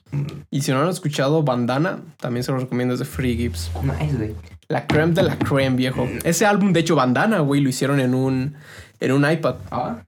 Y 0.49 0.63
si 0.63 0.71
no 0.71 0.79
lo 0.79 0.85
han 0.85 0.91
escuchado, 0.91 1.43
Bandana, 1.43 2.03
también 2.19 2.45
se 2.45 2.53
lo 2.53 2.59
recomiendo. 2.59 2.95
Es 2.95 3.01
de 3.01 3.07
Freddie 3.07 3.37
Gibbs. 3.37 3.71
Nice, 3.83 4.17
güey. 4.17 4.37
La 4.69 4.87
creme 4.87 5.13
de 5.13 5.25
la 5.25 5.37
creme, 5.37 5.77
viejo. 5.77 6.09
Ese 6.23 6.47
álbum, 6.47 6.73
de 6.73 6.81
hecho, 6.81 6.95
Bandana, 6.95 7.41
güey, 7.41 7.61
lo 7.61 7.69
hicieron 7.69 7.99
en 7.99 8.15
un, 8.15 8.55
en 9.01 9.11
un 9.11 9.29
iPad. 9.29 9.57
Ah. 9.73 10.05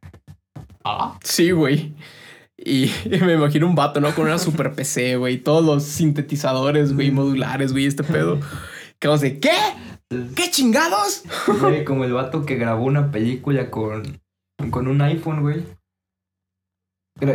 Ah. 0.85 1.19
Sí, 1.25 1.51
güey. 1.51 1.95
Y, 2.65 2.91
me 3.25 3.35
imagino 3.35 3.67
un 3.67 3.75
vato, 3.75 4.01
¿no? 4.01 4.15
Con 4.15 4.27
una 4.27 4.39
super 4.39 4.73
PC, 4.73 5.17
güey. 5.17 5.39
Todos 5.39 5.65
los 5.65 5.83
sintetizadores, 5.85 6.95
güey, 6.95 7.11
modulares, 7.11 7.73
güey, 7.73 7.87
este 7.87 8.05
pedo. 8.05 8.39
Que 8.99 9.09
vamos 9.09 9.21
de, 9.21 9.41
¿qué? 9.41 9.51
¿Qué 10.37 10.51
chingados? 10.51 11.25
Güey, 11.61 11.85
como 11.85 12.05
el 12.05 12.13
vato 12.13 12.45
que 12.45 12.57
grabó 12.57 12.85
una 12.85 13.11
película 13.11 13.71
con, 13.71 14.21
con 14.71 14.87
un 14.87 15.01
iPhone, 15.03 15.41
güey. 15.41 15.65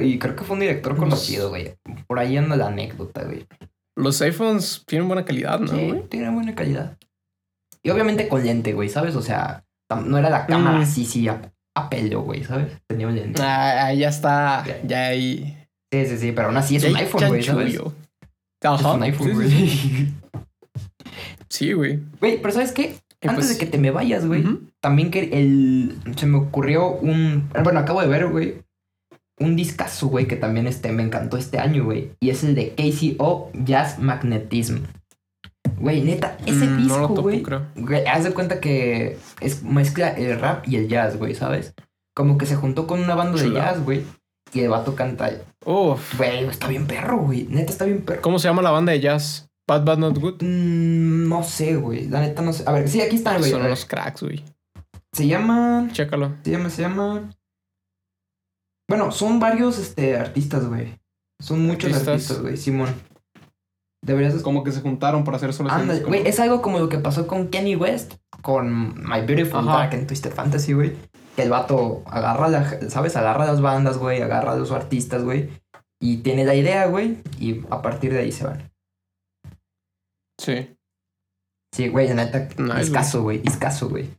Y 0.02 0.20
creo 0.20 0.36
que 0.36 0.44
fue 0.44 0.56
un 0.56 0.60
director 0.62 0.96
conocido, 0.96 1.50
güey. 1.50 1.76
Por 2.08 2.20
ahí 2.20 2.38
anda 2.38 2.56
la 2.56 2.68
anécdota, 2.68 3.24
güey. 3.24 3.46
Los 3.96 4.22
iPhones 4.22 4.84
tienen 4.86 5.08
buena 5.08 5.26
calidad, 5.26 5.60
¿no, 5.60 5.68
Sí, 5.68 5.88
güey? 5.90 6.08
tiene 6.08 6.30
buena 6.30 6.54
calidad. 6.56 6.98
Y 7.84 7.90
obviamente 7.90 8.28
con 8.28 8.44
lente, 8.44 8.74
güey, 8.74 8.90
¿sabes? 8.90 9.16
O 9.16 9.22
sea, 9.22 9.66
no 10.06 10.18
era 10.18 10.30
la 10.30 10.46
cámara 10.46 10.78
Mm. 10.80 10.82
así, 10.82 11.06
sí, 11.06 11.28
a, 11.78 11.86
a 11.86 11.90
pelo, 11.90 12.22
güey, 12.22 12.44
¿sabes? 12.44 12.72
Tenía 12.88 13.08
un 13.08 13.16
lente. 13.16 13.42
Ah, 13.42 13.88
ahí 13.88 14.00
ya 14.00 14.10
está. 14.10 14.66
Ya 14.86 15.08
ahí. 15.08 15.58
Sí, 15.92 16.06
sí, 16.06 16.18
sí, 16.18 16.32
pero 16.34 16.48
aún 16.48 16.58
así 16.58 16.76
es 16.76 16.84
ya 16.84 16.90
un 16.90 16.98
iPhone, 16.98 17.28
güey, 17.28 17.44
¿sabes? 17.44 17.76
Es 17.76 18.84
un 18.84 19.04
iPhone, 19.04 19.28
sí, 19.28 19.34
güey. 19.34 19.50
sí, 21.50 21.74
güey. 21.74 22.00
Güey, 22.20 22.42
pero 22.42 22.54
¿sabes 22.54 22.72
qué? 22.72 22.98
Antes 23.22 23.48
pues, 23.48 23.50
de 23.50 23.58
que 23.58 23.72
te 23.72 23.78
me 23.78 23.92
vayas, 23.92 24.26
güey, 24.26 24.44
también 24.80 25.10
que 25.10 25.30
el... 25.34 25.98
Se 26.16 26.28
me 26.28 26.38
ocurrió 26.38 26.92
un... 26.92 27.50
Bueno, 27.64 27.80
acabo 27.80 28.02
de 28.02 28.08
ver, 28.08 28.28
güey. 28.28 28.62
Un 29.40 29.56
discazo, 29.56 30.08
güey, 30.08 30.28
que 30.28 30.36
también 30.36 30.68
este, 30.68 30.92
me 30.92 31.04
encantó 31.04 31.38
este 31.38 31.58
año, 31.58 31.86
güey. 31.86 32.12
Y 32.20 32.30
es 32.30 32.44
el 32.44 32.54
de 32.54 32.76
KCO 32.76 33.52
Jazz 33.54 34.00
Magnetism. 34.00 34.84
Güey, 35.80 36.02
neta, 36.02 36.38
ese 36.46 36.66
Mm, 36.66 36.78
disco, 36.78 37.00
no 37.00 37.22
güey. 37.22 37.44
Güey, 37.76 38.06
haz 38.08 38.24
de 38.24 38.32
cuenta 38.32 38.60
que 38.60 39.18
es 39.42 39.64
mezcla 39.64 40.10
el 40.10 40.40
rap 40.40 40.68
y 40.68 40.76
el 40.76 40.88
jazz, 40.88 41.18
güey, 41.18 41.36
¿sabes? 41.36 41.74
Como 42.16 42.38
que 42.38 42.46
se 42.48 42.56
juntó 42.56 42.88
con 42.88 43.00
una 43.00 43.16
banda 43.16 43.40
de 43.42 43.52
jazz, 43.52 43.84
güey. 43.84 44.04
Y 44.54 44.62
el 44.62 44.70
vato 44.70 44.96
canta. 44.96 45.30
Uf. 45.66 46.18
Güey, 46.18 46.46
está 46.46 46.68
bien 46.68 46.88
perro, 46.88 47.20
güey. 47.20 47.48
Neta, 47.50 47.72
está 47.72 47.86
bien 47.86 48.02
perro. 48.02 48.22
¿Cómo 48.22 48.40
se 48.40 48.48
llama 48.48 48.62
la 48.62 48.72
banda 48.72 48.92
de 48.92 49.02
jazz? 49.02 49.50
Bad 49.68 49.84
Bad 49.84 49.98
Not 49.98 50.18
Good. 50.18 50.42
Mm, 50.42 51.28
no 51.28 51.44
sé, 51.44 51.76
güey. 51.76 52.08
La 52.08 52.22
neta 52.22 52.42
no 52.42 52.54
sé. 52.54 52.64
A 52.66 52.72
ver, 52.72 52.88
sí, 52.90 53.02
aquí 53.02 53.18
está, 53.18 53.38
güey. 53.38 53.52
Son 53.52 53.66
unos 53.66 53.86
cracks, 53.86 54.24
güey. 54.24 54.44
Se 55.12 55.28
llama. 55.28 55.90
Chécalo. 55.92 56.34
Se 56.44 56.52
llama, 56.52 56.70
se 56.70 56.82
llama. 56.82 57.30
Bueno, 58.90 59.12
son 59.12 59.40
varios 59.40 59.78
este, 59.78 60.16
artistas, 60.18 60.66
güey. 60.66 60.98
Son 61.40 61.66
muchos 61.68 61.94
artistas, 61.94 62.42
güey. 62.42 62.56
Simón. 62.58 62.96
Deberías 64.04 64.36
de 64.36 64.42
Como 64.42 64.64
que 64.64 64.72
se 64.72 64.82
juntaron 64.82 65.24
para 65.24 65.38
hacer 65.38 65.54
solo 65.54 65.72
Anda, 65.72 65.98
güey, 66.00 66.28
es 66.28 66.40
algo 66.40 66.62
como 66.62 66.80
lo 66.80 66.90
que 66.90 67.00
pasó 67.00 67.28
con 67.28 67.50
Kenny 67.50 67.76
West 67.76 68.14
con 68.42 68.96
My 69.04 69.22
Beautiful 69.26 69.68
Ajá. 69.68 69.80
Dark 69.80 69.94
en 69.94 70.08
Twisted 70.08 70.32
Fantasy, 70.32 70.74
güey. 70.74 70.96
Que 71.36 71.44
el 71.44 71.50
vato 71.50 72.04
agarra, 72.08 72.48
la, 72.48 72.90
¿sabes? 72.90 73.16
Agarra 73.16 73.46
las 73.46 73.62
bandas, 73.62 73.98
güey, 73.98 74.22
agarra 74.22 74.54
a 74.54 74.56
los 74.56 74.72
artistas, 74.72 75.24
güey. 75.24 75.50
Y 76.00 76.18
tiene 76.18 76.46
la 76.46 76.56
idea, 76.56 76.86
güey, 76.88 77.18
y 77.40 77.64
a 77.70 77.82
partir 77.82 78.14
de 78.14 78.20
ahí 78.20 78.32
se 78.32 78.46
van. 78.46 78.72
Sí. 80.40 80.78
Sí, 81.74 81.90
güey, 81.90 82.08
la 82.08 82.14
neta, 82.14 82.48
Nice, 82.58 82.82
escaso, 82.82 83.24
güey, 83.24 83.42
escaso, 83.44 83.90
güey. 83.90 84.10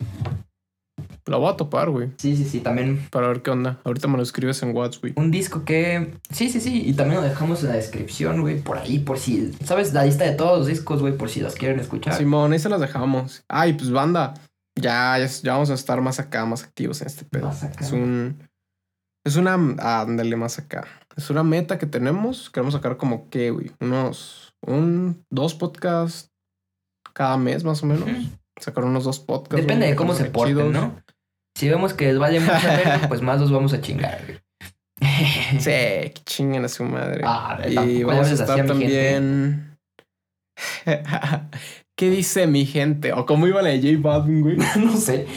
La 1.25 1.37
voy 1.37 1.51
a 1.51 1.57
topar, 1.57 1.89
güey. 1.89 2.11
Sí, 2.17 2.35
sí, 2.35 2.45
sí, 2.45 2.59
también 2.59 3.07
Para 3.11 3.27
ver 3.27 3.41
qué 3.41 3.51
onda. 3.51 3.79
Ahorita 3.83 4.07
me 4.07 4.17
lo 4.17 4.23
escribes 4.23 4.61
en 4.63 4.75
WhatsApp, 4.75 5.01
güey. 5.01 5.13
un 5.15 5.31
disco 5.31 5.63
que... 5.63 6.13
Sí, 6.31 6.49
sí, 6.49 6.59
sí, 6.59 6.83
y 6.85 6.93
también 6.93 7.21
lo 7.21 7.27
dejamos 7.27 7.63
en 7.63 7.69
la 7.69 7.75
descripción, 7.75 8.41
güey, 8.41 8.61
por 8.61 8.77
ahí, 8.77 8.99
por 8.99 9.19
si... 9.19 9.53
¿Sabes? 9.63 9.93
La 9.93 10.05
lista 10.05 10.23
de 10.23 10.31
todos 10.31 10.59
los 10.59 10.67
discos, 10.67 11.01
güey, 11.01 11.15
por 11.17 11.29
si 11.29 11.41
los 11.41 11.55
quieren 11.55 11.79
escuchar. 11.79 12.15
Simón, 12.15 12.51
ahí 12.53 12.59
se 12.59 12.69
las 12.69 12.81
dejamos. 12.81 13.43
Ay, 13.47 13.73
pues 13.73 13.91
banda. 13.91 14.33
Ya, 14.75 15.17
ya, 15.19 15.25
ya 15.25 15.53
vamos 15.53 15.69
a 15.69 15.73
estar 15.73 16.01
más 16.01 16.19
acá, 16.19 16.45
más 16.45 16.63
activos 16.63 17.01
en 17.01 17.07
este 17.07 17.25
pedo. 17.25 17.47
Más 17.47 17.63
acá. 17.63 17.83
Es 17.83 17.91
un. 17.91 18.47
Es 19.25 19.35
una. 19.35 19.53
Ándale, 19.53 20.35
más 20.35 20.57
acá. 20.57 20.87
Es 21.17 21.29
una 21.29 21.43
meta 21.43 21.77
que 21.77 21.85
tenemos. 21.85 22.49
Queremos 22.49 22.73
sacar 22.73 22.97
como 22.97 23.29
que, 23.29 23.51
güey. 23.51 23.71
Unos. 23.81 24.55
Un. 24.61 25.25
Dos 25.29 25.53
podcasts 25.53 26.31
cada 27.13 27.35
mes, 27.37 27.63
más 27.63 27.83
o 27.83 27.85
menos. 27.85 28.03
Ujú. 28.03 28.29
Sacar 28.59 28.83
unos 28.83 29.03
dos 29.03 29.19
podcasts. 29.19 29.65
Depende 29.65 29.85
güey, 29.85 29.91
de 29.91 29.95
cómo 29.95 30.13
se 30.13 30.25
porten, 30.25 30.55
chidos. 30.55 30.73
¿no? 30.73 31.01
Si 31.55 31.67
vemos 31.67 31.93
que 31.93 32.05
les 32.07 32.19
vale 32.19 32.39
mucha 32.39 32.77
verga, 32.77 33.07
pues 33.07 33.21
más 33.21 33.39
los 33.39 33.51
vamos 33.51 33.73
a 33.73 33.81
chingar, 33.81 34.21
güey. 34.25 34.39
Sí, 35.59 35.71
que 35.71 36.21
chinguen 36.25 36.65
a 36.65 36.69
su 36.69 36.83
madre. 36.83 37.21
Ah, 37.25 37.59
y 37.67 38.03
vamos 38.03 38.27
a 38.27 38.33
estar 38.33 38.65
también. 38.65 39.77
¿Qué 41.97 42.09
dice 42.09 42.47
mi 42.47 42.65
gente? 42.65 43.13
O 43.13 43.25
cómo 43.25 43.47
iba 43.47 43.61
la 43.61 43.69
de 43.69 43.81
J 43.81 44.01
Balvin, 44.01 44.41
güey. 44.41 44.57
no 44.77 44.95
sé. 44.95 45.27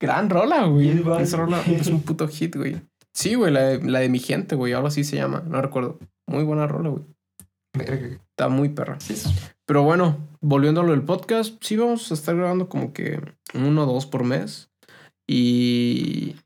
Gran 0.00 0.30
rola, 0.30 0.64
güey. 0.64 1.02
Esa 1.20 1.36
rola 1.36 1.62
es 1.66 1.88
un 1.88 2.02
puto 2.02 2.26
hit, 2.26 2.56
güey. 2.56 2.80
Sí, 3.14 3.34
güey, 3.34 3.52
la 3.52 3.60
de, 3.62 3.82
la 3.82 4.00
de 4.00 4.08
mi 4.08 4.18
gente, 4.18 4.56
güey. 4.56 4.72
Algo 4.72 4.88
así 4.88 5.04
se 5.04 5.16
llama. 5.16 5.42
No 5.46 5.60
recuerdo. 5.60 5.98
Muy 6.26 6.42
buena 6.44 6.66
rola, 6.66 6.90
güey. 6.90 7.04
Está 7.74 8.48
muy 8.48 8.70
perra. 8.70 8.98
Sí, 9.00 9.14
sí. 9.14 9.28
Pero 9.66 9.82
bueno, 9.82 10.16
volviendo 10.40 10.80
a 10.80 10.84
lo 10.84 10.92
del 10.92 11.04
podcast, 11.04 11.62
sí 11.62 11.76
vamos 11.76 12.10
a 12.10 12.14
estar 12.14 12.36
grabando 12.36 12.68
como 12.68 12.92
que 12.92 13.20
uno 13.54 13.82
o 13.84 13.92
dos 13.92 14.06
por 14.06 14.24
mes. 14.24 14.70
Y 15.26 16.36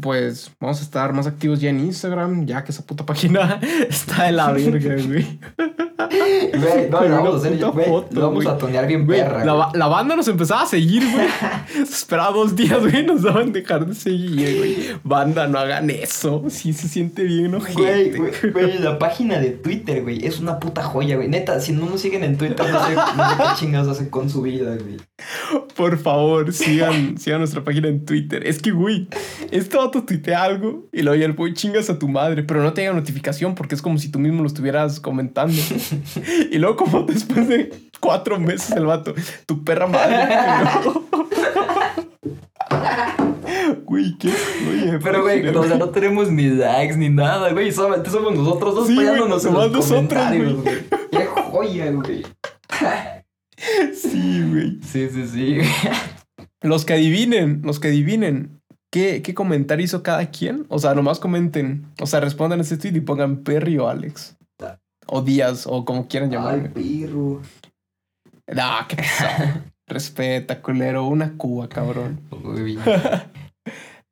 pues 0.00 0.50
vamos 0.60 0.80
a 0.80 0.82
estar 0.82 1.12
más 1.12 1.26
activos 1.26 1.60
ya 1.60 1.70
en 1.70 1.80
Instagram, 1.80 2.46
ya 2.46 2.64
que 2.64 2.72
esa 2.72 2.84
puta 2.84 3.06
página 3.06 3.60
está 3.88 4.24
de 4.24 4.32
la 4.32 4.50
verga, 4.52 4.94
güey. 5.06 5.38
Güey, 6.08 6.90
no, 6.90 6.98
vamos 7.00 7.34
a 7.34 7.38
hacer, 7.38 7.58
güey, 7.58 7.86
foto, 7.86 8.08
lo 8.14 8.20
vamos 8.28 8.44
güey. 8.44 8.56
a 8.56 8.58
tonear 8.58 8.86
bien 8.86 9.04
Güey, 9.06 9.20
perra. 9.20 9.44
la, 9.44 9.52
güey. 9.52 9.66
ba- 9.66 9.72
la 9.74 9.86
banda 9.88 10.16
nos 10.16 10.26
empezaba 10.28 10.62
a 10.62 10.66
seguir, 10.66 11.02
güey. 11.10 11.26
Se 11.86 11.92
esperaba 11.94 12.30
dos 12.32 12.56
días, 12.56 12.80
güey. 12.80 13.04
Nos 13.04 13.22
daban 13.22 13.52
dejar 13.52 13.86
de 13.86 13.94
seguir, 13.94 14.56
güey. 14.58 14.76
Banda, 15.04 15.46
no 15.48 15.58
hagan 15.58 15.90
eso. 15.90 16.44
Sí 16.48 16.72
se 16.72 16.88
siente 16.88 17.22
bien, 17.24 17.54
ojete. 17.54 18.16
güey, 18.18 18.32
güey, 18.52 18.78
la 18.78 18.98
página 18.98 19.38
de 19.38 19.50
Twitter, 19.50 20.02
güey, 20.02 20.24
es 20.26 20.40
una 20.40 20.58
puta 20.58 20.82
joya, 20.82 21.16
güey. 21.16 21.28
Neta, 21.28 21.60
si 21.60 21.72
no 21.72 21.86
nos 21.86 22.00
siguen 22.00 22.24
en 22.24 22.36
Twitter, 22.36 22.66
no 22.70 22.86
sé, 22.86 22.94
no 22.94 23.30
sé 23.30 23.36
qué 23.36 23.44
chingados 23.58 23.88
hacen 23.88 24.08
con 24.08 24.30
su 24.30 24.42
vida, 24.42 24.76
güey. 24.76 24.96
Por 25.76 25.98
favor, 25.98 26.52
sigan, 26.52 27.18
sigan 27.18 27.40
nuestra 27.40 27.62
página 27.64 27.88
en 27.88 28.04
Twitter. 28.04 28.46
Es 28.46 28.60
que, 28.60 28.70
güey, 28.70 29.08
este 29.68 29.76
vato 29.76 30.02
tuitea 30.02 30.42
algo 30.42 30.88
y 30.92 31.02
luego 31.02 31.20
ya 31.20 31.26
el 31.26 31.34
güey 31.34 31.52
chingas 31.52 31.90
a 31.90 31.98
tu 31.98 32.08
madre, 32.08 32.42
pero 32.42 32.62
no 32.62 32.72
te 32.72 32.80
llega 32.80 32.94
notificación 32.94 33.54
porque 33.54 33.74
es 33.74 33.82
como 33.82 33.98
si 33.98 34.10
tú 34.10 34.18
mismo 34.18 34.40
lo 34.42 34.48
estuvieras 34.48 34.98
comentando. 34.98 35.54
y 36.50 36.56
luego, 36.58 36.76
como 36.76 37.02
después 37.02 37.46
de 37.48 37.70
cuatro 38.00 38.40
meses, 38.40 38.70
el 38.72 38.86
vato, 38.86 39.14
tu 39.46 39.62
perra 39.62 39.86
madre. 39.86 40.16
Güey, 43.84 44.16
qué. 44.18 44.28
Oye, 44.28 44.98
Pero, 45.02 45.22
güey, 45.22 45.46
o 45.48 45.64
sea, 45.64 45.78
no 45.78 45.88
tenemos 45.88 46.30
ni 46.30 46.48
likes 46.48 46.96
ni 46.96 47.08
nada, 47.08 47.50
güey. 47.52 47.72
Solamente 47.72 48.10
somos 48.10 48.34
nosotros 48.34 48.74
dos 48.74 48.86
Sí, 48.86 48.96
peleándonos 48.96 49.44
en 49.44 49.54
los 49.54 49.72
nosotros, 49.72 50.22
güey. 50.28 50.56
Qué 51.10 51.26
joya, 51.26 51.90
güey. 51.92 52.24
Sí, 53.94 54.44
güey. 54.50 54.78
Sí, 54.82 55.08
sí, 55.10 55.26
sí. 55.26 55.58
Los 56.60 56.84
que 56.84 56.92
adivinen, 56.94 57.62
los 57.64 57.80
que 57.80 57.88
adivinen. 57.88 58.57
¿Qué, 58.90 59.22
¿Qué 59.22 59.34
comentario 59.34 59.84
hizo 59.84 60.02
cada 60.02 60.30
quien? 60.30 60.64
O 60.68 60.78
sea, 60.78 60.94
nomás 60.94 61.20
comenten. 61.20 61.86
O 62.00 62.06
sea, 62.06 62.20
respondan 62.20 62.60
ese 62.60 62.76
tweet 62.78 62.96
y 62.96 63.00
pongan 63.00 63.38
Perry 63.42 63.78
o 63.78 63.88
Alex. 63.88 64.36
O 65.06 65.22
Díaz, 65.22 65.66
o 65.66 65.84
como 65.84 66.06
quieran 66.06 66.28
Ay, 66.30 66.36
llamarme. 66.36 66.68
pirro. 66.70 67.40
No, 68.46 68.70
qué 68.88 68.96
pesado. 68.96 69.62
Respeta, 69.86 70.60
culero. 70.60 71.06
Una 71.06 71.36
cuba, 71.36 71.68
cabrón. 71.68 72.20
Muy 72.30 72.62
bien. 72.62 72.80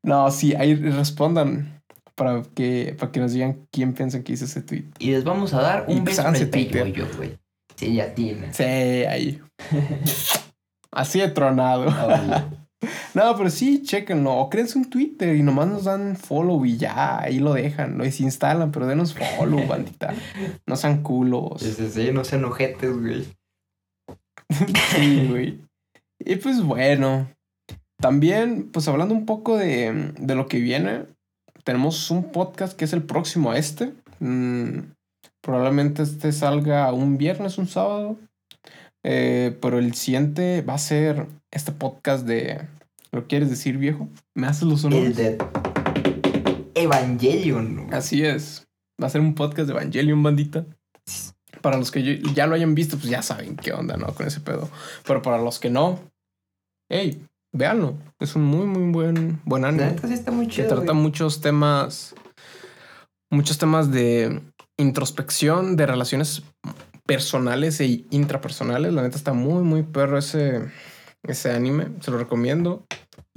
No, 0.03 0.31
sí, 0.31 0.55
ahí 0.55 0.77
respondan 0.77 1.83
para 2.15 2.45
que, 2.55 2.95
para 2.97 3.11
que 3.11 3.19
nos 3.19 3.33
digan 3.33 3.67
quién 3.73 3.93
piensan 3.93 4.23
que 4.23 4.35
hizo 4.35 4.45
ese 4.45 4.63
tweet. 4.63 4.85
Y 5.01 5.11
les 5.11 5.25
vamos 5.25 5.53
a 5.53 5.61
dar 5.61 5.85
un 5.89 6.05
pues 6.05 6.19
beso 6.19 6.33
en 6.33 6.49
peyoyo, 6.49 7.09
güey. 7.17 7.37
Sí, 7.75 7.97
ya 7.97 8.15
tiene. 8.15 8.55
Sí, 8.55 8.63
ahí. 8.63 9.43
Así 10.93 11.19
de 11.19 11.29
tronado. 11.29 11.87
No, 13.15 13.37
pero 13.37 13.51
sí, 13.51 13.83
chequenlo. 13.83 14.35
O 14.35 14.51
créense 14.51 14.79
un 14.79 14.91
Twitter 14.91 15.37
y 15.37 15.43
nomás 15.43 15.69
nos 15.69 15.85
dan 15.85 16.17
follow 16.17 16.65
y 16.65 16.77
ya, 16.77 17.21
ahí 17.21 17.39
lo 17.39 17.55
dejan. 17.55 17.99
Lo 17.99 18.05
desinstalan, 18.05 18.73
pero 18.73 18.87
denos 18.87 19.15
follow, 19.15 19.67
bandita. 19.69 20.15
No 20.67 20.77
sean 20.77 21.03
culos. 21.03 21.61
Sí, 21.61 21.73
sí, 21.73 21.89
sí, 21.91 22.11
no 22.13 22.25
sean 22.25 22.45
ojetes, 22.45 22.97
güey. 22.97 23.27
Sí, 24.95 25.27
güey. 25.29 25.61
Y 26.19 26.37
pues 26.37 26.63
bueno. 26.63 27.29
También, 27.99 28.71
pues 28.71 28.87
hablando 28.89 29.15
un 29.15 29.25
poco 29.25 29.57
de, 29.57 30.13
de 30.19 30.35
lo 30.35 30.49
que 30.49 30.59
viene, 30.59 31.07
tenemos 31.65 32.11
un 32.11 32.31
podcast 32.31 32.77
que 32.77 32.85
es 32.85 32.93
el 32.93 33.03
próximo 33.03 33.51
a 33.51 33.59
este. 33.59 33.95
Mm, 34.21 34.93
probablemente 35.43 36.03
este 36.03 36.31
salga 36.33 36.93
un 36.93 37.19
viernes, 37.19 37.59
un 37.59 37.67
sábado. 37.67 38.19
Eh, 39.09 39.57
pero 39.63 39.79
el 39.79 39.95
siguiente 39.95 40.63
va 40.63 40.75
a 40.75 40.79
ser 40.79 41.27
este 41.53 41.73
podcast 41.73 42.27
de. 42.27 42.67
¿Lo 43.17 43.27
quieres 43.27 43.49
decir, 43.49 43.79
viejo? 43.79 44.11
¿Me 44.35 44.47
haces 44.47 44.65
los 44.65 44.85
El 44.85 44.93
honores? 44.93 45.17
de 45.17 45.39
Evangelion. 46.75 47.87
Así 47.91 48.23
es. 48.23 48.69
Va 49.03 49.07
a 49.07 49.11
ser 49.11 49.23
un 49.23 49.35
podcast 49.35 49.67
de 49.69 49.73
Evangelion, 49.73 50.23
bandita. 50.23 50.67
Para 51.63 51.79
los 51.79 51.91
que 51.91 52.21
ya 52.35 52.47
lo 52.47 52.55
hayan 52.55 52.75
visto, 52.75 52.99
pues 52.99 53.09
ya 53.09 53.23
saben 53.23 53.57
qué 53.57 53.73
onda, 53.73 53.97
¿no? 53.97 54.09
Con 54.15 54.27
ese 54.27 54.41
pedo. 54.41 54.69
Pero 55.07 55.23
para 55.23 55.39
los 55.39 55.59
que 55.59 55.71
no, 55.71 55.99
hey, 56.91 57.25
véanlo. 57.55 57.97
Es 58.21 58.37
un 58.37 58.45
muy, 58.45 58.67
muy 58.67 58.93
buen, 58.93 59.41
buen 59.47 59.63
La 59.63 59.69
anime. 59.69 59.87
neta 59.87 60.09
sí 60.09 60.13
está 60.13 60.31
muy 60.31 60.47
Que 60.47 60.53
chido. 60.57 60.69
trata 60.69 60.93
güey. 60.93 60.97
muchos 60.97 61.41
temas. 61.41 62.15
Muchos 63.31 63.57
temas 63.57 63.91
de 63.91 64.43
introspección, 64.77 65.77
de 65.77 65.87
relaciones 65.87 66.43
personales 67.07 67.81
e 67.81 68.05
intrapersonales. 68.11 68.93
La 68.93 69.01
neta 69.01 69.17
está 69.17 69.33
muy, 69.33 69.63
muy 69.63 69.83
perro 69.85 70.19
ese, 70.19 70.71
ese 71.25 71.51
anime. 71.51 71.89
Se 72.01 72.11
lo 72.11 72.19
recomiendo. 72.19 72.85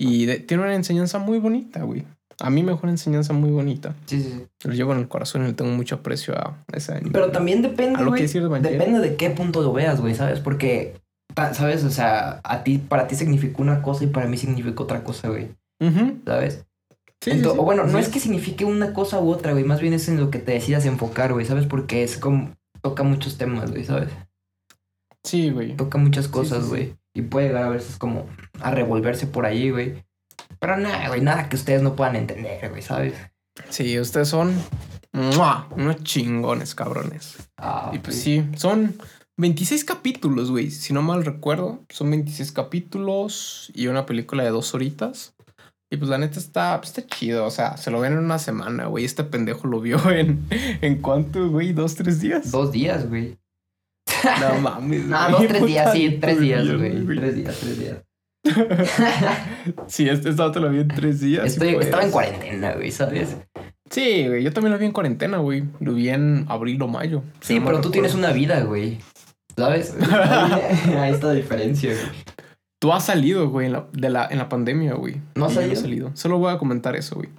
Y 0.01 0.25
de- 0.25 0.39
tiene 0.39 0.63
una 0.63 0.73
enseñanza 0.75 1.19
muy 1.19 1.39
bonita, 1.39 1.83
güey. 1.83 2.05
A 2.39 2.49
mí 2.49 2.63
me 2.63 2.71
dejó 2.71 2.83
una 2.83 2.93
enseñanza 2.93 3.33
muy 3.33 3.49
bonita. 3.51 3.93
Sí, 4.05 4.21
sí, 4.23 4.31
sí. 4.31 4.67
Lo 4.67 4.73
llevo 4.73 4.93
en 4.93 4.99
el 4.99 5.09
corazón 5.09 5.43
y 5.43 5.47
le 5.47 5.53
tengo 5.53 5.71
mucho 5.71 5.95
aprecio 5.95 6.35
a 6.37 6.57
anime. 6.89 7.11
Pero 7.11 7.31
también 7.31 7.61
depende, 7.61 8.01
güey. 8.05 8.25
Depende 8.25 8.99
de 9.01 9.17
qué 9.17 9.29
punto 9.31 9.61
lo 9.61 9.73
veas, 9.73 9.99
güey, 9.99 10.15
¿sabes? 10.15 10.39
Porque, 10.39 11.01
¿sabes? 11.51 11.83
O 11.83 11.89
sea, 11.91 12.39
a 12.45 12.63
ti, 12.63 12.77
para 12.77 13.07
ti 13.07 13.15
significó 13.15 13.61
una 13.61 13.81
cosa 13.81 14.05
y 14.05 14.07
para 14.07 14.25
mí 14.27 14.37
significó 14.37 14.83
otra 14.83 15.03
cosa, 15.03 15.27
güey. 15.27 15.49
¿Sabes? 16.25 16.63
Sí, 17.21 17.31
sí, 17.31 17.39
sí. 17.41 17.45
O 17.45 17.55
bueno, 17.65 17.83
no 17.85 17.99
es 17.99 18.07
que 18.07 18.21
signifique 18.21 18.63
una 18.63 18.93
cosa 18.93 19.19
u 19.19 19.29
otra, 19.29 19.51
güey. 19.51 19.65
Más 19.65 19.81
bien 19.81 19.93
es 19.93 20.07
en 20.07 20.17
lo 20.21 20.29
que 20.31 20.39
te 20.39 20.53
decidas 20.53 20.85
enfocar, 20.85 21.33
güey, 21.33 21.45
¿sabes? 21.45 21.65
Porque 21.65 22.03
es 22.03 22.17
como... 22.17 22.55
Toca 22.81 23.03
muchos 23.03 23.37
temas, 23.37 23.69
güey, 23.71 23.83
¿sabes? 23.83 24.09
Sí, 25.25 25.49
güey. 25.49 25.75
Toca 25.75 25.97
muchas 25.97 26.29
cosas, 26.29 26.69
güey. 26.69 26.93
Y 27.19 27.23
puede 27.23 27.47
llegar 27.47 27.63
a 27.63 27.69
veces 27.69 27.97
como 27.97 28.25
a 28.61 28.71
revolverse 28.71 29.27
por 29.27 29.45
ahí, 29.45 29.69
güey. 29.69 30.03
Pero 30.59 30.77
nada, 30.77 31.07
güey, 31.09 31.21
nada 31.21 31.49
que 31.49 31.55
ustedes 31.55 31.81
no 31.81 31.95
puedan 31.95 32.15
entender, 32.15 32.69
güey, 32.69 32.81
¿sabes? 32.81 33.13
Sí, 33.69 33.99
ustedes 33.99 34.29
son 34.29 34.53
¡mua! 35.11 35.67
unos 35.71 36.03
chingones, 36.03 36.75
cabrones. 36.75 37.49
Ah, 37.57 37.91
Y 37.93 37.99
pues 37.99 38.19
sí, 38.21 38.45
son 38.55 38.95
26 39.37 39.83
capítulos, 39.85 40.51
güey. 40.51 40.71
Si 40.71 40.93
no 40.93 41.01
mal 41.01 41.25
recuerdo, 41.25 41.83
son 41.89 42.09
26 42.11 42.51
capítulos 42.51 43.71
y 43.73 43.87
una 43.87 44.05
película 44.05 44.43
de 44.43 44.49
dos 44.49 44.73
horitas. 44.73 45.35
Y 45.91 45.97
pues 45.97 46.09
la 46.09 46.19
neta 46.19 46.39
está, 46.39 46.77
pues, 46.79 46.89
está 46.97 47.07
chido. 47.15 47.45
O 47.45 47.51
sea, 47.51 47.75
se 47.77 47.89
lo 47.89 47.99
ven 47.99 48.13
en 48.13 48.19
una 48.19 48.37
semana, 48.37 48.85
güey. 48.85 49.05
Este 49.05 49.23
pendejo 49.23 49.67
lo 49.67 49.81
vio 49.81 49.97
en, 50.11 50.45
¿en 50.51 51.01
cuánto, 51.01 51.49
güey? 51.49 51.73
¿Dos, 51.73 51.95
tres 51.95 52.21
días? 52.21 52.51
Dos 52.51 52.71
días, 52.71 53.09
güey. 53.09 53.37
No 54.39 54.61
mames. 54.61 55.05
No, 55.05 55.29
dos, 55.31 55.47
tres 55.47 55.65
días, 55.65 55.93
sí, 55.93 56.17
tres 56.19 56.39
días, 56.39 56.67
güey. 56.67 57.05
Tres 57.05 57.35
días, 57.35 57.57
tres 57.59 57.79
días. 57.79 57.97
Sí, 59.87 60.07
este 60.07 60.29
estado 60.29 60.51
te 60.51 60.59
lo 60.59 60.69
vi 60.69 60.79
en 60.79 60.87
tres 60.87 61.19
días. 61.19 61.45
Estoy, 61.45 61.75
estaba 61.75 62.03
en 62.03 62.11
cuarentena, 62.11 62.73
güey, 62.73 62.91
¿sabes? 62.91 63.37
Sí, 63.89 64.27
güey. 64.27 64.43
Yo 64.43 64.53
también 64.53 64.71
lo 64.71 64.79
vi 64.79 64.85
en 64.85 64.91
cuarentena, 64.91 65.37
güey. 65.37 65.63
Lo 65.79 65.93
vi 65.93 66.09
en 66.09 66.45
abril 66.47 66.81
o 66.81 66.87
mayo. 66.87 67.23
Sí, 67.41 67.59
pero 67.59 67.81
tú 67.81 67.91
tienes 67.91 68.13
una 68.15 68.31
vida, 68.31 68.61
güey. 68.61 68.99
¿Sabes? 69.57 69.95
Ahí 70.97 71.11
está 71.11 71.27
la 71.27 71.33
diferencia, 71.33 71.91
güey. 71.91 72.05
Tú 72.81 72.93
has 72.93 73.05
salido, 73.05 73.49
güey, 73.49 73.67
en 73.67 73.73
la, 73.73 73.87
de 73.91 74.09
la, 74.09 74.27
en 74.27 74.37
la 74.37 74.47
pandemia, 74.47 74.93
güey. 74.93 75.17
¿No 75.35 75.45
has 75.45 75.51
he 75.53 75.55
salido? 75.55 75.81
salido. 75.81 76.11
Solo 76.13 76.37
voy 76.37 76.53
a 76.53 76.57
comentar 76.57 76.95
eso, 76.95 77.15
güey. 77.15 77.29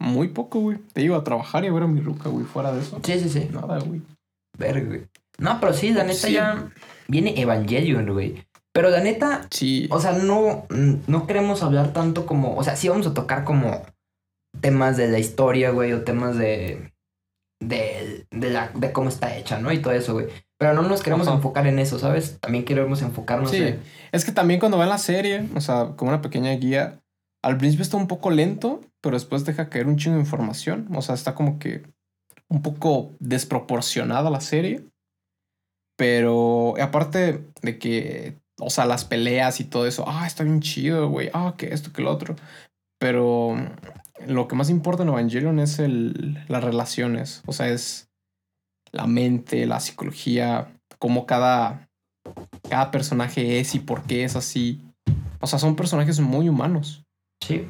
Muy 0.00 0.28
poco, 0.28 0.58
güey. 0.60 0.78
Te 0.92 1.02
iba 1.02 1.16
a 1.16 1.22
trabajar 1.22 1.64
y 1.64 1.68
a 1.68 1.72
ver 1.72 1.84
a 1.84 1.86
mi 1.86 2.00
ruca, 2.00 2.28
güey. 2.28 2.44
Fuera 2.44 2.72
de 2.72 2.80
eso. 2.80 2.98
Sí, 3.04 3.20
sí, 3.20 3.28
sí. 3.28 3.48
Nada, 3.52 3.78
güey. 3.78 4.00
Verga, 4.58 4.86
güey. 4.88 5.02
No, 5.40 5.58
pero 5.60 5.72
sí, 5.72 5.90
la 5.92 6.04
neta 6.04 6.26
Sí. 6.28 6.32
ya 6.34 6.70
viene 7.08 7.40
Evangelion, 7.40 8.06
güey. 8.12 8.44
Pero 8.72 8.90
la 8.90 9.00
neta, 9.00 9.48
Sí. 9.50 9.88
o 9.90 9.98
sea, 9.98 10.12
no, 10.12 10.66
no 11.06 11.26
queremos 11.26 11.62
hablar 11.62 11.92
tanto 11.92 12.24
como, 12.26 12.56
o 12.56 12.62
sea, 12.62 12.76
sí 12.76 12.88
vamos 12.88 13.06
a 13.08 13.14
tocar 13.14 13.42
como 13.44 13.82
temas 14.60 14.96
de 14.96 15.08
la 15.08 15.18
historia, 15.18 15.70
güey, 15.70 15.92
o 15.92 16.02
temas 16.02 16.36
de, 16.38 16.92
de, 17.60 18.26
de, 18.30 18.50
la, 18.50 18.70
de 18.74 18.92
cómo 18.92 19.08
está 19.08 19.36
hecha, 19.36 19.58
¿no? 19.58 19.72
Y 19.72 19.80
todo 19.80 19.92
eso, 19.92 20.12
güey. 20.14 20.26
Pero 20.58 20.74
no 20.74 20.82
nos 20.82 21.02
queremos 21.02 21.26
Ajá. 21.26 21.36
enfocar 21.36 21.66
en 21.66 21.78
eso, 21.78 21.98
¿sabes? 21.98 22.38
También 22.40 22.64
queremos 22.64 23.00
enfocarnos 23.02 23.50
Sí. 23.50 23.56
en... 23.56 23.80
Es 24.12 24.24
que 24.24 24.32
también 24.32 24.60
cuando 24.60 24.78
ven 24.78 24.88
la 24.88 24.98
serie, 24.98 25.48
o 25.54 25.60
sea, 25.60 25.94
como 25.96 26.10
una 26.10 26.20
pequeña 26.22 26.52
guía, 26.52 27.00
al 27.42 27.56
principio 27.56 27.82
está 27.82 27.96
un 27.96 28.06
poco 28.08 28.30
lento, 28.30 28.82
pero 29.00 29.16
después 29.16 29.44
deja 29.46 29.70
caer 29.70 29.86
un 29.86 29.96
chingo 29.96 30.16
de 30.16 30.22
información. 30.22 30.88
O 30.94 31.00
sea, 31.00 31.14
está 31.14 31.34
como 31.34 31.58
que 31.58 31.82
un 32.48 32.60
poco 32.62 33.12
desproporcionada 33.20 34.28
la 34.30 34.40
serie. 34.42 34.84
Pero 36.00 36.76
aparte 36.80 37.44
de 37.60 37.78
que, 37.78 38.38
o 38.58 38.70
sea, 38.70 38.86
las 38.86 39.04
peleas 39.04 39.60
y 39.60 39.64
todo 39.64 39.86
eso, 39.86 40.06
ah, 40.08 40.26
está 40.26 40.44
bien 40.44 40.62
chido, 40.62 41.10
güey, 41.10 41.28
ah, 41.34 41.56
que 41.58 41.74
esto, 41.74 41.92
que 41.92 42.00
lo 42.00 42.10
otro. 42.10 42.36
Pero 42.98 43.54
lo 44.26 44.48
que 44.48 44.56
más 44.56 44.70
importa 44.70 45.02
en 45.02 45.10
Evangelion 45.10 45.58
es 45.58 45.78
el, 45.78 46.42
las 46.48 46.64
relaciones, 46.64 47.42
o 47.44 47.52
sea, 47.52 47.68
es 47.68 48.08
la 48.92 49.06
mente, 49.06 49.66
la 49.66 49.78
psicología, 49.78 50.72
cómo 50.98 51.26
cada, 51.26 51.90
cada 52.70 52.90
personaje 52.90 53.60
es 53.60 53.74
y 53.74 53.80
por 53.80 54.04
qué 54.04 54.24
es 54.24 54.36
así. 54.36 54.80
O 55.42 55.46
sea, 55.46 55.58
son 55.58 55.76
personajes 55.76 56.18
muy 56.18 56.48
humanos, 56.48 57.04
Sí. 57.44 57.68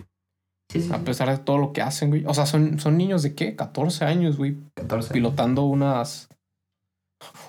Sí, 0.70 0.82
sí. 0.82 0.92
a 0.92 0.98
pesar 0.98 1.28
de 1.28 1.38
todo 1.38 1.58
lo 1.58 1.72
que 1.72 1.82
hacen, 1.82 2.10
güey. 2.10 2.24
O 2.26 2.34
sea, 2.34 2.46
son, 2.46 2.78
son 2.78 2.96
niños 2.96 3.24
de 3.24 3.34
qué? 3.34 3.56
14 3.56 4.04
años, 4.04 4.36
güey, 4.36 4.56
14. 4.76 5.12
pilotando 5.12 5.64
unas 5.64 6.29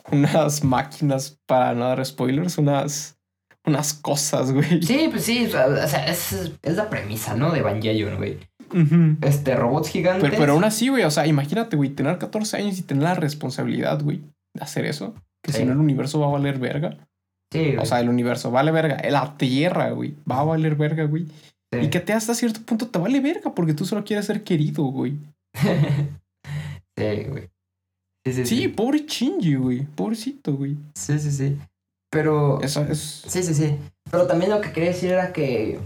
unas 0.11 0.63
máquinas 0.63 1.37
para 1.45 1.73
no 1.73 1.85
dar 1.87 2.05
spoilers, 2.05 2.57
unas 2.57 3.17
unas 3.63 3.93
cosas, 3.93 4.51
güey. 4.51 4.81
Sí, 4.81 5.07
pues 5.11 5.23
sí, 5.23 5.45
o 5.45 5.49
sea, 5.87 6.05
es, 6.07 6.51
es 6.63 6.75
la 6.75 6.89
premisa, 6.89 7.35
¿no? 7.35 7.51
De 7.51 7.59
Evangelion, 7.59 8.17
güey. 8.17 8.39
Este, 9.21 9.55
robots 9.55 9.89
gigantes. 9.89 10.23
Pero, 10.29 10.39
pero 10.41 10.53
aún 10.53 10.63
así, 10.63 10.87
güey, 10.89 11.03
o 11.03 11.11
sea, 11.11 11.27
imagínate, 11.27 11.75
güey, 11.75 11.89
tener 11.91 12.17
14 12.17 12.57
años 12.57 12.79
y 12.79 12.81
tener 12.81 13.03
la 13.03 13.13
responsabilidad, 13.13 14.01
güey, 14.01 14.21
de 14.55 14.63
hacer 14.63 14.85
eso. 14.85 15.13
Que 15.43 15.51
Sí. 15.51 15.59
si 15.59 15.65
no 15.65 15.73
el 15.73 15.79
universo 15.79 16.19
va 16.19 16.27
a 16.27 16.31
valer 16.31 16.57
verga. 16.57 16.97
Sí, 17.53 17.59
güey. 17.65 17.77
O 17.77 17.85
sea, 17.85 17.99
el 17.99 18.09
universo 18.09 18.49
vale 18.49 18.71
verga. 18.71 18.97
La 19.09 19.37
tierra, 19.37 19.91
güey, 19.91 20.15
va 20.29 20.39
a 20.39 20.43
valer 20.43 20.75
verga, 20.75 21.03
güey. 21.05 21.25
sí. 21.71 21.79
Y 21.83 21.89
que 21.89 21.99
te 21.99 22.13
hasta 22.13 22.33
cierto 22.33 22.61
punto 22.61 22.87
te 22.87 22.97
vale 22.97 23.19
verga 23.19 23.53
porque 23.53 23.75
tú 23.75 23.85
solo 23.85 24.03
quieres 24.03 24.25
ser 24.25 24.43
querido, 24.43 24.83
güey. 24.85 25.17
sí, 26.97 27.23
güey. 27.29 27.49
Sí, 28.25 28.33
sí, 28.33 28.45
Sí, 28.45 28.57
sí. 28.63 28.67
pobre 28.67 29.05
Shinji, 29.07 29.55
güey. 29.55 29.85
Pobrecito, 29.95 30.53
güey. 30.53 30.77
Sí, 30.95 31.17
sí, 31.19 31.31
sí. 31.31 31.57
Pero. 32.11 32.61
Eso 32.61 32.81
es. 32.83 33.23
Sí, 33.27 33.41
sí, 33.43 33.53
sí. 33.53 33.77
Pero 34.11 34.27
también 34.27 34.51
lo 34.51 34.61
que 34.61 34.71
quería 34.71 34.89
decir 34.89 35.11
era 35.11 35.33
que. 35.33 35.79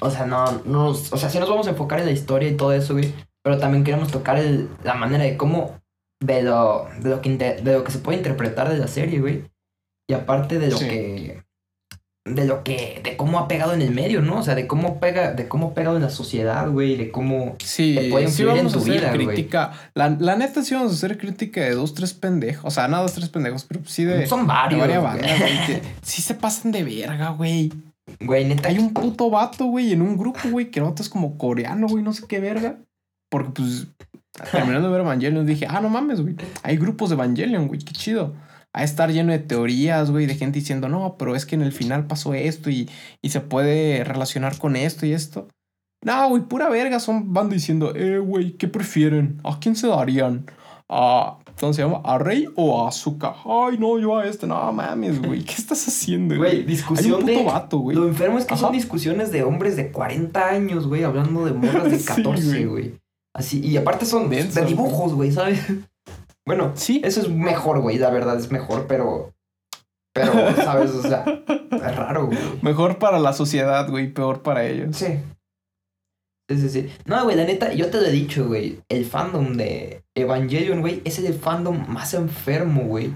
O 0.00 0.10
sea, 0.10 0.26
no, 0.26 0.44
no 0.64 0.88
O 0.88 0.94
sea, 0.94 1.28
sí 1.28 1.38
nos 1.38 1.48
vamos 1.48 1.66
a 1.66 1.70
enfocar 1.70 2.00
en 2.00 2.06
la 2.06 2.12
historia 2.12 2.48
y 2.48 2.56
todo 2.56 2.72
eso, 2.72 2.94
güey. 2.94 3.12
Pero 3.44 3.58
también 3.58 3.84
queremos 3.84 4.10
tocar 4.10 4.38
el- 4.38 4.68
la 4.84 4.94
manera 4.94 5.24
de 5.24 5.36
cómo. 5.36 5.78
De 6.20 6.42
lo, 6.42 6.86
de, 7.00 7.10
lo 7.10 7.20
que 7.20 7.28
inter- 7.30 7.62
de 7.64 7.72
lo 7.72 7.82
que 7.84 7.90
se 7.92 7.98
puede 7.98 8.18
interpretar 8.18 8.68
de 8.70 8.78
la 8.78 8.86
serie, 8.86 9.20
güey. 9.20 9.44
Y 10.08 10.14
aparte 10.14 10.58
de 10.60 10.70
lo 10.70 10.76
Sí. 10.78 10.88
que. 10.88 11.41
De 12.24 12.44
lo 12.46 12.62
que. 12.62 13.00
De 13.02 13.16
cómo 13.16 13.38
ha 13.40 13.48
pegado 13.48 13.74
en 13.74 13.82
el 13.82 13.90
medio, 13.92 14.22
¿no? 14.22 14.38
O 14.38 14.42
sea, 14.44 14.54
de 14.54 14.68
cómo 14.68 15.00
pega. 15.00 15.32
De 15.32 15.48
cómo 15.48 15.68
ha 15.68 15.74
pegado 15.74 15.96
en 15.96 16.02
la 16.02 16.10
sociedad, 16.10 16.70
güey. 16.70 16.96
De 16.96 17.10
cómo. 17.10 17.56
Sí, 17.58 17.96
Te 17.98 18.10
puede 18.10 18.28
sí 18.28 18.42
influir 18.42 18.50
en 18.50 18.56
vamos 18.58 18.72
a 18.72 18.76
tu 18.76 18.82
hacer 18.82 19.00
vida, 19.00 19.12
crítica. 19.12 19.72
La, 19.94 20.10
la 20.10 20.36
neta 20.36 20.62
sí 20.62 20.74
vamos 20.74 20.92
a 20.92 20.94
hacer 20.94 21.18
crítica 21.18 21.60
de 21.62 21.72
dos, 21.74 21.94
tres 21.94 22.14
pendejos. 22.14 22.64
O 22.64 22.70
sea, 22.70 22.86
no 22.86 23.02
dos, 23.02 23.12
tres 23.14 23.28
pendejos, 23.28 23.64
pero 23.64 23.80
sí 23.86 24.04
de, 24.04 24.26
Son 24.26 24.42
de 24.42 24.46
varios. 24.46 24.80
varias 24.80 25.00
güey. 25.00 25.12
bandas, 25.14 25.38
güey, 25.40 25.66
que 25.66 25.82
sí 26.02 26.22
se 26.22 26.34
pasan 26.34 26.70
de 26.70 26.84
verga, 26.84 27.30
güey. 27.30 27.72
Güey, 28.20 28.44
neta. 28.44 28.68
Hay 28.68 28.78
un 28.78 28.92
puto 28.94 29.28
vato, 29.28 29.64
güey, 29.66 29.92
en 29.92 30.02
un 30.02 30.16
grupo, 30.16 30.48
güey, 30.48 30.70
que 30.70 30.80
vato 30.80 31.02
es 31.02 31.08
como 31.08 31.36
coreano, 31.38 31.88
güey, 31.88 32.04
no 32.04 32.12
sé 32.12 32.24
qué 32.28 32.38
verga. 32.38 32.76
Porque, 33.30 33.50
pues, 33.50 33.86
terminando 34.52 34.88
de 34.88 34.92
ver 34.92 35.00
Evangelion, 35.02 35.44
dije, 35.44 35.66
ah, 35.68 35.80
no 35.80 35.88
mames, 35.88 36.20
güey. 36.20 36.36
Hay 36.62 36.76
grupos 36.76 37.10
de 37.10 37.14
Evangelion, 37.14 37.66
güey, 37.66 37.80
qué 37.80 37.92
chido. 37.92 38.34
A 38.74 38.84
estar 38.84 39.10
lleno 39.12 39.32
de 39.32 39.38
teorías, 39.38 40.10
güey, 40.10 40.26
de 40.26 40.34
gente 40.34 40.58
diciendo, 40.58 40.88
no, 40.88 41.16
pero 41.18 41.36
es 41.36 41.44
que 41.44 41.54
en 41.56 41.62
el 41.62 41.72
final 41.72 42.06
pasó 42.06 42.32
esto 42.32 42.70
y, 42.70 42.88
y 43.20 43.28
se 43.28 43.40
puede 43.40 44.02
relacionar 44.04 44.56
con 44.58 44.76
esto 44.76 45.04
y 45.04 45.12
esto. 45.12 45.48
No, 46.04 46.28
güey, 46.30 46.42
pura 46.42 46.68
verga. 46.68 46.98
Son 46.98 47.32
van 47.32 47.50
diciendo, 47.50 47.94
eh, 47.94 48.18
güey, 48.18 48.52
¿qué 48.52 48.68
prefieren? 48.68 49.40
¿A 49.44 49.58
quién 49.60 49.76
se 49.76 49.88
darían? 49.88 50.46
¿A, 50.88 51.38
¿Cómo 51.60 51.72
se 51.72 51.82
llama? 51.82 52.00
¿A 52.04 52.18
Rey 52.18 52.46
o 52.56 52.82
a 52.84 52.88
Azuka? 52.88 53.34
Ay, 53.44 53.76
no, 53.78 53.98
yo 53.98 54.16
a 54.18 54.26
este. 54.26 54.46
No 54.46 54.72
mames, 54.72 55.20
güey. 55.22 55.44
¿Qué 55.44 55.54
estás 55.54 55.86
haciendo, 55.86 56.36
Güey, 56.36 56.50
güey? 56.50 56.60
Hay 56.62 56.66
discusión 56.66 57.14
un 57.14 57.20
puto 57.20 57.32
de... 57.38 57.44
vato, 57.44 57.78
güey. 57.78 57.96
Lo 57.96 58.08
enfermo 58.08 58.38
es 58.38 58.44
que 58.46 58.56
son 58.56 58.66
Ajá. 58.66 58.74
discusiones 58.74 59.30
de 59.32 59.42
hombres 59.42 59.76
de 59.76 59.92
40 59.92 60.48
años, 60.48 60.86
güey, 60.88 61.04
hablando 61.04 61.44
de 61.44 61.52
morras 61.52 61.90
de 61.90 61.98
Sí, 61.98 62.06
14, 62.06 62.46
güey. 62.46 62.64
güey. 62.64 62.94
Así, 63.34 63.60
y 63.60 63.76
aparte 63.76 64.04
son 64.06 64.28
Denso, 64.28 64.60
de 64.60 64.66
dibujos, 64.66 65.14
güey, 65.14 65.30
¿sabes? 65.30 65.60
Bueno, 66.46 66.72
Sí. 66.74 67.00
eso 67.04 67.20
es 67.20 67.28
mejor, 67.28 67.80
güey, 67.80 67.98
la 67.98 68.10
verdad 68.10 68.36
es 68.38 68.50
mejor, 68.50 68.86
pero... 68.86 69.32
Pero, 70.14 70.32
¿sabes? 70.56 70.90
O 70.90 71.00
sea, 71.02 71.24
es 71.26 71.96
raro, 71.96 72.26
güey. 72.26 72.38
Mejor 72.60 72.98
para 72.98 73.18
la 73.18 73.32
sociedad, 73.32 73.88
güey. 73.88 74.12
Peor 74.12 74.42
para 74.42 74.66
ellos. 74.66 74.94
Sí. 74.94 75.06
Sí, 76.50 76.58
sí, 76.58 76.68
sí. 76.68 76.92
No, 77.06 77.24
güey, 77.24 77.34
la 77.36 77.44
neta, 77.44 77.72
yo 77.72 77.88
te 77.90 77.98
lo 77.98 78.06
he 78.06 78.10
dicho, 78.10 78.46
güey. 78.46 78.80
El 78.90 79.06
fandom 79.06 79.54
de 79.56 80.02
Evangelion, 80.14 80.80
güey, 80.82 81.00
es 81.06 81.18
el 81.18 81.32
fandom 81.32 81.86
más 81.88 82.12
enfermo, 82.12 82.82
güey, 82.82 83.10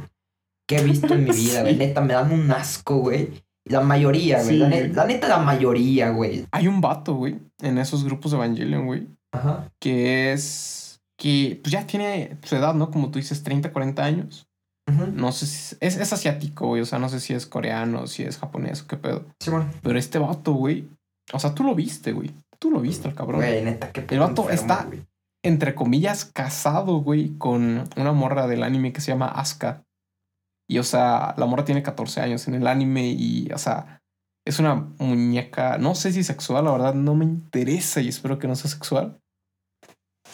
que 0.66 0.78
he 0.78 0.82
visto 0.84 1.12
en 1.12 1.24
mi 1.24 1.30
vida, 1.36 1.60
güey. 1.60 1.74
Sí. 1.74 1.78
Neta, 1.78 2.00
me 2.00 2.14
dan 2.14 2.32
un 2.32 2.50
asco, 2.50 2.96
güey. 2.96 3.28
La 3.68 3.82
mayoría, 3.82 4.36
güey. 4.38 4.48
Sí, 4.48 4.56
la, 4.56 4.68
ne- 4.68 4.88
la 4.88 5.04
neta, 5.04 5.28
la 5.28 5.38
mayoría, 5.38 6.10
güey. 6.10 6.46
Hay 6.52 6.66
un 6.66 6.80
vato, 6.80 7.14
güey, 7.14 7.38
en 7.60 7.76
esos 7.76 8.04
grupos 8.04 8.30
de 8.30 8.38
Evangelion, 8.38 8.86
güey, 8.86 9.06
Ajá. 9.32 9.70
que 9.80 10.32
es. 10.32 10.85
Que 11.18 11.58
pues 11.62 11.72
ya 11.72 11.86
tiene 11.86 12.36
su 12.42 12.56
edad, 12.56 12.74
¿no? 12.74 12.90
Como 12.90 13.10
tú 13.10 13.18
dices, 13.18 13.42
30, 13.42 13.72
40 13.72 14.04
años. 14.04 14.46
No 15.14 15.32
sé 15.32 15.46
si. 15.46 15.76
Es, 15.80 15.96
es 15.96 16.12
asiático, 16.12 16.68
güey. 16.68 16.82
O 16.82 16.86
sea, 16.86 16.98
no 17.00 17.08
sé 17.08 17.18
si 17.18 17.34
es 17.34 17.46
coreano, 17.46 18.06
si 18.06 18.22
es 18.22 18.38
japonés 18.38 18.82
o 18.82 18.86
qué 18.86 18.96
pedo. 18.96 19.24
Sí, 19.40 19.50
bueno. 19.50 19.68
Pero 19.82 19.98
este 19.98 20.18
vato, 20.18 20.52
güey. 20.52 20.88
O 21.32 21.40
sea, 21.40 21.54
tú 21.54 21.64
lo 21.64 21.74
viste, 21.74 22.12
güey. 22.12 22.32
Tú 22.60 22.70
lo 22.70 22.80
viste, 22.80 23.08
el 23.08 23.14
cabrón. 23.14 23.40
Güey, 23.40 23.64
neta, 23.64 23.90
qué 23.90 24.06
El 24.08 24.20
vato 24.20 24.42
enfermo, 24.48 24.52
está- 24.52 24.84
güey. 24.84 25.04
Entre 25.44 25.74
comillas, 25.74 26.24
casado, 26.24 26.98
güey, 26.98 27.36
con 27.36 27.88
una 27.96 28.12
morra 28.12 28.46
del 28.46 28.62
anime 28.62 28.92
que 28.92 29.00
se 29.00 29.12
llama 29.12 29.26
Asuka. 29.28 29.82
Y, 30.68 30.78
o 30.78 30.82
sea, 30.84 31.34
la 31.36 31.46
morra 31.46 31.64
tiene 31.64 31.82
14 31.82 32.20
años 32.20 32.46
en 32.48 32.54
el 32.54 32.66
anime 32.66 33.08
y, 33.08 33.50
o 33.52 33.58
sea, 33.58 34.00
es 34.44 34.58
una 34.58 34.74
muñeca, 34.98 35.78
no 35.78 35.94
sé 35.94 36.12
si 36.12 36.24
sexual, 36.24 36.64
la 36.64 36.72
verdad, 36.72 36.94
no 36.94 37.14
me 37.14 37.24
interesa 37.24 38.00
y 38.00 38.08
espero 38.08 38.38
que 38.38 38.48
no 38.48 38.56
sea 38.56 38.70
sexual. 38.70 39.18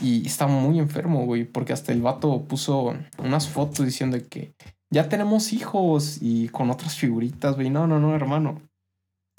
Y 0.00 0.26
está 0.26 0.46
muy 0.46 0.78
enfermo, 0.78 1.24
güey, 1.26 1.44
porque 1.44 1.72
hasta 1.72 1.92
el 1.92 2.02
vato 2.02 2.42
puso 2.44 2.94
unas 3.18 3.48
fotos 3.48 3.84
diciendo 3.86 4.18
que 4.28 4.52
ya 4.90 5.08
tenemos 5.08 5.52
hijos 5.52 6.18
y 6.20 6.48
con 6.48 6.70
otras 6.70 6.96
figuritas, 6.96 7.54
güey. 7.54 7.70
No, 7.70 7.86
no, 7.86 8.00
no, 8.00 8.14
hermano. 8.14 8.60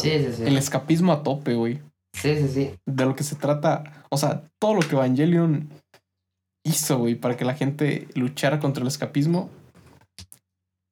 Sí, 0.02 0.10
sí, 0.20 0.28
sí. 0.38 0.44
El 0.46 0.58
escapismo 0.58 1.12
a 1.12 1.24
tope, 1.24 1.54
güey. 1.56 1.82
Sí, 2.16 2.36
sí, 2.38 2.48
sí. 2.48 2.72
De 2.86 3.06
lo 3.06 3.16
que 3.16 3.24
se 3.24 3.36
trata, 3.36 4.06
o 4.10 4.18
sea, 4.18 4.44
todo 4.60 4.76
lo 4.76 4.82
que 4.82 4.96
Evangelion 4.96 5.70
hizo, 6.66 6.98
güey, 7.00 7.16
para 7.16 7.36
que 7.36 7.44
la 7.46 7.56
gente 7.56 8.08
luchara 8.16 8.60
contra 8.60 8.82
el 8.82 8.88
escapismo. 8.88 9.50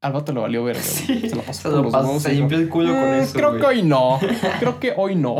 Al 0.04 0.14
vato 0.14 0.34
le 0.34 0.40
valió 0.42 0.64
ver, 0.64 0.76
Sí, 0.82 1.30
Se 1.30 1.36
lo 1.36 1.44
pasó 1.44 1.62
Se 1.62 1.70
por 1.70 1.78
lo 1.78 1.84
los 1.84 1.92
pasó, 1.94 2.20
se 2.20 2.34
limpió 2.34 2.58
el 2.58 2.70
culo 2.70 2.92
con 2.94 3.12
"Mm, 3.12 3.14
eso, 3.22 3.34
Creo 3.34 3.50
güey. 3.50 3.62
que 3.62 3.68
hoy 3.68 3.84
no. 3.84 4.20
Creo 4.60 4.80
que 4.80 4.94
hoy 4.98 5.16
no. 5.16 5.38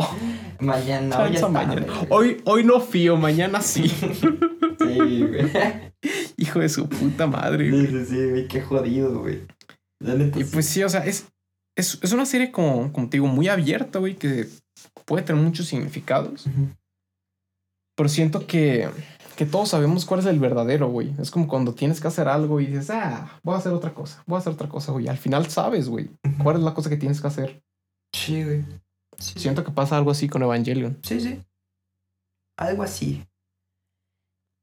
Mañana, 0.66 1.18
hoy 1.22 1.34
está, 1.34 1.48
mañana. 1.48 1.86
Hoy, 2.08 2.40
hoy 2.44 2.64
no 2.64 2.80
fío, 2.80 3.16
mañana 3.16 3.60
sí. 3.60 3.88
Sí, 4.78 5.22
güey. 5.22 5.50
Hijo 6.36 6.58
de 6.58 6.68
su 6.68 6.88
puta 6.88 7.26
madre, 7.26 7.70
Sí, 7.70 7.70
güey. 7.70 7.86
sí, 7.86 8.04
sí, 8.10 8.30
güey. 8.30 8.48
Qué 8.48 8.60
jodido, 8.62 9.20
güey. 9.20 9.42
Y 10.00 10.42
sí. 10.42 10.50
pues 10.52 10.66
sí, 10.66 10.82
o 10.82 10.88
sea, 10.88 11.04
es, 11.06 11.28
es, 11.76 11.98
es 12.02 12.12
una 12.12 12.26
serie 12.26 12.50
como, 12.50 12.92
como 12.92 13.08
te 13.08 13.18
digo, 13.18 13.28
muy 13.28 13.48
abierta, 13.48 14.00
güey, 14.00 14.16
que 14.16 14.48
puede 15.04 15.22
tener 15.22 15.40
muchos 15.40 15.66
significados. 15.66 16.46
Ujú. 16.46 16.68
Pero 17.96 18.08
siento 18.08 18.46
que, 18.46 18.88
que 19.36 19.46
todos 19.46 19.68
sabemos 19.68 20.04
cuál 20.04 20.18
es 20.20 20.26
el 20.26 20.40
verdadero, 20.40 20.88
güey. 20.88 21.12
Es 21.20 21.30
como 21.30 21.46
cuando 21.46 21.74
tienes 21.74 22.00
que 22.00 22.08
hacer 22.08 22.26
algo 22.26 22.60
y 22.60 22.66
dices, 22.66 22.90
ah, 22.90 23.38
voy 23.44 23.54
a 23.54 23.58
hacer 23.58 23.72
otra 23.72 23.94
cosa, 23.94 24.24
voy 24.26 24.36
a 24.36 24.40
hacer 24.40 24.52
otra 24.52 24.68
cosa, 24.68 24.90
güey. 24.92 25.06
Al 25.06 25.18
final 25.18 25.46
sabes, 25.46 25.88
güey, 25.88 26.10
cuál 26.42 26.56
es 26.56 26.62
la 26.62 26.74
cosa 26.74 26.90
que 26.90 26.96
tienes 26.96 27.20
que 27.20 27.28
hacer. 27.28 27.62
Sí, 28.12 28.42
güey. 28.42 28.64
Sí, 29.22 29.38
Siento 29.38 29.64
que 29.64 29.70
pasa 29.70 29.96
algo 29.96 30.10
así 30.10 30.28
con 30.28 30.42
Evangelion. 30.42 30.98
Sí, 31.02 31.20
sí. 31.20 31.40
Algo 32.58 32.82
así. 32.82 33.24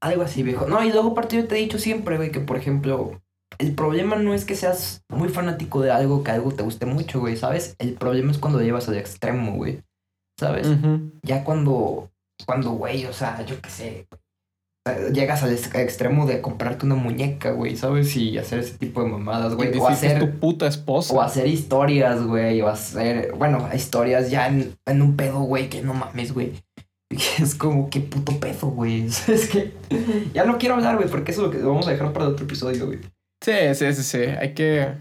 Algo 0.01 0.23
así, 0.23 0.43
viejo. 0.43 0.67
No, 0.67 0.83
y 0.83 0.91
luego 0.91 1.11
aparte 1.11 1.37
yo 1.37 1.47
te 1.47 1.55
he 1.55 1.61
dicho 1.61 1.79
siempre, 1.79 2.17
güey, 2.17 2.31
que 2.31 2.39
por 2.39 2.57
ejemplo, 2.57 3.21
el 3.57 3.73
problema 3.73 4.15
no 4.15 4.33
es 4.33 4.45
que 4.45 4.55
seas 4.55 5.03
muy 5.09 5.29
fanático 5.29 5.81
de 5.81 5.91
algo, 5.91 6.23
que 6.23 6.31
algo 6.31 6.51
te 6.51 6.63
guste 6.63 6.85
mucho, 6.85 7.19
güey, 7.19 7.37
¿sabes? 7.37 7.75
El 7.79 7.93
problema 7.95 8.31
es 8.31 8.37
cuando 8.37 8.59
lo 8.59 8.65
llevas 8.65 8.87
al 8.87 8.97
extremo, 8.97 9.55
güey. 9.55 9.81
¿Sabes? 10.39 10.67
Ya 11.23 11.43
cuando, 11.43 12.11
cuando, 12.45 12.71
güey, 12.71 13.05
o 13.05 13.13
sea, 13.13 13.45
yo 13.45 13.61
qué 13.61 13.69
sé, 13.69 14.07
llegas 15.13 15.43
al 15.43 15.51
ex- 15.53 15.73
extremo 15.75 16.25
de 16.25 16.41
comprarte 16.41 16.85
una 16.85 16.95
muñeca, 16.95 17.51
güey, 17.51 17.75
¿sabes? 17.75 18.15
Y 18.15 18.37
hacer 18.37 18.59
ese 18.59 18.77
tipo 18.77 19.01
de 19.03 19.09
mamadas, 19.09 19.55
güey. 19.55 19.77
O 19.77 19.87
hacer, 19.87 20.19
tu 20.19 20.39
puta 20.39 20.67
esposa. 20.67 21.13
o 21.13 21.21
hacer 21.21 21.47
historias, 21.47 22.23
güey, 22.23 22.61
o 22.61 22.67
hacer, 22.67 23.33
bueno, 23.33 23.69
historias 23.73 24.31
ya 24.31 24.47
en, 24.47 24.75
en 24.85 25.01
un 25.01 25.15
pedo, 25.15 25.39
güey, 25.41 25.69
que 25.69 25.81
no 25.81 25.93
mames, 25.93 26.33
güey. 26.33 26.53
Es 27.39 27.55
como, 27.55 27.89
qué 27.89 27.99
puto 28.01 28.39
pedo, 28.39 28.67
güey. 28.67 29.05
Es 29.27 29.49
que 29.49 29.73
ya 30.33 30.45
no 30.45 30.57
quiero 30.57 30.75
hablar, 30.75 30.95
güey, 30.97 31.09
porque 31.09 31.31
eso 31.31 31.41
es 31.41 31.47
lo 31.47 31.51
que 31.59 31.63
vamos 31.65 31.87
a 31.87 31.91
dejar 31.91 32.13
para 32.13 32.27
otro 32.27 32.45
episodio, 32.45 32.85
güey. 32.87 32.99
Sí, 33.43 33.53
sí, 33.73 33.93
sí, 33.93 34.03
sí. 34.03 34.17
Hay 34.23 34.53
que... 34.53 34.93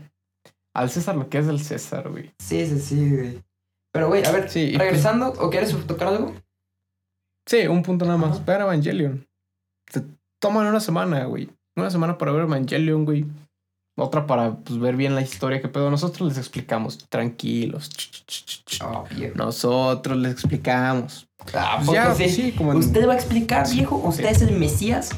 Al 0.74 0.91
César 0.91 1.16
lo 1.16 1.29
que 1.29 1.39
es 1.39 1.47
del 1.47 1.61
César, 1.61 2.09
güey. 2.09 2.31
Sí, 2.39 2.64
sí, 2.66 2.79
sí, 2.79 3.11
güey. 3.16 3.43
Pero, 3.93 4.09
güey, 4.09 4.24
a 4.24 4.31
ver, 4.31 4.49
Sí, 4.49 4.76
regresando, 4.76 5.29
¿o 5.39 5.51
quieres 5.51 5.74
tocar 5.87 6.09
algo? 6.09 6.35
Sí, 7.49 7.66
un 7.66 7.83
punto 7.83 8.05
nada 8.05 8.18
más. 8.18 8.45
Vean 8.45 8.61
Evangelion. 8.62 9.26
Toman 10.41 10.66
una 10.66 10.80
semana, 10.80 11.24
güey. 11.24 11.51
Una 11.76 11.91
semana 11.91 12.18
para 12.18 12.32
ver 12.32 12.43
Evangelion, 12.43 13.05
güey. 13.05 13.24
Otra 13.97 14.26
para 14.26 14.57
pues, 14.57 14.78
ver 14.78 14.95
bien 14.97 15.14
la 15.14 15.22
historia 15.22 15.61
que 15.61 15.68
pedo. 15.68 15.91
Nosotros 15.91 16.28
les 16.28 16.39
explicamos. 16.39 16.99
Tranquilos. 17.09 17.91
Ah. 18.80 19.05
Nosotros 19.34 20.16
les 20.18 20.32
explicamos. 20.32 21.26
Ah, 21.55 21.74
Pues 21.76 21.86
¿poco 21.86 21.95
ya, 21.95 22.14
sí? 22.14 22.28
sí, 22.28 22.53
como 22.53 22.72
en- 22.72 22.78
¿Usted 22.78 23.09
va 23.09 23.14
a 23.14 23.16
explicar, 23.16 23.68
viejo? 23.70 23.97
¿Usted 23.97 24.26
es 24.26 24.43
el 24.43 24.57
Mesías? 24.59 25.11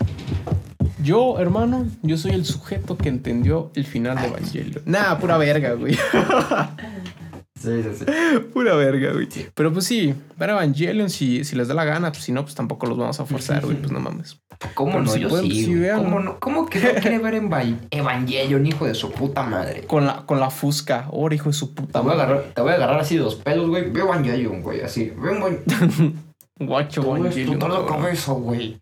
Yo, 1.02 1.38
hermano, 1.38 1.86
yo 2.02 2.16
soy 2.18 2.32
el 2.32 2.44
sujeto 2.44 2.96
que 2.96 3.08
entendió 3.08 3.70
el 3.74 3.86
final 3.86 4.20
de 4.20 4.26
Evangelion. 4.28 4.82
Nah, 4.86 5.18
pura 5.18 5.36
verga, 5.38 5.72
güey. 5.72 5.96
Sí, 7.61 7.82
sí, 7.82 7.90
sí. 7.98 8.04
pura 8.54 8.74
verga, 8.74 9.12
güey. 9.12 9.28
Pero 9.54 9.72
pues 9.72 9.84
sí, 9.84 10.14
ver 10.38 10.50
Evangelion 10.50 11.11
si, 11.11 11.44
si 11.44 11.54
les 11.56 11.68
da 11.68 11.74
la 11.74 11.84
gana. 11.84 12.11
Pues 12.11 12.24
si 12.24 12.32
no, 12.32 12.42
pues 12.42 12.54
tampoco 12.54 12.86
los 12.86 12.96
vamos 12.96 13.20
a 13.20 13.26
forzar, 13.26 13.64
güey. 13.64 13.76
Pues 13.76 13.92
no 13.92 14.00
mames. 14.00 14.40
¿Cómo 14.74 14.92
Pero 14.92 15.04
no? 15.04 15.11
si 15.11 15.20
Yo 15.20 15.28
pueden, 15.28 15.46
sí, 15.46 15.52
pues, 15.52 15.64
sí, 15.66 15.74
véanlo. 15.74 16.04
¿Cómo, 16.04 16.20
no? 16.20 16.38
¿Cómo 16.40 16.66
que 16.66 16.80
no 16.80 16.88
quiere 17.00 17.18
ver 17.18 17.34
Eva- 17.34 17.62
Evangelion, 17.90 18.66
hijo 18.66 18.86
de 18.86 18.94
su 18.94 19.11
puta 19.11 19.42
madre? 19.42 19.82
Con 19.86 20.06
la, 20.06 20.24
con 20.26 20.40
la 20.40 20.50
fusca. 20.50 21.04
Ahora, 21.12 21.34
hijo 21.34 21.50
de 21.50 21.54
su 21.54 21.74
Te 21.74 21.82
puta 21.82 22.00
voy, 22.00 22.12
a 22.12 22.16
madre. 22.16 22.32
agarrar, 22.32 22.52
te 22.54 22.62
voy 22.62 22.72
a 22.72 22.74
agarrar 22.76 23.00
así 23.00 23.16
de 23.18 23.24
los 23.24 23.34
pelos, 23.36 23.68
güey. 23.68 23.90
Ve 23.90 24.00
Evangelion, 24.00 24.62
güey, 24.62 24.80
así. 24.80 25.12
Ve 25.16 25.36
Evangelion. 25.36 26.14
Guacho 26.58 27.00
a 27.14 27.18
Evangelion. 27.18 27.58
cabrón. 27.58 27.86
cabeza, 27.86 28.32
güey. 28.32 28.80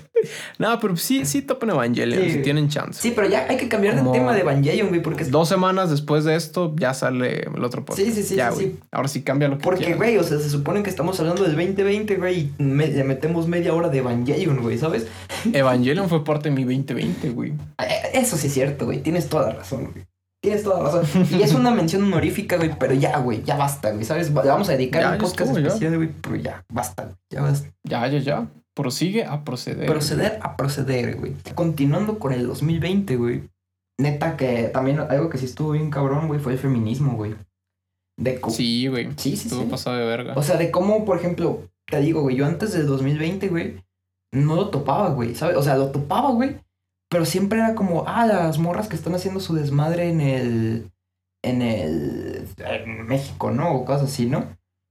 No, 0.58 0.78
pero 0.80 0.96
sí, 0.96 1.26
sí 1.26 1.42
topen 1.42 1.70
Evangelion 1.70 2.22
Sí. 2.24 2.30
si 2.30 2.38
tienen 2.42 2.68
chance. 2.68 3.00
Sí, 3.00 3.12
pero 3.14 3.28
ya 3.28 3.46
hay 3.48 3.56
que 3.58 3.68
cambiar 3.68 3.94
de 3.94 4.00
Como- 4.00 4.12
tema 4.12 4.32
de 4.32 4.40
Evangelion, 4.40 4.88
güey, 4.88 5.02
porque... 5.02 5.24
Dos 5.24 5.48
semanas 5.48 5.90
después 5.90 6.24
de 6.24 6.34
esto 6.34 6.74
ya 6.78 6.94
sale 6.94 7.40
el 7.54 7.62
otro 7.64 7.84
podcast. 7.84 8.06
Sí, 8.08 8.14
sí, 8.14 8.22
sí, 8.22 8.34
Ya, 8.36 8.50
sí. 8.52 8.78
Ahora 8.90 9.08
sí 9.08 9.22
cambia 9.22 9.48
lo 9.48 9.58
que 9.58 9.64
Porque, 9.64 9.94
güey, 9.94 10.16
o 10.16 10.22
sea, 10.22 10.38
se 10.38 10.48
supone 10.48 10.82
que 10.82 10.88
estamos 10.90 11.18
hablando 11.20 11.42
del 11.42 11.52
2020, 11.56 12.16
güey, 12.16 12.50
y 12.58 12.62
me- 12.62 12.86
le 12.88 13.04
metemos 13.04 13.48
media 13.48 13.74
hora 13.74 13.88
de 13.90 13.98
Evangelion, 13.98 14.62
güey, 14.62 14.78
¿sabes? 14.78 15.06
Evangelion 15.52 16.08
fue 16.08 16.24
parte 16.24 16.48
de 16.48 16.54
mi 16.54 16.62
2020, 16.64 17.30
güey. 17.30 17.52
Eh, 17.82 18.10
Eso 18.14 18.36
sí 18.38 18.46
es 18.46 18.54
cierto, 18.54 18.86
güey. 18.86 19.00
Tienes 19.02 19.28
toda 19.28 19.50
razón, 19.52 19.90
güey. 19.92 20.04
Tienes 20.44 20.62
toda 20.62 20.82
la 20.82 20.90
razón. 20.90 21.26
Y 21.30 21.42
es 21.42 21.54
una 21.54 21.70
mención 21.70 22.02
honorífica, 22.04 22.58
güey, 22.58 22.78
pero 22.78 22.92
ya, 22.92 23.16
güey, 23.18 23.42
ya 23.44 23.56
basta, 23.56 23.92
güey, 23.92 24.04
¿sabes? 24.04 24.28
Le 24.28 24.34
vamos 24.42 24.68
a 24.68 24.72
dedicar 24.72 25.00
Ya, 25.00 25.10
un 25.12 25.18
podcast 25.18 25.40
estuvo, 25.40 25.58
especial, 25.66 25.96
güey, 25.96 26.10
pero 26.20 26.36
ya, 26.36 26.62
basta, 26.70 27.04
güey, 27.04 27.16
ya 27.30 27.40
basta. 27.40 27.68
Ya, 27.82 28.06
ya, 28.08 28.18
ya. 28.18 28.46
Prosigue 28.74 29.24
a 29.24 29.42
proceder. 29.42 29.86
Proceder 29.86 30.38
a 30.42 30.54
proceder, 30.56 31.16
güey. 31.16 31.32
Continuando 31.54 32.18
con 32.18 32.34
el 32.34 32.46
2020, 32.46 33.16
güey. 33.16 33.44
Neta 33.98 34.36
que 34.36 34.64
también 34.64 34.98
algo 35.00 35.30
que 35.30 35.38
sí 35.38 35.46
estuvo 35.46 35.70
bien 35.70 35.90
cabrón, 35.90 36.28
güey, 36.28 36.40
fue 36.40 36.52
el 36.52 36.58
feminismo, 36.58 37.16
güey. 37.16 37.34
De 38.18 38.38
Sí, 38.50 38.86
güey. 38.88 39.06
sí, 39.16 39.36
sí, 39.38 39.48
Estuvo 39.48 39.62
sí. 39.62 39.68
pasado 39.70 39.96
de 39.96 40.04
verga. 40.04 40.34
O 40.36 40.42
sea, 40.42 40.56
de 40.58 40.70
cómo, 40.70 41.06
por 41.06 41.16
ejemplo, 41.16 41.62
te 41.86 42.00
digo, 42.00 42.20
güey, 42.20 42.36
yo 42.36 42.44
antes 42.44 42.74
del 42.74 42.86
2020, 42.86 43.48
güey, 43.48 43.82
no 44.34 44.56
lo 44.56 44.68
topaba, 44.68 45.08
güey, 45.08 45.34
¿sabes? 45.34 45.56
O 45.56 45.62
sea, 45.62 45.76
lo 45.76 45.88
topaba, 45.90 46.32
güey, 46.32 46.56
pero 47.14 47.24
siempre 47.26 47.60
era 47.60 47.76
como, 47.76 48.02
ah, 48.08 48.26
las 48.26 48.58
morras 48.58 48.88
que 48.88 48.96
están 48.96 49.14
haciendo 49.14 49.38
su 49.38 49.54
desmadre 49.54 50.08
en 50.08 50.20
el, 50.20 50.90
en 51.44 51.62
el, 51.62 52.48
en 52.58 53.06
México, 53.06 53.52
¿no? 53.52 53.72
O 53.72 53.84
cosas 53.84 54.10
así, 54.10 54.26
¿no? 54.26 54.46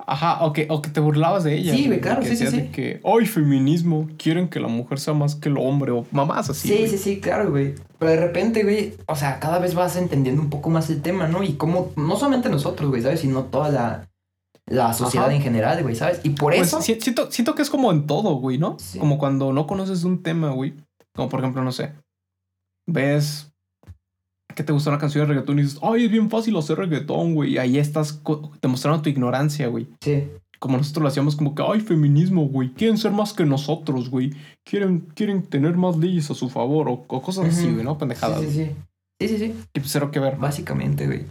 Ajá, 0.07 0.45
o 0.45 0.53
que, 0.53 0.67
o 0.69 0.81
que 0.81 0.89
te 0.89 1.01
burlabas 1.01 1.43
de 1.43 1.55
ella. 1.57 1.73
Sí, 1.73 1.87
güey, 1.87 1.99
claro, 1.99 2.23
sí, 2.23 2.37
sí, 2.37 2.47
sí. 2.47 2.69
que, 2.69 3.01
ay, 3.03 3.25
feminismo, 3.25 4.07
quieren 4.17 4.47
que 4.47 4.61
la 4.61 4.69
mujer 4.69 5.01
sea 5.01 5.13
más 5.13 5.35
que 5.35 5.49
el 5.49 5.57
hombre, 5.57 5.91
o 5.91 6.05
mamás 6.11 6.49
así. 6.49 6.69
Sí, 6.69 6.75
güey. 6.77 6.87
sí, 6.89 6.97
sí, 6.97 7.19
claro, 7.19 7.51
güey. 7.51 7.75
Pero 7.99 8.11
de 8.11 8.17
repente, 8.21 8.63
güey, 8.63 8.93
o 9.07 9.17
sea, 9.17 9.41
cada 9.41 9.59
vez 9.59 9.75
vas 9.75 9.97
entendiendo 9.97 10.41
un 10.41 10.49
poco 10.49 10.69
más 10.69 10.89
el 10.89 11.01
tema, 11.01 11.27
¿no? 11.27 11.43
Y 11.43 11.55
cómo, 11.55 11.91
no 11.97 12.15
solamente 12.15 12.47
nosotros, 12.47 12.89
güey, 12.89 13.01
¿sabes? 13.01 13.19
Sino 13.19 13.43
toda 13.43 13.67
la, 13.67 14.09
la 14.65 14.93
sociedad 14.93 15.27
Ajá. 15.27 15.35
en 15.35 15.41
general, 15.41 15.83
güey, 15.83 15.95
¿sabes? 15.95 16.21
Y 16.23 16.29
por 16.29 16.53
Pues 16.55 16.67
eso... 16.69 16.81
si- 16.81 17.01
siento, 17.01 17.29
siento 17.29 17.53
que 17.53 17.63
es 17.63 17.69
como 17.69 17.91
en 17.91 18.07
todo, 18.07 18.35
güey, 18.35 18.57
¿no? 18.57 18.77
Sí. 18.79 18.97
Como 18.97 19.17
cuando 19.17 19.51
no 19.51 19.67
conoces 19.67 20.05
un 20.05 20.23
tema, 20.23 20.51
güey. 20.51 20.73
Como 21.15 21.29
por 21.29 21.39
ejemplo, 21.41 21.63
no 21.63 21.71
sé. 21.71 21.93
Ves 22.87 23.49
que 24.55 24.63
te 24.63 24.71
gusta 24.71 24.91
una 24.91 24.99
canción 24.99 25.23
de 25.27 25.33
reggaetón 25.33 25.57
y 25.59 25.63
dices, 25.63 25.79
ay, 25.81 26.05
es 26.05 26.11
bien 26.11 26.29
fácil 26.29 26.55
hacer 26.57 26.77
reggaetón, 26.77 27.33
güey. 27.33 27.53
Y 27.53 27.57
ahí 27.57 27.77
estás 27.79 28.21
demostrando 28.61 29.01
tu 29.01 29.09
ignorancia, 29.09 29.67
güey. 29.67 29.87
Sí. 30.01 30.25
Como 30.59 30.77
nosotros 30.77 31.01
lo 31.01 31.09
hacíamos 31.09 31.35
como 31.35 31.55
que, 31.55 31.63
ay, 31.67 31.79
feminismo, 31.81 32.47
güey. 32.47 32.71
Quieren 32.73 32.97
ser 32.97 33.11
más 33.11 33.33
que 33.33 33.45
nosotros, 33.45 34.09
güey. 34.09 34.31
Quieren, 34.63 34.99
quieren 35.15 35.41
tener 35.43 35.75
más 35.75 35.97
leyes 35.97 36.29
a 36.29 36.35
su 36.35 36.49
favor 36.49 36.87
o, 36.87 37.03
o 37.07 37.21
cosas 37.21 37.47
así, 37.47 37.69
güey, 37.71 37.83
¿no? 37.83 37.97
Pendejadas. 37.97 38.41
Sí, 38.41 38.47
sí, 38.47 38.53
sí. 38.65 38.71
Sí, 39.19 39.27
sí, 39.27 39.37
sí. 39.37 39.55
Y 39.73 39.79
pues 39.79 39.91
cero 39.91 40.11
que 40.11 40.19
ver. 40.19 40.37
Básicamente, 40.37 41.05
güey. 41.07 41.25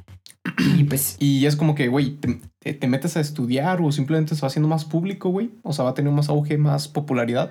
Y 0.76 0.84
pues, 0.84 1.16
Y 1.20 1.46
es 1.46 1.54
como 1.56 1.74
que, 1.76 1.86
güey, 1.88 2.10
te, 2.16 2.40
te- 2.58 2.74
te 2.74 2.88
metes 2.88 3.16
a 3.16 3.20
estudiar 3.20 3.80
o 3.80 3.92
simplemente 3.92 4.34
se 4.34 4.40
va 4.40 4.48
haciendo 4.48 4.68
más 4.68 4.84
público, 4.84 5.28
güey. 5.30 5.50
O 5.62 5.72
sea, 5.72 5.84
va 5.84 5.90
a 5.90 5.94
tener 5.94 6.12
más 6.12 6.28
auge, 6.28 6.58
más 6.58 6.88
popularidad. 6.88 7.50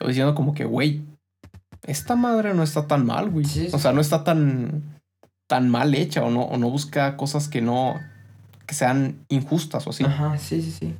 O 0.00 0.08
diciendo 0.08 0.34
como 0.34 0.52
que, 0.54 0.64
güey, 0.64 1.02
esta 1.86 2.16
madre 2.16 2.54
no 2.54 2.62
está 2.62 2.86
tan 2.86 3.06
mal, 3.06 3.30
güey. 3.30 3.44
Sí, 3.44 3.68
sí. 3.68 3.70
O 3.74 3.78
sea, 3.78 3.92
no 3.92 4.00
está 4.00 4.24
tan, 4.24 5.00
tan 5.48 5.68
mal 5.68 5.94
hecha 5.94 6.24
o 6.24 6.30
no, 6.30 6.42
o 6.42 6.56
no 6.58 6.70
busca 6.70 7.16
cosas 7.16 7.48
que 7.48 7.60
no, 7.60 8.00
que 8.66 8.74
sean 8.74 9.24
injustas 9.28 9.86
o 9.86 9.90
así. 9.90 10.04
ajá, 10.04 10.36
sí, 10.38 10.62
sí, 10.62 10.70
sí. 10.70 10.96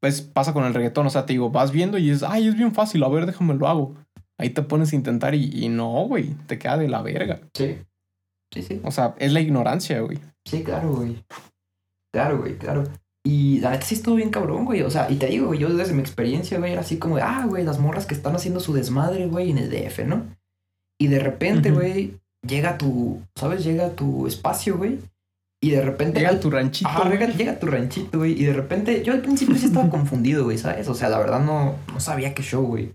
Pues 0.00 0.20
pasa 0.20 0.52
con 0.52 0.64
el 0.64 0.74
reggaetón, 0.74 1.06
o 1.06 1.10
sea, 1.10 1.24
te 1.24 1.32
digo, 1.32 1.50
vas 1.50 1.72
viendo 1.72 1.96
y 1.96 2.10
es, 2.10 2.22
ay, 2.22 2.46
es 2.46 2.54
bien 2.54 2.74
fácil, 2.74 3.02
a 3.04 3.08
ver, 3.08 3.26
déjame 3.26 3.54
lo 3.54 3.66
hago. 3.68 3.94
Ahí 4.38 4.50
te 4.50 4.62
pones 4.62 4.92
a 4.92 4.96
intentar 4.96 5.34
y, 5.34 5.64
y 5.64 5.68
no, 5.68 5.90
güey, 6.06 6.34
te 6.46 6.58
queda 6.58 6.76
de 6.76 6.88
la 6.88 7.00
verga. 7.02 7.40
Sí. 7.54 7.78
Sí, 8.52 8.62
sí. 8.62 8.80
O 8.84 8.90
sea, 8.90 9.14
es 9.18 9.32
la 9.32 9.40
ignorancia, 9.40 10.00
güey. 10.00 10.18
Sí, 10.44 10.62
claro, 10.62 10.94
güey. 10.94 11.24
Claro, 12.12 12.38
güey, 12.40 12.58
claro. 12.58 12.84
Y 13.24 13.60
la 13.60 13.70
neta 13.70 13.86
sí 13.86 13.94
estuvo 13.94 14.16
bien 14.16 14.30
cabrón, 14.30 14.64
güey. 14.64 14.82
O 14.82 14.90
sea, 14.90 15.10
y 15.10 15.16
te 15.16 15.26
digo, 15.26 15.46
güey, 15.46 15.60
yo 15.60 15.72
desde 15.72 15.94
mi 15.94 16.00
experiencia, 16.00 16.58
güey, 16.58 16.72
era 16.72 16.80
así 16.80 16.98
como, 16.98 17.16
de, 17.16 17.22
ah, 17.22 17.46
güey, 17.48 17.64
las 17.64 17.78
morras 17.78 18.06
que 18.06 18.14
están 18.14 18.34
haciendo 18.34 18.60
su 18.60 18.72
desmadre, 18.72 19.26
güey, 19.26 19.50
en 19.50 19.58
el 19.58 19.70
DF, 19.70 20.06
¿no? 20.06 20.26
Y 21.00 21.08
de 21.08 21.18
repente, 21.18 21.70
güey, 21.70 22.18
llega 22.46 22.78
tu, 22.78 23.20
¿sabes? 23.36 23.64
Llega 23.64 23.90
tu 23.90 24.26
espacio, 24.26 24.76
güey. 24.76 24.98
Y 25.62 25.70
de 25.70 25.82
repente... 25.82 26.18
Llega 26.18 26.40
tu 26.40 26.50
ranchito. 26.50 26.90
Ajá, 26.90 27.08
llega, 27.08 27.58
tu 27.58 27.66
ranchito, 27.66 28.18
güey. 28.18 28.32
Y 28.32 28.44
de 28.44 28.52
repente, 28.52 29.04
yo 29.04 29.12
al 29.12 29.22
principio 29.22 29.54
sí 29.56 29.66
estaba 29.66 29.88
confundido, 29.90 30.44
güey, 30.44 30.58
¿sabes? 30.58 30.88
O 30.88 30.94
sea, 30.94 31.08
la 31.08 31.18
verdad 31.18 31.40
no, 31.40 31.76
no 31.92 32.00
sabía 32.00 32.34
qué 32.34 32.42
show, 32.42 32.66
güey. 32.66 32.92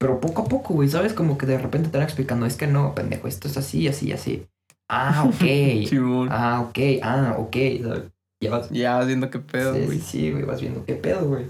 Pero 0.00 0.18
poco 0.18 0.42
a 0.42 0.44
poco, 0.46 0.74
güey, 0.74 0.88
¿sabes? 0.88 1.12
Como 1.12 1.38
que 1.38 1.46
de 1.46 1.58
repente 1.58 1.90
te 1.90 1.98
van 1.98 2.06
explicando, 2.06 2.46
es 2.46 2.56
que 2.56 2.66
no, 2.66 2.94
pendejo, 2.94 3.28
esto 3.28 3.46
es 3.46 3.56
así, 3.56 3.86
así, 3.86 4.12
así. 4.12 4.46
Ah, 4.88 5.24
ok. 5.24 5.44
Ah, 6.30 6.66
ok, 6.66 6.78
ah, 7.02 7.36
ok. 7.38 7.56
¿sabes? 7.82 8.02
Ya 8.42 8.50
vas. 8.50 8.70
Ya 8.70 8.96
vas 8.96 9.06
viendo 9.06 9.30
qué 9.30 9.38
pedo, 9.38 9.74
sí, 9.74 9.84
güey. 9.84 9.98
sí, 10.00 10.04
sí, 10.06 10.30
güey, 10.32 10.44
vas 10.44 10.60
viendo 10.60 10.84
qué 10.84 10.94
pedo, 10.94 11.26
güey. 11.28 11.46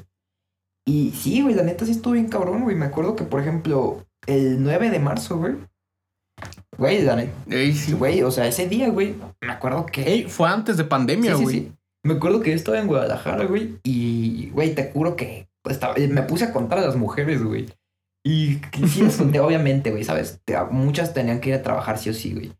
Y 0.86 1.10
sí, 1.12 1.42
güey, 1.42 1.54
la 1.54 1.62
neta 1.62 1.84
sí 1.84 1.92
estuvo 1.92 2.14
bien 2.14 2.28
cabrón, 2.28 2.62
güey. 2.62 2.74
Me 2.76 2.86
acuerdo 2.86 3.14
que, 3.14 3.24
por 3.24 3.40
ejemplo, 3.40 4.04
el 4.26 4.62
9 4.62 4.90
de 4.90 4.98
marzo, 4.98 5.38
güey. 5.38 5.54
Güey, 6.78 7.02
la 7.02 7.16
neta, 7.16 7.32
Ey, 7.50 7.74
sí. 7.74 7.92
güey, 7.92 8.22
o 8.22 8.30
sea, 8.30 8.46
ese 8.46 8.66
día, 8.66 8.88
güey, 8.88 9.14
me 9.42 9.52
acuerdo 9.52 9.86
que. 9.86 10.02
Ey, 10.02 10.24
fue 10.28 10.48
antes 10.48 10.76
de 10.78 10.84
pandemia, 10.84 11.32
Sí, 11.32 11.38
sí, 11.38 11.42
güey. 11.44 11.56
sí. 11.56 11.72
Me 12.02 12.14
acuerdo 12.14 12.40
que 12.40 12.50
yo 12.50 12.56
estaba 12.56 12.78
en 12.78 12.86
Guadalajara, 12.86 13.44
güey, 13.44 13.78
y, 13.84 14.48
güey, 14.50 14.74
te 14.74 14.90
juro 14.90 15.16
que 15.16 15.48
estaba- 15.68 15.94
me 15.96 16.22
puse 16.22 16.46
a 16.46 16.52
contar 16.52 16.78
a 16.78 16.86
las 16.86 16.96
mujeres, 16.96 17.42
güey. 17.42 17.66
Y 18.24 18.58
sí 18.88 19.02
les 19.02 19.16
conté, 19.16 19.38
obviamente, 19.40 19.90
güey, 19.90 20.04
¿sabes? 20.04 20.40
Te- 20.46 20.56
muchas 20.70 21.12
tenían 21.12 21.40
que 21.40 21.50
ir 21.50 21.54
a 21.56 21.62
trabajar 21.62 21.98
sí 21.98 22.08
o 22.08 22.14
sí, 22.14 22.32
güey. 22.32 22.52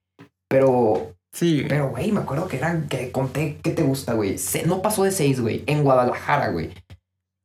Pero, 0.49 1.17
Sí, 1.33 1.65
pero, 1.69 1.91
güey, 1.91 2.11
me 2.13 2.21
acuerdo 2.21 2.49
que 2.49 2.57
eran, 2.57 2.89
que 2.89 3.13
conté, 3.13 3.59
¿qué 3.63 3.71
te 3.71 3.83
gusta, 3.83 4.15
güey? 4.15 4.37
No 4.67 4.83
pasó 4.83 5.05
de 5.05 5.13
seis, 5.13 5.41
güey, 5.41 5.63
en 5.67 5.85
Guadalajara, 5.85 6.49
güey. 6.49 6.71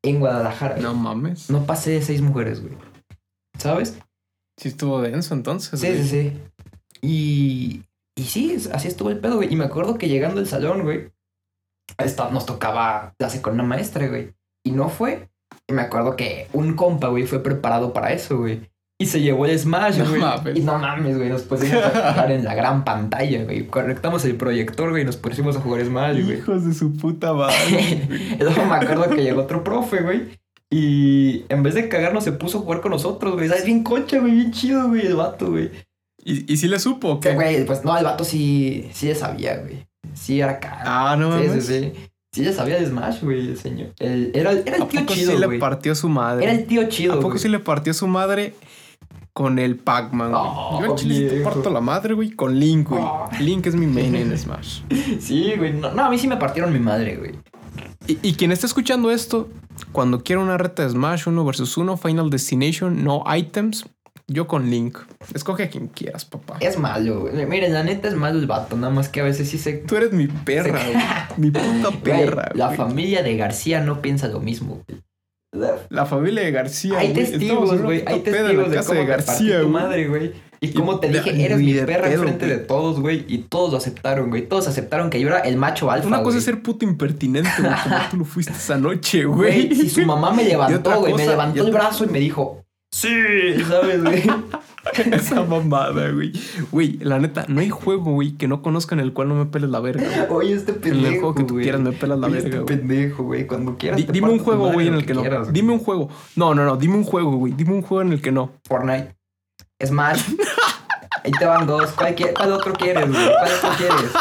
En 0.03 0.19
Guadalajara. 0.19 0.77
No 0.77 0.93
mames. 0.95 1.49
no 1.49 1.65
pasé 1.65 1.91
de 1.91 2.01
seis 2.01 2.21
mujeres, 2.21 2.61
güey. 2.61 2.73
¿Sabes? 3.59 3.97
Sí 4.57 4.69
estuvo 4.69 5.01
denso 5.01 5.33
entonces, 5.33 5.79
Sí, 5.79 5.87
güey. 5.87 6.01
sí, 6.03 6.07
sí. 6.09 6.41
Y, 7.01 7.83
y 8.17 8.23
sí, 8.23 8.57
así 8.73 8.87
estuvo 8.87 9.09
el 9.11 9.19
pedo, 9.19 9.35
güey. 9.37 9.51
Y 9.53 9.55
me 9.55 9.65
acuerdo 9.65 9.97
que 9.97 10.07
llegando 10.09 10.39
al 10.39 10.47
salón, 10.47 10.81
güey, 10.83 11.11
esta- 11.97 12.29
nos 12.31 12.45
tocaba 12.45 13.13
clase 13.19 13.41
con 13.41 13.53
una 13.53 13.63
maestra, 13.63 14.07
güey. 14.07 14.33
Y 14.65 14.71
no 14.71 14.89
fue. 14.89 15.29
Y 15.67 15.73
me 15.73 15.83
acuerdo 15.83 16.15
que 16.15 16.47
un 16.53 16.75
compa, 16.75 17.07
güey, 17.09 17.25
fue 17.27 17.41
preparado 17.43 17.93
para 17.93 18.11
eso, 18.13 18.37
güey. 18.39 18.69
Y 18.97 19.07
se 19.07 19.19
llevó 19.21 19.45
el 19.45 19.59
Smash, 19.59 19.97
No 19.97 20.09
güey. 20.09 20.21
mames. 20.21 20.55
y 20.57 20.61
no 20.61 20.77
mames, 20.79 21.17
güey. 21.17 21.29
Nos 21.29 21.41
pusimos 21.43 21.83
a 21.83 21.89
jugar 22.13 22.31
en 22.31 22.45
la 22.45 22.55
gran 22.55 22.85
pantalla, 22.85 23.43
güey. 23.43 23.67
Conectamos 23.67 24.23
el 24.23 24.35
proyector, 24.35 24.89
güey, 24.91 25.03
y 25.03 25.05
nos 25.05 25.17
pusimos 25.17 25.57
a 25.57 25.59
jugar 25.59 25.83
Smash, 25.85 26.23
güey. 26.23 26.37
Hijos 26.37 26.65
de 26.65 26.73
su 26.73 26.93
puta 26.95 27.33
madre. 27.33 28.07
Luego 28.39 28.65
me 28.65 28.75
acuerdo 28.75 29.09
que 29.09 29.21
llegó 29.23 29.41
otro 29.41 29.63
profe, 29.65 30.01
güey. 30.01 30.29
Y 30.71 31.43
en 31.49 31.61
vez 31.63 31.73
de 31.75 31.89
cagarnos, 31.89 32.23
se 32.23 32.31
puso 32.31 32.59
a 32.59 32.61
jugar 32.61 32.79
con 32.81 32.91
nosotros, 32.91 33.33
güey. 33.35 33.49
¿Sabes? 33.49 33.65
Bien 33.65 33.83
concha, 33.83 34.19
güey. 34.19 34.31
Bien 34.31 34.51
chido, 34.51 34.87
güey, 34.87 35.05
el 35.05 35.15
vato, 35.15 35.51
güey. 35.51 35.71
¿Y, 36.23 36.51
¿Y 36.51 36.57
si 36.57 36.67
le 36.67 36.79
supo 36.79 37.09
o 37.09 37.19
Que, 37.19 37.29
qué? 37.29 37.35
güey, 37.35 37.65
pues 37.65 37.83
no, 37.83 37.97
el 37.97 38.03
vato 38.05 38.23
sí, 38.23 38.89
sí 38.93 39.07
le 39.07 39.15
sabía, 39.15 39.57
güey. 39.57 39.85
Sí 40.13 40.39
era 40.39 40.53
acá. 40.53 40.79
Ah, 40.85 41.15
no 41.19 41.33
sí, 41.37 41.43
sí, 41.43 41.49
mames. 41.49 41.65
sí. 41.65 41.93
Sí 42.33 42.43
le 42.43 42.51
sabía 42.53 42.75
de 42.79 42.85
Smash, 42.85 43.21
güey, 43.21 43.39
el 43.47 43.57
señor. 43.57 43.89
El- 43.99 44.31
era, 44.33 44.51
era 44.51 44.77
¿A 44.77 44.79
el 44.83 44.87
tío 44.87 45.01
poco 45.01 45.13
chido, 45.13 45.31
sí 45.33 45.37
le 45.37 45.59
partió 45.59 45.95
su 45.95 46.09
madre? 46.09 46.43
Era 46.45 46.53
el 46.53 46.65
tío 46.65 46.83
chido, 46.89 47.13
¿A 47.13 47.15
poco 47.17 47.29
güey. 47.29 47.39
sí 47.39 47.47
le 47.49 47.59
partió 47.59 47.93
su 47.93 48.07
madre 48.07 48.53
con 49.35 49.59
el 49.59 49.75
Pac-Man, 49.75 50.29
güey? 50.31 50.41
Oh, 50.45 50.79
Yo 50.79 50.85
en 50.91 50.95
Chile 50.95 51.29
te 51.29 51.41
parto 51.41 51.69
la 51.69 51.81
madre, 51.81 52.13
güey, 52.13 52.31
con 52.31 52.57
Link, 52.57 52.87
güey. 52.89 53.01
Oh. 53.03 53.27
Link 53.41 53.67
es 53.67 53.75
mi 53.75 53.85
main 53.85 54.15
en 54.15 54.35
Smash. 54.37 54.79
Sí, 55.19 55.53
güey. 55.57 55.73
No, 55.73 55.91
no, 55.93 56.05
a 56.05 56.09
mí 56.09 56.17
sí 56.17 56.27
me 56.29 56.37
partieron 56.37 56.71
mi 56.71 56.79
madre, 56.79 57.17
güey. 57.17 57.31
Y, 58.07 58.17
y 58.21 58.33
quien 58.35 58.53
esté 58.53 58.65
escuchando 58.65 59.11
esto, 59.11 59.49
cuando 59.91 60.23
quiera 60.23 60.41
una 60.41 60.57
reta 60.57 60.83
de 60.83 60.89
Smash 60.91 61.27
1 61.27 61.43
versus 61.43 61.75
1, 61.75 61.97
Final 61.97 62.29
Destination, 62.29 63.03
no 63.03 63.25
items, 63.35 63.85
yo 64.27 64.47
con 64.47 64.69
Link. 64.69 64.99
Escoge 65.33 65.63
a 65.63 65.69
quien 65.69 65.87
quieras, 65.89 66.23
papá. 66.23 66.55
Es 66.61 66.79
malo, 66.79 67.19
güey. 67.21 67.45
Miren, 67.45 67.73
la 67.73 67.83
neta 67.83 68.07
es 68.07 68.15
malo 68.15 68.39
el 68.39 68.47
vato. 68.47 68.77
Nada 68.77 68.93
más 68.93 69.09
que 69.09 69.19
a 69.19 69.23
veces 69.25 69.49
sí 69.49 69.57
se... 69.57 69.73
Tú 69.73 69.97
eres 69.97 70.13
mi 70.13 70.27
perra, 70.27 70.79
güey. 70.85 70.95
Mi 71.35 71.51
puta 71.51 71.89
Güey, 71.89 72.01
perra, 72.01 72.51
la 72.55 72.67
güey. 72.67 72.77
familia 72.77 73.21
de 73.21 73.35
García 73.35 73.81
no 73.81 74.01
piensa 74.01 74.29
lo 74.29 74.39
mismo, 74.39 74.81
güey. 74.87 75.01
La- 75.89 76.05
familia 76.05 76.43
de 76.43 76.51
García, 76.51 76.97
Hay 76.99 77.11
güey. 77.13 77.25
Testigos, 77.25 77.81
güey. 77.81 78.03
Hay 78.05 78.19
testigos 78.19 78.69
de 78.71 78.77
cómo 78.77 78.93
de 78.93 78.99
te 79.01 79.05
García, 79.05 79.61
tu 79.61 79.69
madre, 79.69 80.07
güey. 80.07 80.31
Y 80.61 80.67
Y 80.69 80.73
como 80.73 80.99
te 80.99 81.09
dije, 81.09 81.43
eres 81.45 81.59
mi 81.59 81.73
perra 81.73 82.11
enfrente 82.11 82.47
de 82.47 82.57
todos, 82.57 82.99
güey. 82.99 83.25
Y 83.27 83.39
todos 83.39 83.71
lo 83.71 83.77
aceptaron, 83.77 84.29
güey. 84.29 84.47
Todos 84.47 84.67
aceptaron 84.67 85.09
que 85.09 85.19
yo 85.19 85.27
era 85.27 85.39
el 85.39 85.57
macho 85.57 85.91
alfa, 85.91 86.07
Una 86.07 86.17
cosa 86.19 86.29
güey. 86.29 86.37
es 86.39 86.43
ser 86.45 86.61
puto 86.63 86.85
impertinente, 86.85 87.49
güey, 87.59 87.73
como 87.83 87.95
tú 88.09 88.17
lo 88.17 88.25
fuiste 88.25 88.53
esa 88.53 88.77
noche, 88.77 89.25
güey. 89.25 89.67
Güey, 89.67 89.75
si 89.75 89.89
su 89.89 90.05
mamá 90.05 90.31
me 90.31 90.43
Y 90.45 90.47
levantó, 90.47 90.99
güey, 91.01 91.13
me 91.13 91.27
levantó 91.27 91.61
y 91.63 91.65
el 91.67 91.71
brazo 91.73 92.05
y 92.05 92.07
me 92.07 92.19
dijo, 92.19 92.64
sí, 92.95 93.63
¿sabes, 93.67 94.03
güey? 94.03 94.23
Esa 95.13 95.43
mamada, 95.43 96.09
güey. 96.11 96.31
Güey, 96.71 96.97
la 96.99 97.17
neta, 97.19 97.45
no 97.47 97.59
hay 97.61 97.69
juego, 97.69 98.11
güey, 98.13 98.33
que 98.37 98.47
no 98.47 98.61
conozca 98.61 98.93
en 98.95 99.01
el 99.01 99.13
cual 99.13 99.29
no 99.29 99.35
me 99.35 99.45
peles 99.47 99.69
la 99.69 99.79
verga. 99.79 100.03
güey. 100.29 100.47
Oye, 100.47 100.53
este 100.55 100.73
En 100.73 100.79
pendejo, 100.79 101.07
el 101.07 101.19
juego 101.19 101.35
que 101.35 101.43
tú 101.43 101.53
güey. 101.55 101.63
quieras 101.63 101.81
me 101.81 101.91
pelas 101.91 102.19
la 102.19 102.27
Oye, 102.27 102.35
verga, 102.35 102.47
este 102.49 102.59
güey. 102.61 102.77
pendejo, 102.77 103.23
güey. 103.23 103.47
Cuando 103.47 103.77
quieras 103.77 103.97
Di- 103.97 104.03
te 104.05 104.11
Dime 104.11 104.29
un 104.29 104.39
juego, 104.39 104.71
güey, 104.71 104.87
en 104.87 104.93
el 104.93 105.05
que 105.05 105.13
no. 105.15 105.21
quieras. 105.21 105.51
Dime 105.51 105.73
un 105.73 105.79
juego. 105.79 106.09
No, 106.35 106.53
no, 106.53 106.63
no. 106.65 106.77
Dime 106.77 106.95
un 106.95 107.03
juego, 107.03 107.31
güey. 107.37 107.53
Dime 107.53 107.73
un 107.73 107.81
juego 107.81 108.01
en 108.03 108.13
el 108.13 108.21
que 108.21 108.31
no. 108.31 108.51
Fortnite. 108.67 109.15
Smash. 109.83 110.21
Ahí 111.23 111.31
te 111.31 111.45
van 111.45 111.65
dos. 111.65 111.91
¿Cuál, 111.93 112.15
cuál 112.35 112.51
otro 112.53 112.73
quieres, 112.73 113.09
güey? 113.11 113.25
¿Cuál 113.25 113.51
otro 113.57 113.69
quieres? 113.77 114.11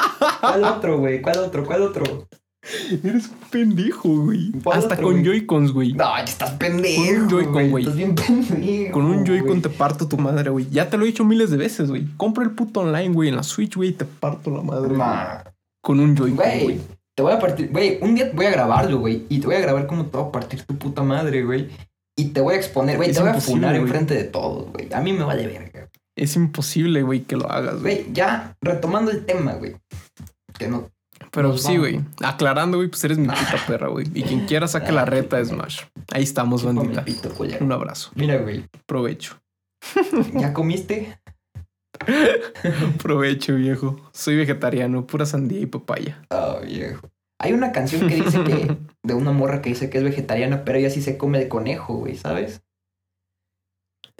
¿Cuál 0.40 0.64
otro, 0.64 0.98
güey? 0.98 1.20
¿Cuál 1.20 1.38
otro? 1.40 1.64
¿Cuál 1.64 1.82
otro? 1.82 2.26
Eres 3.02 3.28
un 3.28 3.48
pendejo, 3.50 4.08
güey. 4.08 4.50
¿Cuál 4.62 4.78
Hasta 4.78 4.94
otro, 4.94 5.08
con? 5.08 5.24
Joy-Cons, 5.24 5.72
güey. 5.72 5.92
No, 5.92 6.16
ya 6.16 6.24
estás 6.24 6.52
pendejo. 6.52 7.02
Con 7.04 7.20
un 7.22 7.28
Joy-Con, 7.28 7.70
güey. 7.70 7.84
Estás 7.84 7.96
bien 7.96 8.14
pendejo. 8.14 8.92
Con 8.92 9.04
un 9.04 9.24
Joy-Con 9.26 9.62
te 9.62 9.68
parto 9.68 10.08
tu 10.08 10.16
madre, 10.16 10.50
güey. 10.50 10.68
Ya 10.70 10.88
te 10.88 10.96
lo 10.96 11.04
he 11.04 11.06
dicho 11.06 11.24
miles 11.24 11.50
de 11.50 11.56
veces, 11.56 11.90
güey. 11.90 12.06
Compra 12.16 12.44
el 12.44 12.52
puto 12.52 12.80
online, 12.80 13.14
güey, 13.14 13.28
en 13.28 13.36
la 13.36 13.42
Switch, 13.42 13.76
güey, 13.76 13.90
y 13.90 13.92
te 13.92 14.04
parto 14.04 14.50
la 14.50 14.62
madre. 14.62 14.94
Con 15.82 16.00
un 16.00 16.16
Joy-Con, 16.16 16.36
Güey, 16.36 16.80
te 17.14 17.22
voy 17.22 17.32
a 17.32 17.38
partir. 17.38 17.70
Güey, 17.70 17.98
un 18.00 18.14
día 18.14 18.30
voy 18.34 18.46
a 18.46 18.50
grabarlo, 18.50 18.98
güey. 18.98 19.24
Y 19.28 19.38
te 19.40 19.46
voy 19.46 19.56
a 19.56 19.60
grabar 19.60 19.86
cómo 19.86 20.06
te 20.06 20.16
voy 20.16 20.28
a 20.28 20.32
partir 20.32 20.62
tu 20.62 20.76
puta 20.76 21.02
madre, 21.02 21.44
güey. 21.44 21.68
Y 22.16 22.26
te 22.26 22.40
voy 22.40 22.54
a 22.54 22.56
exponer, 22.56 22.96
güey. 22.96 23.12
Te 23.12 23.20
voy 23.20 23.30
a 23.30 23.34
funar 23.34 23.74
enfrente 23.74 24.14
de 24.14 24.24
todos, 24.24 24.70
güey. 24.72 24.92
A 24.92 25.00
mí 25.00 25.12
me 25.12 25.24
vale 25.24 25.46
verga. 25.46 25.90
Es 26.16 26.36
imposible, 26.36 27.02
güey, 27.02 27.24
que 27.24 27.36
lo 27.36 27.50
hagas. 27.50 27.82
Güey, 27.82 28.06
ya 28.12 28.56
retomando 28.62 29.10
el 29.10 29.24
tema, 29.26 29.54
güey. 29.54 29.76
Que 30.56 30.68
no. 30.68 30.88
Pero 31.34 31.48
Nos 31.48 31.62
sí, 31.62 31.76
güey. 31.76 32.00
Aclarando, 32.22 32.78
güey, 32.78 32.88
pues 32.88 33.02
eres 33.02 33.18
mi 33.18 33.26
puta 33.26 33.64
perra, 33.66 33.88
güey. 33.88 34.06
Y 34.14 34.22
quien 34.22 34.46
quiera 34.46 34.68
saque 34.68 34.92
la 34.92 35.04
reta 35.04 35.36
de 35.36 35.44
Smash. 35.44 35.82
Ahí 36.12 36.22
estamos, 36.22 36.62
bandita. 36.62 37.04
Un 37.60 37.72
abrazo. 37.72 38.12
Mira, 38.14 38.36
güey. 38.36 38.64
Provecho. 38.86 39.40
¿Ya 40.34 40.52
comiste? 40.52 41.18
Provecho, 43.02 43.56
viejo. 43.56 44.00
Soy 44.12 44.36
vegetariano, 44.36 45.06
pura 45.06 45.26
sandía 45.26 45.60
y 45.60 45.66
papaya. 45.66 46.22
Ah, 46.30 46.58
viejo. 46.64 47.10
Hay 47.40 47.52
una 47.52 47.72
canción 47.72 48.08
que 48.08 48.14
dice 48.14 48.44
que. 48.44 48.76
de 49.02 49.14
una 49.14 49.32
morra 49.32 49.60
que 49.60 49.70
dice 49.70 49.90
que 49.90 49.98
es 49.98 50.04
vegetariana, 50.04 50.64
pero 50.64 50.78
ella 50.78 50.90
sí 50.90 51.02
se 51.02 51.18
come 51.18 51.38
de 51.40 51.48
conejo, 51.48 51.94
güey, 51.94 52.16
¿sabes? 52.16 52.62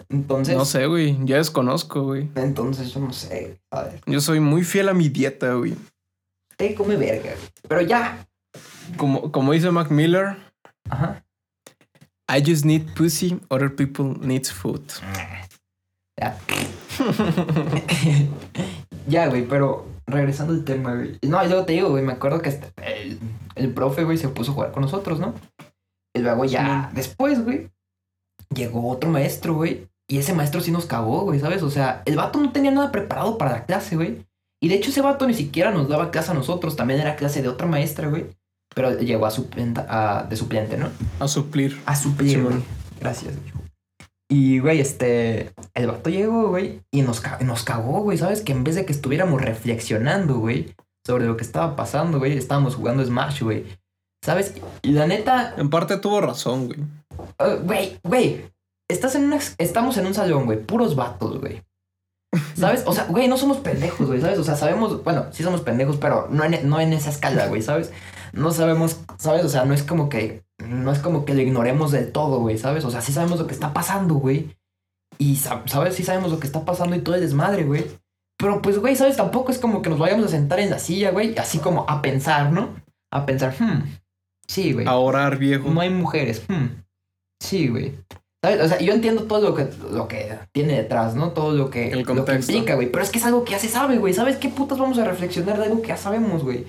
Entonces. 0.09 0.57
No 0.57 0.65
sé, 0.65 0.85
güey. 0.87 1.17
Ya 1.23 1.37
desconozco, 1.37 2.03
güey. 2.03 2.29
Entonces 2.35 2.93
yo 2.93 2.99
no 2.99 3.13
sé, 3.13 3.61
¿sabes? 3.71 4.01
Yo 4.05 4.19
soy 4.19 4.41
muy 4.41 4.63
fiel 4.63 4.89
a 4.89 4.93
mi 4.93 5.07
dieta, 5.07 5.53
güey. 5.53 5.75
Te 6.57 6.75
come 6.75 6.95
verga. 6.95 7.33
Pero 7.67 7.81
ya. 7.81 8.25
Como, 8.97 9.31
como 9.31 9.51
dice 9.51 9.71
Mac 9.71 9.89
Miller, 9.91 10.37
Ajá. 10.89 11.23
I 12.27 12.41
just 12.41 12.65
need 12.65 12.95
pussy, 12.95 13.39
other 13.49 13.69
people 13.69 14.15
needs 14.19 14.51
food. 14.51 14.81
ya, 19.07 19.27
güey, 19.27 19.45
pero 19.47 19.85
regresando 20.07 20.53
al 20.53 20.63
tema, 20.63 20.95
güey. 20.95 21.19
No, 21.21 21.43
y 21.43 21.47
luego 21.49 21.65
te 21.65 21.73
digo, 21.73 21.89
güey, 21.89 22.03
me 22.03 22.13
acuerdo 22.13 22.41
que 22.41 22.49
hasta 22.49 22.71
el, 22.83 23.19
el 23.55 23.73
profe, 23.73 24.05
güey, 24.05 24.17
se 24.17 24.29
puso 24.29 24.51
a 24.51 24.53
jugar 24.55 24.71
con 24.71 24.81
nosotros, 24.81 25.19
¿no? 25.19 25.35
Y 26.13 26.19
luego 26.19 26.45
ya, 26.45 26.89
después, 26.93 27.43
güey, 27.43 27.69
llegó 28.53 28.89
otro 28.89 29.09
maestro, 29.09 29.55
güey. 29.55 29.87
Y 30.07 30.17
ese 30.17 30.33
maestro 30.33 30.61
sí 30.61 30.71
nos 30.71 30.85
cagó, 30.85 31.21
güey, 31.21 31.39
¿sabes? 31.39 31.61
O 31.63 31.69
sea, 31.69 32.01
el 32.05 32.15
vato 32.15 32.39
no 32.39 32.51
tenía 32.51 32.71
nada 32.71 32.91
preparado 32.91 33.37
para 33.37 33.51
la 33.51 33.65
clase, 33.65 33.95
güey. 33.95 34.25
Y 34.61 34.69
de 34.69 34.75
hecho 34.75 34.89
ese 34.89 35.01
vato 35.01 35.27
ni 35.27 35.33
siquiera 35.33 35.71
nos 35.71 35.87
daba 35.89 36.11
clase 36.11 36.31
a 36.31 36.33
nosotros, 36.33 36.75
también 36.75 36.99
era 36.99 37.15
clase 37.15 37.41
de 37.41 37.49
otra 37.49 37.67
maestra, 37.67 38.07
güey. 38.07 38.25
Pero 38.73 38.97
llegó 38.99 39.25
a, 39.25 39.31
suplente, 39.31 39.81
a 39.87 40.25
de 40.29 40.35
suplente, 40.35 40.77
¿no? 40.77 40.89
A 41.19 41.27
suplir. 41.27 41.79
A 41.85 41.95
suplir, 41.95 42.31
Simón. 42.31 42.51
güey. 42.53 42.63
Gracias, 42.99 43.35
güey. 43.35 43.53
Y, 44.29 44.59
güey, 44.59 44.79
este... 44.79 45.53
El 45.75 45.87
vato 45.87 46.09
llegó, 46.09 46.49
güey, 46.49 46.81
y 46.91 47.03
nos, 47.03 47.21
nos 47.41 47.63
cagó, 47.63 48.01
güey, 48.01 48.17
¿sabes? 48.17 48.41
Que 48.41 48.53
en 48.53 48.63
vez 48.63 48.75
de 48.75 48.85
que 48.85 48.91
estuviéramos 48.91 49.41
reflexionando, 49.41 50.39
güey, 50.39 50.73
sobre 51.05 51.25
lo 51.25 51.37
que 51.37 51.43
estaba 51.43 51.75
pasando, 51.75 52.17
güey, 52.17 52.35
estábamos 52.37 52.75
jugando 52.75 53.05
Smash, 53.05 53.43
güey. 53.43 53.65
¿Sabes? 54.25 54.55
Y 54.81 54.93
la 54.93 55.05
neta, 55.05 55.53
En 55.57 55.69
parte 55.69 55.97
tuvo 55.97 56.19
razón, 56.21 56.67
güey. 56.67 56.79
Uh, 57.39 57.61
Güey, 57.63 57.99
güey. 58.03 58.45
Estás 58.89 59.13
en 59.15 59.25
una, 59.25 59.39
estamos 59.59 59.97
en 59.97 60.07
un 60.07 60.13
salón, 60.15 60.45
güey. 60.45 60.59
Puros 60.59 60.95
vatos, 60.95 61.39
güey. 61.39 61.61
¿Sabes? 62.55 62.83
O 62.85 62.93
sea, 62.93 63.05
güey, 63.05 63.27
no 63.27 63.37
somos 63.37 63.57
pendejos, 63.57 64.07
güey, 64.07 64.21
¿sabes? 64.21 64.39
O 64.39 64.43
sea, 64.43 64.55
sabemos, 64.55 65.03
bueno, 65.03 65.25
sí 65.31 65.43
somos 65.43 65.61
pendejos, 65.61 65.97
pero 65.97 66.27
no 66.31 66.43
en, 66.43 66.67
no 66.69 66.79
en 66.79 66.93
esa 66.93 67.09
escala, 67.09 67.47
güey, 67.47 67.61
¿sabes? 67.61 67.91
No 68.33 68.51
sabemos, 68.51 68.99
¿sabes? 69.17 69.45
O 69.45 69.49
sea, 69.49 69.65
no 69.65 69.73
es 69.73 69.83
como 69.83 70.09
que, 70.09 70.43
no 70.59 70.91
es 70.91 70.99
como 70.99 71.25
que 71.25 71.33
lo 71.33 71.41
ignoremos 71.41 71.91
del 71.91 72.11
todo, 72.11 72.39
güey, 72.39 72.57
¿sabes? 72.57 72.83
O 72.85 72.91
sea, 72.91 73.01
sí 73.01 73.13
sabemos 73.13 73.39
lo 73.39 73.47
que 73.47 73.53
está 73.53 73.73
pasando, 73.73 74.15
güey. 74.15 74.55
Y, 75.17 75.37
sa- 75.37 75.63
¿sabes? 75.67 75.95
Sí 75.95 76.03
sabemos 76.03 76.31
lo 76.31 76.39
que 76.39 76.47
está 76.47 76.65
pasando 76.65 76.95
y 76.95 76.99
todo 77.01 77.15
el 77.15 77.21
desmadre, 77.21 77.63
güey. 77.63 77.85
Pero, 78.37 78.61
pues, 78.61 78.79
güey, 78.79 78.95
¿sabes? 78.97 79.15
Tampoco 79.15 79.51
es 79.51 79.59
como 79.59 79.81
que 79.81 79.89
nos 79.89 79.99
vayamos 79.99 80.25
a 80.25 80.29
sentar 80.29 80.59
en 80.59 80.69
la 80.69 80.79
silla, 80.79 81.11
güey, 81.11 81.37
así 81.37 81.59
como 81.59 81.85
a 81.87 82.01
pensar, 82.01 82.51
¿no? 82.51 82.69
A 83.13 83.25
pensar, 83.25 83.55
hmm, 83.57 83.83
sí, 84.47 84.73
güey. 84.73 84.85
A 84.87 84.95
orar, 84.95 85.37
viejo. 85.37 85.69
No 85.69 85.79
hay 85.79 85.89
mujeres. 85.89 86.43
Hmm. 86.49 86.81
Sí, 87.39 87.69
güey. 87.69 87.95
¿Sabes? 88.45 88.61
O 88.61 88.67
sea, 88.67 88.79
yo 88.79 88.93
entiendo 88.93 89.23
todo 89.23 89.41
lo 89.41 89.55
que, 89.55 89.67
lo 89.91 90.07
que 90.07 90.37
tiene 90.51 90.73
detrás, 90.77 91.15
¿no? 91.15 91.31
Todo 91.31 91.51
lo 91.53 91.69
que, 91.71 91.89
El 91.89 92.03
lo 92.03 92.25
que 92.25 92.33
implica, 92.33 92.75
güey. 92.75 92.91
Pero 92.91 93.03
es 93.03 93.09
que 93.09 93.17
es 93.17 93.25
algo 93.25 93.43
que 93.43 93.53
ya 93.53 93.59
se 93.59 93.67
sabe, 93.67 93.97
güey. 93.97 94.13
¿Sabes 94.13 94.37
qué 94.37 94.49
putas 94.49 94.77
vamos 94.77 94.99
a 94.99 95.05
reflexionar 95.05 95.57
de 95.57 95.65
algo 95.65 95.81
que 95.81 95.87
ya 95.87 95.97
sabemos, 95.97 96.43
güey? 96.43 96.65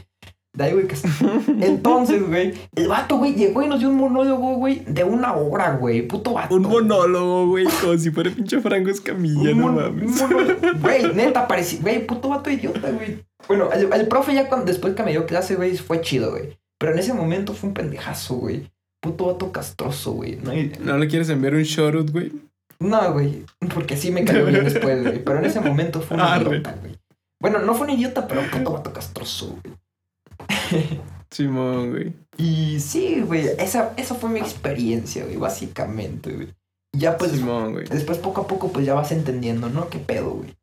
De 0.54 0.64
algo 0.64 0.80
que... 0.88 0.96
Entonces, 1.66 2.26
güey, 2.26 2.54
el 2.74 2.88
vato, 2.88 3.18
güey, 3.18 3.34
llegó 3.34 3.62
y 3.62 3.68
nos 3.68 3.80
dio 3.80 3.90
un 3.90 3.96
monólogo, 3.96 4.54
güey, 4.54 4.84
de 4.86 5.04
una 5.04 5.34
hora, 5.36 5.72
güey. 5.76 6.00
Puto 6.00 6.32
vato. 6.32 6.54
Un 6.54 6.62
monólogo, 6.62 7.48
güey, 7.48 7.66
como 7.82 7.98
si 7.98 8.10
fuera 8.10 8.30
pinche 8.30 8.58
Franco 8.60 8.88
Escamilla, 8.88 9.50
Un 9.50 9.58
no 9.58 9.72
mames. 9.72 10.18
un 10.22 10.28
monólogo. 10.30 10.60
Güey, 10.80 11.12
neta, 11.14 11.46
parecía... 11.46 11.80
Güey, 11.82 12.06
puto 12.06 12.30
vato 12.30 12.50
idiota, 12.50 12.90
güey. 12.90 13.22
Bueno, 13.48 13.70
el, 13.70 13.92
el 13.92 14.08
profe 14.08 14.32
ya 14.34 14.48
cuando, 14.48 14.64
después 14.64 14.94
que 14.94 15.02
me 15.02 15.10
dio 15.10 15.26
clase, 15.26 15.56
güey, 15.56 15.76
fue 15.76 16.00
chido, 16.00 16.30
güey. 16.30 16.58
Pero 16.78 16.92
en 16.92 16.98
ese 17.00 17.12
momento 17.12 17.52
fue 17.52 17.68
un 17.68 17.74
pendejazo, 17.74 18.36
güey. 18.36 18.70
Puto 19.06 19.26
vato 19.26 19.52
castroso, 19.52 20.12
güey. 20.12 20.36
No 20.42 20.50
hay- 20.50 20.72
¿No 20.80 20.98
le 20.98 21.06
quieres 21.08 21.28
enviar 21.28 21.54
un 21.54 21.62
shoutout, 21.62 22.10
güey? 22.10 22.32
No, 22.80 23.12
güey, 23.12 23.44
porque 23.74 23.96
sí 23.96 24.10
me 24.10 24.24
cayó 24.24 24.44
bien 24.46 24.64
después, 24.64 25.02
güey. 25.02 25.22
Pero 25.24 25.38
en 25.38 25.44
ese 25.46 25.60
momento 25.60 26.00
fue 26.00 26.16
un 26.16 26.22
Arre. 26.22 26.50
idiota, 26.50 26.74
güey. 26.80 26.98
Bueno, 27.40 27.60
no 27.60 27.74
fue 27.74 27.86
un 27.86 27.92
idiota, 27.94 28.26
pero 28.26 28.42
puto 28.50 28.72
vato 28.72 28.92
castroso, 28.92 29.56
güey. 29.62 31.00
Simón, 31.30 31.90
güey. 31.90 32.12
Y 32.36 32.80
sí, 32.80 33.20
güey, 33.20 33.46
esa, 33.58 33.92
esa 33.96 34.14
fue 34.14 34.30
mi 34.30 34.40
experiencia, 34.40 35.24
güey, 35.24 35.36
básicamente, 35.36 36.32
güey. 36.32 36.54
Ya 36.94 37.16
pues, 37.18 37.32
Simón, 37.32 37.72
güey. 37.72 37.84
después 37.86 38.18
poco 38.18 38.42
a 38.42 38.46
poco, 38.46 38.72
pues 38.72 38.86
ya 38.86 38.94
vas 38.94 39.12
entendiendo, 39.12 39.68
¿no? 39.68 39.88
¿Qué 39.88 39.98
pedo, 39.98 40.30
güey? 40.30 40.54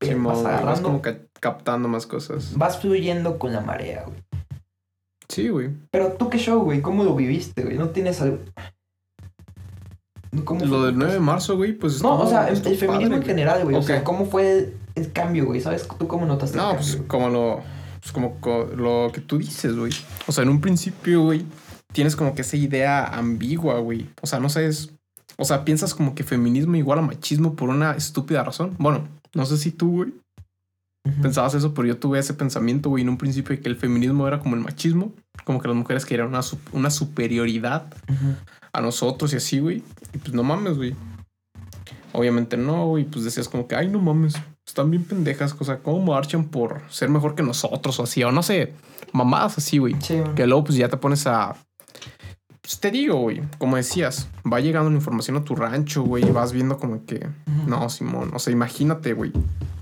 Simón, 0.00 0.42
vas. 0.44 0.64
Vas 0.64 0.80
como 0.80 1.00
ca- 1.02 1.18
captando 1.40 1.88
más 1.88 2.06
cosas. 2.06 2.56
vas 2.56 2.78
fluyendo 2.80 3.38
con 3.38 3.52
la 3.52 3.60
marea, 3.60 4.04
güey. 4.06 4.22
Sí, 5.28 5.48
güey. 5.48 5.70
Pero 5.90 6.12
tú 6.12 6.30
qué 6.30 6.38
show, 6.38 6.62
güey, 6.62 6.80
¿cómo 6.82 7.04
lo 7.04 7.14
viviste, 7.16 7.62
güey? 7.64 7.76
¿No 7.78 7.90
tienes 7.90 8.20
algo? 8.20 8.38
¿Cómo 10.44 10.64
Lo 10.64 10.84
del 10.84 10.98
9 10.98 11.14
de 11.14 11.20
marzo, 11.20 11.56
güey, 11.56 11.72
pues. 11.72 12.02
No, 12.02 12.20
o 12.20 12.28
sea, 12.28 12.48
el, 12.48 12.56
feminismo 12.56 12.92
padre, 12.92 13.16
en 13.16 13.22
general, 13.22 13.64
güey. 13.64 13.76
O 13.76 13.82
sea. 13.82 14.04
¿cómo 14.04 14.26
fue 14.26 14.52
el, 14.52 14.74
el 14.94 15.12
cambio, 15.12 15.46
güey? 15.46 15.60
¿Sabes? 15.60 15.88
¿Tú 15.98 16.06
cómo 16.06 16.26
notaste 16.26 16.56
el 16.58 16.62
No, 16.62 16.68
cambio? 16.70 16.84
pues 16.84 16.96
güey? 16.96 17.08
como 17.08 17.28
lo. 17.30 17.60
Pues 18.00 18.12
como 18.12 18.40
co- 18.40 18.68
lo 18.76 19.10
que 19.12 19.20
tú 19.20 19.38
dices, 19.38 19.74
güey. 19.76 19.92
O 20.26 20.32
sea, 20.32 20.42
en 20.44 20.50
un 20.50 20.60
principio, 20.60 21.22
güey, 21.22 21.44
tienes 21.92 22.14
como 22.16 22.34
que 22.34 22.42
esa 22.42 22.56
idea 22.56 23.06
ambigua, 23.06 23.78
güey. 23.80 24.08
O 24.20 24.26
sea, 24.26 24.38
no 24.38 24.48
sabes. 24.48 24.90
O 25.38 25.44
sea, 25.44 25.64
piensas 25.64 25.94
como 25.94 26.14
que 26.14 26.22
feminismo 26.22 26.76
igual 26.76 26.98
a 26.98 27.02
machismo 27.02 27.54
por 27.56 27.70
una 27.70 27.92
estúpida 27.92 28.44
razón. 28.44 28.74
Bueno, 28.78 29.08
no 29.34 29.46
sé 29.46 29.56
si 29.56 29.70
tú, 29.70 29.90
güey, 29.92 30.14
Pensabas 31.22 31.54
eso, 31.54 31.74
pero 31.74 31.88
yo 31.88 31.98
tuve 31.98 32.18
ese 32.18 32.34
pensamiento, 32.34 32.88
güey, 32.88 33.02
en 33.02 33.08
un 33.08 33.18
principio 33.18 33.54
de 33.56 33.62
que 33.62 33.68
el 33.68 33.76
feminismo 33.76 34.26
era 34.26 34.40
como 34.40 34.56
el 34.56 34.62
machismo. 34.62 35.12
Como 35.44 35.60
que 35.60 35.68
las 35.68 35.76
mujeres 35.76 36.04
querían 36.04 36.28
una, 36.28 36.40
una 36.72 36.90
superioridad 36.90 37.92
a 38.72 38.80
nosotros 38.80 39.32
y 39.32 39.36
así, 39.36 39.58
güey. 39.58 39.82
Y 40.12 40.18
pues 40.18 40.34
no 40.34 40.42
mames, 40.42 40.76
güey. 40.76 40.94
Obviamente 42.12 42.56
no, 42.56 42.86
güey. 42.86 43.04
Pues 43.04 43.24
decías 43.24 43.48
como 43.48 43.66
que, 43.68 43.76
ay, 43.76 43.88
no 43.88 44.00
mames, 44.00 44.34
están 44.66 44.90
bien 44.90 45.04
pendejas. 45.04 45.54
O 45.58 45.64
sea, 45.64 45.78
¿cómo 45.78 46.12
marchan 46.12 46.44
por 46.44 46.82
ser 46.90 47.08
mejor 47.08 47.34
que 47.34 47.42
nosotros 47.42 47.98
o 48.00 48.02
así? 48.02 48.22
O 48.24 48.32
no 48.32 48.42
sé, 48.42 48.74
mamadas 49.12 49.58
así, 49.58 49.78
güey. 49.78 49.94
Sí. 50.00 50.20
Que 50.34 50.46
luego 50.46 50.64
pues 50.64 50.78
ya 50.78 50.88
te 50.88 50.96
pones 50.96 51.26
a... 51.26 51.56
Pues 52.60 52.80
te 52.80 52.90
digo, 52.90 53.14
güey, 53.20 53.42
como 53.58 53.76
decías, 53.76 54.28
va 54.52 54.58
llegando 54.58 54.90
la 54.90 54.96
información 54.96 55.36
a 55.36 55.44
tu 55.44 55.54
rancho, 55.54 56.02
güey, 56.02 56.26
y 56.26 56.32
vas 56.32 56.52
viendo 56.52 56.78
como 56.78 57.06
que, 57.06 57.24
no, 57.64 57.88
Simón, 57.88 58.32
o 58.34 58.40
sea, 58.40 58.52
imagínate, 58.52 59.12
güey. 59.12 59.32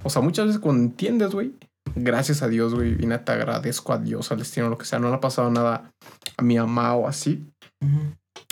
O 0.04 0.10
sea, 0.10 0.22
muchas 0.22 0.46
veces 0.46 0.60
cuando 0.60 0.84
entiendes, 0.84 1.32
güey, 1.32 1.54
gracias 1.96 2.42
a 2.42 2.48
Dios, 2.48 2.74
güey, 2.74 3.02
y 3.02 3.06
neta 3.06 3.32
agradezco 3.32 3.92
a 3.92 3.98
Dios, 3.98 4.30
al 4.30 4.38
destino, 4.38 4.68
lo 4.68 4.78
que 4.78 4.84
sea, 4.84 4.98
no 4.98 5.08
le 5.08 5.16
ha 5.16 5.20
pasado 5.20 5.50
nada 5.50 5.90
a 6.36 6.42
mi 6.42 6.56
mamá 6.56 6.94
o 6.94 7.08
así, 7.08 7.46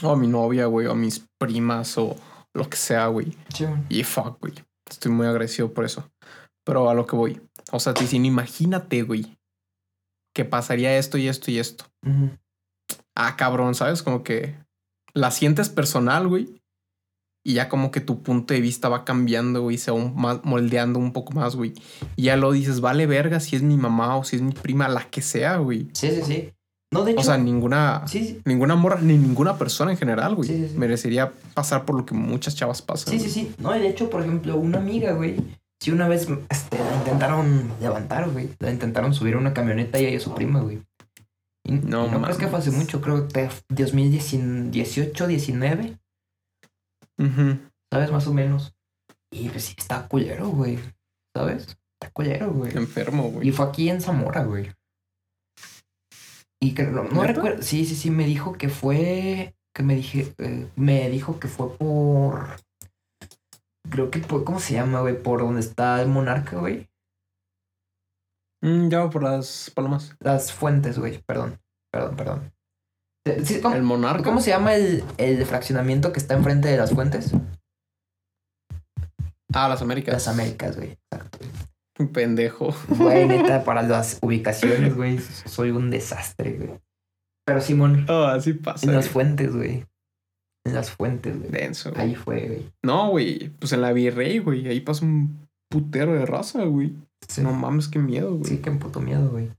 o 0.02 0.10
a 0.10 0.16
mi 0.16 0.26
novia, 0.26 0.66
güey, 0.66 0.86
o 0.86 0.92
a 0.92 0.96
mis 0.96 1.24
primas 1.38 1.96
o 1.98 2.16
lo 2.54 2.68
que 2.68 2.76
sea, 2.76 3.06
güey. 3.06 3.36
Sí. 3.54 3.66
Y 3.88 4.02
fuck, 4.04 4.40
güey. 4.40 4.54
Estoy 4.90 5.12
muy 5.12 5.26
agradecido 5.26 5.72
por 5.72 5.84
eso. 5.84 6.10
Pero 6.64 6.88
a 6.90 6.94
lo 6.94 7.06
que 7.06 7.16
voy. 7.16 7.40
O 7.70 7.80
sea, 7.80 7.94
te 7.94 8.02
dicen, 8.02 8.24
imagínate, 8.24 9.02
güey, 9.02 9.36
que 10.34 10.44
pasaría 10.44 10.96
esto 10.96 11.18
y 11.18 11.28
esto 11.28 11.50
y 11.50 11.58
esto. 11.58 11.84
Ah, 13.14 13.36
cabrón, 13.36 13.74
¿sabes? 13.74 14.02
Como 14.02 14.22
que 14.22 14.56
la 15.14 15.30
sientes 15.30 15.68
personal, 15.68 16.28
güey. 16.28 16.61
Y 17.44 17.54
ya 17.54 17.68
como 17.68 17.90
que 17.90 18.00
tu 18.00 18.22
punto 18.22 18.54
de 18.54 18.60
vista 18.60 18.88
va 18.88 19.04
cambiando, 19.04 19.62
güey, 19.62 19.76
se 19.78 19.90
va 19.90 19.96
un- 19.96 20.14
más, 20.14 20.40
moldeando 20.44 20.98
un 21.00 21.12
poco 21.12 21.32
más, 21.32 21.56
güey. 21.56 21.72
Y 22.16 22.22
ya 22.24 22.36
lo 22.36 22.52
dices, 22.52 22.80
vale 22.80 23.06
verga 23.06 23.40
si 23.40 23.56
es 23.56 23.62
mi 23.62 23.76
mamá 23.76 24.16
o 24.16 24.22
si 24.24 24.36
es 24.36 24.42
mi 24.42 24.52
prima, 24.52 24.88
la 24.88 25.04
que 25.10 25.22
sea, 25.22 25.56
güey. 25.56 25.88
Sí, 25.92 26.10
sí, 26.10 26.20
sí. 26.24 26.50
No, 26.92 27.04
de 27.04 27.12
hecho. 27.12 27.20
O 27.20 27.24
sea, 27.24 27.38
ninguna, 27.38 28.02
sí, 28.06 28.24
sí. 28.24 28.40
ninguna 28.44 28.76
morra, 28.76 29.00
ni 29.00 29.16
ninguna 29.16 29.56
persona 29.56 29.90
en 29.92 29.96
general, 29.96 30.34
güey. 30.36 30.48
Sí. 30.48 30.74
Merecería 30.76 31.32
pasar 31.54 31.84
por 31.84 31.96
lo 31.96 32.04
que 32.06 32.14
muchas 32.14 32.54
chavas 32.54 32.80
pasan. 32.82 33.12
Sí, 33.12 33.18
sí, 33.18 33.24
güey. 33.24 33.32
sí. 33.32 33.54
No, 33.58 33.74
y 33.76 33.80
de 33.80 33.88
hecho, 33.88 34.08
por 34.10 34.20
ejemplo, 34.20 34.56
una 34.56 34.78
amiga, 34.78 35.12
güey. 35.12 35.36
Sí, 35.80 35.90
una 35.90 36.06
vez 36.06 36.28
este, 36.50 36.78
la 36.78 36.96
intentaron 36.98 37.72
levantar, 37.80 38.30
güey. 38.30 38.50
La 38.60 38.70
intentaron 38.70 39.14
subir 39.14 39.34
a 39.34 39.38
una 39.38 39.52
camioneta 39.52 39.98
y 39.98 40.04
y 40.14 40.20
su 40.20 40.32
prima, 40.34 40.60
güey. 40.60 40.80
Y, 41.64 41.72
No 41.72 42.06
y 42.06 42.10
no 42.10 42.22
crees 42.22 42.36
que 42.38 42.46
fue 42.46 42.58
hace 42.60 42.70
mucho, 42.70 43.00
creo 43.00 43.26
que 43.26 43.48
2018, 43.68 45.26
19, 45.26 45.98
Ujú. 47.18 47.58
¿sabes? 47.92 48.10
Más 48.10 48.26
o 48.26 48.32
menos. 48.34 48.74
Y 49.32 49.48
pues 49.48 49.64
sí, 49.64 49.74
está 49.78 50.08
culero, 50.08 50.48
güey. 50.48 50.78
¿Sabes? 51.36 51.78
Está 52.00 52.12
culero, 52.12 52.52
güey. 52.52 52.76
Enfermo, 52.76 53.28
Y 53.28 53.32
güey. 53.32 53.50
fue 53.52 53.66
aquí 53.66 53.88
en 53.88 54.00
Zamora, 54.00 54.44
güey. 54.44 54.72
Y 56.60 56.74
que 56.74 56.84
no, 56.84 57.04
no 57.04 57.22
recuerdo. 57.24 57.62
Sí, 57.62 57.84
sí, 57.84 57.94
sí, 57.96 58.10
me 58.10 58.24
dijo 58.26 58.52
que 58.52 58.68
fue. 58.68 59.54
Que 59.74 59.82
me 59.82 59.94
dije. 59.96 60.34
eh, 60.38 60.70
me 60.76 61.08
dijo 61.10 61.40
que 61.40 61.48
fue 61.48 61.76
por. 61.76 62.56
Creo 63.90 64.10
que 64.10 64.20
por. 64.20 64.44
¿Cómo 64.44 64.60
se 64.60 64.74
llama, 64.74 65.00
güey? 65.00 65.20
Por 65.20 65.40
donde 65.40 65.60
está 65.60 66.00
el 66.02 66.08
monarca, 66.08 66.58
güey. 66.58 66.88
Mm, 68.62 68.88
ya 68.90 69.10
por 69.10 69.22
las 69.24 69.70
palomas. 69.74 70.14
Las 70.20 70.52
fuentes, 70.52 70.98
güey. 70.98 71.20
Perdón. 71.22 71.58
Perdón, 71.92 72.16
perdón. 72.16 72.52
Sí, 73.44 73.60
¿cómo, 73.60 73.74
El 73.76 73.82
monarca. 73.82 74.22
cómo 74.24 74.40
se 74.40 74.50
llama 74.50 74.74
el, 74.74 75.04
el 75.18 75.44
fraccionamiento 75.46 76.12
que 76.12 76.18
está 76.18 76.34
enfrente 76.34 76.68
de 76.68 76.76
las 76.76 76.90
fuentes? 76.92 77.32
Ah, 79.54 79.68
las 79.68 79.82
Américas. 79.82 80.12
Las 80.14 80.28
Américas, 80.28 80.76
güey. 80.76 80.98
Exacto. 81.10 81.38
Pendejo. 82.12 82.74
Güey, 82.88 83.28
neta, 83.28 83.64
para 83.64 83.82
las 83.82 84.18
ubicaciones, 84.22 84.94
güey. 84.96 85.18
Soy 85.18 85.70
un 85.70 85.90
desastre, 85.90 86.52
güey. 86.52 86.70
Pero 87.46 87.60
Simón. 87.60 88.06
Oh, 88.08 88.24
así 88.24 88.54
pasa. 88.54 88.86
En 88.86 88.94
las 88.94 89.04
güey. 89.06 89.12
fuentes, 89.12 89.54
güey. 89.54 89.84
En 90.64 90.74
las 90.74 90.90
fuentes, 90.90 91.38
güey. 91.38 91.50
Denso. 91.50 91.90
güey. 91.90 92.02
Ahí 92.02 92.14
fue, 92.14 92.46
güey. 92.46 92.72
No, 92.82 93.10
güey. 93.10 93.50
Pues 93.58 93.72
en 93.72 93.82
la 93.82 93.92
Virrey, 93.92 94.38
güey. 94.38 94.68
Ahí 94.68 94.80
pasa 94.80 95.04
un 95.04 95.48
putero 95.70 96.12
de 96.14 96.24
raza, 96.26 96.64
güey. 96.64 96.92
Sí, 97.28 97.42
No 97.42 97.52
mames, 97.52 97.88
qué 97.88 97.98
miedo, 97.98 98.34
güey. 98.36 98.44
sí, 98.50 98.58
qué 98.58 98.70
puto 98.72 99.00
miedo, 99.00 99.28
güey. 99.30 99.50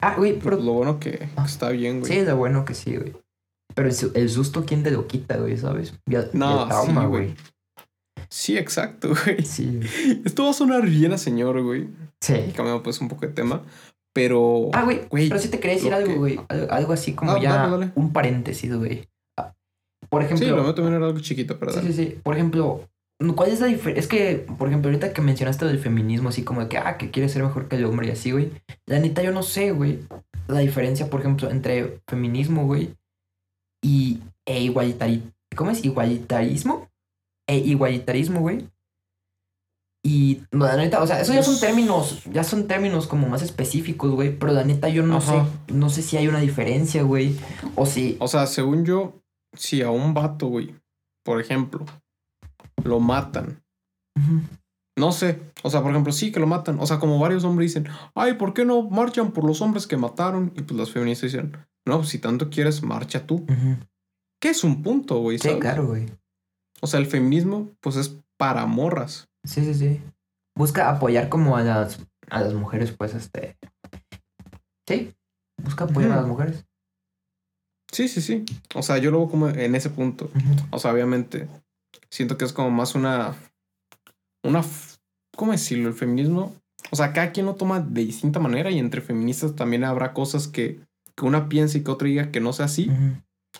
Ah, 0.00 0.14
güey, 0.16 0.38
Pero 0.38 0.56
lo 0.58 0.72
bueno 0.72 1.00
que 1.00 1.28
Ah. 1.36 1.44
está 1.46 1.70
bien, 1.70 2.00
güey. 2.00 2.12
Sí, 2.12 2.24
lo 2.24 2.36
bueno 2.36 2.64
que 2.64 2.74
sí, 2.74 2.96
güey. 2.96 3.14
Pero 3.74 3.88
el, 3.88 3.94
su- 3.94 4.12
el 4.14 4.28
susto, 4.30 4.64
¿quién 4.64 4.82
te 4.82 4.90
lo 4.90 5.06
quita, 5.06 5.36
güey? 5.36 5.56
¿Sabes? 5.58 5.94
Y 6.08 6.14
el, 6.14 6.30
y 6.32 6.36
No, 6.38 6.62
el 6.62 6.68
trauma, 6.68 7.02
sí, 7.02 7.06
güey. 7.08 7.24
güey. 7.26 7.36
Sí, 8.30 8.56
exacto, 8.58 9.10
güey. 9.24 9.44
Sí. 9.44 9.80
Esto 10.24 10.44
va 10.44 10.50
a 10.50 10.54
sonar 10.54 10.86
bien 10.86 11.12
a 11.12 11.18
señor, 11.18 11.62
güey. 11.62 11.88
Sí. 12.20 12.34
Cambiando 12.54 12.82
pues 12.82 13.00
un 13.00 13.08
poco 13.08 13.26
de 13.26 13.32
tema. 13.32 13.62
Pero. 14.14 14.70
Ah, 14.72 14.82
güey, 14.84 15.02
Güey, 15.10 15.28
pero 15.28 15.40
sí 15.40 15.48
te 15.48 15.60
quería 15.60 15.76
decir 15.76 15.92
algo, 15.92 16.08
que- 16.08 16.18
güey. 16.18 16.40
Algo, 16.48 16.72
algo 16.72 16.92
así 16.92 17.14
como 17.14 17.32
Ah, 17.32 17.40
ya 17.40 17.54
dale, 17.56 17.70
dale. 17.70 17.92
un 17.94 18.12
paréntesis, 18.12 18.74
güey. 18.74 19.08
Ah, 19.38 19.52
Por 20.08 20.22
ejemplo, 20.22 20.46
Sí, 20.46 20.50
lo 20.52 20.62
mío 20.62 20.74
también 20.74 20.94
era 20.96 21.06
algo 21.06 21.20
chiquito, 21.20 21.58
pero 21.58 21.72
Sí, 21.72 21.78
dale. 21.78 21.92
sí, 21.92 22.04
sí. 22.06 22.18
Por 22.22 22.34
ejemplo, 22.34 22.88
¿cuál 23.34 23.50
es 23.50 23.60
la 23.60 23.66
diferencia? 23.66 24.00
Es 24.00 24.08
que, 24.08 24.46
por 24.58 24.68
ejemplo, 24.68 24.90
ahorita 24.90 25.12
que 25.12 25.22
mencionaste 25.22 25.64
del 25.64 25.78
feminismo, 25.78 26.28
así 26.28 26.44
como 26.44 26.62
de 26.62 26.68
que, 26.68 26.78
ah, 26.78 26.96
que 26.98 27.10
quiere 27.10 27.28
ser 27.28 27.42
mejor 27.42 27.68
que 27.68 27.76
el 27.76 27.84
hombre 27.84 28.08
y 28.08 28.10
así, 28.10 28.30
güey. 28.30 28.50
La 28.86 28.98
neta, 28.98 29.22
yo 29.22 29.32
no 29.32 29.42
sé, 29.42 29.72
güey. 29.72 30.00
La 30.46 30.60
diferencia, 30.60 31.10
por 31.10 31.20
ejemplo, 31.20 31.50
entre 31.50 32.00
feminismo, 32.06 32.64
güey, 32.64 32.94
y 33.82 34.20
e 34.46 34.62
igualitari... 34.62 35.22
¿Cómo 35.56 35.70
es? 35.70 35.84
Igualitarismo. 35.84 36.88
E 37.46 37.58
igualitarismo, 37.58 38.40
güey. 38.40 38.68
Y 40.04 40.42
no, 40.52 40.66
la 40.66 40.76
neta, 40.76 41.02
o 41.02 41.06
sea, 41.06 41.20
esos 41.20 41.34
ya 41.34 41.42
son 41.42 41.58
términos, 41.58 42.22
ya 42.32 42.44
son 42.44 42.68
términos 42.68 43.06
como 43.06 43.28
más 43.28 43.42
específicos, 43.42 44.12
güey. 44.12 44.36
Pero 44.38 44.52
la 44.52 44.64
neta, 44.64 44.88
yo 44.88 45.02
no 45.02 45.16
Ajá. 45.16 45.44
sé, 45.66 45.72
no 45.74 45.90
sé 45.90 46.02
si 46.02 46.16
hay 46.16 46.28
una 46.28 46.40
diferencia, 46.40 47.02
güey. 47.02 47.36
O 47.74 47.84
si. 47.84 48.16
O 48.20 48.28
sea, 48.28 48.46
según 48.46 48.84
yo, 48.84 49.14
si 49.54 49.82
a 49.82 49.90
un 49.90 50.14
vato, 50.14 50.46
güey, 50.46 50.74
por 51.24 51.40
ejemplo, 51.40 51.84
lo 52.84 53.00
matan. 53.00 53.62
No 54.96 55.12
sé. 55.12 55.40
O 55.62 55.70
sea, 55.70 55.80
por 55.82 55.92
ejemplo, 55.92 56.12
sí 56.12 56.32
que 56.32 56.40
lo 56.40 56.46
matan. 56.46 56.80
O 56.80 56.86
sea, 56.86 56.98
como 56.98 57.18
varios 57.18 57.44
hombres 57.44 57.72
dicen, 57.72 57.88
ay, 58.14 58.34
¿por 58.34 58.52
qué 58.52 58.64
no 58.64 58.82
marchan 58.82 59.30
por 59.30 59.44
los 59.44 59.60
hombres 59.60 59.86
que 59.86 59.96
mataron? 59.96 60.52
Y 60.56 60.62
pues 60.62 60.78
las 60.78 60.90
feministas 60.90 61.32
dicen, 61.32 61.56
no, 61.86 61.98
pues 61.98 62.08
si 62.08 62.18
tanto 62.18 62.50
quieres, 62.50 62.82
marcha 62.82 63.26
tú. 63.26 63.46
Que 64.40 64.50
es 64.50 64.64
un 64.64 64.82
punto, 64.82 65.18
güey. 65.18 65.38
Sí, 65.38 65.58
claro, 65.58 65.86
güey. 65.86 66.06
O 66.80 66.86
sea, 66.86 67.00
el 67.00 67.06
feminismo, 67.06 67.70
pues 67.80 67.96
es 67.96 68.16
para 68.36 68.66
morras. 68.66 69.28
Sí, 69.44 69.64
sí, 69.64 69.74
sí. 69.74 70.00
Busca 70.56 70.90
apoyar 70.90 71.28
como 71.28 71.56
a 71.56 71.62
las, 71.62 72.00
a 72.28 72.40
las 72.40 72.54
mujeres, 72.54 72.92
pues, 72.92 73.14
este. 73.14 73.56
Sí. 74.86 75.14
Busca 75.62 75.84
apoyar 75.84 76.12
a 76.12 76.16
las 76.16 76.26
mujeres. 76.26 76.66
Sí, 77.90 78.08
sí, 78.08 78.20
sí. 78.20 78.44
O 78.74 78.82
sea, 78.82 78.98
yo 78.98 79.10
lo 79.10 79.18
veo 79.18 79.28
como 79.28 79.48
en 79.48 79.74
ese 79.74 79.90
punto. 79.90 80.30
O 80.70 80.78
sea, 80.78 80.92
obviamente, 80.92 81.48
siento 82.10 82.38
que 82.38 82.44
es 82.44 82.52
como 82.52 82.70
más 82.70 82.94
una. 82.94 83.36
Una. 84.42 84.64
¿Cómo 85.36 85.52
decirlo? 85.52 85.88
El 85.88 85.94
feminismo. 85.94 86.54
O 86.90 86.96
sea, 86.96 87.12
cada 87.12 87.32
quien 87.32 87.46
lo 87.46 87.54
toma 87.54 87.80
de 87.80 88.04
distinta 88.04 88.40
manera 88.40 88.70
y 88.70 88.78
entre 88.78 89.00
feministas 89.00 89.54
también 89.56 89.84
habrá 89.84 90.14
cosas 90.14 90.48
que, 90.48 90.80
que 91.16 91.24
una 91.24 91.48
piensa 91.48 91.78
y 91.78 91.82
que 91.82 91.90
otra 91.90 92.08
diga 92.08 92.30
que 92.30 92.40
no 92.40 92.52
sea 92.52 92.66
así. 92.66 92.90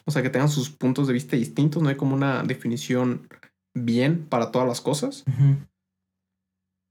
O 0.05 0.11
sea, 0.11 0.23
que 0.23 0.31
tengan 0.31 0.49
sus 0.49 0.71
puntos 0.71 1.07
de 1.07 1.13
vista 1.13 1.37
distintos. 1.37 1.83
No 1.83 1.89
hay 1.89 1.97
como 1.97 2.15
una 2.15 2.43
definición 2.43 3.29
bien 3.75 4.27
para 4.29 4.51
todas 4.51 4.67
las 4.67 4.81
cosas. 4.81 5.25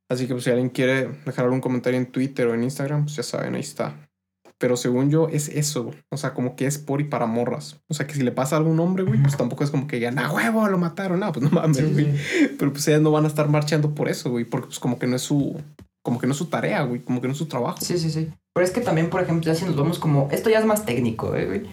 Así 0.09 0.27
que 0.27 0.33
pues, 0.33 0.43
si 0.43 0.49
alguien 0.49 0.69
quiere 0.69 1.07
dejar 1.25 1.45
algún 1.45 1.61
comentario 1.61 1.99
en 1.99 2.11
Twitter 2.11 2.47
o 2.47 2.53
en 2.53 2.63
Instagram, 2.63 3.05
pues 3.05 3.15
ya 3.15 3.23
saben, 3.23 3.55
ahí 3.55 3.61
está. 3.61 4.06
Pero 4.59 4.75
según 4.75 5.11
yo, 5.11 5.27
es 5.29 5.49
eso. 5.49 5.91
O 6.09 6.17
sea, 6.17 6.33
como 6.33 6.55
que 6.55 6.65
es 6.65 6.77
por 6.79 6.99
y 6.99 7.03
para 7.03 7.27
morras. 7.27 7.79
O 7.89 7.93
sea, 7.93 8.07
que 8.07 8.15
si 8.15 8.23
le 8.23 8.31
pasa 8.31 8.55
a 8.55 8.59
algún 8.59 8.79
hombre, 8.79 9.03
güey, 9.03 9.21
pues 9.21 9.37
tampoco 9.37 9.63
es 9.63 9.69
como 9.69 9.85
que 9.87 9.97
digan, 9.97 10.17
¡ah, 10.17 10.31
huevo! 10.31 10.67
Lo 10.67 10.77
mataron. 10.79 11.19
No, 11.19 11.31
pues 11.31 11.43
no 11.43 11.51
mames, 11.51 11.77
Sí, 11.77 11.83
güey. 11.83 12.17
sí. 12.17 12.55
Pero 12.57 12.71
pues 12.71 12.87
ellas 12.87 13.01
no 13.01 13.11
van 13.11 13.25
a 13.25 13.27
estar 13.27 13.47
marchando 13.49 13.93
por 13.93 14.09
eso, 14.09 14.31
güey. 14.31 14.45
Porque 14.45 14.67
pues 14.67 14.79
como 14.79 14.97
que 14.97 15.05
no 15.07 15.15
es 15.15 15.21
su... 15.21 15.61
Como 16.03 16.19
que 16.19 16.25
no 16.25 16.31
es 16.31 16.37
su 16.37 16.45
tarea, 16.45 16.81
güey. 16.83 17.01
Como 17.01 17.21
que 17.21 17.27
no 17.27 17.33
es 17.33 17.37
su 17.37 17.45
trabajo. 17.47 17.77
Sí, 17.81 17.99
sí, 17.99 18.09
sí. 18.09 18.29
Pero 18.55 18.65
es 18.65 18.71
que 18.71 18.81
también, 18.81 19.09
por 19.09 19.21
ejemplo, 19.21 19.45
ya 19.45 19.53
si 19.53 19.65
nos 19.65 19.75
vamos 19.75 19.99
como. 19.99 20.29
Esto 20.31 20.49
ya 20.49 20.57
es 20.59 20.65
más 20.65 20.85
técnico, 20.85 21.35
eh, 21.35 21.45
güey. 21.45 21.63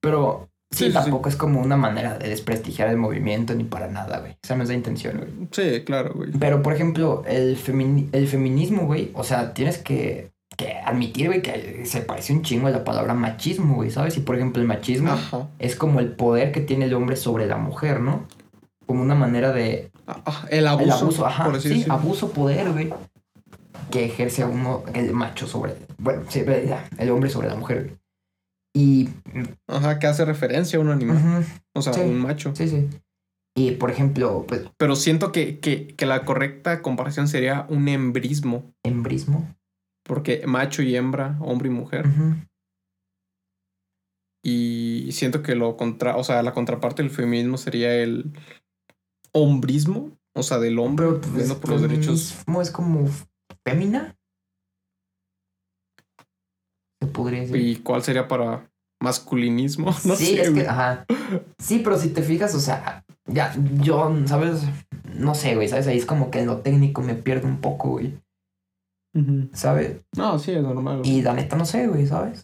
Pero 0.00 0.48
sí, 0.72 0.78
Sí, 0.78 0.86
sí, 0.86 0.92
tampoco 0.92 1.28
es 1.28 1.36
como 1.36 1.60
una 1.60 1.76
manera 1.76 2.18
de 2.18 2.28
desprestigiar 2.28 2.88
el 2.88 2.96
movimiento 2.96 3.54
ni 3.54 3.62
para 3.64 3.86
nada, 3.88 4.18
güey. 4.18 4.36
Esa 4.42 4.56
no 4.56 4.64
es 4.64 4.70
la 4.70 4.74
intención, 4.74 5.18
güey. 5.18 5.48
Sí, 5.52 5.84
claro, 5.84 6.12
güey. 6.14 6.32
Pero, 6.32 6.62
por 6.62 6.72
ejemplo, 6.72 7.22
el, 7.26 7.56
el 8.12 8.26
feminismo, 8.28 8.86
güey, 8.86 9.12
o 9.14 9.22
sea, 9.22 9.54
tienes 9.54 9.78
que, 9.78 10.32
que 10.56 10.74
admitir, 10.84 11.26
güey, 11.28 11.42
que 11.42 11.84
se 11.86 12.00
parece 12.02 12.32
un 12.32 12.42
chingo 12.42 12.66
a 12.66 12.70
la 12.70 12.84
palabra 12.84 13.14
machismo, 13.14 13.74
güey, 13.76 13.90
¿sabes? 13.90 14.16
Y, 14.16 14.20
por 14.20 14.36
ejemplo, 14.36 14.60
el 14.62 14.68
machismo 14.68 15.12
Ajá. 15.12 15.48
es 15.58 15.76
como 15.76 16.00
el 16.00 16.12
poder 16.12 16.52
que 16.52 16.60
tiene 16.60 16.86
el 16.86 16.94
hombre 16.94 17.16
sobre 17.16 17.46
la 17.46 17.56
mujer, 17.56 18.00
¿no? 18.00 18.26
Como 18.86 19.02
una 19.02 19.14
manera 19.14 19.52
de... 19.52 19.90
Ah, 20.06 20.22
ah, 20.26 20.46
el 20.50 20.66
abuso. 20.66 20.84
el 20.84 20.92
abuso, 20.92 21.26
ajá, 21.26 21.44
por 21.44 21.60
sí, 21.60 21.68
decirlo. 21.70 21.94
abuso, 21.94 22.30
poder, 22.32 22.70
güey. 22.72 22.92
Que 23.90 24.04
ejerce 24.06 24.44
uno, 24.44 24.82
el 24.94 25.12
macho 25.12 25.46
sobre... 25.46 25.74
Bueno, 25.98 26.22
sí, 26.28 26.42
el 26.98 27.10
hombre 27.10 27.30
sobre 27.30 27.48
la 27.48 27.54
mujer, 27.54 27.84
güey. 27.84 27.96
Y... 28.76 29.08
Ajá, 29.68 29.98
que 29.98 30.06
hace 30.06 30.24
referencia 30.24 30.78
a 30.78 30.82
un 30.82 30.90
animal. 30.90 31.44
O 31.74 31.80
sea, 31.82 31.92
Sí. 31.92 32.00
un 32.00 32.18
macho. 32.18 32.54
sí, 32.54 32.68
sí. 32.68 32.88
Y, 33.56 33.70
por 33.72 33.90
ejemplo, 33.92 34.44
pues, 34.48 34.62
Pero 34.76 34.96
siento 34.96 35.30
que, 35.30 35.60
que, 35.60 35.86
que 35.86 36.06
la 36.06 36.24
correcta 36.24 36.82
comparación 36.82 37.28
sería 37.28 37.66
un 37.68 37.86
embrismo. 37.88 38.64
embrismo. 38.82 39.48
Porque 40.04 40.46
macho 40.46 40.82
y 40.82 40.94
hembra, 40.96 41.36
hombre 41.40 41.68
y 41.68 41.72
mujer. 41.72 42.06
Y 44.44 45.08
siento 45.12 45.42
que 45.42 45.54
lo 45.54 45.76
contra, 45.76 46.16
o 46.16 46.24
sea, 46.24 46.42
la 46.42 46.52
contraparte 46.52 47.02
del 47.02 47.10
feminismo 47.10 47.56
sería 47.56 47.94
el 47.94 48.30
hombrismo, 49.32 50.16
o 50.34 50.42
sea, 50.42 50.58
del 50.58 50.78
hombre 50.78 51.06
pues, 51.32 51.52
por 51.54 51.70
los 51.70 51.82
derechos. 51.82 52.36
es 52.60 52.70
como 52.70 53.08
fémina. 53.64 54.16
Se 57.00 57.08
podría 57.08 57.40
decir. 57.40 57.56
¿Y 57.56 57.76
cuál 57.76 58.02
sería 58.02 58.28
para 58.28 58.70
masculinismo? 59.00 59.86
No 60.04 60.14
sí, 60.14 60.36
sé. 60.36 60.42
es 60.42 60.50
que, 60.50 60.68
ajá. 60.68 61.06
Sí, 61.58 61.80
pero 61.82 61.98
si 61.98 62.10
te 62.10 62.22
fijas, 62.22 62.54
o 62.54 62.60
sea, 62.60 63.02
ya, 63.26 63.54
yo, 63.80 64.14
¿sabes? 64.26 64.62
No 65.14 65.34
sé, 65.34 65.54
güey, 65.54 65.68
¿sabes? 65.68 65.86
Ahí 65.86 65.96
es 65.96 66.06
como 66.06 66.30
que 66.30 66.40
en 66.40 66.46
lo 66.46 66.58
técnico 66.60 67.00
me 67.00 67.14
pierdo 67.14 67.48
un 67.48 67.62
poco, 67.62 67.90
güey, 67.92 68.18
¿sabes? 69.52 70.00
No, 70.16 70.38
sí, 70.38 70.52
es 70.52 70.62
normal. 70.62 70.98
güey. 70.98 71.10
Y 71.10 71.22
la 71.22 71.32
neta 71.34 71.56
no 71.56 71.64
sé, 71.64 71.86
güey, 71.86 72.06
¿sabes? 72.06 72.42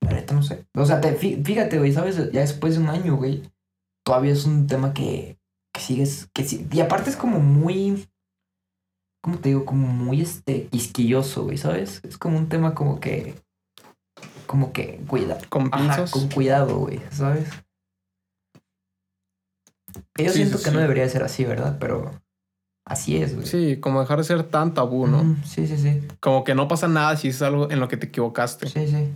La 0.00 0.12
neta 0.12 0.34
no 0.34 0.42
sé. 0.42 0.66
O 0.74 0.84
sea, 0.86 1.00
te, 1.00 1.18
fí- 1.18 1.44
fíjate, 1.44 1.78
güey, 1.78 1.92
¿sabes? 1.92 2.16
Ya 2.32 2.40
después 2.40 2.74
de 2.74 2.80
un 2.82 2.88
año, 2.90 3.16
güey, 3.16 3.42
todavía 4.04 4.32
es 4.32 4.44
un 4.44 4.66
tema 4.66 4.92
que, 4.92 5.38
que 5.72 5.80
sigues, 5.80 6.28
que 6.34 6.44
sí. 6.44 6.66
Y 6.70 6.80
aparte 6.80 7.10
es 7.10 7.16
como 7.16 7.40
muy, 7.40 8.06
¿cómo 9.22 9.38
te 9.38 9.48
digo? 9.50 9.64
Como 9.64 9.86
muy, 9.86 10.20
este, 10.20 10.66
quisquilloso, 10.68 11.44
güey, 11.44 11.56
¿sabes? 11.58 12.00
Es 12.04 12.18
como 12.18 12.36
un 12.38 12.48
tema 12.48 12.74
como 12.74 13.00
que, 13.00 13.34
como 14.46 14.72
que, 14.72 15.00
cuida. 15.08 15.38
Con 15.48 15.68
Ajá, 15.72 15.78
pinzas. 15.78 16.10
con 16.10 16.28
cuidado, 16.28 16.76
güey, 16.78 17.00
¿sabes? 17.10 17.48
Yo 20.18 20.28
Sí, 20.30 20.36
siento 20.38 20.58
sí, 20.58 20.64
que 20.64 20.70
sí. 20.70 20.76
no 20.76 20.80
debería 20.82 21.08
ser 21.08 21.22
así, 21.22 21.44
¿verdad? 21.44 21.76
Pero 21.80 22.10
así 22.86 23.16
es, 23.16 23.34
güey. 23.34 23.46
Sí, 23.46 23.76
como 23.80 24.00
dejar 24.00 24.18
de 24.18 24.24
ser 24.24 24.42
tan 24.44 24.74
tabú, 24.74 25.06
¿no? 25.06 25.36
Sí, 25.44 25.66
sí, 25.66 25.76
sí. 25.76 26.02
Como 26.20 26.44
que 26.44 26.54
no 26.54 26.68
pasa 26.68 26.88
nada 26.88 27.16
si 27.16 27.28
es 27.28 27.40
algo 27.42 27.70
en 27.70 27.80
lo 27.80 27.88
que 27.88 27.96
te 27.96 28.06
equivocaste. 28.06 28.68
Sí, 28.68 28.86
sí. 28.88 29.10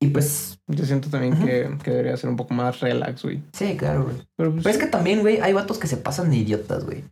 Y 0.00 0.08
pues, 0.08 0.58
Yo 0.66 0.84
siento 0.84 1.08
también 1.10 1.38
que, 1.38 1.78
que 1.84 1.90
debería 1.92 2.16
ser 2.16 2.28
un 2.28 2.36
poco 2.36 2.54
más 2.54 2.80
relax, 2.80 3.22
güey. 3.22 3.40
sí, 3.52 3.76
claro, 3.76 4.04
güey. 4.04 4.16
Pero 4.36 4.50
pues, 4.52 4.64
Pero 4.64 4.74
es 4.76 4.80
que 4.84 4.88
también, 4.90 5.20
güey, 5.20 5.38
hay 5.40 5.52
vatos 5.52 5.78
que 5.78 5.86
se 5.86 5.96
pasan 5.96 6.30
de 6.30 6.38
idiotas, 6.38 6.84
güey. 6.84 7.04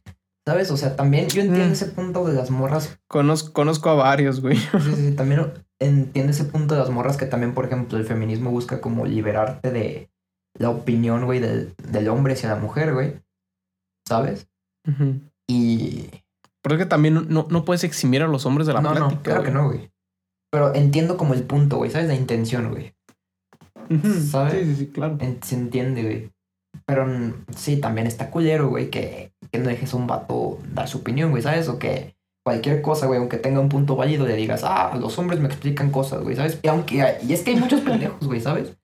¿Sabes? 0.47 0.71
O 0.73 0.77
sea, 0.77 0.97
también 0.97 1.29
yo 1.29 1.43
entiendo 1.43 1.69
Mm. 1.69 1.73
ese 1.73 1.87
punto 1.87 2.25
de 2.27 2.33
las 2.35 2.51
morras. 2.51 2.99
conozco, 3.09 3.53
conozco 3.53 3.91
a 3.91 3.95
varios, 3.95 4.41
güey. 4.41 4.57
Sí, 4.57 4.67
sí, 4.83 4.95
sí, 5.11 5.13
también 5.15 5.53
entiendo 5.79 6.33
ese 6.33 6.45
punto 6.45 6.75
de 6.75 6.81
las 6.81 6.91
morras 6.91 7.17
que 7.17 7.27
también, 7.27 7.55
por 7.55 7.65
ejemplo, 7.67 7.97
el 7.97 8.05
feminismo 8.05 8.51
busca 8.51 8.81
como 8.81 9.07
liberarte 9.07 9.71
de 9.71 10.11
la 10.59 10.71
opinión, 10.71 11.27
güey, 11.27 11.39
del, 11.39 11.75
del 11.89 12.09
hombre 12.09 12.33
hacia 12.33 12.49
la 12.49 12.57
mujer, 12.57 12.93
güey. 12.93 13.15
¿Sabes? 14.09 14.49
Ujú. 14.89 15.21
Y... 15.51 16.11
Pero 16.63 16.77
es 16.77 16.79
que 16.83 16.87
también 16.87 17.27
no, 17.29 17.47
no 17.49 17.65
puedes 17.65 17.85
eximir 17.85 18.23
a 18.23 18.29
los 18.29 18.45
hombres 18.47 18.67
de 18.67 18.75
la 18.75 18.81
no, 18.83 18.91
plática. 18.93 19.15
no, 19.15 19.23
claro 19.23 19.41
güey. 19.41 19.47
que 19.53 19.55
no, 19.59 19.67
güey. 19.69 19.91
Pero 20.53 20.75
entiendo 20.75 21.17
como 21.17 21.35
el 21.35 21.45
punto, 21.45 21.77
güey, 21.79 21.91
¿sabes? 21.91 22.09
La 22.09 22.15
intención, 22.15 22.71
güey. 22.71 22.93
¿Sabes? 24.31 24.53
Sí, 24.55 24.65
sí, 24.65 24.77
sí, 24.77 24.87
claro. 24.89 25.19
Se 25.43 25.55
entiende, 25.55 26.03
güey. 26.03 26.31
Pero 26.87 27.07
sí, 27.57 27.79
también 27.79 28.07
está 28.07 28.31
culero, 28.31 28.69
güey, 28.69 28.91
que, 28.91 29.33
que 29.51 29.59
no 29.59 29.69
dejes 29.69 29.93
a 29.93 29.97
un 29.97 30.07
vato 30.07 30.59
dar 30.73 30.89
su 30.89 30.99
opinión, 30.99 31.31
güey, 31.31 31.43
¿sabes? 31.43 31.69
O 31.69 31.79
que 31.79 32.15
cualquier 32.45 32.83
cosa, 32.83 33.07
güey, 33.07 33.19
aunque 33.19 33.37
tenga 33.39 33.61
un 33.61 33.69
punto 33.69 33.97
válido, 33.97 34.27
le 34.27 34.37
digas, 34.37 34.63
ah, 34.65 34.97
los 34.99 35.19
hombres 35.19 35.41
me 35.41 35.47
explican 35.47 35.91
cosas, 35.91 36.23
güey, 36.23 36.37
¿sabes? 36.37 36.59
Y, 36.63 36.69
aunque, 36.69 37.03
hay- 37.03 37.17
y 37.29 37.33
es 37.33 37.43
que 37.43 37.51
hay 37.51 37.57
muchos 37.57 37.81
pendejos, 37.81 38.27
güey, 38.27 38.41
¿sabes? 38.41 38.77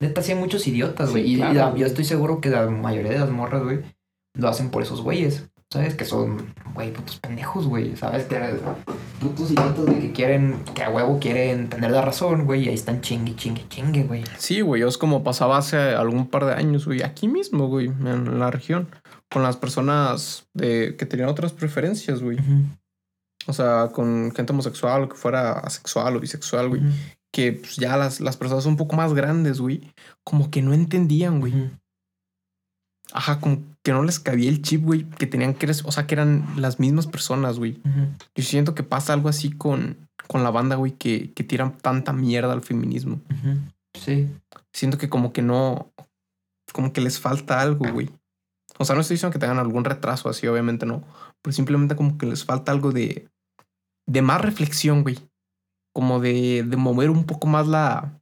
Neta, 0.00 0.22
sí 0.22 0.32
hay 0.32 0.38
muchos 0.38 0.66
idiotas, 0.66 1.10
güey. 1.10 1.24
Sí, 1.24 1.32
y, 1.34 1.36
la- 1.36 1.74
yo 1.74 1.86
estoy 1.86 2.04
seguro 2.04 2.40
que 2.40 2.50
la 2.50 2.68
mayoría 2.68 3.12
de 3.12 3.18
las 3.20 3.30
morras, 3.30 3.62
güey, 3.62 3.80
lo 4.34 4.48
hacen 4.48 4.70
por 4.70 4.82
esos 4.82 5.02
güeyes, 5.02 5.48
¿sabes? 5.72 5.94
Que 5.94 6.04
son, 6.04 6.52
güey, 6.74 6.92
putos 6.92 7.18
pendejos, 7.18 7.66
güey, 7.66 7.96
¿sabes? 7.96 8.24
Que 8.24 8.38
putos 9.20 9.52
idiotas, 9.52 9.86
güey, 9.86 10.00
que 10.00 10.12
quieren, 10.12 10.64
que 10.74 10.82
a 10.82 10.90
huevo 10.90 11.20
quieren 11.20 11.68
tener 11.68 11.92
la 11.92 12.02
razón, 12.02 12.44
güey, 12.44 12.64
y 12.64 12.68
ahí 12.68 12.74
están 12.74 13.00
chingue, 13.00 13.36
chingue, 13.36 13.68
chingue, 13.68 14.02
güey. 14.04 14.24
Sí, 14.36 14.62
güey, 14.62 14.82
es 14.82 14.98
como 14.98 15.22
pasaba 15.22 15.58
hace 15.58 15.76
algún 15.76 16.28
par 16.28 16.44
de 16.44 16.54
años, 16.54 16.86
güey, 16.86 17.02
aquí 17.02 17.28
mismo, 17.28 17.68
güey, 17.68 17.86
en 17.86 18.40
la 18.40 18.50
región, 18.50 18.88
con 19.30 19.42
las 19.44 19.56
personas 19.56 20.48
de, 20.54 20.96
que 20.98 21.06
tenían 21.06 21.28
otras 21.28 21.52
preferencias, 21.52 22.20
güey. 22.20 22.38
O 23.46 23.52
sea, 23.52 23.90
con 23.92 24.32
gente 24.34 24.52
homosexual, 24.52 25.08
que 25.08 25.14
fuera 25.14 25.52
asexual 25.52 26.16
o 26.16 26.20
bisexual, 26.20 26.68
güey. 26.68 26.82
Que 27.32 27.52
pues, 27.52 27.76
ya 27.76 27.96
las, 27.96 28.20
las 28.20 28.36
personas 28.36 28.66
un 28.66 28.76
poco 28.76 28.96
más 28.96 29.14
grandes, 29.14 29.60
güey, 29.60 29.92
como 30.24 30.50
que 30.50 30.62
no 30.62 30.74
entendían, 30.74 31.38
güey. 31.38 31.70
Ajá, 33.12 33.40
como 33.40 33.58
que 33.82 33.92
no 33.92 34.02
les 34.02 34.20
cabía 34.20 34.50
el 34.50 34.62
chip, 34.62 34.82
güey, 34.82 35.04
que 35.04 35.26
tenían 35.26 35.54
que, 35.54 35.70
o 35.70 35.92
sea, 35.92 36.06
que 36.06 36.14
eran 36.14 36.46
las 36.56 36.78
mismas 36.78 37.06
personas, 37.06 37.58
güey. 37.58 37.80
Yo 38.34 38.44
siento 38.44 38.74
que 38.74 38.82
pasa 38.82 39.12
algo 39.12 39.28
así 39.28 39.50
con, 39.50 40.08
con 40.28 40.42
la 40.42 40.50
banda, 40.50 40.76
güey, 40.76 40.92
que, 40.92 41.32
que 41.32 41.44
tiran 41.44 41.76
tanta 41.78 42.12
mierda 42.12 42.52
al 42.52 42.62
feminismo. 42.62 43.20
Sí. 43.94 44.28
Siento 44.72 44.98
que 44.98 45.08
como 45.08 45.32
que 45.32 45.42
no, 45.42 45.92
como 46.72 46.92
que 46.92 47.00
les 47.00 47.18
falta 47.18 47.60
algo, 47.60 47.90
güey. 47.92 48.10
O 48.78 48.84
sea, 48.84 48.94
no 48.94 49.00
estoy 49.00 49.14
diciendo 49.14 49.32
que 49.32 49.38
tengan 49.38 49.58
algún 49.58 49.84
retraso 49.84 50.28
así, 50.28 50.46
obviamente 50.46 50.86
no. 50.86 51.02
Pero 51.42 51.52
simplemente 51.52 51.96
como 51.96 52.16
que 52.16 52.26
les 52.26 52.44
falta 52.44 52.72
algo 52.72 52.92
de, 52.92 53.28
de 54.06 54.22
más 54.22 54.40
reflexión, 54.40 55.02
güey. 55.02 55.18
Como 55.92 56.20
de, 56.20 56.64
de 56.66 56.76
mover 56.76 57.10
un 57.10 57.24
poco 57.24 57.46
más 57.46 57.66
la, 57.66 58.20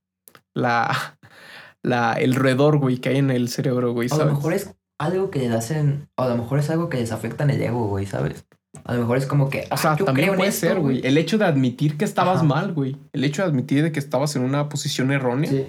la, 0.55 1.19
la, 1.83 2.15
el 2.15 2.35
roedor, 2.35 2.79
güey, 2.79 2.99
que 2.99 3.11
hay 3.11 3.19
en 3.19 3.31
el 3.31 3.49
cerebro, 3.49 3.93
güey. 3.93 4.09
A 4.11 4.17
lo 4.17 4.27
mejor 4.27 4.55
es 4.55 4.75
algo 4.99 5.31
que 5.31 5.39
les 5.39 5.53
hacen, 5.53 6.09
o 6.17 6.23
a 6.23 6.29
lo 6.29 6.37
mejor 6.37 6.59
es 6.59 6.69
algo 6.71 6.89
que 6.89 6.99
les 6.99 7.13
afecta 7.13 7.45
en 7.45 7.51
el 7.51 7.63
ego, 7.63 7.87
güey, 7.87 8.05
¿sabes? 8.07 8.45
A 8.85 8.95
lo 8.95 9.01
mejor 9.01 9.19
es 9.19 9.27
como 9.27 9.49
que. 9.49 9.67
O 9.71 9.77
sea, 9.77 9.97
también 9.97 10.35
puede 10.37 10.53
ser, 10.53 10.79
güey. 10.79 11.07
El 11.07 11.17
hecho 11.17 11.39
de 11.39 11.47
admitir 11.47 11.97
que 11.97 12.05
estabas 12.05 12.43
mal, 12.43 12.75
güey. 12.75 12.97
El 13.13 13.25
hecho 13.25 13.43
de 13.43 13.49
admitir 13.49 13.83
de 13.83 13.93
que 13.93 13.99
estabas 13.99 14.37
en 14.37 14.43
una 14.43 14.69
posición 14.69 15.11
errónea. 15.11 15.51
Sí. 15.51 15.67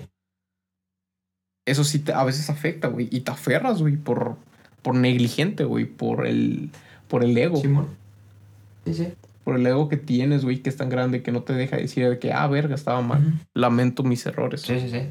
Eso 1.66 1.84
sí 1.84 2.00
te, 2.00 2.14
a 2.14 2.24
veces 2.24 2.50
afecta, 2.50 2.88
güey. 2.88 3.08
Y 3.12 3.22
te 3.22 3.32
aferras, 3.32 3.82
güey, 3.82 3.96
por, 3.96 4.38
por 4.82 4.96
negligente, 4.96 5.64
güey. 5.64 5.86
Por 5.86 6.26
el, 6.26 6.72
por 7.08 7.24
el 7.24 7.38
ego. 7.38 7.58
Sí, 7.58 7.70
sí, 8.86 8.94
sí. 8.94 9.14
Por 9.44 9.56
el 9.56 9.66
ego 9.66 9.88
que 9.88 9.98
tienes, 9.98 10.44
güey, 10.44 10.62
que 10.62 10.70
es 10.70 10.78
tan 10.78 10.90
grande 10.90 11.24
que 11.24 11.32
no 11.32 11.44
te 11.44 11.54
deja 11.54 11.78
decir 11.78 12.08
de 12.10 12.20
que, 12.20 12.34
ah, 12.34 12.48
verga, 12.48 12.76
estaba 12.76 13.02
mal. 13.02 13.40
Lamento 13.54 14.04
mis 14.04 14.26
errores. 14.26 14.62
Sí, 14.62 14.80
sí, 14.80 14.90
sí. 14.90 15.02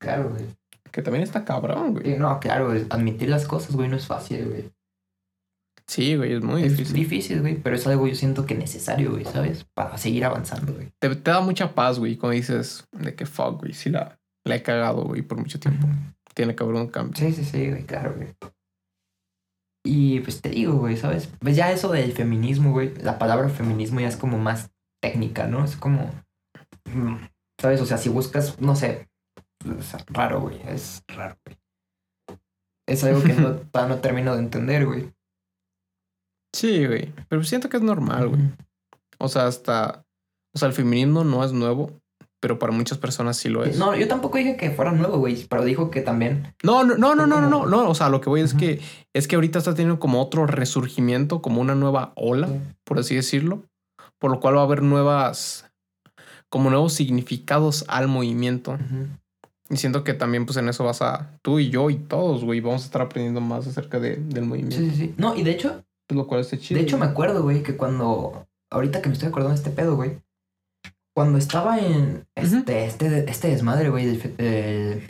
Claro, 0.00 0.30
güey. 0.30 0.44
Que 0.94 1.02
también 1.02 1.24
está 1.24 1.44
cabrón, 1.44 1.94
güey. 1.94 2.16
no, 2.16 2.38
claro, 2.38 2.72
Admitir 2.88 3.28
las 3.28 3.46
cosas, 3.46 3.74
güey, 3.74 3.88
no 3.88 3.96
es 3.96 4.06
fácil, 4.06 4.44
güey. 4.44 4.70
Sí, 5.88 6.14
güey, 6.14 6.34
es 6.34 6.42
muy 6.44 6.62
es 6.62 6.76
difícil. 6.76 6.94
difícil, 6.94 7.40
güey, 7.40 7.56
pero 7.56 7.74
es 7.74 7.84
algo 7.88 8.06
yo 8.06 8.14
siento 8.14 8.46
que 8.46 8.54
necesario, 8.54 9.10
güey, 9.10 9.24
¿sabes? 9.24 9.64
Para 9.74 9.98
seguir 9.98 10.24
avanzando, 10.24 10.72
güey. 10.72 10.92
Te, 11.00 11.12
da 11.12 11.40
mucha 11.40 11.74
paz, 11.74 11.98
güey, 11.98 12.16
cuando 12.16 12.36
dices 12.36 12.86
de 12.92 13.12
que 13.16 13.26
fuck, 13.26 13.58
güey, 13.58 13.72
sí 13.72 13.90
la, 13.90 14.20
la 14.44 14.54
he 14.54 14.62
cagado, 14.62 15.02
güey, 15.02 15.22
por 15.22 15.36
mucho 15.36 15.58
tiempo. 15.58 15.88
Tiene 16.32 16.54
que 16.54 16.62
haber 16.62 16.76
un 16.76 16.86
cambio. 16.86 17.16
Sí, 17.16 17.32
sí, 17.32 17.44
sí, 17.44 17.70
güey, 17.70 17.82
claro, 17.82 18.14
güey. 18.14 18.28
Y 19.84 20.20
pues 20.20 20.40
te 20.40 20.50
digo, 20.50 20.74
güey, 20.74 20.96
¿sabes? 20.96 21.28
Pues 21.40 21.56
ya 21.56 21.72
eso 21.72 21.90
del 21.90 22.12
feminismo, 22.12 22.70
güey, 22.70 22.94
la 23.02 23.18
palabra 23.18 23.48
feminismo 23.48 23.98
ya 23.98 24.06
es 24.06 24.16
como 24.16 24.38
más 24.38 24.70
técnica, 25.02 25.48
¿no? 25.48 25.64
Es 25.64 25.74
como, 25.74 26.08
mm, 26.84 27.16
¿sabes? 27.60 27.80
O 27.80 27.86
sea, 27.86 27.98
si 27.98 28.10
buscas, 28.10 28.60
no 28.60 28.76
sé, 28.76 29.08
es 29.78 29.94
raro, 30.08 30.40
güey, 30.40 30.60
es 30.66 31.02
raro, 31.08 31.36
güey. 31.44 31.58
Es 32.86 33.02
algo 33.04 33.22
que 33.22 33.32
no, 33.32 33.60
no 33.88 33.98
termino 33.98 34.34
de 34.34 34.40
entender, 34.40 34.86
güey. 34.86 35.12
Sí, 36.54 36.86
güey. 36.86 37.12
Pero 37.28 37.42
siento 37.44 37.68
que 37.68 37.78
es 37.78 37.82
normal, 37.82 38.28
güey. 38.28 38.42
O 39.18 39.28
sea, 39.28 39.46
hasta. 39.46 40.04
O 40.54 40.58
sea, 40.58 40.68
el 40.68 40.74
feminismo 40.74 41.24
no 41.24 41.42
es 41.44 41.52
nuevo, 41.52 41.90
pero 42.40 42.58
para 42.60 42.72
muchas 42.72 42.98
personas 42.98 43.36
sí 43.36 43.48
lo 43.48 43.64
es. 43.64 43.76
No, 43.76 43.96
yo 43.96 44.06
tampoco 44.06 44.38
dije 44.38 44.56
que 44.56 44.70
fuera 44.70 44.92
nuevo, 44.92 45.18
güey, 45.18 45.46
pero 45.48 45.64
dijo 45.64 45.90
que 45.90 46.00
también. 46.00 46.54
No, 46.62 46.84
no, 46.84 46.96
no, 46.96 47.14
no, 47.16 47.26
no, 47.26 47.40
no, 47.40 47.66
no. 47.66 47.88
O 47.88 47.94
sea, 47.94 48.08
lo 48.08 48.20
que 48.20 48.28
voy 48.28 48.42
es 48.42 48.54
que 48.54 48.80
es 49.12 49.26
que 49.26 49.34
ahorita 49.34 49.58
está 49.58 49.74
teniendo 49.74 49.98
como 49.98 50.20
otro 50.20 50.46
resurgimiento, 50.46 51.42
como 51.42 51.60
una 51.60 51.74
nueva 51.74 52.12
ola, 52.14 52.48
por 52.84 52.98
así 52.98 53.16
decirlo. 53.16 53.64
Por 54.20 54.30
lo 54.30 54.40
cual 54.40 54.56
va 54.56 54.60
a 54.60 54.64
haber 54.64 54.82
nuevas. 54.82 55.70
como 56.48 56.70
nuevos 56.70 56.92
significados 56.92 57.84
al 57.88 58.06
movimiento. 58.06 58.78
Y 59.70 59.76
siento 59.76 60.04
que 60.04 60.12
también, 60.12 60.44
pues 60.44 60.58
en 60.58 60.68
eso 60.68 60.84
vas 60.84 61.00
a. 61.00 61.38
Tú 61.42 61.58
y 61.58 61.70
yo 61.70 61.88
y 61.88 61.96
todos, 61.96 62.44
güey, 62.44 62.60
vamos 62.60 62.82
a 62.82 62.86
estar 62.86 63.02
aprendiendo 63.02 63.40
más 63.40 63.66
acerca 63.66 63.98
de, 63.98 64.16
del 64.16 64.44
movimiento. 64.44 64.76
Sí, 64.76 64.90
sí, 64.90 64.96
sí. 64.96 65.14
No, 65.16 65.34
y 65.34 65.42
de 65.42 65.52
hecho, 65.52 65.84
lo 66.10 66.26
cual 66.26 66.42
está 66.42 66.58
chido. 66.58 66.78
De 66.78 66.84
hecho, 66.84 66.98
me 66.98 67.06
acuerdo, 67.06 67.42
güey, 67.42 67.62
que 67.62 67.76
cuando. 67.76 68.46
Ahorita 68.70 69.00
que 69.00 69.08
me 69.08 69.14
estoy 69.14 69.28
acordando 69.28 69.54
de 69.54 69.56
este 69.62 69.70
pedo, 69.70 69.96
güey. 69.96 70.20
Cuando 71.16 71.38
estaba 71.38 71.78
en 71.78 72.26
este, 72.34 72.84
este, 72.84 73.30
este 73.30 73.48
desmadre, 73.48 73.88
güey, 73.88 74.04
del, 74.04 75.02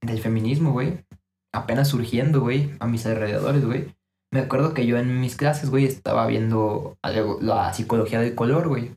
del, 0.00 0.20
feminismo, 0.20 0.72
güey. 0.72 1.04
Apenas 1.52 1.88
surgiendo, 1.88 2.40
güey, 2.40 2.70
a 2.80 2.86
mis 2.86 3.04
alrededores, 3.06 3.64
güey. 3.64 3.94
Me 4.32 4.40
acuerdo 4.40 4.74
que 4.74 4.86
yo 4.86 4.98
en 4.98 5.20
mis 5.20 5.36
clases, 5.36 5.70
güey, 5.70 5.84
estaba 5.84 6.26
viendo 6.26 6.98
la 7.40 7.72
psicología 7.74 8.20
del 8.20 8.34
color, 8.34 8.68
güey. 8.68 8.96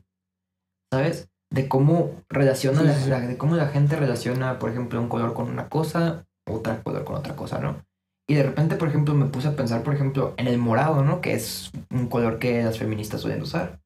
¿Sabes? 0.90 1.31
De 1.52 1.68
cómo 1.68 2.12
relaciona, 2.30 2.82
La, 2.82 3.20
de 3.20 3.36
cómo 3.36 3.56
la 3.56 3.68
gente 3.68 3.96
relaciona, 3.96 4.58
por 4.58 4.70
ejemplo, 4.70 5.00
un 5.00 5.08
color 5.08 5.34
con 5.34 5.50
una 5.50 5.68
cosa, 5.68 6.24
otra 6.48 6.82
color 6.82 7.04
con 7.04 7.16
otra 7.16 7.36
cosa, 7.36 7.58
¿no? 7.58 7.76
Y 8.28 8.34
de 8.34 8.44
repente, 8.44 8.76
por 8.76 8.88
ejemplo, 8.88 9.14
me 9.14 9.26
puse 9.26 9.48
a 9.48 9.56
pensar, 9.56 9.82
por 9.82 9.94
ejemplo, 9.94 10.34
en 10.36 10.46
el 10.46 10.58
morado, 10.58 11.04
¿no? 11.04 11.20
Que 11.20 11.34
es 11.34 11.70
un 11.90 12.08
color 12.08 12.38
que 12.38 12.62
las 12.62 12.78
feministas 12.78 13.20
suelen 13.20 13.42
usar. 13.42 13.80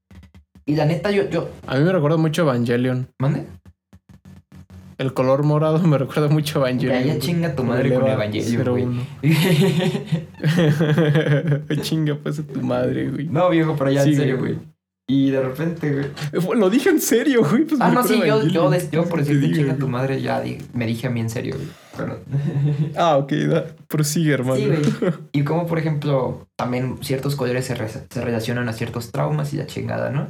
Y 0.64 0.76
la 0.76 0.84
neta, 0.84 1.10
yo... 1.10 1.28
yo... 1.28 1.48
A 1.66 1.76
mí 1.76 1.84
me 1.84 1.92
recuerda 1.92 2.16
mucho 2.16 2.42
Evangelion. 2.42 3.08
¿Mande? 3.18 3.46
El 4.98 5.12
color 5.12 5.42
morado 5.42 5.78
me 5.80 5.98
recuerda 5.98 6.28
mucho 6.28 6.58
a 6.58 6.68
Evangelion. 6.68 7.02
Ya, 7.02 7.14
ya 7.14 7.18
chinga 7.18 7.54
tu 7.54 7.64
madre 7.64 7.94
con 7.94 8.06
Evangelion, 8.06 8.70
güey. 8.70 8.86
chinga 11.82 12.14
pues 12.16 12.38
a 12.38 12.46
tu 12.46 12.62
madre, 12.62 13.10
güey. 13.10 13.28
No, 13.28 13.50
viejo, 13.50 13.74
pero 13.76 13.90
ya 13.90 14.04
en 14.04 14.16
serio, 14.16 14.38
güey. 14.38 14.58
Y 15.08 15.30
de 15.30 15.40
repente, 15.40 15.92
güey. 15.92 16.06
Eh, 16.32 16.56
lo 16.56 16.68
dije 16.68 16.90
en 16.90 17.00
serio, 17.00 17.44
güey. 17.48 17.64
Pues 17.64 17.80
ah, 17.80 17.90
no, 17.90 18.02
sí, 18.02 18.18
yo, 18.18 18.42
yo, 18.42 18.72
yo, 18.90 19.08
por 19.08 19.20
decirte 19.20 19.54
chinga 19.54 19.76
tu 19.76 19.86
madre 19.86 20.20
ya 20.20 20.42
me 20.72 20.86
dije 20.86 21.06
a 21.06 21.10
mí 21.10 21.20
en 21.20 21.30
serio, 21.30 21.54
güey. 21.54 21.68
Pero... 21.96 22.20
ah, 22.96 23.16
ok, 23.16 23.32
da, 23.32 23.66
prosigue, 23.86 24.32
hermano. 24.32 24.56
Sí, 24.56 24.66
güey. 24.66 25.12
Y 25.32 25.44
como, 25.44 25.66
por 25.66 25.78
ejemplo, 25.78 26.48
también 26.56 26.98
ciertos 27.02 27.36
colores 27.36 27.66
se, 27.66 27.76
se, 27.76 28.24
relacionan 28.24 28.68
a 28.68 28.72
ciertos 28.72 29.12
traumas 29.12 29.54
y 29.54 29.58
la 29.58 29.66
chingada, 29.66 30.10
¿no? 30.10 30.28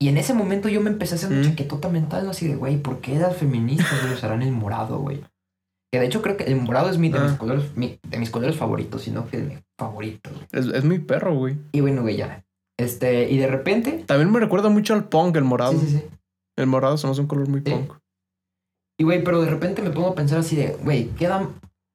Y 0.00 0.08
en 0.08 0.16
ese 0.16 0.32
momento 0.32 0.70
yo 0.70 0.80
me 0.80 0.90
empecé 0.90 1.14
a 1.14 1.18
hacer 1.18 1.30
una 1.30 1.40
mm. 1.40 1.50
chaquetota 1.50 1.90
mental. 1.90 2.28
Así 2.30 2.48
de, 2.48 2.56
güey, 2.56 2.78
¿por 2.78 3.00
qué 3.00 3.18
las 3.18 3.36
feministas 3.36 4.02
usarán 4.12 4.42
el 4.42 4.52
morado, 4.52 4.98
güey? 4.98 5.20
Que 5.92 6.00
de 6.00 6.06
hecho 6.06 6.22
creo 6.22 6.38
que 6.38 6.44
el 6.44 6.56
morado 6.56 6.88
es 6.88 6.96
mi, 6.96 7.10
de, 7.10 7.20
mis, 7.20 7.32
ah. 7.32 7.38
colores, 7.38 7.64
de 7.74 8.18
mis 8.18 8.30
colores 8.30 8.56
favoritos, 8.56 9.02
sino 9.02 9.28
que 9.28 9.36
es 9.36 9.44
mi 9.44 9.58
favorito. 9.78 10.30
Es, 10.52 10.66
es 10.66 10.84
mi 10.84 10.98
perro, 10.98 11.34
güey. 11.34 11.56
Y 11.72 11.80
bueno, 11.82 12.00
güey, 12.00 12.16
ya. 12.16 12.45
Este, 12.78 13.30
y 13.30 13.38
de 13.38 13.46
repente. 13.46 14.04
También 14.06 14.30
me 14.30 14.40
recuerda 14.40 14.68
mucho 14.68 14.94
al 14.94 15.08
punk, 15.08 15.36
el 15.36 15.44
morado. 15.44 15.72
Sí, 15.72 15.86
sí, 15.86 15.98
sí. 15.98 16.04
El 16.58 16.66
morado 16.66 16.96
somos 16.96 17.18
un 17.18 17.26
color 17.26 17.48
muy 17.48 17.60
punk. 17.60 17.92
Y 18.98 19.04
güey, 19.04 19.22
pero 19.22 19.42
de 19.42 19.50
repente 19.50 19.82
me 19.82 19.90
pongo 19.90 20.08
a 20.08 20.14
pensar 20.14 20.38
así 20.38 20.56
de, 20.56 20.74
güey, 20.82 21.08
queda, 21.10 21.50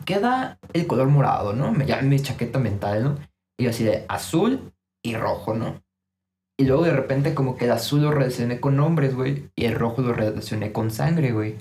queda 0.05 0.59
el 0.73 0.85
color 0.85 1.07
morado, 1.07 1.53
¿no? 1.53 1.71
Me, 1.71 1.85
ya 1.85 2.01
mi 2.01 2.19
chaqueta 2.19 2.59
mental, 2.59 3.03
¿no? 3.03 3.17
Y 3.59 3.67
así 3.67 3.83
de 3.83 4.05
azul 4.07 4.71
y 5.03 5.15
rojo, 5.15 5.55
¿no? 5.55 5.81
Y 6.59 6.65
luego 6.65 6.83
de 6.83 6.93
repente 6.93 7.33
como 7.33 7.57
que 7.57 7.65
el 7.65 7.71
azul 7.71 8.01
lo 8.01 8.11
relacioné 8.11 8.59
con 8.59 8.79
hombres, 8.79 9.15
güey. 9.15 9.49
Y 9.55 9.65
el 9.65 9.75
rojo 9.75 10.03
lo 10.03 10.13
relacioné 10.13 10.71
con 10.71 10.91
sangre, 10.91 11.31
güey. 11.31 11.57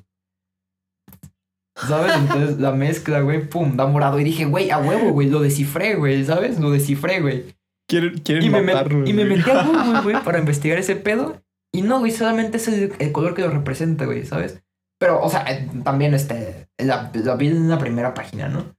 ¿Sabes? 1.74 2.14
Entonces 2.16 2.59
la 2.59 2.72
mezcla, 2.72 3.20
güey, 3.20 3.48
pum, 3.48 3.76
da 3.76 3.86
morado. 3.86 4.20
Y 4.20 4.24
dije, 4.24 4.44
güey, 4.44 4.70
a 4.70 4.78
huevo, 4.78 5.12
güey, 5.12 5.30
lo 5.30 5.40
descifré, 5.40 5.94
güey, 5.94 6.22
¿sabes? 6.26 6.60
Lo 6.60 6.70
descifré, 6.70 7.20
güey. 7.22 7.55
Quieren, 7.91 8.19
quieren 8.21 8.45
y, 8.45 8.51
me 8.51 8.61
y 9.05 9.12
me 9.12 9.25
metí 9.25 9.51
a 9.51 9.65
Google, 9.65 10.01
güey, 10.03 10.17
para 10.25 10.39
investigar 10.39 10.79
ese 10.79 10.95
pedo. 10.95 11.43
Y 11.75 11.83
no, 11.83 11.99
güey, 11.99 12.12
solamente 12.12 12.59
es 12.59 12.69
el, 12.69 13.12
color 13.12 13.35
que 13.35 13.43
lo 13.43 13.51
representa, 13.51 14.05
güey, 14.05 14.25
¿sabes? 14.25 14.62
Pero, 15.01 15.21
o 15.21 15.29
sea, 15.29 15.45
eh, 15.51 15.69
también 15.83 16.15
este, 16.15 16.69
la, 16.79 17.11
vi 17.37 17.49
en 17.49 17.69
la 17.69 17.79
primera 17.79 18.15
página, 18.15 18.49
¿no? 18.49 18.77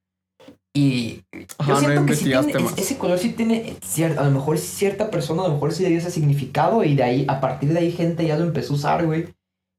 Y 0.74 1.24
yo 1.68 1.76
siento 1.76 2.06
que 2.06 2.16
sí 2.16 2.30
tiene, 2.30 2.70
ese 2.78 2.98
color 2.98 3.20
sí 3.20 3.34
tiene 3.34 3.76
cierta, 3.84 4.22
a 4.22 4.24
lo 4.24 4.32
mejor 4.32 4.58
cierta 4.58 5.12
persona, 5.12 5.44
a 5.44 5.50
lo 5.50 5.56
mejor 5.56 5.74
sí 5.74 5.84
le 5.84 5.90
dio 5.90 5.98
ese 5.98 6.12
significado 6.12 6.86
y 6.86 6.96
de 6.96 7.04
ahí, 7.04 7.26
a 7.28 7.42
partir 7.42 7.74
de 7.74 7.80
ahí 7.80 7.92
gente 7.92 8.26
ya 8.26 8.38
lo 8.38 8.46
empezó 8.46 8.72
a 8.72 8.78
usar, 8.78 9.06
güey. 9.06 9.28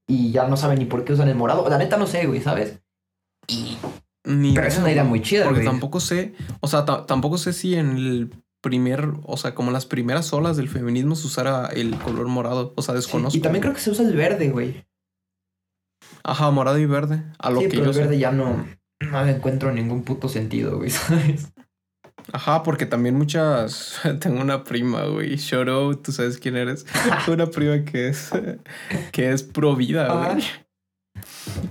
Y 0.06 0.30
ya 0.30 0.46
no 0.46 0.58
sabe 0.58 0.76
ni 0.76 0.84
por 0.84 1.04
qué 1.04 1.14
usan 1.14 1.28
el 1.28 1.36
morado. 1.36 1.66
La 1.70 1.78
neta 1.78 1.96
no 1.96 2.06
sé, 2.06 2.26
güey, 2.26 2.42
¿sabes? 2.42 2.82
Y... 3.48 3.78
Pero 4.24 4.66
es 4.66 4.78
una 4.78 4.92
idea 4.92 5.04
muy 5.04 5.22
chida, 5.22 5.46
Porque 5.46 5.64
tampoco 5.64 5.98
sé, 5.98 6.34
o 6.60 6.68
sea, 6.68 6.84
tampoco 6.84 7.38
sé 7.38 7.52
si 7.52 7.74
en 7.74 7.96
el 7.96 8.30
primer, 8.62 9.12
o 9.24 9.36
sea, 9.36 9.54
como 9.54 9.70
las 9.70 9.84
primeras 9.84 10.32
olas 10.32 10.56
del 10.56 10.70
feminismo 10.70 11.14
se 11.16 11.26
usara 11.26 11.66
el 11.66 11.96
color 11.96 12.28
morado. 12.28 12.72
O 12.76 12.82
sea, 12.82 12.94
desconozco. 12.94 13.36
y 13.36 13.40
también 13.40 13.60
creo 13.60 13.74
que 13.74 13.80
se 13.80 13.90
usa 13.90 14.06
el 14.06 14.16
verde, 14.16 14.48
güey. 14.48 14.86
Ajá, 16.22 16.50
morado 16.50 16.78
y 16.78 16.86
verde. 16.86 17.24
A 17.38 17.50
lo 17.50 17.60
sí, 17.60 17.68
que 17.68 17.78
pero 17.78 17.90
el 17.90 17.96
verde 17.96 18.18
ya 18.18 18.30
no, 18.30 18.64
no 19.00 19.24
le 19.24 19.32
encuentro 19.32 19.72
ningún 19.72 20.04
puto 20.04 20.28
sentido, 20.28 20.78
güey, 20.78 20.90
¿sabes? 20.90 21.52
Ajá, 22.32 22.62
porque 22.62 22.86
también 22.86 23.16
muchas. 23.16 24.00
Tengo 24.20 24.40
una 24.40 24.64
prima, 24.64 25.04
güey. 25.06 25.36
Shoro, 25.36 25.98
tú 25.98 26.12
sabes 26.12 26.38
quién 26.38 26.56
eres. 26.56 26.86
una 27.28 27.46
prima 27.46 27.84
que 27.84 28.08
es. 28.08 28.30
que 29.10 29.32
es 29.32 29.42
pro 29.42 29.74
vida, 29.74 30.08
güey. 30.12 30.44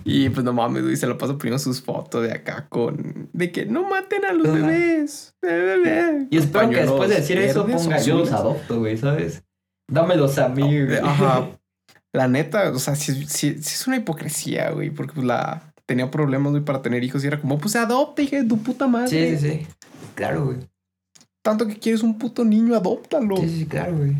Y 0.03 0.29
pues 0.29 0.43
no 0.43 0.53
mames, 0.53 0.83
güey, 0.83 0.95
se 0.95 1.07
lo 1.07 1.17
paso 1.17 1.37
primero 1.37 1.59
sus 1.59 1.81
fotos 1.81 2.23
de 2.23 2.31
acá 2.31 2.67
con. 2.69 3.29
de 3.33 3.51
que 3.51 3.65
no 3.65 3.87
maten 3.89 4.25
a 4.25 4.33
los 4.33 4.51
bebés. 4.53 5.35
Y 6.29 6.37
espero 6.37 6.69
que 6.69 6.77
después 6.77 7.09
de 7.09 7.15
decir 7.15 7.37
eso 7.37 7.65
ponga 7.65 7.99
yo 7.99 8.19
los 8.19 8.31
adopto, 8.31 8.79
güey, 8.79 8.97
¿sabes? 8.97 9.43
Dámelos 9.89 10.37
a 10.37 10.49
mí, 10.49 10.85
güey. 10.85 10.97
Ajá. 10.97 11.49
La 12.13 12.27
neta, 12.27 12.71
o 12.71 12.79
sea, 12.79 12.95
sí, 12.95 13.25
sí, 13.27 13.55
es 13.57 13.87
una 13.87 13.97
hipocresía, 13.97 14.71
güey, 14.71 14.89
porque 14.89 15.13
pues 15.13 15.25
la. 15.25 15.73
tenía 15.85 16.11
problemas, 16.11 16.51
güey, 16.51 16.63
para 16.63 16.81
tener 16.81 17.03
hijos 17.03 17.23
y 17.23 17.27
era 17.27 17.39
como, 17.39 17.57
pues 17.57 17.75
adopta, 17.75 18.21
hija 18.21 18.37
de 18.37 18.47
tu 18.47 18.57
puta 18.57 18.87
madre. 18.87 19.07
Sí, 19.07 19.37
sí, 19.37 19.49
sí. 19.49 19.67
Claro, 20.15 20.45
güey. 20.45 20.57
Tanto 21.41 21.67
que 21.67 21.77
quieres 21.77 22.03
un 22.03 22.17
puto 22.17 22.43
niño, 22.43 22.75
adóptalo. 22.75 23.37
Sí, 23.37 23.59
sí, 23.59 23.65
claro, 23.65 23.97
güey. 23.97 24.15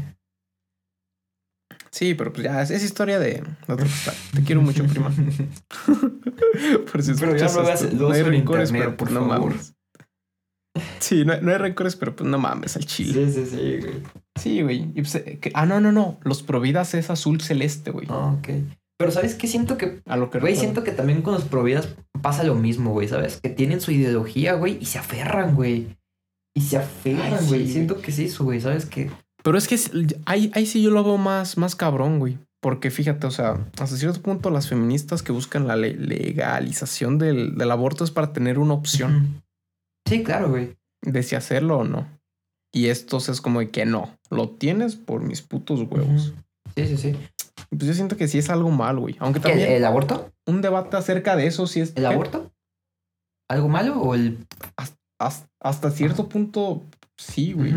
Sí, 1.92 2.14
pero 2.14 2.32
pues 2.32 2.46
ya, 2.46 2.62
es, 2.62 2.72
es 2.72 2.84
historia 2.84 3.20
de, 3.20 3.44
otro 3.68 3.86
costal. 3.86 4.16
Te 4.34 4.44
quiero 4.44 4.62
mucho, 4.62 4.86
prima. 4.86 5.12
por 6.92 7.04
si 7.04 7.14
Pero 7.14 7.36
ya 7.36 7.48
no 7.52 7.60
hagas 7.62 7.94
No 7.94 8.12
hay 8.12 8.24
rencores, 8.24 8.72
pero 8.72 8.96
pues 8.96 9.12
por 9.12 9.12
no 9.22 9.28
favor. 9.28 9.50
mames. 9.52 9.74
Sí, 11.00 11.26
no, 11.26 11.40
no 11.42 11.52
hay 11.52 11.58
rencores, 11.58 11.96
pero 11.98 12.16
pues 12.16 12.30
no 12.30 12.38
mames 12.38 12.78
al 12.78 12.86
chile. 12.86 13.26
Sí, 13.26 13.34
sí, 13.34 13.46
sí, 13.46 13.78
güey. 13.82 14.04
Sí, 14.40 14.62
güey. 14.62 14.78
Y, 14.96 15.02
pues, 15.02 15.16
eh, 15.16 15.38
que- 15.42 15.52
ah, 15.54 15.66
no, 15.66 15.82
no, 15.82 15.92
no. 15.92 16.18
Los 16.24 16.44
Providas 16.44 16.94
es 16.94 17.10
azul 17.10 17.42
celeste, 17.42 17.92
güey. 17.92 18.08
Ah, 18.10 18.38
ok. 18.40 18.50
Pero 18.98 19.12
¿sabes 19.12 19.36
qué? 19.36 19.48
Siento 19.48 19.78
que... 19.78 20.02
A 20.06 20.16
lo 20.16 20.30
que 20.30 20.40
Güey, 20.40 20.54
recuerdo. 20.54 20.60
siento 20.62 20.84
que 20.84 20.92
también 20.92 21.24
con 21.24 21.34
los 21.34 21.44
providas 21.44 21.90
pasa 22.22 22.44
lo 22.44 22.54
mismo, 22.56 22.92
güey, 22.92 23.08
¿sabes? 23.08 23.40
Que 23.42 23.50
tienen 23.50 23.82
su 23.82 23.92
ideología, 23.92 24.54
güey, 24.54 24.78
y 24.80 24.86
se 24.86 25.00
aferran, 25.00 25.56
güey. 25.56 25.98
Y 26.56 26.62
se 26.62 26.78
aferran, 26.78 27.34
Ay, 27.40 27.48
güey. 27.48 27.66
sí. 27.66 27.74
Siento 27.74 28.00
que 28.00 28.12
es 28.12 28.20
eso, 28.20 28.44
güey, 28.44 28.62
¿sabes? 28.62 28.86
Que... 28.86 29.10
Pero 29.44 29.58
es 29.58 29.68
que 29.68 29.80
ahí, 30.26 30.52
ahí 30.54 30.66
sí 30.66 30.82
yo 30.82 30.92
lo 30.92 31.04
veo 31.04 31.18
más, 31.18 31.58
más 31.58 31.76
cabrón, 31.76 32.20
güey. 32.20 32.38
Porque 32.62 32.92
fíjate, 32.92 33.26
o 33.26 33.32
sea, 33.32 33.58
hasta 33.80 33.98
cierto 33.98 34.22
punto 34.22 34.52
las 34.52 34.70
feministas 34.70 35.24
que 35.24 35.32
buscan 35.32 35.68
la 35.68 35.76
le- 35.76 35.96
legalización 35.96 37.18
del, 37.18 37.58
del 37.58 37.72
aborto 37.72 38.04
es 38.04 38.12
para 38.12 38.34
tener 38.34 38.60
una 38.60 38.74
opción. 38.76 39.42
Sí, 40.08 40.24
claro, 40.24 40.50
güey. 40.50 40.76
de 41.02 41.24
si 41.24 41.36
hacerlo 41.36 41.80
o 41.80 41.84
no. 41.84 42.08
Y 42.74 42.88
estos 42.88 43.30
es 43.30 43.42
como 43.42 43.60
de 43.62 43.70
que 43.70 43.86
no, 43.86 44.16
lo 44.30 44.50
tienes 44.50 44.96
por 44.96 45.22
mis 45.22 45.42
putos 45.42 45.82
huevos. 45.90 46.34
Sí, 46.76 46.88
sí, 46.88 46.98
sí. 46.98 47.18
Pues 47.70 47.84
yo 47.88 47.94
siento 47.94 48.16
que 48.18 48.28
sí 48.28 48.38
es 48.38 48.50
algo 48.50 48.70
mal, 48.70 49.00
güey. 49.00 49.16
Aunque 49.20 49.40
¿Qué, 49.40 49.50
también 49.50 49.72
¿El 49.72 49.84
aborto? 49.86 50.32
un 50.48 50.62
debate 50.62 50.96
acerca 50.98 51.36
de 51.36 51.48
eso 51.48 51.66
sí 51.68 51.82
es... 51.82 51.94
¿El 51.96 52.06
aborto? 52.06 52.52
¿Algo 53.50 53.68
malo 53.70 54.00
o 54.00 54.14
el...? 54.16 54.46
Hasta, 54.78 55.50
hasta 55.60 55.92
cierto 55.92 56.30
punto, 56.30 56.84
sí, 57.18 57.54
güey. 57.54 57.74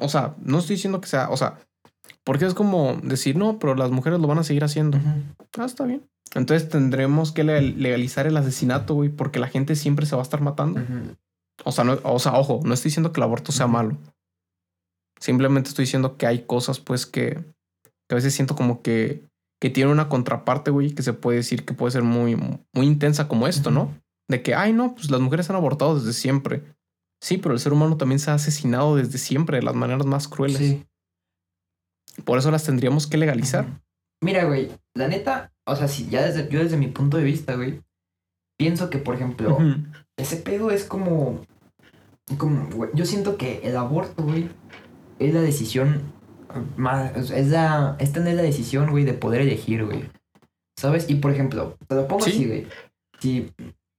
O 0.00 0.08
sea, 0.08 0.34
no 0.42 0.58
estoy 0.58 0.76
diciendo 0.76 1.00
que 1.00 1.08
sea, 1.08 1.30
o 1.30 1.36
sea, 1.36 1.58
porque 2.24 2.44
es 2.46 2.54
como 2.54 2.94
decir, 3.02 3.36
no, 3.36 3.58
pero 3.58 3.74
las 3.74 3.90
mujeres 3.90 4.20
lo 4.20 4.26
van 4.28 4.38
a 4.38 4.44
seguir 4.44 4.64
haciendo. 4.64 4.98
Ujú. 4.98 5.08
Ah, 5.58 5.64
está 5.64 5.84
bien. 5.84 6.02
Entonces 6.34 6.68
tendremos 6.68 7.32
que 7.32 7.44
le- 7.44 7.62
legalizar 7.62 8.26
el 8.26 8.36
asesinato, 8.36 8.94
güey, 8.94 9.08
porque 9.08 9.38
la 9.38 9.48
gente 9.48 9.74
siempre 9.76 10.06
se 10.06 10.16
va 10.16 10.22
a 10.22 10.24
estar 10.24 10.40
matando. 10.40 10.80
O 11.64 11.72
sea, 11.72 11.84
no, 11.84 11.98
o 12.02 12.18
sea, 12.18 12.34
ojo, 12.34 12.60
no 12.64 12.74
estoy 12.74 12.90
diciendo 12.90 13.12
que 13.12 13.20
el 13.20 13.24
aborto 13.24 13.52
sea 13.52 13.66
malo. 13.66 13.96
Simplemente 15.18 15.70
estoy 15.70 15.84
diciendo 15.84 16.16
que 16.16 16.26
hay 16.26 16.40
cosas, 16.44 16.78
pues, 16.78 17.06
que, 17.06 17.42
que 18.08 18.12
a 18.12 18.16
veces 18.16 18.34
siento 18.34 18.54
como 18.54 18.82
que, 18.82 19.24
que 19.60 19.70
tiene 19.70 19.90
una 19.90 20.08
contraparte, 20.10 20.70
güey, 20.70 20.94
que 20.94 21.02
se 21.02 21.14
puede 21.14 21.38
decir 21.38 21.64
que 21.64 21.72
puede 21.74 21.92
ser 21.92 22.02
muy, 22.02 22.36
muy 22.36 22.86
intensa 22.86 23.26
como 23.28 23.46
esto, 23.48 23.70
¿no? 23.70 23.94
De 24.28 24.42
que, 24.42 24.54
ay, 24.54 24.72
no, 24.74 24.94
pues 24.94 25.10
las 25.10 25.20
mujeres 25.20 25.48
han 25.48 25.56
abortado 25.56 25.98
desde 25.98 26.12
siempre. 26.12 26.64
Sí, 27.20 27.38
pero 27.38 27.54
el 27.54 27.60
ser 27.60 27.72
humano 27.72 27.96
también 27.96 28.18
se 28.18 28.30
ha 28.30 28.34
asesinado 28.34 28.96
desde 28.96 29.18
siempre 29.18 29.56
de 29.58 29.62
las 29.62 29.74
maneras 29.74 30.06
más 30.06 30.28
crueles. 30.28 30.58
Sí. 30.58 30.84
Por 32.24 32.38
eso 32.38 32.50
las 32.50 32.64
tendríamos 32.64 33.06
que 33.06 33.16
legalizar. 33.18 33.66
Mira, 34.22 34.44
güey, 34.44 34.70
la 34.94 35.08
neta, 35.08 35.52
o 35.66 35.76
sea, 35.76 35.88
si 35.88 36.08
ya 36.08 36.24
desde, 36.24 36.48
yo 36.48 36.60
desde 36.60 36.76
mi 36.76 36.88
punto 36.88 37.16
de 37.18 37.24
vista, 37.24 37.54
güey, 37.54 37.82
pienso 38.58 38.88
que, 38.90 38.98
por 38.98 39.14
ejemplo, 39.14 39.58
ese 40.16 40.36
pedo 40.36 40.70
es 40.70 40.84
como, 40.84 41.42
como, 42.38 42.68
güey, 42.70 42.90
yo 42.94 43.04
siento 43.04 43.36
que 43.36 43.60
el 43.64 43.76
aborto, 43.76 44.22
güey, 44.22 44.48
es 45.18 45.34
la 45.34 45.40
decisión 45.42 46.12
más, 46.76 47.14
es 47.30 47.48
la, 47.48 47.96
es 47.98 48.12
tener 48.12 48.34
la 48.36 48.42
decisión, 48.42 48.90
güey, 48.90 49.04
de 49.04 49.12
poder 49.12 49.42
elegir, 49.42 49.84
güey, 49.84 50.08
¿sabes? 50.78 51.10
Y, 51.10 51.16
por 51.16 51.32
ejemplo, 51.32 51.76
te 51.86 51.94
lo 51.94 52.08
pongo 52.08 52.24
Sí. 52.24 52.30
así, 52.30 52.46
güey, 52.46 52.66
si, 53.20 53.52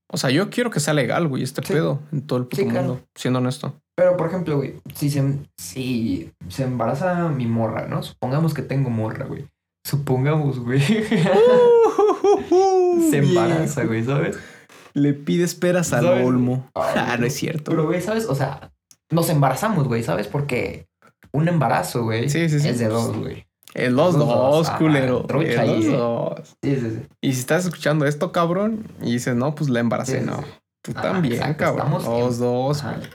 O 0.09 0.17
sea, 0.17 0.29
yo 0.29 0.49
quiero 0.49 0.69
que 0.69 0.79
sea 0.79 0.93
legal, 0.93 1.27
güey, 1.27 1.43
este 1.43 1.61
Sí. 1.65 1.73
pedo 1.73 1.99
en 2.11 2.21
todo 2.25 2.39
el 2.39 2.45
puto 2.45 2.57
Sí, 2.61 2.67
claro. 2.67 2.87
mundo, 2.87 3.03
siendo 3.15 3.39
honesto. 3.39 3.75
pero, 3.95 4.15
por 4.15 4.27
ejemplo, 4.27 4.57
güey, 4.57 4.75
si 4.95 5.09
se, 5.09 5.23
si 5.57 6.31
se 6.47 6.63
embaraza 6.63 7.27
mi 7.29 7.47
morra, 7.47 7.87
¿no? 7.87 8.03
Supongamos 8.03 8.53
que 8.53 8.61
tengo 8.61 8.89
morra, 8.89 9.25
güey. 9.25 9.47
Supongamos, 9.85 10.59
güey. 10.59 10.81
se 13.09 13.17
embaraza, 13.17 13.83
güey, 13.85 14.03
¿sabes? 14.03 14.37
Le 14.93 15.13
pide 15.13 15.43
esperas 15.43 15.93
al 15.93 16.05
¿Sabes? 16.05 16.25
olmo. 16.25 16.69
Ay, 16.73 16.93
Ah, 16.95 17.17
no 17.19 17.25
es 17.25 17.35
cierto. 17.35 17.71
Pero, 17.71 17.85
güey, 17.85 18.01
¿sabes? 18.01 18.25
O 18.25 18.35
sea, 18.35 18.71
nos 19.11 19.29
embarazamos, 19.29 19.87
güey, 19.87 20.03
¿sabes? 20.03 20.27
Porque 20.27 20.87
un 21.33 21.47
embarazo, 21.47 22.03
güey, 22.03 22.29
Sí, 22.29 22.49
sí, 22.49 22.59
sí. 22.59 22.69
es 22.69 22.79
de 22.79 22.87
dos, 22.87 23.15
güey. 23.17 23.45
En 23.73 23.95
los 23.95 24.15
Los 24.15 24.25
dos, 24.27 24.27
dos, 24.27 24.69
ah, 24.69 24.77
culero. 24.77 25.21
trucha 25.23 25.51
En 25.53 25.59
ahí, 25.59 25.75
los 25.83 25.85
eh. 25.85 25.97
dos. 25.97 26.55
Sí, 26.63 26.75
sí, 26.75 26.89
sí. 26.89 27.01
Y 27.21 27.33
si 27.33 27.39
estás 27.41 27.65
escuchando 27.65 28.05
esto, 28.05 28.31
cabrón, 28.31 28.87
y 29.01 29.11
dices, 29.13 29.35
no, 29.35 29.53
pues 29.55 29.69
la 29.69 29.79
embaracé, 29.81 30.21
no. 30.21 30.43
Tú 30.83 30.93
Ah, 30.95 31.01
también, 31.01 31.33
exacto, 31.35 31.63
cabrón. 31.65 31.87
estamos 31.87 32.05
en- 32.05 32.19
Los 32.25 32.37
dos, 32.39 32.83
Ajá. 32.83 32.97
güey. 32.97 33.09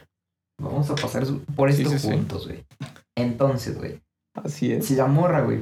Vamos 0.61 0.91
a 0.91 0.95
pasar 0.95 1.25
por 1.57 1.69
esto 1.71 1.91
juntos, 1.99 2.47
güey. 2.47 2.65
Entonces, 3.17 3.77
güey, 3.79 4.01
Así 4.35 4.71
es. 4.73 4.87
si 4.87 4.95
la 4.95 5.07
morra, 5.07 5.41
güey, 5.41 5.61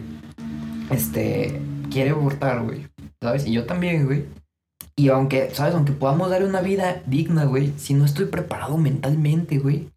este, 0.91 1.61
quiere 1.91 2.11
abortar, 2.11 2.63
güey, 2.65 2.89
¿sabes? 3.23 3.47
Y 3.47 3.53
yo 3.53 3.65
también, 3.67 4.07
güey. 4.07 4.27
Y 4.97 5.09
aunque, 5.09 5.51
¿sabes? 5.55 5.75
Aunque 5.75 5.93
podamos 5.93 6.29
darle 6.31 6.47
una 6.49 6.61
vida 6.61 7.03
digna, 7.07 7.45
güey, 7.45 7.73
si 7.79 7.95
no 7.95 8.05
estoy 8.05 8.27
preparado 8.27 8.77
mentalmente, 8.77 9.59
güey, 9.59 9.89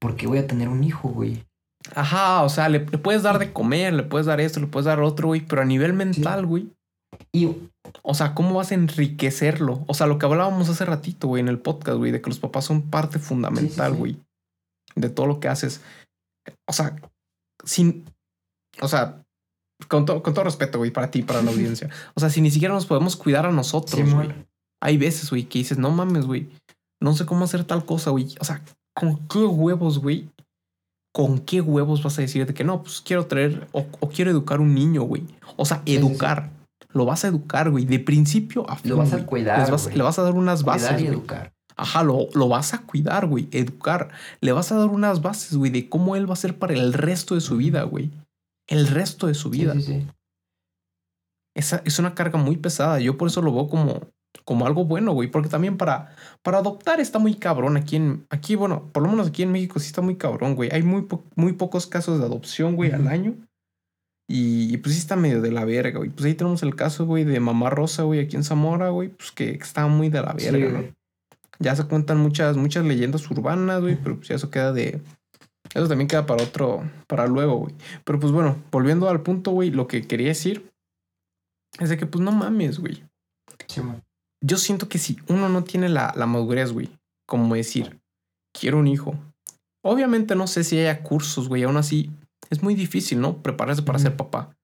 ¿por 0.00 0.16
qué 0.16 0.26
voy 0.26 0.38
a 0.38 0.46
tener 0.46 0.68
un 0.68 0.82
hijo, 0.82 1.08
güey? 1.10 1.44
Ajá, 1.94 2.42
o 2.42 2.48
sea, 2.48 2.68
le, 2.68 2.80
le 2.80 2.98
puedes 2.98 3.22
dar 3.22 3.38
de 3.38 3.52
comer, 3.52 3.94
le 3.94 4.02
puedes 4.02 4.26
dar 4.26 4.40
esto, 4.40 4.60
le 4.60 4.66
puedes 4.66 4.84
dar 4.86 5.00
otro, 5.00 5.28
güey, 5.28 5.40
pero 5.46 5.62
a 5.62 5.64
nivel 5.64 5.92
mental, 5.94 6.44
güey. 6.46 6.68
Y, 7.32 7.48
O 8.02 8.14
sea, 8.14 8.34
¿cómo 8.34 8.54
vas 8.54 8.70
a 8.70 8.74
enriquecerlo? 8.74 9.84
O 9.86 9.94
sea, 9.94 10.06
lo 10.06 10.18
que 10.18 10.26
hablábamos 10.26 10.68
hace 10.68 10.84
ratito, 10.84 11.28
güey, 11.28 11.40
en 11.40 11.48
el 11.48 11.58
podcast, 11.58 11.96
güey, 11.98 12.12
de 12.12 12.20
que 12.20 12.30
los 12.30 12.38
papás 12.38 12.64
son 12.66 12.82
parte 12.82 13.18
fundamental, 13.18 13.92
sí. 13.92 13.98
güey, 13.98 14.16
de 14.94 15.08
todo 15.08 15.26
lo 15.26 15.40
que 15.40 15.48
haces. 15.48 15.80
O 16.68 16.72
sea, 16.72 16.96
sin. 17.64 18.04
O 18.80 18.88
sea, 18.88 19.22
con, 19.88 20.04
to- 20.04 20.22
con 20.22 20.34
todo 20.34 20.44
respeto, 20.44 20.78
güey, 20.78 20.90
para 20.90 21.10
ti, 21.10 21.22
para 21.22 21.42
la 21.42 21.50
audiencia. 21.52 21.88
O 22.14 22.20
sea, 22.20 22.28
si 22.30 22.40
ni 22.40 22.50
siquiera 22.50 22.74
nos 22.74 22.86
podemos 22.86 23.16
cuidar 23.16 23.46
a 23.46 23.52
nosotros, 23.52 24.12
güey. 24.14 24.28
Hay 24.82 24.96
veces, 24.98 25.30
güey, 25.30 25.44
que 25.44 25.58
dices, 25.60 25.78
no 25.78 25.90
mames, 25.90 26.26
güey, 26.26 26.48
no 27.02 27.14
sé 27.14 27.26
cómo 27.26 27.44
hacer 27.44 27.64
tal 27.64 27.84
cosa, 27.84 28.10
güey. 28.10 28.34
O 28.40 28.44
sea, 28.44 28.62
¿con 28.94 29.26
qué 29.28 29.38
huevos, 29.40 29.98
güey? 29.98 30.28
¿Con 31.18 31.40
qué 31.40 31.60
huevos 31.60 32.00
vas 32.04 32.16
a 32.18 32.22
decir 32.22 32.46
de 32.46 32.54
que 32.54 32.62
no, 32.62 32.80
pues 32.80 33.00
quiero 33.00 33.26
traer 33.26 33.66
o, 33.72 33.84
o 33.98 34.08
quiero 34.08 34.30
educar 34.30 34.60
un 34.60 34.72
niño, 34.72 35.02
güey? 35.02 35.24
O 35.56 35.64
sea, 35.64 35.78
Sí, 35.78 35.82
sí, 35.86 35.92
sí. 35.92 35.96
educar. 35.98 36.50
Lo 36.92 37.04
vas 37.06 37.24
a 37.24 37.28
educar, 37.28 37.70
güey, 37.70 37.84
de 37.86 37.98
principio 37.98 38.70
a 38.70 38.76
fin. 38.76 38.92
lo 38.92 38.98
vas 38.98 39.12
a 39.12 39.26
cuidar, 39.26 39.58
Les 39.58 39.68
vas- 39.70 39.84
güey. 39.86 39.96
le 39.96 40.02
vas 40.04 40.16
a 40.20 40.22
dar 40.22 40.34
unas 40.34 40.62
bases, 40.62 40.86
Cuidar 40.90 41.00
y 41.00 41.04
güey. 41.06 41.16
educar. 41.18 41.52
Ajá, 41.76 42.04
lo, 42.04 42.28
lo 42.34 42.48
vas 42.48 42.72
a 42.72 42.82
cuidar, 42.82 43.26
güey. 43.26 43.48
Educar. 43.50 44.10
Le 44.40 44.52
vas 44.52 44.70
a 44.70 44.76
dar 44.76 44.88
unas 44.90 45.20
bases, 45.20 45.56
güey, 45.56 45.72
de 45.72 45.88
cómo 45.88 46.14
él 46.14 46.28
va 46.30 46.34
a 46.34 46.36
ser 46.36 46.56
para 46.56 46.74
el 46.74 46.92
resto 46.92 47.34
de 47.34 47.40
su 47.40 47.56
vida, 47.56 47.82
güey. 47.82 48.12
El 48.68 48.86
resto 48.86 49.26
de 49.26 49.34
su 49.34 49.50
Sí, 49.52 49.58
vida. 49.60 49.72
sí, 49.74 49.82
sí. 49.82 50.06
Esa 51.56 51.82
es 51.84 51.98
una 51.98 52.14
carga 52.14 52.38
muy 52.38 52.56
pesada. 52.56 53.00
Yo 53.00 53.18
por 53.18 53.28
eso 53.28 53.42
lo 53.42 53.52
veo 53.52 53.68
como, 53.68 54.02
como 54.48 54.66
algo 54.66 54.86
bueno, 54.86 55.12
güey. 55.12 55.28
Porque 55.30 55.50
también 55.50 55.76
para, 55.76 56.16
para 56.42 56.58
adoptar 56.58 57.00
está 57.00 57.18
muy 57.18 57.34
cabrón. 57.34 57.76
Aquí 57.76 57.96
en, 57.96 58.26
aquí, 58.30 58.54
bueno, 58.54 58.88
por 58.92 59.02
lo 59.02 59.10
menos 59.10 59.28
aquí 59.28 59.42
en 59.42 59.52
México 59.52 59.78
sí 59.78 59.88
está 59.88 60.00
muy 60.00 60.16
cabrón, 60.16 60.54
güey. 60.56 60.70
Hay 60.72 60.82
muy, 60.82 61.02
po- 61.02 61.22
muy 61.36 61.52
pocos 61.52 61.86
casos 61.86 62.18
de 62.18 62.24
adopción, 62.24 62.74
güey, 62.74 62.92
al 62.92 63.08
año. 63.08 63.34
Y, 64.26 64.72
y, 64.72 64.78
pues 64.78 64.94
sí 64.94 65.00
está 65.00 65.16
medio 65.16 65.42
de 65.42 65.50
la 65.52 65.66
verga, 65.66 65.98
güey. 65.98 66.08
Pues 66.08 66.24
ahí 66.24 66.34
tenemos 66.34 66.62
el 66.62 66.74
caso, 66.74 67.04
güey, 67.04 67.24
de 67.24 67.40
Mamá 67.40 67.68
Rosa, 67.68 68.04
güey, 68.04 68.20
aquí 68.20 68.36
en 68.36 68.44
Zamora, 68.44 68.88
güey. 68.88 69.10
Pues 69.10 69.30
que 69.32 69.50
está 69.50 69.86
muy 69.86 70.08
de 70.08 70.22
la 70.22 70.34
Sí, 70.38 70.50
verga, 70.50 70.68
¿no? 70.72 70.78
güey. 70.78 70.94
Ya 71.58 71.76
se 71.76 71.84
cuentan 71.84 72.16
muchas, 72.18 72.56
muchas 72.56 72.86
leyendas 72.86 73.30
urbanas, 73.30 73.82
güey, 73.82 73.96
pero 74.02 74.16
pues 74.16 74.28
ya 74.28 74.36
eso 74.36 74.50
queda 74.50 74.72
de. 74.72 75.02
Eso 75.74 75.88
también 75.88 76.08
queda 76.08 76.24
para 76.24 76.42
otro, 76.42 76.82
para 77.06 77.26
luego, 77.26 77.56
güey. 77.58 77.74
Pero 78.04 78.18
pues 78.18 78.32
bueno, 78.32 78.56
volviendo 78.72 79.10
al 79.10 79.20
punto, 79.20 79.50
güey, 79.50 79.70
lo 79.70 79.86
que 79.86 80.06
quería 80.06 80.28
decir 80.28 80.70
es 81.78 81.90
de 81.90 81.98
que, 81.98 82.06
pues 82.06 82.24
no 82.24 82.32
mames, 82.32 82.78
güey. 82.78 83.04
Simón. 83.66 84.02
Yo 84.40 84.56
siento 84.56 84.88
que 84.88 84.98
si 84.98 85.18
uno 85.28 85.48
no 85.48 85.64
tiene 85.64 85.88
la, 85.88 86.12
la 86.16 86.26
madurez, 86.26 86.72
güey, 86.72 86.90
como 87.26 87.54
decir, 87.54 88.00
quiero 88.52 88.78
un 88.78 88.86
hijo. 88.86 89.18
Obviamente 89.84 90.34
no 90.36 90.46
sé 90.46 90.64
si 90.64 90.78
haya 90.78 91.02
cursos, 91.02 91.48
güey, 91.48 91.64
aún 91.64 91.76
así 91.76 92.10
es 92.50 92.62
muy 92.62 92.74
difícil, 92.74 93.20
¿no? 93.20 93.42
Prepararse 93.42 93.82
para 93.82 93.98
ser 93.98 94.16
papá. 94.16 94.56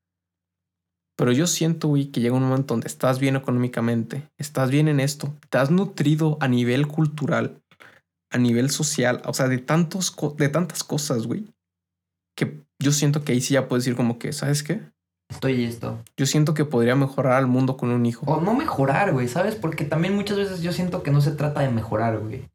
Pero 1.16 1.30
yo 1.32 1.46
siento, 1.46 1.88
güey, 1.88 2.06
que 2.06 2.20
llega 2.20 2.34
un 2.34 2.42
momento 2.42 2.74
donde 2.74 2.88
estás 2.88 3.20
bien 3.20 3.36
económicamente, 3.36 4.30
estás 4.36 4.70
bien 4.70 4.88
en 4.88 4.98
esto, 4.98 5.34
te 5.48 5.58
has 5.58 5.70
nutrido 5.70 6.38
a 6.40 6.48
nivel 6.48 6.88
cultural, 6.88 7.62
a 8.30 8.38
nivel 8.38 8.70
social, 8.70 9.22
o 9.24 9.32
sea, 9.32 9.46
de, 9.48 9.58
tantos, 9.58 10.10
co- 10.10 10.34
de 10.36 10.48
tantas 10.48 10.82
cosas, 10.82 11.26
güey, 11.26 11.54
que 12.36 12.64
yo 12.82 12.90
siento 12.90 13.22
que 13.22 13.32
ahí 13.32 13.40
sí 13.40 13.54
ya 13.54 13.68
puedes 13.68 13.84
decir 13.84 13.96
como 13.96 14.18
que, 14.18 14.32
¿sabes 14.32 14.64
qué? 14.64 14.82
Estoy 15.30 15.56
listo. 15.56 15.98
Yo 16.16 16.26
siento 16.26 16.54
que 16.54 16.64
podría 16.64 16.94
mejorar 16.94 17.34
al 17.34 17.46
mundo 17.46 17.76
con 17.76 17.90
un 17.90 18.06
hijo. 18.06 18.24
O 18.26 18.40
no 18.40 18.54
mejorar, 18.54 19.12
güey, 19.12 19.28
¿sabes? 19.28 19.54
Porque 19.54 19.84
también 19.84 20.14
muchas 20.14 20.36
veces 20.36 20.60
yo 20.62 20.72
siento 20.72 21.02
que 21.02 21.10
no 21.10 21.20
se 21.20 21.32
trata 21.32 21.60
de 21.60 21.70
mejorar, 21.70 22.18
güey. 22.20 22.48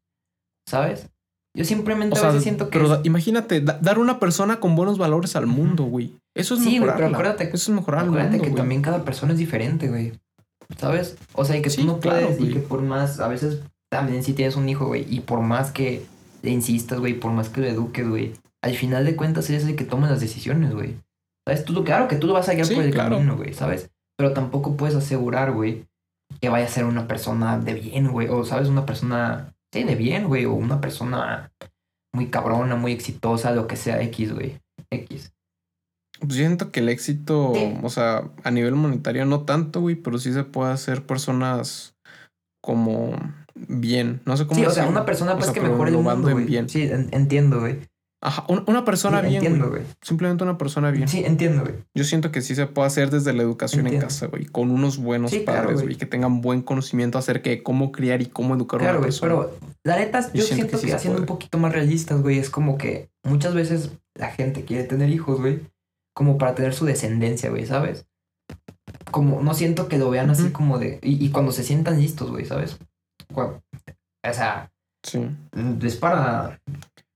¿Sabes? 0.68 1.08
Yo 1.56 1.64
simplemente 1.64 2.18
O 2.18 2.22
a 2.22 2.28
veces 2.28 2.44
siento 2.44 2.70
que... 2.70 2.78
pero 2.78 2.94
es- 2.94 3.00
imagínate, 3.04 3.60
da- 3.60 3.78
dar 3.82 3.98
una 3.98 4.20
persona 4.20 4.60
con 4.60 4.76
buenos 4.76 4.98
valores 4.98 5.34
al 5.34 5.46
mundo, 5.46 5.84
güey. 5.84 6.14
Eso 6.34 6.54
es 6.54 6.60
Sí, 6.60 6.66
güey, 6.66 6.80
mejorar. 6.80 6.96
pero 6.96 7.08
acuérdate- 7.08 7.44
Eso 7.52 7.56
es 7.56 7.68
mejorar 7.70 8.02
al 8.02 8.06
Acuérdate 8.08 8.36
mundo, 8.36 8.44
que 8.54 8.56
también 8.56 8.82
cada 8.82 9.04
persona 9.04 9.32
es 9.32 9.38
diferente, 9.38 9.88
güey. 9.88 10.12
¿sabes? 10.78 11.16
O 11.34 11.44
sea, 11.44 11.56
y 11.56 11.62
que 11.62 11.70
Sí, 11.70 11.80
tú 11.80 11.86
no 11.88 11.98
claro, 11.98 12.28
puedes 12.28 12.40
y 12.40 12.52
que 12.52 12.60
por 12.60 12.80
más, 12.82 13.18
a 13.18 13.26
veces 13.26 13.58
también 13.90 14.22
si 14.22 14.32
tienes 14.34 14.54
un 14.54 14.68
hijo, 14.68 14.86
güey, 14.86 15.04
y 15.12 15.18
por 15.18 15.40
más 15.40 15.72
que 15.72 16.06
le 16.42 16.50
insistas, 16.50 17.00
güey, 17.00 17.14
por 17.14 17.32
más 17.32 17.48
que 17.48 17.60
lo 17.62 17.66
eduques, 17.66 18.08
güey, 18.08 18.34
al 18.62 18.76
final 18.76 19.04
de 19.04 19.16
cuentas 19.16 19.50
eres 19.50 19.64
el 19.64 19.74
que 19.74 19.82
toma 19.84 20.08
las 20.08 20.20
decisiones, 20.20 20.72
güey. 20.72 20.94
¿Sabes? 21.46 21.64
Tú, 21.64 21.84
claro 21.84 22.08
que 22.08 22.16
tú 22.16 22.26
lo 22.26 22.32
vas 22.34 22.48
a 22.48 22.54
guiar 22.54 22.66
Sí, 22.66 22.74
por 22.74 22.84
el 22.84 22.90
claro. 22.92 23.16
camino, 23.16 23.36
güey, 23.36 23.54
¿sabes? 23.54 23.90
Pero 24.18 24.32
tampoco 24.32 24.76
puedes 24.76 24.94
asegurar, 24.96 25.52
güey, 25.52 25.84
que 26.40 26.48
vaya 26.48 26.66
a 26.66 26.68
ser 26.68 26.84
una 26.84 27.08
persona 27.08 27.58
de 27.58 27.74
bien, 27.74 28.08
güey, 28.08 28.28
o, 28.28 28.44
¿sabes? 28.44 28.68
Una 28.68 28.86
persona, 28.86 29.52
sí, 29.72 29.82
de 29.84 29.94
bien, 29.94 30.28
güey, 30.28 30.44
o 30.44 30.52
una 30.52 30.80
persona 30.80 31.50
muy 32.14 32.26
cabrona, 32.26 32.76
muy 32.76 32.92
exitosa, 32.92 33.52
lo 33.52 33.66
que 33.66 33.76
sea, 33.76 34.02
X, 34.02 34.34
güey, 34.34 34.58
X. 34.90 35.32
Pues 36.20 36.34
yo 36.34 36.38
siento 36.44 36.70
que 36.70 36.80
el 36.80 36.90
éxito, 36.90 37.52
Sí. 37.54 37.74
o 37.82 37.88
sea, 37.88 38.28
a 38.44 38.50
nivel 38.50 38.74
monetario 38.74 39.24
no 39.24 39.44
tanto, 39.44 39.80
güey, 39.80 39.94
pero 39.96 40.18
sí 40.18 40.32
se 40.34 40.44
puede 40.44 40.72
hacer 40.72 41.06
personas 41.06 41.94
como 42.62 43.12
bien. 43.54 44.20
No 44.26 44.36
sé 44.36 44.46
cómo 44.46 44.60
Sí, 44.60 44.66
o 44.66 44.70
sea, 44.70 44.86
una 44.86 45.06
persona 45.06 45.32
O 45.32 45.36
pues 45.36 45.46
sea, 45.46 45.54
que 45.54 45.60
mejore 45.62 45.90
el 45.92 45.96
mundo, 45.96 46.30
güey. 46.30 46.44
bien. 46.44 46.68
Sí, 46.68 46.82
en- 46.82 47.08
entiendo, 47.12 47.60
güey. 47.60 47.78
Ajá, 48.22 48.44
un- 48.48 48.64
una 48.66 48.84
persona 48.84 49.20
Sí, 49.22 49.28
bien, 49.28 49.36
entiendo, 49.44 49.70
güey. 49.70 49.82
Simplemente 50.02 50.44
una 50.44 50.58
persona 50.58 50.90
bien. 50.90 51.08
Sí, 51.08 51.24
entiendo, 51.24 51.62
güey. 51.62 51.74
Yo 51.94 52.04
siento 52.04 52.30
que 52.30 52.42
sí 52.42 52.54
se 52.54 52.66
puede 52.66 52.86
hacer 52.86 53.08
desde 53.10 53.32
la 53.32 53.42
educación 53.42 53.86
Entiendo. 53.86 54.04
en 54.04 54.08
casa, 54.10 54.26
güey, 54.26 54.44
con 54.44 54.70
unos 54.70 54.98
buenos 54.98 55.30
Sí, 55.30 55.42
claro, 55.44 55.60
padres, 55.62 55.76
güey. 55.76 55.86
güey, 55.86 55.96
que 55.96 56.04
tengan 56.06 56.42
buen 56.42 56.60
conocimiento 56.60 57.16
acerca 57.16 57.48
de 57.48 57.62
cómo 57.62 57.92
criar 57.92 58.20
y 58.20 58.26
cómo 58.26 58.54
educar 58.54 58.80
a 58.80 58.84
Claro, 58.84 58.98
una 58.98 59.06
güey, 59.06 59.18
persona. 59.18 59.32
pero 59.34 59.58
la 59.84 59.96
neta, 59.96 60.20
yo, 60.20 60.26
Yo 60.34 60.42
siento 60.42 60.46
siento 60.54 60.66
que 60.76 60.80
que, 60.82 60.86
sí 60.88 60.92
haciendo 60.92 61.20
un 61.20 61.26
poquito 61.26 61.56
más 61.56 61.72
realistas, 61.72 62.20
güey, 62.20 62.38
es 62.38 62.50
como 62.50 62.76
que 62.76 63.08
muchas 63.24 63.54
veces 63.54 63.90
la 64.14 64.28
gente 64.30 64.66
quiere 64.66 64.84
tener 64.84 65.08
hijos, 65.08 65.40
güey, 65.40 65.60
como 66.14 66.36
para 66.36 66.54
tener 66.54 66.74
su 66.74 66.84
descendencia, 66.84 67.48
güey, 67.48 67.64
¿sabes? 67.64 68.04
Como, 69.10 69.42
no 69.42 69.54
siento 69.54 69.88
que 69.88 69.96
lo 69.98 70.10
vean 70.10 70.28
así 70.30 70.50
como 70.50 70.78
de... 70.78 70.98
Y, 71.02 71.24
y 71.24 71.30
cuando 71.30 71.52
se 71.52 71.62
sientan 71.64 71.98
listos, 71.98 72.30
güey, 72.30 72.44
¿sabes? 72.44 72.78
Cu- 73.32 73.40
O 74.28 74.32
sea, 74.34 74.70
Sí. 75.02 75.26
es 75.82 75.96
para... 75.96 76.60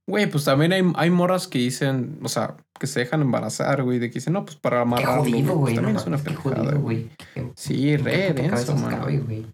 Güey, 0.07 0.27
pues 0.31 0.45
también 0.45 0.73
hay, 0.73 0.83
hay 0.97 1.11
morras 1.11 1.49
que 1.49 1.59
dicen, 1.59 2.19
o 2.23 2.29
sea, 2.29 2.57
que 2.79 2.87
se 2.87 3.01
dejan 3.01 3.23
embarazar, 3.23 3.83
güey, 3.83 3.99
de 3.99 4.11
que 4.11 4.15
dicen, 4.15 4.35
no, 4.35 4.45
pues 4.45 4.57
para 4.57 4.77
Qué 4.77 4.83
amarrarlo, 4.83 5.23
jodido, 5.23 5.47
pues 5.47 5.57
güey, 5.59 5.75
no 5.75 5.81
también 5.81 5.97
es 5.97 6.07
una 6.07 6.17
qué 6.19 6.23
pendejada, 6.25 6.57
jodido, 6.57 6.81
güey. 6.81 7.09
Qué- 7.35 7.53
Sí, 7.57 7.83
qué 7.87 7.97
re 7.99 8.33
denso, 8.35 8.77
mano. 8.77 8.99
cabe, 8.99 9.19
güey. 9.21 9.47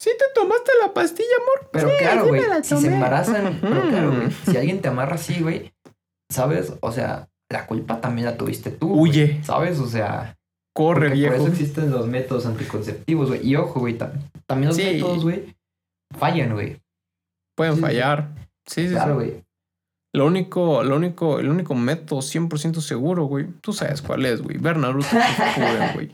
¿Sí 0.00 0.10
te 0.16 0.24
tomaste 0.32 0.70
la 0.80 0.94
pastilla, 0.94 1.28
amor? 1.42 1.70
Pero 1.72 1.88
Sí, 1.88 1.94
claro, 1.98 2.22
sí 2.22 2.28
güey, 2.28 2.42
si 2.62 2.76
se 2.76 2.86
embarazan, 2.94 3.58
pero 3.60 3.82
claro, 3.88 4.12
güey, 4.14 4.30
si 4.30 4.56
alguien 4.56 4.80
te 4.80 4.88
amarra 4.88 5.16
así, 5.16 5.40
güey, 5.42 5.72
¿sabes? 6.30 6.72
O 6.80 6.92
sea, 6.92 7.28
la 7.50 7.66
culpa 7.66 8.00
también 8.00 8.26
la 8.26 8.36
tuviste 8.36 8.70
tú. 8.70 8.88
güey, 8.90 9.00
Huye. 9.10 9.40
¿Sabes? 9.42 9.80
O 9.80 9.88
sea, 9.88 10.36
Corre, 10.72 11.08
viejo. 11.10 11.32
por 11.34 11.42
eso 11.42 11.50
existen 11.52 11.90
los 11.90 12.06
métodos 12.06 12.46
anticonceptivos, 12.46 13.28
güey. 13.30 13.44
Y 13.44 13.56
ojo, 13.56 13.80
güey, 13.80 13.98
tam- 13.98 14.12
también 14.46 14.68
los 14.68 14.76
Sí. 14.76 14.84
métodos, 14.84 15.24
güey, 15.24 15.56
fallan, 16.16 16.52
güey. 16.54 16.80
Pueden 17.56 17.78
fallar. 17.78 18.28
Sí, 18.68 18.86
sí, 18.88 18.94
Claro, 18.94 19.12
sí. 19.20 19.26
güey. 19.26 19.44
Lo 20.14 20.26
único, 20.26 20.82
lo 20.84 20.96
único, 20.96 21.38
el 21.38 21.50
único 21.50 21.74
método 21.74 22.20
100% 22.22 22.80
seguro, 22.80 23.24
güey. 23.24 23.46
Tú 23.60 23.72
sabes 23.74 24.00
cuál 24.00 24.24
es, 24.24 24.40
güey. 24.42 24.56
Ver 24.58 24.78
Naruto 24.78 25.06
güey. 25.94 26.10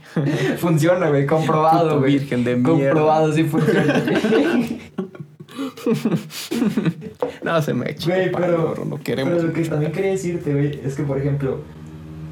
Funciona, 0.58 1.08
güey, 1.10 1.26
comprobado, 1.26 1.88
Puto 1.90 1.98
güey. 2.00 2.12
virgen 2.18 2.42
de 2.44 2.56
mierda. 2.56 2.90
Comprobado, 2.90 3.32
sí 3.32 3.44
funciona. 3.44 4.02
No, 7.42 7.60
se 7.62 7.74
me 7.74 7.90
echa. 7.90 8.06
Güey, 8.10 8.32
pero- 8.32 8.74
No 8.84 9.00
queremos. 9.00 9.34
Pero 9.34 9.46
lo 9.48 9.52
que 9.52 9.62
también 9.64 9.92
quería 9.92 10.10
decirte, 10.12 10.52
güey, 10.52 10.80
es 10.84 10.94
que, 10.94 11.02
por 11.04 11.18
ejemplo, 11.18 11.60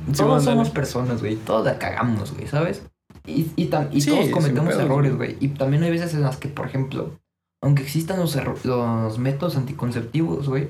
Sí, 0.09 0.15
todos 0.15 0.43
somos 0.43 0.71
personas, 0.71 1.21
güey. 1.21 1.37
Todos 1.37 1.65
la 1.65 1.79
cagamos, 1.79 2.35
güey, 2.35 2.49
¿sabes? 2.49 2.83
Y, 3.25 3.47
y, 3.55 3.69
tam- 3.71 3.89
y 3.93 4.01
Sí, 4.01 4.11
todos 4.11 4.29
cometemos 4.31 4.75
errores, 4.77 5.15
güey. 5.17 5.37
Y 5.39 5.49
también 5.49 5.85
hay 5.85 5.91
veces 5.93 6.13
en 6.15 6.23
las 6.23 6.39
que, 6.39 6.49
por 6.49 6.67
ejemplo, 6.67 7.21
aunque 7.63 7.83
existan 7.83 8.19
los, 8.19 9.19
métodos 9.19 9.57
anticonceptivos, 9.57 10.49
güey, 10.49 10.69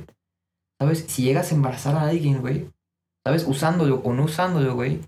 ¿sabes? 0.80 1.04
Si 1.08 1.22
llegas 1.22 1.50
a 1.50 1.54
embarazar 1.54 1.96
a 1.96 2.02
alguien, 2.08 2.40
güey, 2.40 2.68
¿sabes? 3.26 3.44
Usándolo 3.46 3.96
o 4.04 4.12
no 4.12 4.24
usándolo, 4.24 4.74
güey, 4.74 5.00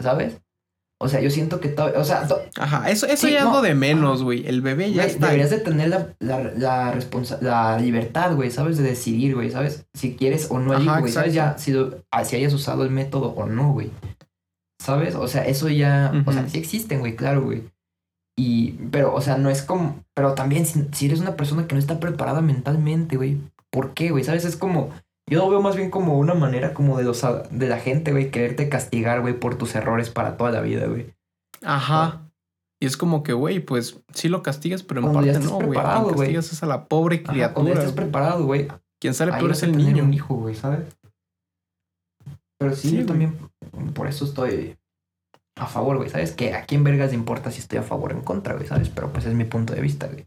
¿sabes? 0.00 0.40
O 1.02 1.08
sea, 1.08 1.20
yo 1.20 1.28
siento 1.28 1.60
que 1.60 1.68
todo, 1.68 1.92
o 2.00 2.04
sea, 2.04 2.26
Ajá, 2.56 2.88
eso, 2.88 3.06
eso 3.06 3.26
Sí, 3.26 3.32
ya 3.32 3.40
es 3.40 3.44
no. 3.44 3.54
lo 3.54 3.62
de 3.62 3.74
menos, 3.74 4.22
güey. 4.22 4.46
El 4.46 4.62
bebé 4.62 4.92
ya 4.92 5.04
está. 5.04 5.26
deberías 5.26 5.50
de 5.50 5.58
tener 5.58 5.88
la, 5.88 6.14
la, 6.20 6.40
la, 6.56 6.94
responsa- 6.94 7.40
la 7.42 7.78
libertad, 7.78 8.34
güey, 8.36 8.50
¿sabes? 8.50 8.78
De 8.78 8.84
decidir, 8.84 9.34
güey, 9.34 9.50
¿sabes? 9.50 9.86
Si 9.92 10.14
quieres 10.16 10.46
o 10.50 10.60
no 10.60 10.80
hijo, 10.80 11.00
güey, 11.00 11.12
¿sabes? 11.12 11.34
Ya, 11.34 11.58
si, 11.58 11.72
lo- 11.72 12.04
ah, 12.10 12.24
si 12.24 12.36
hayas 12.36 12.54
usado 12.54 12.84
el 12.84 12.90
método 12.90 13.30
o 13.30 13.44
no, 13.44 13.72
güey. 13.72 13.90
¿Sabes? 14.80 15.14
O 15.16 15.26
sea, 15.28 15.44
eso 15.46 15.68
ya, 15.68 16.12
o 16.26 16.32
sea, 16.32 16.48
sí 16.48 16.58
existen, 16.58 17.00
güey, 17.00 17.16
claro, 17.16 17.42
güey. 17.42 17.64
Y, 18.36 18.72
pero, 18.90 19.14
o 19.14 19.20
sea, 19.20 19.36
no 19.38 19.48
es 19.50 19.62
como, 19.62 20.02
pero 20.14 20.34
también 20.34 20.66
si, 20.66 20.88
si 20.92 21.06
eres 21.06 21.20
una 21.20 21.36
persona 21.36 21.66
que 21.66 21.74
no 21.74 21.78
está 21.80 22.00
preparada 22.00 22.40
mentalmente, 22.40 23.16
güey, 23.16 23.38
¿por 23.70 23.94
qué, 23.94 24.10
güey? 24.10 24.24
¿Sabes? 24.24 24.44
Es 24.44 24.56
como, 24.56 24.90
yo 25.30 25.38
lo 25.38 25.48
veo 25.50 25.62
más 25.62 25.76
bien 25.76 25.90
como 25.90 26.18
una 26.18 26.34
manera 26.34 26.74
como 26.74 26.98
de 26.98 27.04
los, 27.04 27.24
de 27.50 27.68
la 27.68 27.78
gente, 27.78 28.10
güey, 28.12 28.30
quererte 28.32 28.68
castigar, 28.68 29.20
güey, 29.20 29.38
por 29.38 29.56
tus 29.56 29.74
errores 29.76 30.10
para 30.10 30.36
toda 30.36 30.50
la 30.50 30.60
vida, 30.62 30.86
güey. 30.86 31.14
Ajá. 31.62 32.22
Y 32.82 32.86
es 32.86 32.96
como 32.96 33.22
que, 33.22 33.32
güey, 33.32 33.60
pues 33.60 34.00
sí 34.12 34.28
lo 34.28 34.42
castigas, 34.42 34.82
pero 34.82 35.00
en 35.00 35.04
Cuando 35.06 35.20
ya 35.22 35.32
parte 35.34 35.46
estés 35.46 35.58
no, 35.60 35.66
güey. 35.66 35.78
castigas 36.18 36.52
es 36.52 36.62
a 36.62 36.66
la 36.66 36.86
pobre 36.88 37.16
Ajá, 37.16 37.24
cuando 37.24 37.38
ya 37.40 37.52
criatura. 37.54 37.80
güey. 37.82 37.94
preparado, 37.94 38.44
güey, 38.46 38.68
Quien 39.00 39.14
sale 39.14 39.32
peor 39.32 39.52
es 39.52 39.62
el 39.62 39.76
niño. 39.76 40.02
un 40.04 40.12
hijo, 40.12 40.34
güey, 40.34 40.54
¿sabes? 40.56 40.80
Pero 42.58 42.74
sí, 42.74 42.88
Sí, 42.88 42.90
yo 42.90 42.94
güey. 42.96 43.06
también 43.06 43.38
por 43.94 44.06
eso 44.08 44.24
estoy 44.24 44.76
a 45.56 45.66
favor, 45.66 45.96
güey, 45.96 46.10
¿sabes? 46.10 46.32
Que 46.32 46.54
a 46.54 46.64
quién 46.64 46.84
vergas 46.84 47.10
le 47.10 47.16
importa 47.16 47.50
si 47.50 47.60
estoy 47.60 47.78
a 47.78 47.82
favor 47.82 48.12
o 48.12 48.16
en 48.16 48.22
contra, 48.22 48.54
güey, 48.54 48.66
¿sabes? 48.66 48.88
Pero 48.88 49.12
pues 49.12 49.24
es 49.26 49.34
mi 49.34 49.44
punto 49.44 49.74
de 49.74 49.80
vista, 49.80 50.08
güey. 50.08 50.26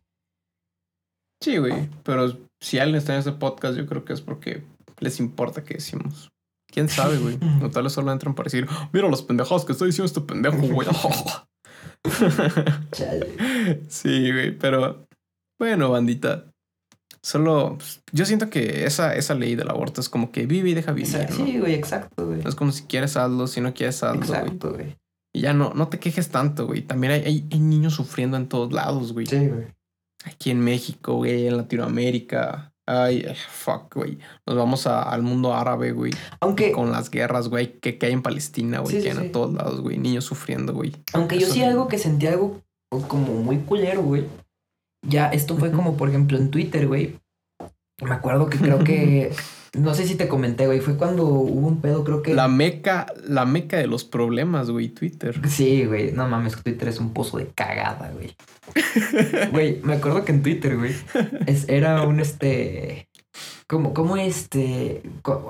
Sí, 1.41 1.57
güey. 1.57 1.89
Pero 2.03 2.37
si 2.61 2.79
alguien 2.79 2.97
está 2.97 3.13
en 3.13 3.19
este 3.19 3.33
podcast, 3.33 3.77
yo 3.77 3.85
creo 3.85 4.05
que 4.05 4.13
es 4.13 4.21
porque 4.21 4.63
les 4.99 5.19
importa 5.19 5.63
que 5.63 5.75
decimos. 5.75 6.29
¿Quién 6.71 6.89
sabe, 6.89 7.17
güey? 7.17 7.37
O 7.63 7.69
tal 7.69 7.83
vez 7.83 7.93
solo 7.93 8.11
entran 8.11 8.35
para 8.35 8.45
decir, 8.45 8.67
mira 8.91 9.09
las 9.09 9.21
pendejadas 9.21 9.65
que 9.65 9.73
está 9.73 9.85
diciendo 9.85 10.05
este 10.05 10.21
pendejo, 10.21 10.57
güey. 10.57 10.87
Sí, 13.89 14.31
güey. 14.31 14.57
Pero 14.57 15.07
bueno, 15.59 15.91
bandita. 15.91 16.45
Solo, 17.21 17.75
pues, 17.77 18.01
yo 18.13 18.25
siento 18.25 18.49
que 18.49 18.85
esa, 18.85 19.15
esa 19.15 19.33
ley 19.33 19.55
del 19.55 19.69
aborto 19.69 19.99
es 19.99 20.07
como 20.07 20.31
que 20.31 20.45
vive 20.45 20.69
y 20.69 20.73
deja 20.73 20.93
vivir, 20.93 21.29
¿no? 21.29 21.35
sí, 21.35 21.57
güey, 21.59 21.73
exacto, 21.73 22.27
güey. 22.27 22.41
Es 22.45 22.55
como 22.55 22.71
si 22.71 22.83
quieres 22.83 23.17
hazlo, 23.17 23.47
si 23.47 23.59
no 23.59 23.73
quieres 23.73 24.01
hazlo, 24.03 24.25
güey. 24.25 24.39
Exacto, 24.39 24.73
güey. 24.73 24.95
Y 25.37 25.41
ya 25.41 25.53
no, 25.53 25.71
no 25.75 25.87
te 25.87 25.99
quejes 25.99 26.29
tanto, 26.29 26.65
güey. 26.65 26.81
También 26.81 27.13
hay, 27.13 27.21
hay, 27.23 27.47
hay 27.51 27.59
niños 27.59 27.93
sufriendo 27.93 28.37
en 28.37 28.47
todos 28.47 28.73
lados, 28.73 29.13
güey. 29.13 29.27
Sí, 29.27 29.47
güey. 29.47 29.67
Aquí 30.25 30.49
en 30.49 30.61
México, 30.61 31.13
güey, 31.13 31.45
en 31.45 31.57
Latinoamérica. 31.57 32.73
Ay, 32.87 33.19
eh, 33.19 33.35
fuck, 33.47 33.93
güey. 33.93 34.17
Nos 34.47 34.55
vamos 34.57 34.87
a- 34.87 35.03
al 35.03 35.21
mundo 35.21 35.53
árabe, 35.53 35.91
güey. 35.91 36.11
Aunque, 36.39 36.71
Con 36.71 36.91
las 36.91 37.11
guerras, 37.11 37.49
güey, 37.49 37.73
que, 37.79 37.99
que 37.99 38.07
hay 38.07 38.13
en 38.13 38.23
Palestina, 38.23 38.79
güey. 38.79 38.95
Sí, 38.95 38.97
que 38.97 39.03
sí, 39.03 39.09
hay 39.09 39.15
sí. 39.17 39.25
en 39.27 39.31
todos 39.31 39.53
lados, 39.53 39.81
güey. 39.81 39.99
Niños 39.99 40.25
sufriendo, 40.25 40.73
güey. 40.73 40.95
aunque 41.13 41.37
yo 41.37 41.45
sí 41.45 41.61
algo 41.61 41.87
que 41.87 41.99
sentí 41.99 42.25
algo 42.25 42.63
como 43.07 43.35
muy 43.35 43.57
culero, 43.59 44.01
güey. 44.01 44.25
Ya, 45.07 45.27
esto 45.27 45.55
fue 45.55 45.71
como, 45.71 45.97
por 45.97 46.09
ejemplo, 46.09 46.39
en 46.39 46.49
Twitter, 46.49 46.87
güey. 46.87 47.19
Me 48.01 48.15
acuerdo 48.15 48.49
que 48.49 48.57
creo 48.57 48.83
que. 48.83 49.35
No 49.73 49.93
sé 49.93 50.07
si 50.07 50.15
te 50.15 50.27
comenté, 50.27 50.65
güey. 50.65 50.79
Fue 50.79 50.95
cuando 50.97 51.23
hubo 51.25 51.67
un 51.67 51.81
pedo, 51.81 52.03
creo 52.03 52.21
que. 52.21 52.33
La 52.33 52.47
meca, 52.47 53.05
la 53.27 53.45
meca 53.45 53.77
de 53.77 53.87
los 53.87 54.03
problemas, 54.03 54.69
güey, 54.69 54.89
Twitter. 54.89 55.39
Sí, 55.47 55.85
güey. 55.85 56.11
No 56.11 56.27
mames, 56.27 56.55
Twitter 56.61 56.87
es 56.87 56.99
un 56.99 57.13
pozo 57.13 57.37
de 57.37 57.47
cagada, 57.47 58.11
güey. 58.11 58.35
Güey, 59.51 59.79
me 59.83 59.93
acuerdo 59.95 60.25
que 60.25 60.31
en 60.33 60.43
Twitter, 60.43 60.77
güey, 60.77 60.93
es- 61.45 61.67
era 61.69 62.01
un 62.03 62.19
este. 62.19 63.07
Como, 63.67 63.93
como 63.93 64.17
este. 64.17 65.01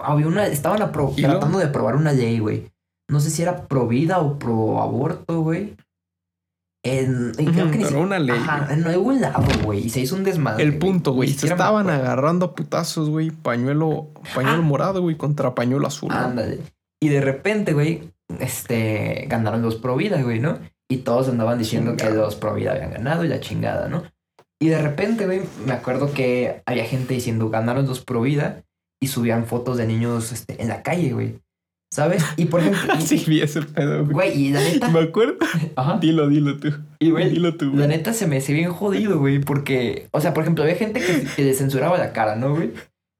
Había 0.03 0.27
una. 0.27 0.48
Estaban 0.48 0.80
tratando 0.80 1.57
de 1.60 1.65
aprobar 1.65 1.95
una 1.95 2.14
ley, 2.14 2.39
güey. 2.39 2.65
No 3.10 3.19
sé 3.19 3.30
si 3.30 3.41
era 3.41 3.68
pro 3.68 3.88
vida 3.88 4.19
o 4.19 4.38
pro 4.38 4.81
aborto, 4.81 5.41
güey. 5.41 5.76
En, 6.90 7.32
y 7.38 7.46
creo 7.46 7.66
Ujú, 7.66 7.72
que 7.72 7.78
ni 7.80 7.84
pero 7.86 8.02
una 8.02 8.20
ley, 8.20 8.38
Ajá, 8.38 8.74
en 8.74 8.86
algún 8.86 9.20
lado, 9.22 9.44
güey. 9.64 9.86
Y 9.86 9.90
se 9.90 10.00
hizo 10.02 10.16
un 10.16 10.24
desmadre. 10.24 10.64
El 10.64 10.78
punto, 10.78 11.14
güey. 11.14 11.30
Se 11.34 11.48
estaban 11.48 11.90
agarrando 11.90 12.46
a 12.48 12.56
putazos, 12.56 13.10
güey. 13.10 13.32
Pañuelo, 13.32 14.08
pañuelo 14.36 14.60
Ah. 14.60 14.66
morado, 14.66 15.02
güey, 15.02 15.16
contra 15.18 15.54
pañuelo 15.56 15.88
azul. 15.88 16.12
Ándale. 16.12 16.60
Y 17.02 17.10
de 17.10 17.22
repente, 17.22 17.74
güey, 17.74 18.12
este, 18.40 19.26
ganaron 19.30 19.62
los 19.62 19.76
pro 19.76 19.96
vida, 19.96 20.22
güey, 20.22 20.40
¿no? 20.40 20.58
Y 20.90 20.98
todos 20.98 21.28
andaban 21.30 21.58
diciendo 21.58 21.96
que 21.98 22.10
los 22.10 22.36
pro 22.36 22.54
vida 22.54 22.72
habían 22.72 22.92
ganado 22.92 23.24
y 23.26 23.28
la 23.28 23.40
chingada, 23.40 23.88
¿no? 23.90 24.04
Y 24.60 24.70
de 24.70 24.82
repente, 24.82 25.26
güey, 25.26 25.42
me 25.66 25.74
acuerdo 25.74 26.12
que 26.14 26.62
había 26.66 26.86
gente 26.86 27.14
diciendo 27.14 27.50
ganaron 27.50 27.86
los 27.88 28.00
pro 28.04 28.22
vida 28.22 28.64
y 29.00 29.08
subían 29.08 29.46
fotos 29.46 29.78
de 29.78 29.86
niños 29.86 30.32
este, 30.32 30.62
en 30.62 30.70
la 30.70 30.82
calle, 30.82 31.14
güey. 31.14 31.40
¿Sabes? 31.92 32.24
Y 32.36 32.46
por 32.46 32.60
ejemplo, 32.62 32.94
y- 33.00 33.02
Sí, 33.02 33.24
vi 33.28 33.42
ese 33.42 33.62
pedo, 33.62 34.04
güey. 34.04 34.14
güey, 34.14 34.42
y 34.48 34.50
la 34.52 34.60
neta, 34.62 34.88
Me 34.92 35.00
acuerdo. 35.00 35.38
ajá, 35.76 35.98
Dilo, 36.00 36.28
dilo 36.28 36.58
tú. 36.58 36.70
y 37.00 37.10
güey, 37.12 37.30
Dilo 37.30 37.56
tú, 37.56 37.66
la 37.68 37.72
güey. 37.72 37.88
neta 37.88 38.14
se 38.14 38.28
me 38.28 38.38
hace 38.38 38.54
bien 38.54 38.72
jodido, 38.72 39.20
güey, 39.20 39.40
porque, 39.40 40.08
o 40.12 40.20
sea, 40.22 40.34
por 40.34 40.44
ejemplo, 40.44 40.64
había 40.64 40.76
gente 40.76 41.00
que, 41.00 41.26
que 41.36 41.44
le 41.44 41.54
censuraba 41.54 41.98
la 41.98 42.12
cara, 42.14 42.36
¿no, 42.36 42.56
güey? 42.56 42.72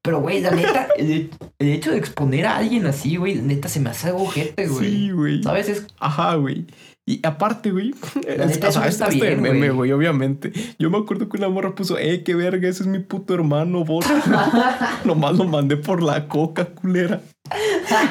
Pero, 0.02 0.20
güey, 0.20 0.40
la 0.40 0.52
neta, 0.52 0.88
el, 0.96 1.30
el 1.58 1.68
hecho 1.68 1.90
de 1.90 1.98
exponer 1.98 2.46
a 2.46 2.56
alguien 2.58 2.86
así, 2.86 3.16
güey, 3.16 3.34
neta 3.42 3.68
se 3.68 3.80
me 3.80 3.90
hace 3.90 4.08
algo 4.08 4.22
ojete, 4.22 4.68
güey. 4.68 4.90
Sí, 4.90 5.10
güey. 5.10 5.42
¿Sabes? 5.42 5.68
Es 5.68 5.86
Ajá, 5.98 6.34
güey. 6.36 6.66
Y 7.08 7.20
aparte, 7.22 7.70
güey, 7.70 7.94
es- 8.26 8.62
o 8.62 8.70
sea, 8.72 8.86
está 8.86 9.06
este 9.06 9.14
bien, 9.26 9.40
meme, 9.40 9.70
güey. 9.70 9.70
güey, 9.70 9.92
obviamente. 9.92 10.52
Yo 10.78 10.90
me 10.90 10.98
acuerdo 10.98 11.26
que 11.30 11.38
una 11.38 11.48
morra 11.48 11.74
puso, 11.74 11.96
eh, 11.96 12.22
qué 12.22 12.34
verga, 12.34 12.68
ese 12.68 12.82
es 12.82 12.86
mi 12.86 12.98
puto 12.98 13.32
hermano, 13.32 13.82
borra. 13.82 15.00
Nomás 15.06 15.34
lo 15.38 15.44
mandé 15.44 15.78
por 15.78 16.02
la 16.02 16.28
coca, 16.28 16.66
culera. 16.66 17.22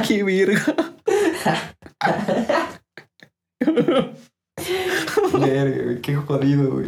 qué 0.08 0.24
verga. 0.24 0.64
Verga, 5.40 6.02
qué 6.02 6.16
jodido, 6.16 6.72
güey. 6.72 6.88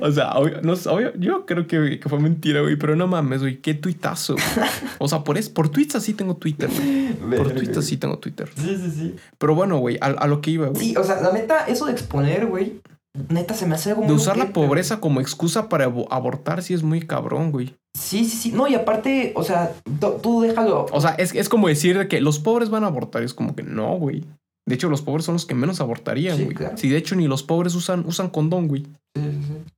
O 0.00 0.10
sea, 0.10 0.32
obvio- 0.34 0.60
no, 0.62 0.72
obvio, 0.92 1.12
yo 1.18 1.46
creo 1.46 1.66
que, 1.66 1.98
que 2.00 2.08
fue 2.08 2.18
mentira, 2.18 2.60
güey, 2.60 2.76
pero 2.76 2.96
no 2.96 3.06
mames, 3.06 3.40
güey, 3.40 3.58
qué 3.60 3.74
tuitazo. 3.74 4.34
güey. 4.34 4.68
O 4.98 5.08
sea, 5.08 5.24
por, 5.24 5.38
es, 5.38 5.48
por 5.48 5.68
tweets 5.68 5.96
así 5.96 6.14
tengo 6.14 6.36
Twitter, 6.36 6.68
güey. 6.70 7.36
Por 7.38 7.50
tweets 7.52 7.78
así 7.78 7.96
tengo 7.96 8.18
Twitter. 8.18 8.48
Sí, 8.56 8.76
sí, 8.76 8.90
sí. 8.90 9.14
Pero 9.38 9.54
bueno, 9.54 9.78
güey, 9.78 9.98
a, 10.00 10.06
a 10.06 10.26
lo 10.26 10.40
que 10.40 10.50
iba, 10.52 10.68
güey. 10.68 10.80
Sí, 10.80 10.96
o 10.96 11.04
sea, 11.04 11.20
la 11.20 11.32
neta, 11.32 11.66
eso 11.66 11.86
de 11.86 11.92
exponer, 11.92 12.46
güey, 12.46 12.80
neta 13.28 13.54
se 13.54 13.66
me 13.66 13.74
hace 13.74 13.90
algo 13.90 14.02
De 14.02 14.08
muy 14.08 14.16
usar 14.16 14.36
la 14.36 14.44
güey. 14.46 14.52
pobreza 14.52 15.00
como 15.00 15.20
excusa 15.20 15.68
para 15.68 15.86
abo- 15.88 16.08
abortar 16.10 16.62
sí 16.62 16.74
es 16.74 16.82
muy 16.82 17.00
cabrón, 17.02 17.50
güey. 17.52 17.74
Sí, 17.96 18.24
sí, 18.24 18.36
sí. 18.36 18.52
No, 18.52 18.66
y 18.66 18.74
aparte, 18.74 19.32
o 19.36 19.44
sea, 19.44 19.72
tú, 20.20 20.40
déjalo. 20.42 20.86
O 20.90 21.00
sea, 21.00 21.10
es, 21.10 21.32
es 21.34 21.48
como 21.48 21.68
decir 21.68 21.96
de 21.96 22.08
que 22.08 22.20
los 22.20 22.40
pobres 22.40 22.68
van 22.70 22.82
a 22.82 22.88
abortar. 22.88 23.22
Es 23.22 23.34
como 23.34 23.54
que 23.54 23.62
no, 23.62 23.94
güey. 23.96 24.24
De 24.66 24.74
hecho, 24.74 24.88
los 24.88 25.02
pobres 25.02 25.24
son 25.26 25.34
los 25.34 25.44
que 25.46 25.54
menos 25.54 25.80
abortarían, 25.80 26.36
Sí, 26.38 26.44
güey. 26.44 26.56
claro. 26.56 26.76
Si 26.76 26.88
de 26.88 26.96
hecho 26.96 27.16
ni 27.16 27.26
los 27.28 27.42
pobres 27.42 27.74
usan, 27.74 28.04
usan 28.06 28.30
condón, 28.30 28.66
güey. 28.68 28.82
Sí, 29.14 29.22
sí, 29.22 29.42
sí. 29.46 29.72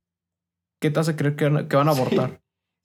¿Qué 0.81 0.91
te 0.91 0.99
hace 0.99 1.15
creer 1.15 1.35
que 1.35 1.45
van 1.45 1.57
a, 1.57 1.67
que 1.67 1.75
van 1.75 1.89
a 1.89 1.93
Sí. 1.93 1.99
abortar? 2.01 2.39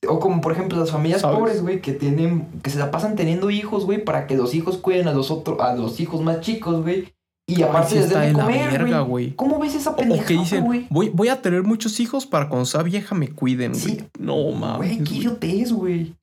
O 0.08 0.18
como 0.18 0.40
por 0.40 0.50
ejemplo 0.52 0.78
las 0.80 0.90
familias 0.90 1.20
¿Sabes? 1.20 1.38
pobres, 1.38 1.62
güey, 1.62 1.80
que 1.80 1.92
tienen, 1.92 2.48
que 2.62 2.70
se 2.70 2.78
la 2.80 2.90
pasan 2.90 3.14
teniendo 3.14 3.50
hijos, 3.50 3.84
güey, 3.84 4.02
para 4.04 4.26
que 4.26 4.36
los 4.36 4.52
hijos 4.54 4.78
cuiden 4.78 5.06
a 5.06 5.12
los 5.12 5.30
otros, 5.30 5.60
a 5.60 5.74
los 5.76 6.00
hijos 6.00 6.20
más 6.22 6.40
chicos, 6.40 6.82
güey. 6.82 7.12
Y 7.46 7.62
aparte 7.62 7.90
sí 7.90 7.94
les 7.96 8.04
está 8.06 8.20
den 8.22 8.34
de 8.34 8.40
comer, 8.42 8.70
verga, 8.72 9.00
güey. 9.00 9.26
güey. 9.26 9.36
¿Cómo 9.36 9.58
ves 9.60 9.74
esa 9.76 9.94
pendejada, 9.94 10.26
que 10.26 10.34
dicen, 10.34 10.64
güey? 10.64 10.86
voy, 10.90 11.08
voy 11.10 11.28
a 11.28 11.40
tener 11.42 11.62
muchos 11.62 12.00
hijos 12.00 12.26
para 12.26 12.48
cuando 12.48 12.64
sea 12.64 12.82
vieja 12.82 13.14
me 13.14 13.28
cuiden, 13.28 13.72
güey. 13.72 13.82
Sí. 13.84 13.98
No, 14.18 14.50
mames. 14.52 14.78
Güey, 14.78 14.98
qué 14.98 15.04
güey. 15.04 15.18
idiotez, 15.18 15.72
güey. 15.72 16.14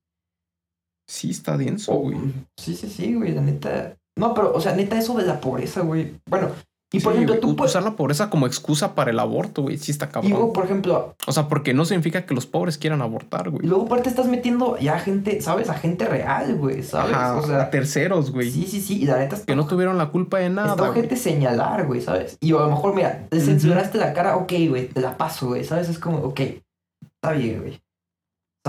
Sí, 1.08 1.30
está 1.32 1.58
denso, 1.58 1.94
Oh, 1.94 2.00
güey. 2.00 2.18
Sí, 2.58 2.76
sí, 2.76 2.90
sí, 2.90 3.14
güey, 3.16 3.34
la 3.34 3.42
neta. 3.42 3.96
No, 4.20 4.34
pero, 4.34 4.54
o 4.54 4.62
sea, 4.62 4.74
neta, 4.76 4.98
eso 5.00 5.16
de 5.16 5.26
la 5.26 5.40
pobreza, 5.42 5.82
güey. 5.82 6.14
Bueno, 6.30 6.50
y 6.92 7.00
por 7.02 7.14
Sí, 7.14 7.18
ejemplo, 7.20 7.40
tú 7.40 7.56
puedes. 7.56 7.72
Usar 7.74 7.84
la 7.84 7.96
pobreza 7.96 8.32
como 8.32 8.48
excusa 8.48 8.96
para 8.96 9.12
el 9.12 9.20
aborto, 9.20 9.62
güey. 9.62 9.78
Sí 9.78 9.92
está 9.92 10.06
Y 10.06 10.10
cabrón. 10.10 10.32
luego, 10.32 10.54
por 10.54 10.66
ejemplo, 10.66 11.14
O 11.28 11.32
sea, 11.32 11.48
porque 11.48 11.72
no 11.76 11.86
significa 11.86 12.26
que 12.26 12.34
los 12.34 12.48
pobres 12.48 12.80
quieran 12.80 13.04
abortar, 13.04 13.46
y 13.46 13.50
güey. 13.52 13.68
luego 13.68 13.86
aparte 13.86 14.10
estás 14.10 14.26
metiendo 14.26 14.76
ya 14.80 14.96
a 14.96 15.00
gente, 15.00 15.40
¿sabes? 15.42 15.70
A 15.70 15.76
gente 15.76 16.06
real, 16.06 16.56
güey, 16.56 16.82
¿sabes? 16.82 17.14
Ajá, 17.16 17.36
o 17.36 17.40
a 17.44 17.46
sea, 17.48 17.70
terceros, 17.70 18.32
güey. 18.32 18.50
sí, 18.50 18.66
sí, 18.68 18.82
sí. 18.82 19.04
Y 19.04 19.06
la 19.06 19.20
neta 19.20 19.36
está 19.36 19.46
Que 19.46 19.56
no 19.56 19.68
tuvieron 19.68 20.00
la 20.00 20.10
culpa 20.10 20.40
de 20.40 20.50
nada, 20.50 20.72
Está 20.72 20.90
ojete 20.90 21.16
señalar, 21.16 21.86
güey, 21.86 22.02
¿sabes? 22.02 22.38
Y 22.42 22.50
a 22.54 22.60
lo 22.60 22.70
mejor, 22.72 22.96
mira, 22.96 23.28
te 23.30 23.40
censuraste 23.40 24.00
la 24.00 24.14
cara, 24.14 24.36
ok, 24.38 24.52
güey, 24.70 24.88
te 24.88 25.00
la 25.02 25.16
paso, 25.16 25.46
güey, 25.48 25.64
¿sabes? 25.64 25.90
Es 25.90 26.00
como, 26.00 26.18
ok, 26.20 26.40
está 27.04 27.34
bien, 27.34 27.60
güey. 27.62 27.80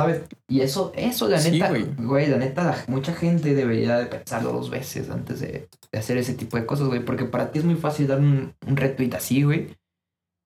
¿Sabes? 0.01 0.23
Y 0.49 0.61
eso, 0.63 0.93
eso, 0.97 1.29
la 1.29 1.39
Sí, 1.39 1.51
neta, 1.53 1.69
güey. 1.69 1.87
güey, 1.99 2.27
la 2.29 2.37
neta, 2.39 2.65
la- 2.65 2.85
mucha 2.89 3.13
gente 3.15 3.55
debería 3.55 3.99
de 3.99 4.07
pensarlo 4.07 4.53
dos 4.53 4.71
veces 4.71 5.11
antes 5.11 5.41
de, 5.41 5.69
de 5.93 5.99
hacer 5.99 6.17
ese 6.17 6.35
tipo 6.35 6.57
de 6.57 6.67
cosas, 6.67 6.89
güey, 6.89 7.05
porque 7.05 7.25
para 7.25 7.51
ti 7.53 7.59
es 7.59 7.65
muy 7.65 7.75
fácil 7.77 8.07
dar 8.07 8.19
un, 8.19 8.55
un 8.67 8.77
retweet 8.77 9.15
así, 9.15 9.43
güey. 9.43 9.77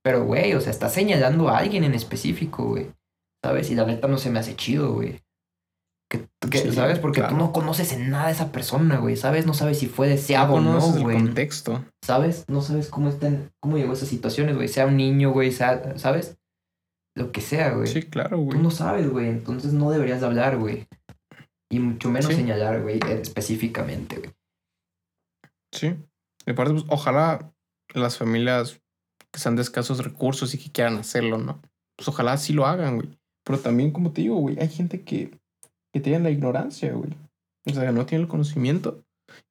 Pero, 0.03 0.25
güey, 0.25 0.55
o 0.55 0.61
sea, 0.61 0.71
estás 0.71 0.93
señalando 0.93 1.49
a 1.49 1.59
alguien 1.59 1.85
en 1.85 1.95
específico, 1.95 2.65
güey. 2.67 2.89
¿Sabes? 3.45 3.71
Y 3.71 3.75
la 3.75 3.85
neta 3.87 4.09
no 4.09 4.19
se 4.19 4.31
me 4.31 4.39
hace 4.39 4.57
chido, 4.57 4.93
güey. 4.93 5.21
Que, 6.11 6.27
que- 6.51 6.59
Sí, 6.59 6.73
¿Sabes? 6.73 6.99
Porque 6.99 7.21
claro. 7.21 7.35
tú 7.35 7.39
no 7.39 7.53
conoces 7.53 7.93
en 7.93 8.11
nada 8.11 8.27
a 8.27 8.31
esa 8.31 8.53
persona, 8.53 8.99
güey, 8.99 9.17
¿sabes? 9.17 9.47
No 9.47 9.55
sabes 9.55 9.79
si 9.79 9.87
fue 9.87 10.09
No 10.09 10.13
deseado 10.15 10.55
o 10.55 10.61
no, 10.61 10.71
conoces 10.73 10.97
el 10.97 11.03
güey. 11.03 11.17
contexto. 11.17 11.85
¿Sabes? 12.05 12.45
No 12.49 12.61
sabes 12.63 12.89
cómo 12.89 13.09
están, 13.09 13.51
cómo 13.61 13.77
llegó 13.79 13.91
a 13.91 13.95
esas 13.95 14.09
situaciones, 14.09 14.57
güey. 14.57 14.69
Sea 14.69 14.87
un 14.87 14.97
niño, 14.97 15.31
güey, 15.33 15.53
sea, 15.53 15.97
¿sabes? 15.99 16.37
Lo 17.17 17.31
que 17.33 17.41
sea, 17.41 17.71
güey. 17.75 17.87
Sí, 17.87 18.03
claro, 18.03 18.37
Tú 18.37 18.45
güey. 18.45 18.59
no 18.59 18.71
sabes, 18.71 19.09
güey. 19.09 19.29
Entonces 19.29 19.73
no 19.73 19.91
deberías 19.91 20.21
de 20.21 20.27
hablar, 20.27 20.57
güey. 20.59 20.87
Y 21.71 21.79
mucho 21.79 22.11
menos 22.11 22.27
Sí. 22.31 22.35
señalar, 22.37 22.83
güey, 22.83 22.97
eh, 22.99 23.21
específicamente, 23.23 24.17
güey. 24.19 24.31
Sí. 25.73 25.95
Y 26.47 26.51
aparte, 26.51 26.73
pues, 26.73 26.85
ojalá 26.89 27.53
las 27.95 28.19
familias 28.19 28.81
que 29.33 29.41
sean 29.41 29.57
de 29.57 29.63
escasos 29.63 30.05
recursos 30.05 30.55
y 30.55 30.59
que 30.59 30.71
quieran 30.71 30.97
hacerlo, 30.97 31.39
¿no? 31.39 31.61
Pues 31.97 32.09
ojalá 32.09 32.37
sí 32.37 32.53
lo 32.53 32.67
hagan, 32.67 32.97
güey. 32.97 33.19
Pero 33.45 33.59
también, 33.59 33.91
como 33.93 34.13
te 34.13 34.23
digo, 34.23 34.37
güey, 34.37 34.59
hay 34.59 34.69
gente 34.69 35.03
que, 35.03 35.39
que 35.93 36.01
tiene 36.01 36.21
la 36.21 36.31
ignorancia, 36.31 36.93
güey. 36.93 37.11
O 37.67 37.73
sea, 37.73 37.93
no 37.93 38.07
tiene 38.07 38.23
el 38.25 38.29
conocimiento 38.29 39.04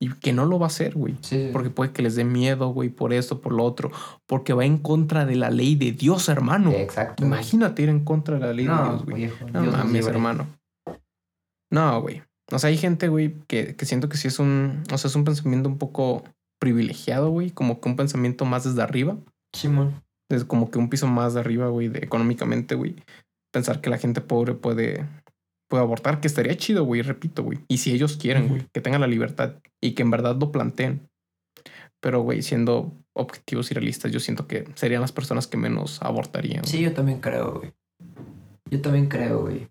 y 0.03 0.09
que 0.15 0.33
no 0.33 0.45
lo 0.45 0.59
va 0.59 0.65
a 0.65 0.67
hacer, 0.67 0.95
güey. 0.95 1.15
Sí, 1.21 1.49
Porque 1.53 1.69
puede 1.69 1.93
que 1.93 2.01
les 2.01 2.15
dé 2.15 2.25
miedo, 2.25 2.67
güey, 2.73 2.89
por 2.89 3.13
esto, 3.13 3.39
por 3.39 3.53
lo 3.53 3.63
otro. 3.63 3.89
Porque 4.25 4.51
va 4.51 4.65
en 4.65 4.77
contra 4.77 5.25
de 5.25 5.37
la 5.37 5.49
ley 5.49 5.75
de 5.75 5.93
Dios, 5.93 6.27
hermano. 6.27 6.71
Exacto. 6.71 7.23
Imagínate 7.23 7.83
ir 7.83 7.89
en 7.89 8.03
contra 8.03 8.35
de 8.35 8.41
la 8.41 8.51
ley 8.51 8.67
de 8.67 8.73
Dios, 8.73 9.05
güey. 9.05 9.31
No 9.53 9.61
Dios 9.61 9.77
mames, 9.77 10.05
hermano. 10.07 10.45
No, 11.71 12.01
güey. 12.01 12.21
O 12.51 12.59
sea, 12.59 12.67
hay 12.69 12.77
gente, 12.77 13.07
güey, 13.07 13.33
que, 13.47 13.77
que 13.77 13.85
siento 13.85 14.09
que 14.09 14.17
sí 14.17 14.27
es 14.27 14.39
un. 14.39 14.83
O 14.91 14.97
sea, 14.97 15.07
es 15.07 15.15
un 15.15 15.23
pensamiento 15.23 15.69
un 15.69 15.77
poco 15.77 16.25
privilegiado, 16.59 17.29
güey. 17.29 17.51
Como 17.51 17.79
que 17.79 17.87
un 17.87 17.95
pensamiento 17.95 18.43
más 18.43 18.65
desde 18.65 18.81
arriba. 18.81 19.15
Simón. 19.55 20.03
Desde 20.29 20.47
como 20.47 20.69
que 20.69 20.79
un 20.79 20.89
piso 20.89 21.07
más 21.07 21.33
de 21.33 21.39
arriba, 21.39 21.69
güey, 21.69 21.87
de 21.87 21.99
económicamente, 21.99 22.75
güey. 22.75 22.97
Pensar 23.53 23.79
que 23.79 23.89
la 23.89 23.99
gente 23.99 24.19
pobre 24.19 24.53
puede, 24.53 25.07
puede 25.73 25.85
abortar, 25.85 26.19
que 26.19 26.27
estaría 26.27 26.55
chido, 26.55 26.83
güey, 26.83 27.01
repito, 27.01 27.41
güey. 27.41 27.57
Y 27.67 27.79
si 27.79 27.93
ellos 27.93 28.15
quieren, 28.15 28.47
güey, 28.47 28.67
que 28.71 28.79
tengan 28.79 29.01
la 29.01 29.07
libertad 29.07 29.55
y 29.81 29.95
que 29.95 30.03
en 30.03 30.11
verdad 30.11 30.37
lo 30.39 30.51
planteen. 30.51 31.09
Pero, 31.99 32.21
güey, 32.21 32.43
siendo 32.43 32.93
objetivos 33.13 33.71
y 33.71 33.73
realistas, 33.73 34.11
yo 34.11 34.19
siento 34.19 34.45
que 34.45 34.67
serían 34.75 35.01
las 35.01 35.11
personas 35.11 35.47
que 35.47 35.57
menos 35.57 35.99
abortarían. 36.03 36.63
Sí, 36.63 36.79
yo 36.79 36.93
también 36.93 37.21
creo, 37.21 37.55
güey. 37.55 37.73
Yo 38.69 38.81
también 38.81 39.07
creo, 39.07 39.41
güey. 39.41 39.67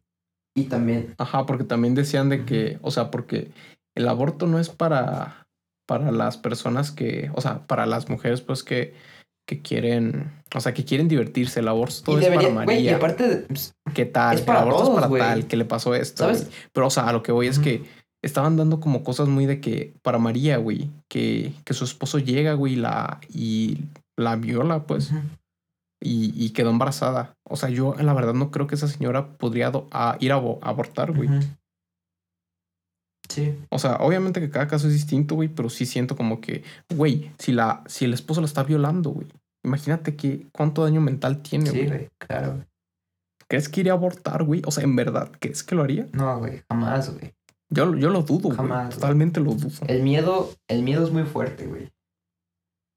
Y 0.57 0.65
también, 0.65 1.15
Ajá, 1.19 1.47
porque 1.47 1.63
también 1.63 1.95
decían 1.95 2.31
de 2.31 2.45
que, 2.45 2.81
o 2.83 2.91
sea, 2.91 3.13
porque 3.13 3.53
el 3.95 4.09
aborto 4.09 4.49
no 4.49 4.59
es 4.59 4.71
para, 4.71 5.47
para 5.87 6.11
las 6.11 6.37
personas 6.37 6.91
que, 6.91 7.31
o 7.37 7.41
sea, 7.41 7.65
para 7.69 7.87
las 7.87 8.09
mujeres, 8.09 8.41
pues 8.41 8.65
que, 8.65 8.93
que 9.47 9.61
quieren, 9.61 10.33
o 10.55 10.61
sea, 10.61 10.73
que 10.75 10.85
quieren 10.85 11.09
divertirse. 11.09 11.61
El 11.61 11.69
aborto 11.69 12.03
todo 12.05 12.17
y 12.17 12.19
es 12.21 12.25
debería, 12.31 12.49
para 12.55 12.65
güey, 12.65 12.79
y 12.79 12.83
María. 12.85 12.97
aparte, 12.97 13.29
de- 13.29 13.37
pues, 13.47 13.75
¿Qué 13.95 14.05
tal? 14.07 14.37
es 14.37 14.43
para 14.43 14.61
el 14.61 14.69
aborto 14.69 14.85
todos, 14.85 15.03
es 15.05 15.09
para 15.11 15.25
tal, 15.35 15.47
que 15.47 15.57
le 15.57 15.65
pasó 15.65 15.95
esto. 15.95 16.25
¿Sabes? 16.25 16.49
Pero, 16.73 16.87
o 16.87 16.91
sea, 16.91 17.09
a 17.09 17.13
lo 17.13 17.23
que 17.23 17.33
voy 17.33 17.47
es 17.49 17.59
que 17.59 17.85
estaban 18.23 18.57
dando 18.57 18.79
como 18.81 19.03
cosas 19.03 19.27
muy 19.29 19.47
de 19.47 19.61
que 19.61 19.95
para 20.03 20.19
María, 20.19 20.57
güey, 20.59 20.91
que, 21.09 21.53
que 21.65 21.75
su 21.75 21.85
esposo 21.85 22.19
llega, 22.19 22.55
güey, 22.55 22.77
la, 22.77 23.21
y 23.29 23.79
la 24.17 24.37
viola, 24.37 24.85
pues, 24.87 25.11
y, 26.01 26.33
y 26.37 26.51
quedó 26.51 26.71
embarazada. 26.71 27.35
O 27.49 27.57
sea, 27.57 27.69
yo 27.69 27.95
la 27.99 28.13
verdad 28.15 28.35
no 28.35 28.51
creo 28.51 28.67
que 28.67 28.75
esa 28.77 28.89
señora 28.89 29.37
podría 29.39 29.73
a 29.91 30.17
ir 30.21 30.33
a, 30.33 30.37
abo- 30.37 30.59
a 30.63 30.69
abortar, 30.71 31.13
güey. 31.13 31.29
Sí. 33.33 33.59
O 33.71 33.79
sea, 33.79 33.97
obviamente 33.97 34.41
que 34.41 34.51
cada 34.51 34.67
caso 34.69 34.87
es 34.89 34.93
distinto, 34.93 35.35
güey, 35.35 35.49
pero 35.49 35.71
sí 35.71 35.87
siento 35.87 36.17
como 36.17 36.41
que, 36.41 36.63
güey, 36.95 37.31
si 37.39 37.53
la, 37.53 37.83
si 37.87 38.05
el 38.05 38.15
esposo 38.15 38.41
la 38.41 38.47
está 38.47 38.63
violando, 38.63 39.11
güey, 39.11 39.27
imagínate 39.65 40.17
que 40.17 40.47
cuánto 40.53 40.85
daño 40.85 41.01
mental 41.01 41.41
tiene, 41.43 41.67
Sí, 41.71 41.77
güey. 41.79 41.89
güey, 41.89 42.09
claro. 42.19 42.53
güey. 42.55 42.65
¿Crees 43.49 43.69
que 43.69 43.81
iría 43.81 43.93
a 43.93 43.97
abortar, 43.97 44.45
güey? 44.45 44.63
O 44.67 44.71
sea, 44.71 44.85
en 44.85 44.97
verdad, 44.97 45.31
¿crees 45.39 45.63
que 45.63 45.75
lo 45.75 45.83
haría? 45.83 46.07
No, 46.13 46.39
güey, 46.39 46.63
jamás, 46.71 47.13
güey. 47.15 47.33
Yo, 47.71 47.95
yo 47.97 48.11
lo 48.11 48.23
dudo, 48.23 48.49
güey. 48.49 48.57
Jamás, 48.57 48.87
güey. 48.87 48.95
Totalmente 48.97 49.41
lo 49.41 49.53
dudo. 49.55 49.87
El 49.89 50.03
miedo, 50.03 50.51
el 50.69 50.83
miedo 50.83 51.05
es 51.05 51.11
muy 51.13 51.23
fuerte, 51.25 51.67
güey. 51.67 51.91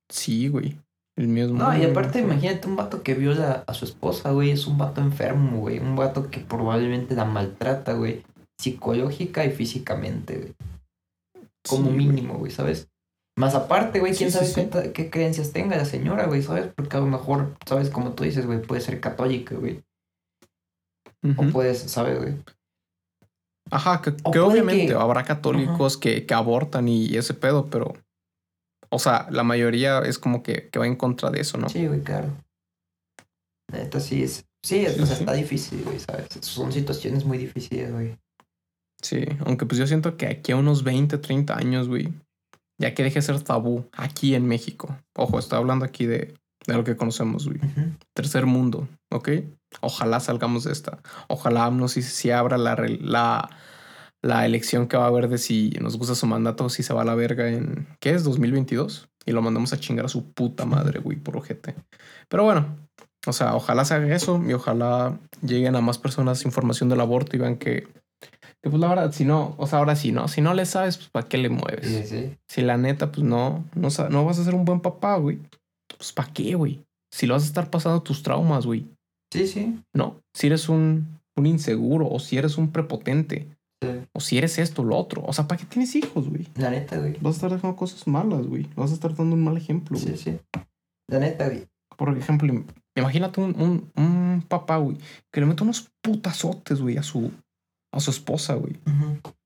Sí, 0.10 0.48
güey. 0.50 0.78
El 1.18 1.28
mío 1.30 1.46
es 1.46 1.52
No, 1.52 1.68
muy, 1.68 1.76
y 1.76 1.80
muy 1.80 1.92
aparte, 1.92 2.20
fuerte. 2.20 2.34
imagínate 2.34 2.68
un 2.68 2.76
vato 2.76 3.02
que 3.02 3.14
viola 3.14 3.64
a 3.68 3.74
su 3.74 3.86
esposa, 3.86 4.32
güey. 4.32 4.52
Es 4.52 4.68
un 4.68 4.78
vato 4.78 5.02
enfermo, 5.02 5.60
güey. 5.60 5.80
Un 5.80 5.96
vato 5.96 6.30
que 6.30 6.40
probablemente 6.42 7.16
la 7.16 7.26
maltrata, 7.26 7.94
güey. 7.94 8.24
Psicológica 8.60 9.46
y 9.46 9.52
físicamente, 9.52 10.38
güey. 10.38 10.54
Como 11.68 11.90
Sí, 11.90 11.96
mínimo, 11.96 12.36
güey, 12.36 12.52
¿sabes? 12.52 12.88
Más 13.38 13.54
aparte, 13.56 14.00
güey, 14.00 14.14
quién 14.16 14.32
Sí, 14.32 14.38
sabe 14.38 14.48
sí, 14.48 14.92
qué, 14.94 15.10
creencias 15.10 15.52
tenga 15.52 15.76
la 15.76 15.86
señora, 15.86 16.26
güey, 16.28 16.42
¿sabes? 16.42 16.68
Porque 16.74 16.96
a 16.96 17.00
lo 17.02 17.08
mejor, 17.08 17.56
¿sabes? 17.66 17.90
Como 17.90 18.14
tú 18.14 18.24
dices, 18.24 18.46
güey, 18.46 18.62
puede 18.62 18.82
ser 18.82 19.02
católica, 19.02 19.56
güey. 19.56 19.84
O 21.38 21.44
puedes, 21.52 21.80
¿sabes, 21.80 22.20
güey? 22.20 22.36
Ajá, 23.72 24.02
que, 24.02 24.12
obviamente 24.26 24.88
que- 24.88 24.94
habrá 24.94 25.24
católicos 25.26 25.98
que, 25.98 26.26
que 26.26 26.34
abortan 26.36 26.88
y 26.88 27.18
ese 27.18 27.34
pedo, 27.34 27.68
pero. 27.70 27.94
O 28.92 29.00
sea, 29.00 29.28
la 29.32 29.44
mayoría 29.44 30.00
es 30.00 30.20
como 30.20 30.44
que, 30.44 30.70
que 30.70 30.78
va 30.80 30.86
en 30.86 30.96
contra 30.96 31.32
de 31.32 31.42
eso, 31.42 31.58
¿no? 31.58 31.68
Sí, 31.68 31.88
güey, 31.88 32.02
claro. 32.02 32.28
La 33.74 33.80
Neta, 33.80 34.00
sí 34.00 34.22
es. 34.24 34.46
Sí, 34.64 34.86
Sí, 34.86 35.02
o 35.02 35.06
sea, 35.06 35.16
sí. 35.16 35.24
está 35.24 35.34
difícil, 35.34 35.84
güey, 35.84 36.00
¿sabes? 36.00 36.28
Son 36.42 36.72
situaciones 36.72 37.26
muy 37.26 37.38
difíciles, 37.40 37.92
güey. 37.92 38.16
Sí, 39.02 39.26
aunque 39.46 39.66
pues 39.66 39.80
yo 39.80 39.88
siento 39.88 40.18
que 40.18 40.28
aquí 40.28 40.52
a 40.52 40.56
unos 40.56 40.84
20, 40.84 41.18
30 41.18 41.58
años, 41.58 41.88
güey, 41.88 42.14
ya 42.80 42.94
que 42.94 43.04
deje 43.04 43.16
de 43.16 43.22
ser 43.22 43.42
tabú 43.42 43.88
aquí 43.94 44.36
en 44.36 44.48
México. 44.48 44.98
Ojo, 45.16 45.40
estoy 45.40 45.60
hablando 45.60 45.86
aquí 45.86 46.06
de, 46.06 46.34
de 46.68 46.74
lo 46.74 46.84
que 46.84 46.96
conocemos, 46.96 47.48
güey. 47.48 47.60
Tercer 48.14 48.46
mundo, 48.46 48.88
¿ok? 49.12 49.30
Ojalá 49.82 50.20
salgamos 50.20 50.64
de 50.64 50.72
esta. 50.72 51.00
Ojalá 51.28 51.70
no 51.72 51.88
si, 51.88 52.02
si 52.02 52.32
abra 52.32 52.58
la, 52.58 52.76
la, 53.00 53.50
la 54.22 54.46
elección 54.46 54.88
que 54.88 54.98
va 54.98 55.06
a 55.06 55.08
haber 55.08 55.30
de 55.30 55.38
si 55.38 55.70
nos 55.82 55.98
gusta 55.98 56.16
su 56.16 56.26
mandato 56.28 56.66
o 56.66 56.70
si 56.70 56.84
se 56.84 56.94
va 56.94 57.04
a 57.04 57.06
la 57.06 57.16
verga 57.16 57.50
en, 57.50 57.88
¿qué 58.00 58.12
es? 58.12 58.24
2022. 58.24 59.10
Y 59.26 59.32
lo 59.32 59.42
mandamos 59.42 59.74
a 59.74 59.80
chingar 59.80 60.06
a 60.06 60.10
su 60.10 60.32
puta 60.34 60.66
madre, 60.66 61.00
güey, 61.00 61.18
por 61.18 61.38
ojete. 61.38 61.76
Pero 62.30 62.44
bueno, 62.44 62.78
o 63.26 63.34
sea, 63.34 63.56
ojalá 63.56 63.86
se 63.86 63.96
haga 63.96 64.16
eso 64.16 64.42
y 64.48 64.54
ojalá 64.54 65.20
lleguen 65.42 65.76
a 65.76 65.82
más 65.82 65.98
personas 65.98 66.46
información 66.46 66.90
del 66.90 67.02
aborto 67.02 67.36
y 67.36 67.40
vean 67.40 67.58
que, 67.58 67.88
que, 68.66 68.70
pues 68.72 68.82
la 68.82 68.88
verdad, 68.88 69.12
si 69.12 69.26
no, 69.26 69.54
o 69.60 69.68
sea, 69.68 69.78
ahora 69.78 69.96
sí, 69.96 70.12
¿no? 70.12 70.28
Si 70.28 70.42
no 70.42 70.56
le 70.56 70.66
sabes, 70.66 70.98
pues 70.98 71.10
¿para 71.10 71.28
qué 71.28 71.38
le 71.38 71.50
mueves? 71.50 71.86
Sí, 71.88 72.04
sí. 72.08 72.36
Si 72.50 72.62
la 72.64 72.78
neta, 72.78 73.12
pues 73.12 73.24
no, 73.24 73.64
no, 73.76 73.90
no 74.10 74.26
vas 74.26 74.40
a 74.40 74.44
ser 74.44 74.56
un 74.56 74.66
buen 74.66 74.80
papá, 74.80 75.18
güey. 75.18 75.38
Pues 75.96 76.12
¿para 76.12 76.34
qué, 76.34 76.56
güey? 76.56 76.84
Si 77.14 77.28
lo 77.28 77.36
vas 77.36 77.44
a 77.44 77.46
estar 77.46 77.70
pasando 77.70 78.02
tus 78.02 78.24
traumas, 78.24 78.66
güey. 78.66 78.88
Sí, 79.32 79.46
sí. 79.46 79.80
No, 79.94 80.20
si 80.34 80.48
eres 80.48 80.68
un, 80.68 81.20
un 81.38 81.46
inseguro 81.46 82.10
o 82.10 82.20
si 82.20 82.38
eres 82.38 82.58
un 82.58 82.72
prepotente 82.72 83.48
Sí. 83.84 83.90
o 84.14 84.20
si 84.20 84.38
eres 84.40 84.58
esto 84.58 84.82
o 84.82 84.86
lo 84.86 84.96
otro. 84.98 85.22
O 85.28 85.34
sea, 85.34 85.48
¿para 85.48 85.60
qué 85.60 85.66
tienes 85.68 85.94
hijos, 85.96 86.28
güey? 86.28 86.48
La 86.56 86.72
neta, 86.72 86.98
güey. 86.98 87.18
Vas 87.22 87.36
a 87.36 87.38
estar 87.38 87.52
dejando 87.52 87.76
cosas 87.76 88.08
malas, 88.08 88.48
güey. 88.48 88.68
Vas 88.76 88.90
a 88.90 88.94
estar 88.96 89.14
dando 89.16 89.36
un 89.36 89.44
mal 89.44 89.58
ejemplo, 89.58 90.00
güey. 90.00 90.18
Sí, 90.18 90.24
sí. 90.32 90.62
La 91.08 91.20
neta, 91.20 91.46
güey. 91.50 91.68
Por 91.96 92.18
ejemplo, 92.18 92.52
im- 92.52 92.66
imagínate 92.96 93.42
un, 93.42 93.54
un, 93.62 93.92
un 94.02 94.44
papá, 94.48 94.78
güey, 94.78 94.98
que 95.32 95.40
le 95.42 95.46
mete 95.46 95.62
unos 95.64 95.90
putazotes, 96.02 96.82
güey, 96.82 96.98
a 96.98 97.04
su, 97.04 97.32
a 97.96 98.00
su 98.00 98.12
esposa, 98.12 98.56
güey. 98.56 98.76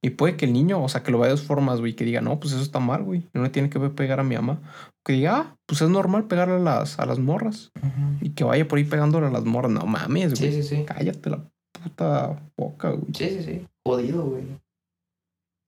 Y 0.01 0.11
puede 0.11 0.35
que 0.35 0.45
el 0.45 0.53
niño, 0.53 0.83
o 0.83 0.89
sea, 0.89 1.03
que 1.03 1.11
lo 1.11 1.19
vea 1.19 1.27
de 1.27 1.31
dos 1.35 1.43
formas, 1.43 1.79
güey, 1.79 1.95
que 1.95 2.03
diga, 2.05 2.21
no, 2.21 2.39
pues 2.39 2.53
eso 2.53 2.61
está 2.63 2.79
mal, 2.79 3.03
güey. 3.03 3.23
No 3.33 3.43
le 3.43 3.49
tiene 3.49 3.69
que 3.69 3.79
pegar 3.89 4.19
a 4.19 4.23
mi 4.23 4.35
mamá. 4.35 4.59
Que 5.05 5.13
diga, 5.13 5.37
ah, 5.37 5.55
pues 5.65 5.81
es 5.81 5.89
normal 5.89 6.25
pegarle 6.25 6.55
a 6.55 6.59
las, 6.59 6.99
a 6.99 7.05
las 7.05 7.19
morras. 7.19 7.71
Ujú. 7.77 8.17
Y 8.25 8.31
que 8.31 8.43
vaya 8.43 8.67
por 8.67 8.77
ahí 8.79 8.83
pegándole 8.85 9.27
a 9.27 9.31
las 9.31 9.45
morras. 9.45 9.71
No 9.71 9.85
mames, 9.85 10.37
Sí, 10.37 10.47
güey. 10.49 10.61
sí, 10.61 10.67
sí. 10.77 10.85
Cállate 10.85 11.29
la 11.29 11.43
puta 11.71 12.41
boca, 12.57 12.89
güey. 12.91 13.13
Sí, 13.13 13.29
sí, 13.29 13.43
sí. 13.43 13.67
Jodido, 13.85 14.23
güey. 14.25 14.43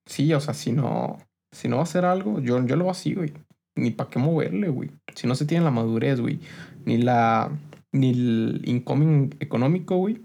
Sí, 0.07 0.33
o 0.33 0.39
sea, 0.39 0.53
si 0.53 0.71
no, 0.71 1.17
si 1.53 1.67
no 1.67 1.77
va 1.77 1.81
a 1.81 1.85
hacer 1.85 2.05
algo, 2.05 2.39
yo, 2.39 2.65
yo 2.65 2.75
lo 2.75 2.83
hago 2.85 2.91
así, 2.91 3.13
güey. 3.13 3.33
Ni 3.77 3.91
para 3.91 4.09
qué 4.09 4.19
moverle, 4.19 4.69
güey. 4.69 4.91
Si 5.15 5.27
no 5.27 5.35
se 5.35 5.45
tiene 5.45 5.63
la 5.63 5.71
madurez, 5.71 6.19
güey. 6.19 6.39
Ni 6.85 6.97
la, 6.97 7.51
ni 7.93 8.09
el 8.11 8.61
incoming 8.65 9.35
económico, 9.39 9.95
güey. 9.97 10.21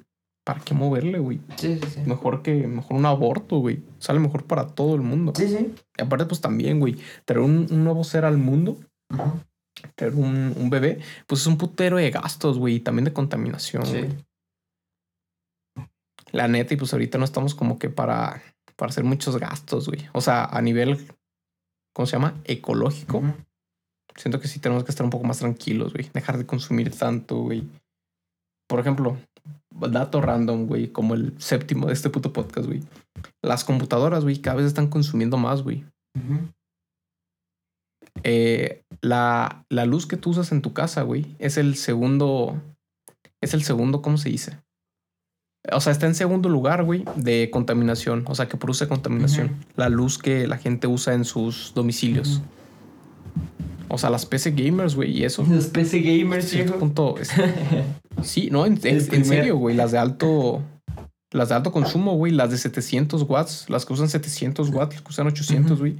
¿Para 0.47 0.61
qué 0.61 0.75
moverle, 0.75 1.19
güey? 1.19 1.41
Sí, 1.57 1.77
sí, 1.83 1.89
sí. 1.93 2.01
Mejor 2.07 2.41
que, 2.43 2.69
mejor 2.69 2.97
un 2.97 3.05
aborto, 3.05 3.57
güey. 3.59 3.83
Sale 3.99 4.21
mejor 4.21 4.45
para 4.45 4.69
todo 4.69 4.95
el 4.95 5.01
mundo. 5.03 5.33
Sí, 5.35 5.49
sí. 5.49 5.75
Y 5.99 6.03
aparte, 6.03 6.25
pues 6.27 6.41
también, 6.41 6.79
güey, 6.79 6.97
traer 7.25 7.41
un, 7.41 7.67
un 7.69 7.83
nuevo 7.83 8.05
ser 8.05 8.25
al 8.25 8.39
mundo, 8.39 8.79
Ujú. 9.13 9.41
traer 9.97 10.15
un, 10.15 10.55
un 10.57 10.71
bebé, 10.71 11.01
pues 11.27 11.41
es 11.41 11.47
un 11.49 11.59
putero 11.59 11.97
de 11.97 12.11
gastos, 12.13 12.59
güey, 12.61 12.77
y 12.77 12.81
también 12.81 13.05
de 13.07 13.13
contaminación, 13.13 13.85
Sí. 13.87 13.99
güey. 13.99 14.11
La 16.33 16.47
neta, 16.49 16.75
y 16.75 16.77
pues 16.77 16.93
ahorita 16.93 17.19
no 17.19 17.25
estamos 17.25 17.55
como 17.57 17.79
que 17.79 17.89
para, 17.89 18.41
para 18.77 18.91
hacer 18.91 19.03
muchos 19.05 19.37
gastos, 19.39 19.89
güey. 19.89 20.07
O 20.13 20.21
sea, 20.21 20.45
a 20.45 20.61
nivel, 20.63 21.09
¿cómo 21.93 22.07
se 22.07 22.13
llama? 22.13 22.41
Ecológico. 22.45 23.23
Siento 24.17 24.39
que 24.41 24.49
sí 24.49 24.61
tenemos 24.61 24.85
que 24.85 24.91
estar 24.91 25.05
un 25.05 25.11
poco 25.11 25.25
más 25.25 25.39
tranquilos, 25.39 25.93
güey. 25.93 26.09
Dejar 26.15 26.39
de 26.39 26.47
consumir 26.47 26.97
tanto, 26.97 27.39
güey. 27.39 27.65
Por 28.69 28.81
ejemplo, 28.81 29.17
dato 29.81 30.21
random, 30.21 30.67
güey, 30.67 30.89
como 30.89 31.15
el 31.15 31.35
séptimo 31.39 31.87
de 31.87 31.93
este 31.93 32.11
puto 32.11 32.33
podcast, 32.33 32.67
güey. 32.67 32.83
Las 33.43 33.65
computadoras, 33.65 34.25
güey, 34.25 34.39
cada 34.39 34.57
vez 34.59 34.67
están 34.67 34.89
consumiendo 34.89 35.37
más, 35.39 35.63
güey. 35.63 35.85
Eh, 38.23 38.83
la, 39.03 39.65
la 39.69 39.85
luz 39.85 40.07
que 40.07 40.17
tú 40.17 40.31
usas 40.31 40.51
en 40.53 40.63
tu 40.63 40.73
casa, 40.73 41.03
güey, 41.03 41.37
es 41.39 41.57
el 41.59 41.77
segundo. 41.77 42.61
Es 43.43 43.55
el 43.55 43.63
segundo, 43.63 44.03
¿cómo 44.03 44.17
se 44.19 44.31
dice? 44.31 44.59
O 45.73 45.81
sea, 45.81 45.93
está 45.93 46.07
en 46.07 46.15
segundo 46.15 46.49
lugar, 46.49 46.85
güey, 46.85 47.05
de 47.17 47.51
contaminación. 47.53 48.25
O 48.29 48.35
sea, 48.35 48.49
que 48.49 48.57
produce 48.57 48.89
contaminación. 48.89 49.57
La 49.77 49.89
luz 49.89 50.17
que 50.19 50.47
la 50.47 50.59
gente 50.59 50.87
usa 50.87 51.13
en 51.15 51.25
sus 51.25 51.73
domicilios. 51.75 52.41
O 53.89 53.99
sea, 53.99 54.11
las 54.11 54.27
PC 54.27 54.53
gamers, 54.53 54.95
güey, 54.97 55.11
y 55.19 55.25
eso. 55.25 55.45
Los 55.49 55.67
PC 55.67 56.01
gamers, 56.01 56.53
viejo. 56.53 56.79
punto. 56.79 57.19
es- 57.19 57.31
sí, 58.23 58.49
no, 58.51 58.67
en, 58.67 58.81
serio, 58.81 59.57
güey. 59.57 59.77
Las 59.77 59.93
de 59.93 59.99
alto. 59.99 60.63
Las 61.33 61.49
de 61.51 61.55
alto 61.57 61.73
consumo, 61.73 62.17
güey. 62.17 62.33
Las 62.33 62.51
de 62.51 62.59
700 62.59 63.23
watts. 63.23 63.69
Las 63.69 63.85
que 63.85 63.93
usan 63.93 64.09
700 64.09 64.71
watts, 64.71 64.95
las 64.95 65.03
que 65.03 65.11
usan 65.11 65.27
800, 65.27 65.73
Ujú. 65.73 65.81
güey. 65.81 65.97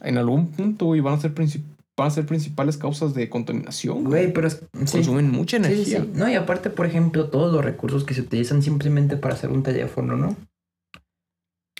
En 0.00 0.18
algún 0.18 0.48
punto, 0.48 0.86
güey, 0.86 1.00
van 1.00 1.14
a 1.14 1.20
ser 1.20 1.34
princip- 1.34 1.62
van 1.96 2.08
a 2.08 2.10
ser 2.10 2.26
principales 2.26 2.76
causas 2.76 3.14
de 3.14 3.28
contaminación. 3.28 4.04
Güey. 4.04 4.22
Güey, 4.24 4.32
pero 4.32 4.46
es-. 4.48 4.62
Consumen 4.90 5.30
mucha 5.30 5.58
Sí, 5.58 5.62
sí, 5.64 5.72
energía. 5.72 6.00
sí. 6.02 6.10
No, 6.14 6.28
y 6.28 6.34
aparte, 6.34 6.70
por 6.70 6.86
ejemplo, 6.86 7.28
todos 7.28 7.52
los 7.52 7.64
recursos 7.64 8.04
que 8.04 8.14
se 8.14 8.22
utilizan 8.22 8.62
simplemente 8.62 9.16
para 9.16 9.34
hacer 9.34 9.50
un 9.50 9.62
teléfono, 9.62 10.16
¿no? 10.16 10.36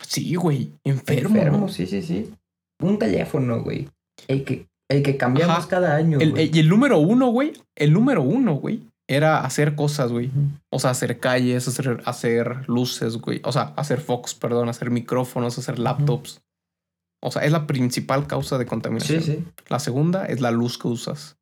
Sí, 0.07 0.35
güey. 0.35 0.73
Enfermo. 0.85 1.29
Enfermo, 1.37 1.59
¿no? 1.59 1.69
sí, 1.69 1.87
sí, 1.87 2.03
sí. 2.03 2.31
Un 2.81 2.99
teléfono, 2.99 3.63
güey. 3.63 3.89
El 4.29 4.45
que, 4.45 4.67
el 4.91 5.03
que 5.03 5.17
cambiamos 5.17 5.57
Ajá. 5.59 5.69
cada 5.69 5.97
año. 5.97 6.19
El- 6.21 6.39
y 6.55 6.59
el 6.59 6.69
número 6.69 6.99
uno, 6.99 7.29
güey. 7.31 7.53
El 7.77 7.93
número 7.93 8.23
uno, 8.23 8.55
güey. 8.57 8.83
Era 9.13 9.45
hacer 9.45 9.75
cosas, 9.75 10.11
güey. 10.11 10.31
O 10.71 10.79
sea, 10.79 10.91
hacer 10.91 11.21
calles, 11.21 11.69
hacer, 11.69 12.03
hacer 12.07 12.69
luces, 12.69 13.19
güey. 13.19 13.41
O 13.45 13.53
sea, 13.53 13.75
hacer 13.77 14.01
focos, 14.01 14.35
perdón, 14.35 14.69
hacer 14.69 14.91
micrófonos, 14.91 15.59
hacer 15.59 15.79
laptops. 15.79 16.41
O 17.23 17.31
sea, 17.31 17.43
es 17.45 17.53
la 17.53 17.67
principal 17.67 18.27
causa 18.27 18.59
de 18.59 18.65
Sí, 18.65 18.69
contaminación. 18.71 19.23
sí. 19.23 19.45
La 19.69 19.79
segunda 19.79 20.25
es 20.27 20.41
la 20.41 20.51
luz 20.51 20.79
que 20.79 20.89
usas. 20.89 21.37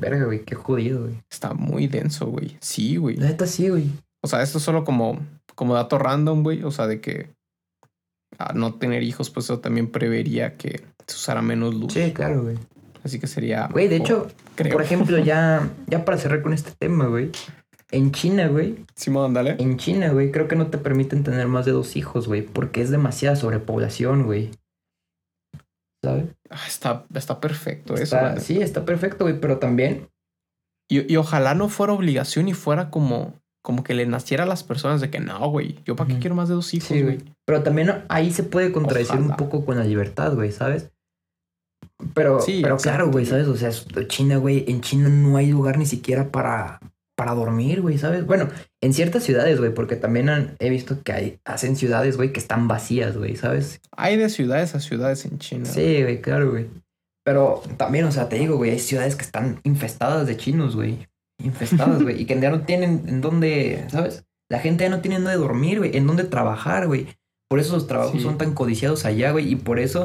Verga, 0.00 0.24
güey, 0.26 0.44
qué 0.44 0.54
jodido, 0.54 1.02
güey. 1.02 1.22
Está 1.30 1.52
muy 1.54 1.88
denso, 1.88 2.26
güey. 2.26 2.56
Sí, 2.60 2.96
güey. 2.96 3.16
La 3.16 3.26
neta 3.26 3.46
sí, 3.46 3.68
güey. 3.68 3.90
O 4.22 4.28
sea, 4.28 4.42
esto 4.42 4.58
es 4.58 4.64
solo 4.64 4.84
como, 4.84 5.18
como 5.54 5.74
dato 5.74 5.98
random, 5.98 6.42
güey. 6.42 6.62
O 6.64 6.70
sea, 6.70 6.86
de 6.86 7.00
que 7.00 7.30
no 8.54 8.74
tener 8.74 9.02
hijos, 9.02 9.30
pues 9.30 9.46
eso 9.46 9.60
también 9.60 9.90
prevería 9.90 10.56
que 10.56 10.84
se 11.06 11.16
usara 11.16 11.42
menos 11.42 11.74
luz. 11.74 11.92
Sí, 11.92 12.12
claro, 12.12 12.42
güey. 12.42 12.56
Así 13.06 13.18
que 13.18 13.26
sería. 13.26 13.68
Güey, 13.68 13.88
de 13.88 13.96
hecho, 13.96 14.28
creo. 14.54 14.72
por 14.72 14.82
ejemplo, 14.82 15.18
ya, 15.18 15.70
ya 15.86 16.04
para 16.04 16.18
cerrar 16.18 16.42
con 16.42 16.52
este 16.52 16.72
tema, 16.78 17.06
güey. 17.06 17.30
En 17.92 18.10
China, 18.12 18.48
güey. 18.48 18.84
Simón, 18.96 19.32
dale. 19.32 19.56
En 19.60 19.76
China, 19.78 20.10
güey, 20.10 20.32
creo 20.32 20.48
que 20.48 20.56
no 20.56 20.66
te 20.66 20.76
permiten 20.78 21.22
tener 21.22 21.46
más 21.46 21.64
de 21.66 21.72
dos 21.72 21.96
hijos, 21.96 22.26
güey. 22.26 22.42
Porque 22.42 22.82
es 22.82 22.90
demasiada 22.90 23.36
sobrepoblación, 23.36 24.24
güey. 24.24 24.50
¿Sabes? 26.04 26.24
Ah, 26.50 26.64
está, 26.66 27.06
está 27.14 27.40
perfecto 27.40 27.94
eso. 27.94 28.02
Está- 28.02 28.38
sí, 28.40 28.60
está 28.60 28.84
perfecto, 28.84 29.24
güey. 29.24 29.40
Pero 29.40 29.58
también 29.58 30.08
Y, 30.88 31.12
y 31.12 31.16
ojalá 31.16 31.54
no 31.54 31.68
fuera 31.68 31.92
obligación 31.92 32.48
y 32.48 32.54
fuera 32.54 32.90
como, 32.90 33.34
como 33.62 33.82
que 33.82 33.94
le 33.94 34.06
naciera 34.06 34.44
a 34.44 34.46
las 34.46 34.62
personas 34.62 35.00
de 35.00 35.10
que 35.10 35.18
no, 35.20 35.48
güey. 35.50 35.80
Yo 35.84 35.96
para 35.96 36.08
qué 36.12 36.18
quiero 36.20 36.36
más 36.36 36.48
de 36.48 36.54
dos 36.54 36.72
hijos, 36.74 36.88
Sí, 36.88 37.02
güey. 37.02 37.18
Pero 37.44 37.62
también 37.62 38.04
ahí 38.08 38.30
se 38.32 38.42
puede 38.44 38.70
contradecir 38.72 39.16
un 39.18 39.36
poco 39.36 39.64
con 39.64 39.78
la 39.78 39.84
libertad, 39.84 40.34
güey, 40.34 40.52
¿sabes? 40.52 40.90
Pero, 42.14 42.40
Sí, 42.40 42.60
pero 42.62 42.76
claro, 42.76 43.10
güey. 43.10 43.26
¿sabes? 43.26 43.46
O 43.48 43.56
sea, 43.56 43.70
China, 44.08 44.36
güey, 44.36 44.64
en 44.68 44.80
China 44.80 45.08
no 45.08 45.36
hay 45.36 45.50
lugar 45.50 45.78
ni 45.78 45.86
siquiera 45.86 46.28
para, 46.30 46.78
para 47.16 47.34
dormir, 47.34 47.80
güey, 47.80 47.96
¿sabes? 47.98 48.26
Bueno, 48.26 48.48
en 48.82 48.92
ciertas 48.92 49.22
ciudades, 49.24 49.58
güey, 49.58 49.72
porque 49.72 49.96
también 49.96 50.28
han- 50.28 50.56
he 50.58 50.68
visto 50.70 51.02
que 51.02 51.12
hay, 51.12 51.40
hacen 51.44 51.74
ciudades, 51.76 52.16
güey, 52.16 52.32
que 52.32 52.40
están 52.40 52.68
vacías, 52.68 53.16
güey, 53.16 53.36
¿sabes? 53.36 53.80
Hay 53.96 54.16
de 54.16 54.28
ciudades 54.28 54.74
a 54.74 54.80
ciudades 54.80 55.24
en 55.24 55.38
China. 55.38 55.64
Sí, 55.64 56.02
güey, 56.02 56.20
claro, 56.20 56.50
güey. 56.50 56.66
Pero 57.24 57.62
también, 57.76 58.04
o 58.04 58.12
sea, 58.12 58.28
te 58.28 58.36
digo, 58.36 58.56
güey, 58.56 58.72
hay 58.72 58.78
ciudades 58.78 59.16
que 59.16 59.24
están 59.24 59.60
infestadas 59.64 60.26
de 60.26 60.36
chinos, 60.36 60.76
güey. 60.76 61.06
Infestadas, 61.42 62.02
güey. 62.02 62.20
y 62.22 62.24
que 62.26 62.38
ya 62.40 62.50
no 62.50 62.60
tienen 62.62 63.04
en 63.08 63.20
dónde, 63.20 63.84
¿sabes? 63.90 64.24
La 64.50 64.58
gente 64.60 64.84
ya 64.84 64.90
no 64.90 65.00
tiene 65.00 65.16
en 65.16 65.24
dónde 65.24 65.38
dormir, 65.38 65.78
güey. 65.78 65.96
En 65.96 66.06
dónde 66.06 66.24
trabajar, 66.24 66.86
güey. 66.86 67.08
Por 67.48 67.58
eso 67.58 67.74
los 67.74 67.86
trabajos 67.86 68.12
Sí. 68.12 68.20
son 68.20 68.38
tan 68.38 68.54
codiciados 68.54 69.04
allá, 69.04 69.32
güey. 69.32 69.50
Y 69.52 69.56
por 69.56 69.78
eso 69.78 70.04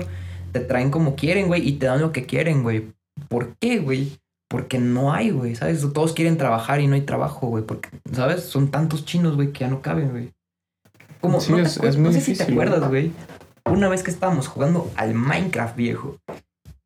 te 0.51 0.59
traen 0.59 0.91
como 0.91 1.15
quieren, 1.15 1.47
güey. 1.47 1.67
Y 1.67 1.73
te 1.73 1.85
dan 1.87 2.01
lo 2.01 2.11
que 2.11 2.25
quieren, 2.25 2.63
güey. 2.63 2.91
¿Por 3.29 3.55
qué, 3.57 3.79
güey? 3.79 4.17
Porque 4.49 4.79
no 4.79 5.13
hay, 5.13 5.29
güey, 5.31 5.55
¿sabes? 5.55 5.85
Todos 5.93 6.13
quieren 6.13 6.37
trabajar 6.37 6.81
y 6.81 6.87
no 6.87 6.95
hay 6.95 7.01
trabajo, 7.01 7.47
güey. 7.47 7.63
Porque, 7.63 7.89
¿sabes? 8.13 8.43
Son 8.43 8.69
tantos 8.69 9.05
chinos, 9.05 9.35
güey, 9.35 9.51
que 9.53 9.59
ya 9.61 9.67
no 9.69 9.81
caben, 9.81 10.09
güey. 10.11 10.31
Como, 11.21 11.39
Sí, 11.39 11.51
no, 11.51 11.57
te 11.57 11.63
es- 11.63 11.79
acuer- 11.79 11.87
es 11.89 11.97
muy 11.97 12.05
no 12.05 12.11
sé 12.13 12.21
si 12.21 12.35
te 12.35 12.43
acuerdas, 12.43 12.87
güey. 12.89 13.11
Una 13.65 13.87
vez 13.89 14.03
que 14.03 14.11
estábamos 14.11 14.47
jugando 14.47 14.91
al 14.95 15.13
Minecraft, 15.13 15.75
viejo. 15.75 16.17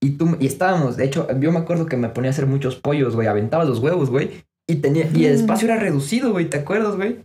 Y 0.01 0.11
tú, 0.11 0.35
y 0.39 0.45
estábamos, 0.45 0.97
de 0.97 1.05
hecho, 1.05 1.27
yo 1.39 1.51
me 1.51 1.59
acuerdo 1.59 1.85
que 1.87 1.97
me 1.97 2.09
ponía 2.09 2.29
a 2.29 2.33
hacer 2.33 2.45
muchos 2.45 2.75
pollos, 2.75 3.15
güey. 3.15 3.27
Aventaba 3.27 3.63
los 3.65 3.79
huevos, 3.79 4.09
güey. 4.09 4.43
Y 4.67 4.75
tenía, 4.75 5.09
y 5.13 5.25
el 5.25 5.33
Mm. 5.33 5.39
espacio 5.39 5.67
era 5.71 5.79
reducido, 5.79 6.31
güey, 6.31 6.49
¿te 6.49 6.57
acuerdas, 6.57 6.95
güey? 6.95 7.19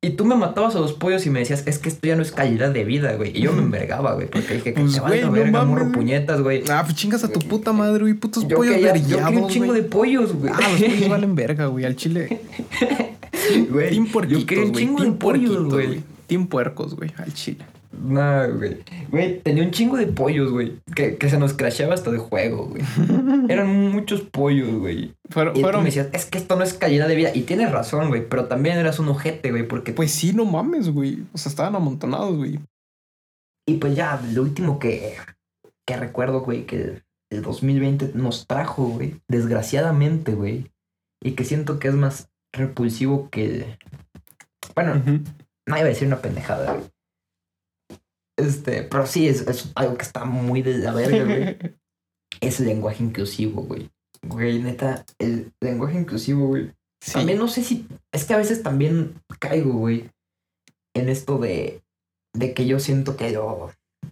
Y 0.00 0.10
tú 0.10 0.24
me 0.24 0.36
matabas 0.36 0.76
a 0.76 0.78
los 0.78 0.92
pollos 0.92 1.26
y 1.26 1.30
me 1.30 1.40
decías, 1.40 1.64
es 1.66 1.80
que 1.80 1.88
esto 1.88 2.06
ya 2.06 2.14
no 2.14 2.22
es 2.22 2.30
calidad 2.30 2.70
de 2.70 2.84
vida, 2.84 3.14
güey. 3.16 3.36
Y 3.36 3.40
yo 3.40 3.52
me 3.52 3.62
envergaba, 3.62 4.14
güey, 4.14 4.28
porque 4.30 4.54
dije 4.54 4.72
que 4.72 4.80
Pues, 4.80 4.94
te 4.94 5.00
güey, 5.00 5.22
no 5.22 5.32
verga, 5.32 5.64
morro, 5.64 5.90
puñetas, 5.90 6.40
güey. 6.40 6.62
Ah, 6.70 6.82
pues 6.84 6.94
chingas 6.94 7.24
a 7.24 7.28
tu 7.32 7.40
puta 7.40 7.72
madre, 7.72 8.02
güey. 8.02 8.14
Putos 8.14 8.46
Yo 8.46 8.58
pollos 8.58 8.76
quería, 8.76 8.96
yo 8.96 9.18
quería 9.24 9.40
un 9.42 9.48
chingo 9.48 9.66
güey. 9.66 9.82
de 9.82 9.88
pollos, 9.88 10.32
güey. 10.34 10.52
Ah, 10.54 10.60
los 10.70 10.80
pollos 10.80 11.08
valen 11.08 11.34
verga, 11.34 11.66
güey. 11.66 11.84
Al 11.84 11.96
chile. 11.96 12.40
Güey, 13.70 14.00
yo 14.28 14.46
quería 14.46 14.64
un 14.66 14.70
güey. 14.70 14.84
chingo 14.84 15.02
de 15.02 15.10
pollos, 15.12 15.64
güey. 15.64 16.00
Team 16.28 16.46
puercos, 16.46 16.94
güey. 16.94 17.12
Al 17.16 17.34
chile. 17.34 17.64
No, 17.90 18.54
güey. 18.56 18.82
Güey, 19.10 19.40
tenía 19.40 19.64
un 19.64 19.70
chingo 19.70 19.96
de 19.96 20.06
pollos, 20.06 20.52
güey. 20.52 20.78
Que, 20.94 21.16
que 21.16 21.30
se 21.30 21.38
nos 21.38 21.54
crasheaba 21.54 21.94
hasta 21.94 22.10
de 22.10 22.18
juego, 22.18 22.66
güey. 22.66 22.82
Eran 23.48 23.90
muchos 23.90 24.20
pollos, 24.22 24.72
güey. 24.74 25.14
Fueron, 25.30 25.56
Y 25.56 25.62
tú 25.62 25.78
me 25.78 25.84
decías, 25.84 26.08
es 26.12 26.26
que 26.26 26.38
esto 26.38 26.56
no 26.56 26.64
es 26.64 26.74
calidad 26.74 27.08
de 27.08 27.16
vida. 27.16 27.30
Y 27.34 27.42
tienes 27.42 27.72
razón, 27.72 28.08
güey. 28.08 28.28
Pero 28.28 28.46
también 28.46 28.76
eras 28.78 28.98
un 28.98 29.08
ojete, 29.08 29.50
güey. 29.50 29.66
Porque 29.66 29.92
Pues 29.92 30.12
sí, 30.12 30.32
no 30.32 30.44
mames, 30.44 30.90
güey. 30.90 31.24
O 31.32 31.38
sea, 31.38 31.50
estaban 31.50 31.74
amontonados, 31.76 32.36
güey. 32.36 32.60
Y 33.66 33.74
pues 33.74 33.94
ya, 33.94 34.20
lo 34.32 34.42
último 34.42 34.78
que, 34.78 35.14
que 35.86 35.96
recuerdo, 35.96 36.40
güey, 36.40 36.64
que 36.64 37.02
el 37.30 37.42
2020 37.42 38.12
nos 38.14 38.46
trajo, 38.46 38.86
güey, 38.88 39.16
desgraciadamente, 39.28 40.32
güey, 40.32 40.70
y 41.22 41.32
que 41.32 41.44
siento 41.44 41.78
que 41.78 41.88
es 41.88 41.94
más 41.94 42.30
repulsivo 42.54 43.28
que. 43.30 43.76
Bueno, 44.74 44.92
Ujú. 44.96 45.20
no 45.66 45.76
iba 45.76 45.84
a 45.84 45.84
decir 45.84 46.06
una 46.08 46.22
pendejada, 46.22 46.72
güey. 46.72 46.86
Este, 48.38 48.84
pero 48.84 49.04
sí, 49.06 49.28
es, 49.28 49.40
es 49.48 49.72
algo 49.74 49.96
que 49.98 50.04
está 50.04 50.24
muy 50.24 50.62
de 50.62 50.78
la 50.78 50.92
verga, 50.94 51.24
güey. 51.24 51.58
Es 52.40 52.60
el 52.60 52.66
lenguaje 52.66 53.02
inclusivo, 53.02 53.62
güey. 53.62 53.90
Güey, 54.22 54.62
neta, 54.62 55.04
el 55.18 55.52
lenguaje 55.60 55.98
inclusivo, 55.98 56.46
güey. 56.48 56.72
Sí. 57.02 57.12
También 57.14 57.38
no 57.38 57.48
sé 57.48 57.64
si. 57.64 57.86
Es 58.12 58.24
que 58.26 58.34
a 58.34 58.38
veces 58.38 58.62
también 58.62 59.20
caigo, 59.40 59.72
güey, 59.72 60.10
en 60.94 61.08
esto 61.08 61.38
de. 61.38 61.82
De 62.36 62.54
que 62.54 62.66
yo 62.66 62.78
siento 62.78 63.16
que 63.16 63.32
yo. 63.32 63.70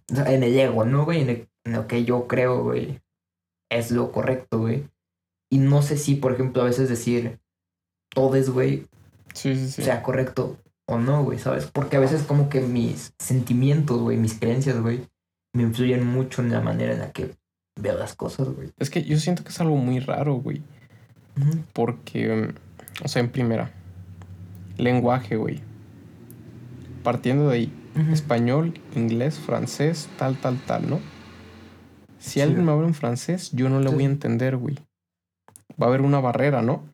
en 0.09 0.43
el 0.43 0.59
ego, 0.59 0.85
¿no, 0.85 1.05
güey? 1.05 1.21
En, 1.21 1.29
el- 1.31 1.49
en 1.65 1.73
lo 1.75 1.87
que 1.87 2.05
yo 2.05 2.27
creo, 2.27 2.63
güey. 2.65 3.01
Es 3.71 3.91
lo 3.93 4.11
correcto, 4.11 4.59
güey. 4.61 4.89
Y 5.53 5.59
no 5.59 5.83
sé 5.83 5.97
si, 5.97 6.17
por 6.17 6.33
ejemplo, 6.33 6.63
a 6.63 6.67
veces 6.67 6.89
decir. 6.89 7.39
Todes, 8.13 8.51
güey, 8.51 8.87
Sí, 9.35 9.55
sí, 9.55 9.69
sí. 9.71 9.83
sea 9.83 10.03
correcto 10.03 10.57
o 10.89 10.99
no, 10.99 11.25
güey, 11.25 11.39
¿sabes? 11.39 11.67
Porque 11.73 11.97
a 11.97 12.01
veces 12.01 12.23
como 12.23 12.49
que 12.49 12.61
mis 12.61 13.13
sentimientos, 13.19 14.01
güey, 14.01 14.17
mis 14.17 14.39
creencias, 14.39 14.81
güey, 14.81 15.07
me 15.55 15.63
influyen 15.65 16.07
mucho 16.07 16.43
en 16.43 16.53
la 16.53 16.61
manera 16.61 16.93
en 16.93 17.01
la 17.01 17.11
que 17.13 17.35
veo 17.81 17.99
las 17.99 18.15
cosas, 18.15 18.49
güey. 18.49 18.71
Es 18.79 18.91
que 18.91 19.03
yo 19.05 19.19
siento 19.19 19.43
que 19.43 19.51
es 19.51 19.61
algo 19.61 19.77
muy 19.77 19.99
raro, 20.01 20.35
güey. 20.35 20.63
Porque, 21.73 22.29
mm, 22.35 23.05
o 23.05 23.09
sea, 23.09 23.21
en 23.21 23.31
primera, 23.31 23.71
lenguaje, 24.79 25.37
güey. 25.37 25.61
Partiendo 27.03 27.49
de 27.49 27.55
ahí, 27.57 27.73
español, 28.13 28.81
inglés, 28.95 29.39
francés, 29.39 30.09
tal, 30.19 30.37
tal, 30.41 30.59
tal, 30.67 30.89
¿no? 30.89 31.01
Si 32.19 32.31
Sí, 32.33 32.41
alguien 32.41 32.59
güey. 32.61 32.67
me 32.67 32.73
habla 32.73 32.89
en 32.89 32.95
francés, 32.95 33.51
yo 33.53 33.69
no 33.69 33.81
le 33.81 33.89
Sí, 33.89 33.95
voy 33.95 34.05
a 34.05 34.07
entender, 34.07 34.57
güey. 34.57 34.77
Va 35.81 35.87
a 35.87 35.89
haber 35.89 36.01
una 36.01 36.21
barrera, 36.21 36.63
¿no? 36.63 36.85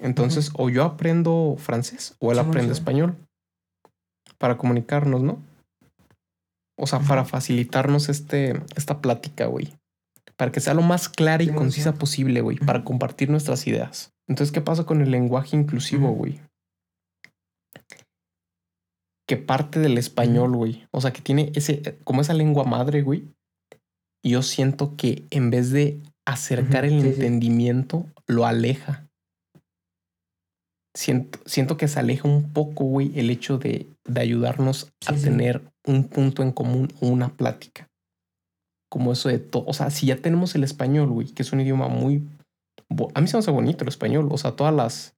Entonces, 0.00 0.50
o 0.54 0.70
yo 0.70 0.84
aprendo 0.84 1.56
francés 1.58 2.16
o 2.18 2.32
él 2.32 2.38
aprende 2.38 2.72
español 2.72 3.16
para 4.38 4.56
comunicarnos, 4.56 5.22
¿no? 5.22 5.38
O 6.78 6.86
sea, 6.86 7.00
para 7.00 7.26
facilitarnos 7.26 8.08
este, 8.08 8.58
esta 8.74 9.02
plática, 9.02 9.44
güey. 9.46 9.74
Para 10.36 10.50
que 10.50 10.60
sea 10.60 10.72
lo 10.72 10.80
más 10.80 11.10
clara 11.10 11.42
y 11.42 11.48
concisa 11.48 11.92
posible, 11.92 12.40
güey. 12.40 12.56
Para 12.56 12.82
compartir 12.82 13.28
nuestras 13.28 13.66
ideas. 13.66 14.14
Entonces, 14.26 14.50
¿qué 14.50 14.62
pasa 14.62 14.84
con 14.84 15.02
el 15.02 15.10
lenguaje 15.10 15.56
inclusivo, 15.56 16.12
güey? 16.12 16.40
Que 19.28 19.36
parte 19.36 19.78
del 19.78 19.98
español, 19.98 20.56
güey. 20.56 20.86
O 20.90 21.02
sea, 21.02 21.12
que 21.12 21.20
tiene 21.20 21.52
ese, 21.54 21.98
como 22.04 22.22
esa 22.22 22.32
lengua 22.32 22.64
madre, 22.64 23.02
güey. 23.02 23.24
Yo 24.24 24.42
siento 24.42 24.96
que 24.96 25.26
en 25.30 25.50
vez 25.50 25.70
de 25.70 26.00
acercar 26.26 26.86
el 26.86 27.02
sí. 27.02 27.08
entendimiento, 27.08 28.06
lo 28.26 28.46
aleja. 28.46 29.09
Siento, 30.96 31.38
siento 31.46 31.76
que 31.76 31.86
se 31.88 32.00
aleja 32.00 32.26
un 32.26 32.52
poco, 32.52 32.84
güey, 32.84 33.12
el 33.18 33.30
hecho 33.30 33.58
de, 33.58 33.86
de 34.04 34.20
ayudarnos 34.20 34.90
a 35.06 35.14
Sí, 35.14 35.24
tener 35.24 35.62
un 35.86 36.04
punto 36.04 36.42
en 36.42 36.50
común 36.52 36.88
o 37.00 37.06
una 37.08 37.28
plática. 37.28 37.88
Como 38.90 39.12
eso 39.12 39.28
de 39.28 39.38
todo. 39.38 39.64
O 39.66 39.72
sea, 39.72 39.90
si 39.90 40.06
ya 40.06 40.16
tenemos 40.16 40.54
el 40.56 40.64
español, 40.64 41.10
güey, 41.10 41.28
que 41.28 41.42
es 41.42 41.52
un 41.52 41.60
idioma 41.60 41.88
muy. 41.88 42.26
A 43.14 43.20
mí 43.20 43.28
se 43.28 43.36
me 43.36 43.38
hace 43.38 43.52
bonito 43.52 43.84
el 43.84 43.88
español. 43.88 44.28
O 44.32 44.38
sea, 44.38 44.52
todas 44.52 44.74
las 44.74 45.14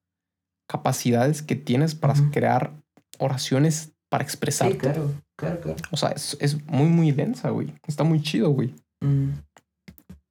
capacidades 0.69 1.41
que 1.43 1.57
tienes 1.57 1.95
para 1.95 2.15
crear 2.33 2.73
oraciones 3.19 3.93
para 4.11 4.25
expresarte. 4.25 4.75
Sí, 4.75 4.79
claro, 4.79 5.11
claro, 5.39 5.61
claro. 5.61 5.79
O 5.91 5.97
sea, 5.97 6.11
es, 6.11 6.37
es 6.39 6.63
muy, 6.67 6.89
muy 6.89 7.13
densa, 7.13 7.49
güey. 7.49 7.73
Está 7.87 8.05
muy 8.05 8.21
chido, 8.21 8.51
güey. 8.51 8.75
Mm, 9.01 9.31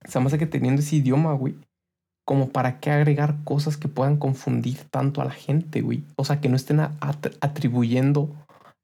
Se 0.08 0.20
me 0.20 0.28
hace 0.28 0.38
que 0.38 0.46
teniendo 0.46 0.82
ese 0.82 0.98
idioma, 0.98 1.34
güey, 1.34 1.56
como 2.32 2.48
para 2.48 2.80
qué 2.80 2.92
agregar 2.92 3.36
cosas 3.44 3.76
que 3.76 3.90
puedan 3.90 4.16
confundir 4.16 4.78
tanto 4.90 5.22
a 5.22 5.26
la 5.26 5.32
gente, 5.32 5.82
güey. 5.82 6.06
O 6.16 6.24
sea, 6.24 6.40
que 6.40 6.48
no 6.48 6.56
estén 6.56 6.80
atribuyendo 7.42 8.30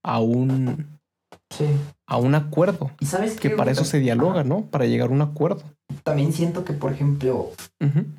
a 0.03 0.19
un, 0.19 0.99
sí. 1.49 1.63
a 2.09 2.17
un 2.17 2.35
acuerdo. 2.35 2.91
Y 2.99 3.05
sabes 3.05 3.35
Que 3.39 3.47
qué, 3.47 3.55
para 3.55 3.71
güey? 3.71 3.73
eso 3.73 3.85
se 3.85 3.99
dialoga, 4.01 4.43
¿no? 4.43 4.65
Para 4.65 4.85
llegar 4.85 5.07
a 5.07 5.13
un 5.13 5.21
acuerdo. 5.21 5.63
También 6.03 6.33
siento 6.33 6.65
que, 6.65 6.73
por 6.73 6.91
ejemplo, 6.91 7.51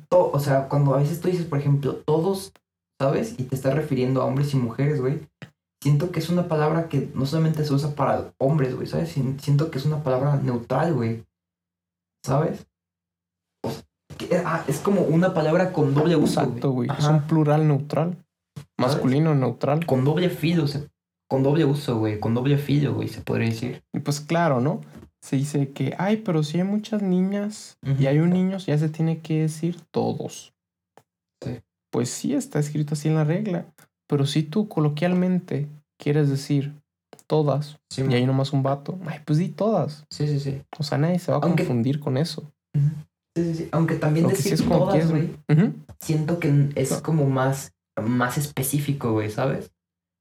o 0.09 0.39
sea, 0.39 0.67
cuando 0.67 0.95
a 0.95 0.97
veces 0.97 1.21
tú 1.21 1.27
dices, 1.27 1.45
por 1.45 1.59
ejemplo, 1.59 1.93
todos, 2.07 2.51
¿sabes? 2.99 3.35
Y 3.37 3.43
te 3.43 3.53
estás 3.53 3.75
refiriendo 3.75 4.23
a 4.23 4.25
hombres 4.25 4.51
y 4.55 4.57
mujeres, 4.57 4.99
güey. 4.99 5.19
Siento 5.83 6.09
que 6.09 6.21
es 6.21 6.29
una 6.29 6.47
palabra 6.47 6.89
que 6.89 7.11
no 7.13 7.27
solamente 7.27 7.63
se 7.65 7.71
usa 7.73 7.93
para 7.93 8.33
hombres, 8.39 8.73
güey, 8.73 8.87
¿sabes? 8.87 9.15
Sien- 9.15 9.39
Siento 9.39 9.69
que 9.69 9.77
es 9.77 9.85
una 9.85 10.01
palabra 10.01 10.37
neutral, 10.37 10.95
güey. 10.95 11.23
¿Sabes? 12.25 12.65
O 13.63 13.69
sea, 13.69 13.83
que- 14.17 14.18
ah, 14.18 14.18
es 14.67 14.79
como 14.79 15.01
una 15.01 15.33
palabra 15.33 15.71
con 15.73 15.93
doble 15.93 16.15
uso. 16.15 16.41
Exacto, 16.41 16.71
güey. 16.71 16.89
Es 16.97 17.05
un 17.05 17.21
plural 17.23 17.67
neutral. 17.67 18.17
Masculino 18.77 19.35
neutral. 19.35 19.85
Con 19.85 20.03
doble 20.05 20.29
filo, 20.29 20.67
se- 20.67 20.87
con 21.29 21.43
doble 21.43 21.65
uso, 21.65 21.97
güey. 21.99 22.19
Con 22.19 22.33
doble 22.33 22.57
filo, 22.57 22.93
güey, 22.93 23.07
se 23.07 23.21
podría 23.21 23.49
decir. 23.49 23.83
Y 23.93 23.99
pues 23.99 24.19
claro, 24.21 24.61
¿no? 24.61 24.81
Se 25.21 25.35
dice 25.35 25.69
que, 25.71 25.95
ay, 25.97 26.17
pero 26.17 26.43
si 26.43 26.57
hay 26.59 26.63
muchas 26.63 27.01
niñas 27.01 27.77
y 27.99 28.05
hay 28.07 28.19
un 28.19 28.29
niño, 28.29 28.57
ya 28.57 28.77
se 28.77 28.87
tiene 28.89 29.19
que 29.19 29.41
decir 29.41 29.77
todos. 29.91 30.53
Sí. 31.43 31.59
Pues 31.91 32.09
sí, 32.09 32.33
está 32.35 32.59
escrito 32.59 32.93
así 32.93 33.09
en 33.09 33.15
la 33.15 33.25
regla. 33.25 33.65
Pero 34.07 34.25
si 34.25 34.43
tú 34.43 34.67
coloquialmente 34.69 35.67
quieres 36.01 36.29
decir 36.29 36.73
todas 37.27 37.77
Sí, 37.91 38.03
y 38.09 38.13
hay 38.13 38.25
nomás 38.25 38.53
un 38.53 38.63
vato, 38.63 38.97
ay, 39.05 39.19
pues 39.25 39.37
di 39.39 39.49
todas. 39.49 40.05
sí, 40.09 40.27
sí. 40.27 40.39
sí. 40.39 40.61
O 40.79 40.83
sea, 40.83 40.97
nadie 40.97 41.19
se 41.19 41.31
va 41.31 41.37
a 41.37 41.41
Aunque- 41.41 41.63
confundir 41.63 41.99
con 41.99 42.17
eso. 42.17 42.49
Sí, 42.75 42.81
sí, 43.35 43.53
sí. 43.55 43.69
Aunque 43.71 43.95
también 43.95 44.27
sí 44.29 44.35
decir 44.35 44.53
es 44.53 44.61
como 44.61 44.79
todas, 44.79 45.09
güey, 45.09 45.29
siento 45.99 46.39
que 46.39 46.69
es 46.75 46.91
No. 46.91 47.03
como 47.03 47.29
más, 47.29 47.73
más 48.01 48.37
específico, 48.37 49.11
güey, 49.13 49.29
¿sabes? 49.29 49.71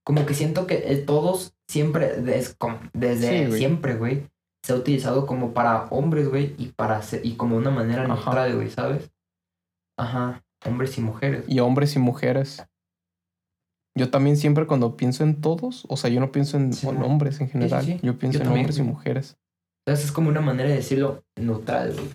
Como 0.05 0.25
que 0.27 0.35
siento 0.35 0.67
que 0.67 0.89
el 0.91 1.05
todos 1.05 1.55
siempre, 1.71 2.15
es 2.39 2.55
como, 2.59 2.79
desde 2.95 3.51
siempre, 3.53 3.95
güey, 3.97 4.27
se 4.65 4.73
ha 4.73 4.77
utilizado 4.77 5.27
como 5.27 5.53
para 5.53 5.85
hombres, 5.87 6.29
güey, 6.29 6.55
y 6.59 6.73
para 6.73 7.01
ser- 7.03 7.25
y 7.25 7.37
como 7.37 7.57
una 7.57 7.71
manera 7.71 8.05
Ajá. 8.05 8.15
neutral, 8.15 8.57
güey, 8.57 8.71
¿sabes? 8.71 9.11
Ajá, 9.99 10.43
hombres 10.67 10.97
y 10.99 11.01
mujeres. 11.01 11.45
Y 11.49 11.61
hombres 11.61 11.95
y 11.97 11.99
mujeres. 11.99 12.65
Yo 13.97 14.11
también 14.11 14.37
siempre 14.37 14.67
cuando 14.67 14.97
pienso 14.97 15.25
en 15.25 15.41
todos, 15.41 15.85
o 15.89 15.97
sea, 15.97 16.09
yo 16.11 16.21
no 16.21 16.31
pienso 16.31 16.57
en, 16.57 16.73
Sí, 16.73 16.87
en 16.89 16.97
güey. 16.97 17.09
hombres 17.11 17.41
en 17.41 17.49
general, 17.49 17.85
sí. 17.85 17.99
yo 18.03 18.17
pienso 18.19 18.39
Yo 18.39 18.43
en 18.43 18.47
también, 18.47 18.65
hombres 18.65 18.79
y 18.79 18.83
mujeres. 18.83 19.37
Entonces 19.87 20.07
es 20.07 20.13
como 20.13 20.29
una 20.29 20.41
manera 20.41 20.69
de 20.69 20.77
decirlo 20.77 21.25
neutral, 21.37 21.95
güey. 21.95 22.09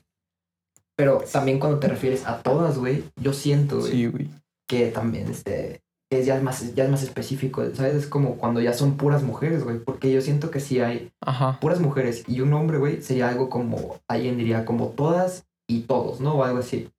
Pero 0.95 1.24
también 1.32 1.60
cuando 1.60 1.80
te 1.80 1.88
refieres 1.88 2.26
a 2.28 2.41
todas, 2.41 2.78
güey, 2.78 3.03
yo 3.15 3.34
siento, 3.34 3.80
güey, 3.80 3.91
Sí, 3.91 4.06
güey. 4.07 4.30
que 4.68 4.88
también 4.91 5.28
este 5.30 5.82
es 6.11 6.28
ya 6.28 6.38
es 6.38 6.44
más 6.44 6.76
ya 6.76 6.84
es 6.84 6.91
más 6.91 7.02
específico, 7.02 7.64
¿sabes? 7.74 7.95
Es 7.95 8.07
como 8.07 8.36
cuando 8.38 8.61
ya 8.61 8.74
son 8.74 8.98
puras 8.98 9.24
mujeres, 9.24 9.64
güey, 9.64 9.80
porque 9.80 10.11
yo 10.11 10.22
siento 10.22 10.52
que 10.52 10.60
si 10.60 10.80
hay 10.80 11.11
Ajá. 11.22 11.60
puras 11.60 11.80
mujeres 11.80 12.24
y 12.28 12.41
un 12.41 12.53
hombre, 12.53 12.78
güey, 12.78 13.02
sería 13.02 13.30
algo 13.30 13.49
como 13.49 13.98
alguien 14.07 14.38
diría 14.38 14.64
como 14.65 14.90
todas 14.90 15.45
y 15.68 15.82
todos, 15.82 16.20
¿no? 16.20 16.36
O 16.36 16.44
algo 16.44 16.60
así. 16.60 16.90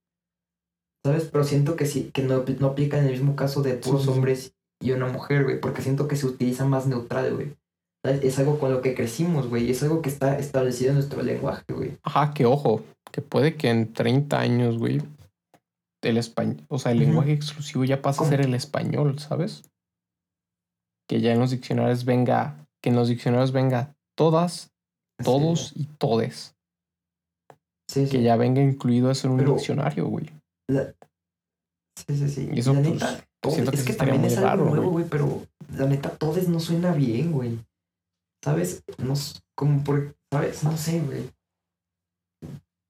¿Sabes? 1.04 1.24
Pero 1.30 1.44
siento 1.44 1.76
que 1.76 1.86
sí 1.86 2.10
que 2.12 2.22
no, 2.22 2.44
no 2.58 2.66
aplica 2.68 2.98
en 2.98 3.04
el 3.04 3.12
mismo 3.12 3.36
caso 3.36 3.62
de 3.62 3.74
puros 3.74 4.02
sí, 4.02 4.08
sí. 4.08 4.12
hombres 4.12 4.54
y 4.82 4.90
una 4.92 5.06
mujer, 5.06 5.44
güey, 5.44 5.60
porque 5.60 5.82
siento 5.82 6.08
que 6.08 6.16
se 6.16 6.26
utiliza 6.26 6.64
más 6.64 6.86
neutral, 6.86 7.34
güey. 7.34 7.54
Es 8.22 8.38
algo 8.38 8.58
con 8.58 8.70
lo 8.72 8.82
que 8.82 8.94
crecimos, 8.94 9.48
güey, 9.48 9.70
es 9.70 9.82
algo 9.82 10.02
que 10.02 10.10
está 10.10 10.38
establecido 10.38 10.90
en 10.90 10.96
nuestro 10.96 11.22
lenguaje, 11.22 11.64
güey. 11.72 11.92
Ajá, 12.02 12.34
que 12.34 12.44
ojo, 12.44 12.82
que 13.14 13.22
puede 13.22 13.54
que 13.56 13.70
en 13.70 13.92
30 13.92 14.40
años, 14.40 14.76
güey, 14.76 15.00
el 16.02 16.16
español, 16.18 16.64
o 16.68 16.80
sea, 16.80 16.90
el 16.90 16.98
lenguaje 16.98 17.32
exclusivo 17.32 17.84
ya 17.84 18.02
pasa 18.02 18.24
a 18.24 18.28
ser 18.28 18.40
el 18.40 18.54
español, 18.54 19.20
¿sabes? 19.20 19.62
Que 21.08 21.20
ya 21.20 21.32
en 21.32 21.38
los 21.38 21.52
diccionarios 21.52 22.04
venga, 22.04 22.66
que 22.82 22.90
en 22.90 22.96
los 22.96 23.06
diccionarios 23.08 23.52
venga 23.52 23.94
todas, 24.18 24.72
todos 25.22 25.72
y 25.76 25.84
todes. 25.98 26.56
Sí, 27.88 28.06
sí. 28.06 28.10
Que 28.10 28.22
ya 28.22 28.36
venga 28.36 28.60
incluido 28.60 29.10
eso 29.12 29.28
en 29.28 29.34
un 29.34 29.38
Pero- 29.38 29.54
diccionario, 29.54 30.06
güey. 30.08 30.28
La- 30.68 30.92
Sí, 31.96 32.16
sí, 32.18 32.28
sí. 32.28 32.50
Y 32.52 32.58
eso, 32.58 32.74
la 32.74 32.80
pues, 32.82 32.92
neta, 32.94 33.24
siento 33.48 33.70
que 33.70 33.76
es 33.76 33.84
que 33.84 33.92
también 33.92 34.24
es 34.24 34.36
algo 34.36 34.48
raro, 34.48 34.64
nuevo, 34.64 34.90
güey. 34.90 35.04
pero 35.08 35.46
la 35.76 35.86
neta, 35.86 36.10
todes 36.16 36.48
no 36.48 36.58
suena 36.58 36.92
bien, 36.92 37.30
güey. 37.30 37.60
¿Sabes? 38.42 38.82
No, 38.98 39.14
como 39.56 39.84
por, 39.84 40.16
¿sabes? 40.32 40.64
No 40.64 40.76
sé, 40.76 41.00
güey. 41.00 41.30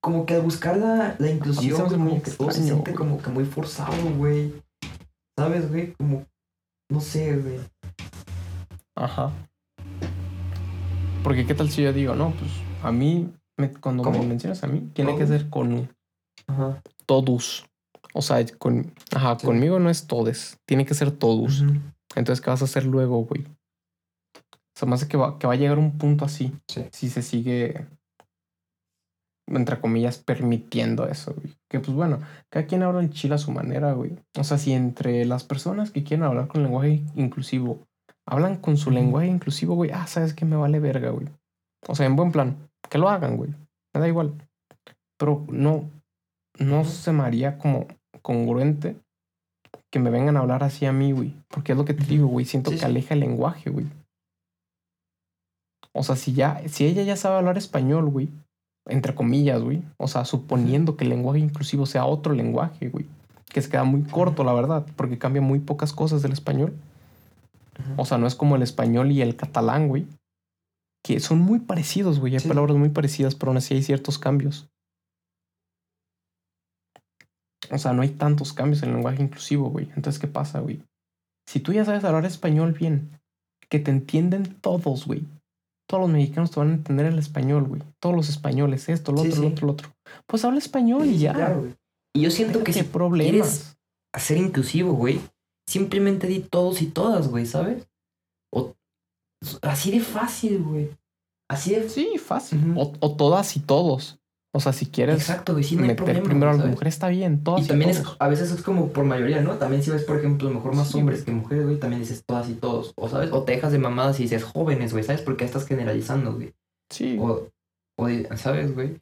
Como 0.04 0.26
que 0.26 0.34
al 0.34 0.42
buscar 0.42 0.76
la, 0.76 1.16
la 1.18 1.30
inclusión, 1.30 1.88
se 1.88 1.96
muy 1.96 2.20
todo 2.20 2.50
se 2.50 2.62
siente 2.62 2.90
güey. 2.90 2.94
como 2.94 3.22
que 3.22 3.30
muy 3.30 3.46
forzado, 3.46 3.96
güey. 4.18 4.52
¿Sabes, 5.38 5.70
güey? 5.70 5.94
Como, 5.94 6.26
no 6.90 7.00
sé, 7.00 7.34
güey. 7.38 7.58
Ajá. 8.94 9.32
Porque 11.22 11.46
qué 11.46 11.54
tal 11.54 11.70
si 11.70 11.82
yo 11.82 11.92
digo, 11.94 12.14
no, 12.14 12.32
pues 12.32 12.50
a 12.82 12.92
mí, 12.92 13.32
me- 13.56 13.72
cuando 13.72 14.02
¿Cómo? 14.02 14.18
me 14.18 14.26
mencionas 14.26 14.62
a 14.62 14.66
mí, 14.66 14.90
tiene 14.92 15.16
que 15.16 15.26
ser 15.26 15.48
con 15.48 15.88
Ajá. 16.48 16.82
todos. 17.06 17.64
O 18.12 18.20
sea, 18.20 18.44
con, 18.58 18.92
ajá, 19.14 19.38
Sí. 19.38 19.46
conmigo 19.46 19.78
no 19.80 19.88
es 19.88 20.06
todes, 20.06 20.58
tiene 20.66 20.84
que 20.84 20.92
ser 20.92 21.12
todos. 21.12 21.64
Entonces, 22.14 22.42
¿qué 22.44 22.50
vas 22.50 22.60
a 22.60 22.66
hacer 22.66 22.84
luego, 22.84 23.24
güey? 23.24 23.46
Se 24.76 24.84
me 24.84 24.96
hace 24.96 25.08
que 25.08 25.16
va, 25.16 25.38
que 25.38 25.46
va 25.46 25.54
a 25.54 25.56
llegar 25.56 25.78
un 25.78 25.96
punto 25.96 26.26
así. 26.26 26.52
Sí. 26.68 26.84
Si 26.92 27.08
se 27.08 27.22
sigue, 27.22 27.86
entre 29.46 29.80
comillas, 29.80 30.18
permitiendo 30.18 31.06
eso, 31.06 31.34
güey. 31.34 31.54
Que 31.68 31.80
pues 31.80 31.92
bueno, 31.94 32.20
cada 32.50 32.66
quien 32.66 32.82
habla 32.82 33.00
en 33.00 33.10
Chile 33.10 33.34
a 33.34 33.38
su 33.38 33.52
manera, 33.52 33.92
güey. 33.92 34.18
O 34.38 34.44
sea, 34.44 34.58
si 34.58 34.72
entre 34.72 35.24
las 35.24 35.44
personas 35.44 35.90
que 35.90 36.04
quieren 36.04 36.24
hablar 36.24 36.48
con 36.48 36.62
lenguaje 36.62 37.02
inclusivo 37.14 37.84
hablan 38.26 38.56
con 38.56 38.76
su 38.76 38.90
lenguaje 38.90 39.28
inclusivo, 39.28 39.74
güey, 39.74 39.90
ah, 39.90 40.06
sabes 40.06 40.34
que 40.34 40.44
me 40.44 40.56
vale 40.56 40.80
verga, 40.80 41.10
güey. 41.10 41.28
O 41.86 41.94
sea, 41.94 42.06
en 42.06 42.16
buen 42.16 42.32
plan, 42.32 42.56
que 42.88 42.98
lo 42.98 43.08
hagan, 43.08 43.36
güey. 43.36 43.50
Me 43.94 44.00
da 44.00 44.08
igual. 44.08 44.34
Pero 45.18 45.44
no, 45.48 45.90
no 46.58 46.84
se 46.84 47.12
me 47.12 47.22
haría 47.22 47.58
como 47.58 47.86
congruente 48.22 48.96
que 49.90 49.98
me 49.98 50.10
vengan 50.10 50.36
a 50.36 50.40
hablar 50.40 50.64
así 50.64 50.86
a 50.86 50.92
mí, 50.92 51.12
güey. 51.12 51.34
Porque 51.48 51.72
es 51.72 51.78
lo 51.78 51.84
que 51.84 51.94
te 51.94 52.04
digo, 52.04 52.26
güey. 52.26 52.46
Siento 52.46 52.70
Sí, 52.70 52.78
que 52.78 52.84
aleja 52.84 53.14
el 53.14 53.20
lenguaje, 53.20 53.70
güey. 53.70 53.86
O 55.92 56.02
sea, 56.02 56.16
si 56.16 56.32
ya, 56.32 56.66
si 56.68 56.86
ella 56.86 57.02
ya 57.02 57.16
sabe 57.16 57.36
hablar 57.36 57.56
español, 57.56 58.10
güey, 58.10 58.30
entre 58.86 59.14
comillas, 59.14 59.62
güey. 59.62 59.82
O 59.96 60.08
sea, 60.08 60.24
suponiendo 60.24 60.96
que 60.96 61.04
el 61.04 61.10
lenguaje 61.10 61.40
inclusivo 61.40 61.86
sea 61.86 62.04
otro 62.06 62.34
lenguaje, 62.34 62.88
güey. 62.88 63.06
Que 63.52 63.62
se 63.62 63.70
queda 63.70 63.84
muy 63.84 64.02
corto, 64.02 64.44
la 64.44 64.52
verdad, 64.52 64.84
porque 64.96 65.18
cambia 65.18 65.40
muy 65.42 65.60
pocas 65.60 65.92
cosas 65.92 66.22
del 66.22 66.32
español. 66.32 66.74
O 67.96 68.04
sea, 68.04 68.18
no 68.18 68.26
es 68.26 68.34
como 68.34 68.56
el 68.56 68.62
español 68.62 69.10
y 69.12 69.22
el 69.22 69.36
catalán, 69.36 69.88
güey. 69.88 70.06
Que 71.04 71.20
son 71.20 71.40
muy 71.40 71.60
parecidos, 71.60 72.18
güey. 72.20 72.34
Hay 72.34 72.40
Sí. 72.40 72.48
palabras 72.48 72.76
muy 72.76 72.88
parecidas, 72.88 73.34
pero 73.34 73.50
aún 73.50 73.58
así 73.58 73.74
hay 73.74 73.82
ciertos 73.82 74.18
cambios. 74.18 74.68
O 77.70 77.78
sea, 77.78 77.92
no 77.92 78.02
hay 78.02 78.10
tantos 78.10 78.52
cambios 78.52 78.82
en 78.82 78.90
el 78.90 78.96
lenguaje 78.96 79.22
inclusivo, 79.22 79.70
güey. 79.70 79.86
Entonces, 79.96 80.18
¿qué 80.18 80.28
pasa, 80.28 80.60
güey? 80.60 80.82
Si 81.48 81.60
tú 81.60 81.72
ya 81.72 81.84
sabes 81.84 82.04
hablar 82.04 82.24
español 82.26 82.72
bien, 82.72 83.10
que 83.68 83.78
te 83.78 83.90
entienden 83.90 84.54
todos, 84.60 85.06
güey. 85.06 85.26
Todos 85.86 86.02
los 86.04 86.10
mexicanos 86.10 86.50
te 86.50 86.60
van 86.60 86.70
a 86.70 86.74
entender 86.74 87.06
el 87.06 87.18
español, 87.18 87.64
güey. 87.64 87.82
Todos 88.00 88.16
los 88.16 88.28
españoles, 88.28 88.88
esto, 88.88 89.12
lo 89.12 89.22
Sí, 89.22 89.28
otro, 89.28 89.42
lo 89.42 89.48
sí. 89.48 89.52
otro, 89.52 89.66
lo 89.66 89.72
otro. 89.74 89.88
Pues 90.26 90.44
habla 90.44 90.58
español 90.58 91.06
y 91.06 91.18
ya. 91.18 91.34
claro, 91.34 91.60
güey. 91.60 91.74
Y 92.16 92.20
yo 92.22 92.30
siento 92.30 92.62
que 92.64 92.72
si 92.72 92.82
problemas. 92.84 93.30
quieres 93.30 93.76
ser 94.16 94.36
inclusivo, 94.38 94.92
güey, 94.92 95.20
simplemente 95.68 96.26
di 96.28 96.40
todos 96.40 96.80
y 96.80 96.86
todas, 96.86 97.28
güey, 97.28 97.44
¿sabes? 97.46 97.86
O 98.52 98.72
así 99.62 99.90
de 99.90 100.00
fácil, 100.00 100.62
güey. 100.62 100.90
Así 101.50 101.74
de 101.74 101.88
Sí, 101.88 102.16
fácil. 102.18 102.60
O 102.76 103.16
todas 103.16 103.56
y 103.56 103.60
todos. 103.60 104.18
O 104.56 104.60
sea, 104.60 104.72
si 104.72 104.86
quieres 104.86 105.16
Exacto, 105.16 105.52
güey, 105.52 105.64
sí, 105.64 105.74
no 105.74 105.82
hay 105.82 105.88
meter 105.88 106.04
problema. 106.04 106.24
primero 106.24 106.46
a 106.50 106.52
güey, 106.52 106.58
las 106.58 106.62
¿sabes? 106.62 106.74
mujeres, 106.76 106.94
está 106.94 107.08
bien. 107.08 107.42
Todas 107.42 107.64
Y 107.64 107.66
también 107.66 107.90
es, 107.90 108.02
a 108.20 108.28
veces 108.28 108.52
es 108.52 108.62
como 108.62 108.88
por 108.92 109.04
mayoría, 109.04 109.40
¿no? 109.42 109.54
También 109.58 109.82
si 109.82 109.90
ves, 109.90 110.04
por 110.04 110.16
ejemplo, 110.16 110.48
mejor 110.48 110.76
más 110.76 110.88
Sí, 110.92 110.98
hombres 110.98 111.24
que 111.24 111.32
mujeres, 111.32 111.64
güey, 111.64 111.78
también 111.80 112.00
dices 112.00 112.22
todas 112.24 112.48
y 112.48 112.54
todos. 112.54 112.92
O, 112.96 113.08
¿sabes? 113.08 113.32
O 113.32 113.42
te 113.42 113.50
dejas 113.52 113.72
de 113.72 113.78
mamadas 113.80 114.20
y 114.20 114.22
dices 114.24 114.44
jóvenes, 114.44 114.92
güey, 114.92 115.02
¿sabes? 115.02 115.22
Porque 115.22 115.42
ya 115.42 115.46
estás 115.46 115.66
generalizando, 115.66 116.34
güey. 116.34 116.54
Sí, 116.88 117.16
O, 117.20 117.48
o 117.98 118.08
¿sabes, 118.36 118.72
güey? 118.74 119.00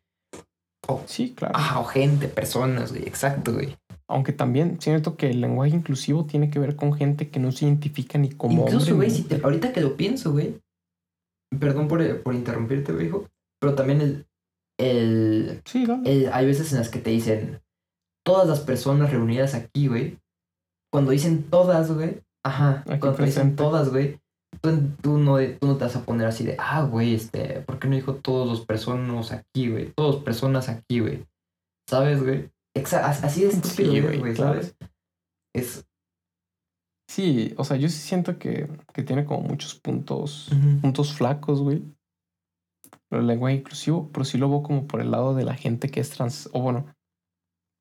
sí, 1.06 1.34
claro. 1.36 1.54
Ah, 1.56 1.80
o 1.80 1.84
gente, 1.84 2.28
personas, 2.28 2.90
güey, 2.92 3.02
exacto, 3.06 3.52
güey. 3.52 3.76
Aunque 4.08 4.32
también 4.32 4.78
siento 4.80 5.16
que 5.16 5.30
el 5.30 5.40
lenguaje 5.40 5.74
inclusivo 5.76 6.24
tiene 6.24 6.50
que 6.50 6.58
ver 6.58 6.76
con 6.76 6.92
gente 6.94 7.28
que 7.28 7.38
no 7.40 7.52
se 7.52 7.66
identifica 7.66 8.18
ni 8.18 8.30
como 8.30 8.64
Incluso, 8.66 8.96
güey, 8.96 9.10
si 9.10 9.22
te- 9.22 9.40
ahorita 9.42 9.72
que 9.72 9.80
lo 9.80 9.96
pienso, 9.96 10.32
güey. 10.32 10.56
Perdón 11.58 11.88
por, 11.88 12.22
por 12.22 12.34
interrumpirte, 12.34 12.92
güey, 12.92 13.06
hijo. 13.06 13.26
Pero 13.60 13.74
también 13.74 14.00
el, 14.00 14.26
el, 14.90 15.62
Sí, 15.64 15.84
el- 16.04 16.30
hay 16.32 16.46
veces 16.46 16.72
en 16.72 16.78
las 16.78 16.88
que 16.88 16.98
te 16.98 17.10
dicen 17.10 17.60
todas 18.24 18.48
las 18.48 18.60
personas 18.60 19.10
reunidas 19.10 19.54
aquí, 19.54 19.88
güey. 19.88 20.18
Cuando 20.92 21.10
dicen 21.10 21.44
todas, 21.50 21.90
güey. 21.92 22.20
Ajá. 22.44 22.82
Aquí 22.86 22.98
cuando 23.00 23.14
te 23.18 23.24
dicen 23.24 23.56
todas, 23.56 23.90
güey. 23.90 24.18
Tú, 24.60 24.70
tú 25.00 25.16
no, 25.18 25.38
tú 25.58 25.66
no 25.66 25.76
te 25.78 25.84
vas 25.84 25.96
a 25.96 26.04
poner 26.04 26.26
así 26.26 26.44
de, 26.44 26.56
ah, 26.58 26.82
güey, 26.84 27.14
este, 27.14 27.60
¿por 27.62 27.78
qué 27.78 27.88
no 27.88 27.96
dijo 27.96 28.16
todos 28.16 28.46
los 28.46 28.66
personas 28.66 29.32
aquí, 29.32 29.70
güey? 29.70 29.92
Todos 29.96 30.22
personas 30.22 30.68
aquí, 30.68 31.00
güey. 31.00 31.24
¿Sabes, 31.88 32.22
güey? 32.22 32.50
Exa- 32.76 33.02
as- 33.04 33.24
así 33.24 33.42
de 33.42 33.48
estúpido, 33.48 33.92
Sí, 33.92 34.00
güey, 34.00 34.18
güey, 34.18 34.34
claro. 34.34 34.54
¿sabes? 34.62 34.76
Es. 35.54 35.84
Sí, 37.10 37.54
o 37.58 37.64
sea, 37.64 37.76
yo 37.76 37.88
sí 37.88 37.98
siento 37.98 38.38
que, 38.38 38.68
que 38.94 39.02
tiene 39.02 39.24
como 39.24 39.40
muchos 39.40 39.74
puntos, 39.74 40.48
puntos 40.80 41.12
flacos, 41.14 41.60
güey. 41.60 41.82
El 43.12 43.26
lenguaje 43.26 43.56
inclusivo, 43.56 44.10
pero 44.12 44.24
sí 44.24 44.38
lo 44.38 44.48
veo 44.48 44.62
como 44.62 44.86
por 44.86 45.00
el 45.00 45.10
lado 45.10 45.34
de 45.34 45.44
la 45.44 45.54
gente 45.54 45.90
que 45.90 46.00
es 46.00 46.10
trans, 46.10 46.48
o 46.52 46.60
bueno, 46.60 46.86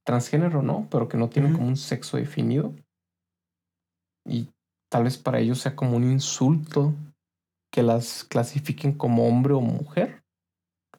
transgénero 0.06 0.62
no, 0.62 0.88
pero 0.92 1.08
que 1.08 1.18
no 1.18 1.30
tiene 1.30 1.54
como 1.54 1.68
un 1.68 1.78
sexo 1.78 2.18
definido. 2.18 2.74
Y 4.26 4.50
tal 4.92 5.06
vez 5.06 5.18
para 5.18 5.40
ellos 5.40 5.60
sea 5.60 5.76
como 5.76 5.96
un 5.96 6.12
insulto 6.12 6.94
que 7.72 7.82
las 7.82 8.26
clasifiquen 8.26 8.94
como 8.94 9.28
hombre 9.28 9.54
o 9.54 9.62
mujer 9.62 10.24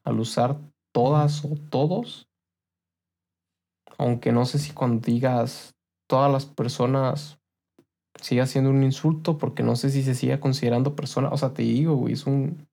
al 0.04 0.18
usar 0.18 0.58
todas 0.92 1.44
o 1.44 1.54
todos. 1.70 2.28
Aunque 3.98 4.32
no 4.32 4.46
sé 4.46 4.58
si 4.58 4.72
cuando 4.72 5.04
digas 5.04 5.74
todas 6.08 6.32
las 6.32 6.46
personas 6.46 7.38
siga 8.20 8.46
siendo 8.46 8.70
un 8.70 8.82
insulto 8.82 9.38
porque 9.38 9.62
no 9.62 9.76
sé 9.76 9.90
si 9.90 10.02
se 10.02 10.14
siga 10.14 10.40
considerando 10.40 10.96
persona. 10.96 11.28
O 11.28 11.36
sea, 11.36 11.52
te 11.52 11.62
digo, 11.62 11.94
güey, 11.94 12.14
es 12.14 12.26
un... 12.26 12.66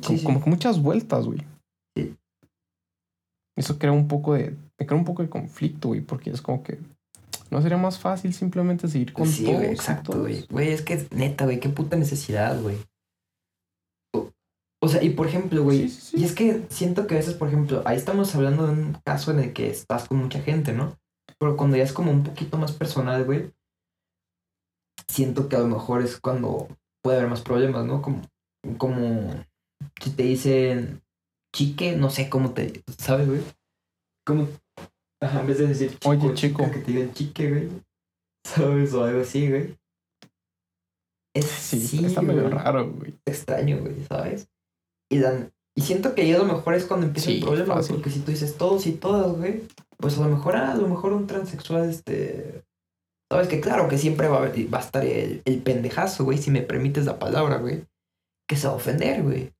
co- 0.00 0.08
Sí, 0.08 0.18
sí. 0.18 0.24
Como 0.24 0.42
que 0.42 0.50
muchas 0.50 0.80
vueltas, 0.80 1.26
güey. 1.26 1.40
Sí. 1.96 2.16
Eso 3.56 3.78
crea 3.78 3.92
un 3.92 4.08
poco 4.08 4.34
de... 4.34 4.56
Me 4.78 4.86
crea 4.86 4.98
un 4.98 5.04
poco 5.04 5.22
de 5.22 5.28
conflicto, 5.30 5.88
güey, 5.88 6.00
porque 6.00 6.30
es 6.30 6.40
como 6.42 6.62
que... 6.62 6.78
¿No 7.50 7.60
sería 7.60 7.76
más 7.76 7.98
fácil 7.98 8.32
simplemente 8.32 8.88
seguir 8.88 9.12
con 9.12 9.26
sí, 9.28 9.44
todos? 9.44 9.56
güey, 9.58 9.70
exacto, 9.70 10.20
güey. 10.20 10.46
Güey, 10.48 10.68
es 10.70 10.80
que 10.82 11.06
neta, 11.10 11.44
güey, 11.44 11.60
qué 11.60 11.68
puta 11.68 11.96
necesidad, 11.96 12.58
güey. 12.62 12.78
O, 14.14 14.30
o 14.80 14.88
sea, 14.88 15.02
y 15.02 15.10
por 15.10 15.26
ejemplo, 15.26 15.62
güey, 15.62 15.80
Sí, 15.80 15.88
sí, 15.90 16.00
sí. 16.00 16.16
y 16.20 16.24
es 16.24 16.34
que 16.34 16.64
siento 16.70 17.06
que 17.06 17.14
a 17.14 17.18
veces, 17.18 17.34
por 17.34 17.48
ejemplo, 17.48 17.82
ahí 17.84 17.98
estamos 17.98 18.34
hablando 18.34 18.66
de 18.66 18.72
un 18.72 18.92
caso 19.04 19.30
en 19.32 19.40
el 19.40 19.52
que 19.52 19.68
estás 19.68 20.08
con 20.08 20.16
mucha 20.18 20.40
gente, 20.40 20.72
¿no? 20.72 20.96
Pero 21.38 21.56
cuando 21.56 21.76
ya 21.76 21.82
es 21.82 21.92
como 21.92 22.10
un 22.10 22.22
poquito 22.24 22.56
más 22.56 22.72
personal, 22.72 23.24
güey, 23.24 23.52
siento 25.08 25.48
que 25.50 25.56
a 25.56 25.60
lo 25.60 25.68
mejor 25.68 26.02
es 26.02 26.18
cuando 26.20 26.68
puede 27.02 27.18
haber 27.18 27.28
más 27.30 27.42
problemas, 27.42 27.84
¿no? 27.84 28.00
Como, 28.00 28.22
como 28.78 29.44
si 30.02 30.10
te 30.10 30.22
dicen 30.24 31.02
chique, 31.54 31.96
no 31.96 32.10
sé 32.10 32.28
cómo 32.28 32.52
te, 32.52 32.82
¿sabes, 32.98 33.28
güey? 33.28 33.40
Ajá, 35.20 35.40
en 35.40 35.46
vez 35.46 35.58
de 35.58 35.66
decir 35.68 35.90
chico, 35.92 36.08
Oye, 36.10 36.20
chica, 36.34 36.34
chico. 36.34 36.70
que 36.70 36.78
te 36.80 36.92
digan 36.92 37.12
chique, 37.14 37.48
güey. 37.50 37.68
¿Sabes? 38.46 38.92
O 38.94 39.04
algo 39.04 39.20
así, 39.22 39.48
güey. 39.48 39.76
Es 41.34 41.46
Sí, 41.46 41.80
sí, 41.80 42.04
está 42.04 42.22
medio 42.22 42.48
raro, 42.48 42.90
güey. 42.92 43.14
extraño, 43.26 43.78
güey, 43.80 44.04
¿sabes? 44.08 44.48
Y, 45.10 45.18
dan, 45.18 45.52
y 45.76 45.82
siento 45.82 46.14
que 46.14 46.22
ahí 46.22 46.32
a 46.32 46.38
lo 46.38 46.44
mejor 46.44 46.74
es 46.74 46.84
cuando 46.86 47.06
empieza 47.06 47.28
Sí, 47.30 47.36
el 47.38 47.44
problema, 47.44 47.74
fácil. 47.76 47.96
porque 47.96 48.10
si 48.10 48.20
tú 48.20 48.30
dices 48.32 48.56
todos 48.56 48.86
y 48.86 48.92
todas, 48.92 49.36
güey, 49.36 49.62
pues 49.98 50.18
a 50.18 50.22
lo 50.22 50.34
mejor, 50.34 50.56
a 50.56 50.74
lo 50.74 50.88
mejor 50.88 51.12
un 51.12 51.26
transexual, 51.26 51.88
este... 51.88 52.64
Sabes 53.30 53.48
que 53.48 53.60
claro 53.62 53.88
que 53.88 53.96
siempre 53.96 54.28
va 54.28 54.38
a, 54.44 54.50
va 54.50 54.78
a 54.78 54.82
estar 54.82 55.04
el, 55.06 55.40
el 55.46 55.62
pendejazo, 55.62 56.24
güey, 56.24 56.36
si 56.38 56.50
me 56.50 56.60
permites 56.60 57.06
la 57.06 57.18
palabra, 57.18 57.56
güey, 57.58 57.84
que 58.46 58.56
se 58.56 58.66
va 58.66 58.74
a 58.74 58.76
ofender, 58.76 59.22
güey. 59.22 59.52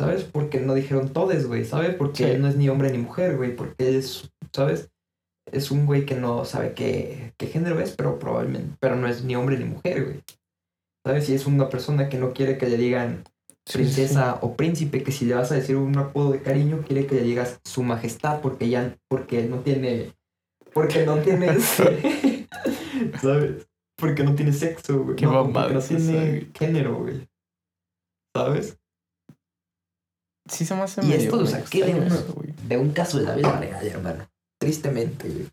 ¿Sabes? 0.00 0.24
Porque 0.24 0.60
no 0.60 0.72
dijeron 0.72 1.12
todes, 1.12 1.46
güey, 1.46 1.64
¿sabes? 1.66 1.94
Porque 1.94 2.16
Sí. 2.16 2.24
él 2.24 2.40
no 2.40 2.48
es 2.48 2.56
ni 2.56 2.70
hombre 2.70 2.90
ni 2.90 2.96
mujer, 2.98 3.36
güey, 3.36 3.54
porque 3.54 3.88
él 3.88 3.96
es, 3.96 4.30
¿sabes? 4.50 4.90
Es 5.52 5.70
un 5.70 5.84
güey 5.84 6.06
que 6.06 6.14
no 6.14 6.46
sabe 6.46 6.72
qué, 6.72 7.34
qué 7.36 7.48
género 7.48 7.78
es, 7.80 7.94
pero 7.96 8.18
probablemente, 8.18 8.76
pero 8.80 8.96
no 8.96 9.06
es 9.06 9.24
ni 9.24 9.36
hombre 9.36 9.58
ni 9.58 9.64
mujer, 9.66 10.04
güey. 10.04 10.22
¿Sabes? 11.04 11.26
Si 11.26 11.34
es 11.34 11.44
una 11.46 11.68
persona 11.68 12.08
que 12.08 12.16
no 12.18 12.32
quiere 12.32 12.56
que 12.56 12.66
le 12.66 12.78
digan 12.78 13.24
Sí, 13.66 13.84
sí, 13.84 13.84
sí. 13.84 13.94
princesa 13.94 14.38
o 14.40 14.56
príncipe, 14.56 15.02
que 15.02 15.12
si 15.12 15.26
le 15.26 15.34
vas 15.34 15.52
a 15.52 15.56
decir 15.56 15.76
un 15.76 15.96
apodo 15.98 16.32
de 16.32 16.40
cariño, 16.40 16.82
quiere 16.86 17.06
que 17.06 17.16
le 17.16 17.22
digas 17.22 17.60
su 17.64 17.82
majestad, 17.82 18.40
porque 18.40 18.70
ya, 18.70 18.96
porque 19.06 19.42
no 19.44 19.58
tiene, 19.60 20.14
porque 20.72 21.04
no 21.04 21.18
tiene, 21.18 21.48
¿sabes? 23.20 23.68
Porque 23.96 24.24
no 24.24 24.34
tiene 24.34 24.52
sexo, 24.54 25.04
güey. 25.04 25.16
Qué 25.16 25.26
no, 25.26 25.52
porque 25.52 25.74
no 25.74 25.80
tiene 25.80 26.50
género, 26.54 26.96
güey. 27.00 27.28
¿Sabes? 28.34 28.78
Sí 30.50 30.66
se 30.66 30.74
me 30.74 30.82
hace 30.82 31.04
Y 31.06 31.12
esto 31.12 31.36
lo 31.36 31.46
saqué 31.46 31.84
de 31.84 31.94
una-. 31.94 32.16
De 32.68 32.76
un 32.76 32.90
caso 32.92 33.18
de 33.18 33.24
la 33.24 33.34
vida 33.36 33.58
real, 33.58 33.86
hermano. 33.86 34.26
Tristemente, 34.60 35.28
güey. 35.28 35.48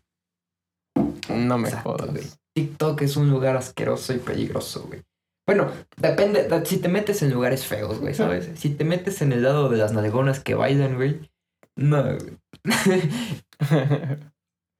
No 1.46 1.56
me 1.58 1.68
Exacto, 1.68 1.90
jodas. 1.92 2.10
güey. 2.10 2.24
TikTok 2.54 3.02
es 3.02 3.16
un 3.16 3.30
lugar 3.30 3.56
asqueroso 3.56 4.12
y 4.12 4.18
peligroso, 4.18 4.84
güey. 4.88 5.02
Bueno, 5.46 5.70
depende, 5.96 6.46
si 6.66 6.78
te 6.78 6.88
metes 6.88 7.22
en 7.22 7.30
lugares 7.32 7.64
feos, 7.64 8.00
güey, 8.00 8.12
¿sabes? 8.12 8.50
Si 8.58 8.70
te 8.70 8.84
metes 8.84 9.22
en 9.22 9.32
el 9.32 9.42
lado 9.44 9.68
de 9.70 9.78
las 9.78 9.92
nalgonas 9.92 10.40
que 10.40 10.54
bailan, 10.54 10.96
güey. 10.96 11.30
No, 11.76 12.02
güey. 12.02 12.36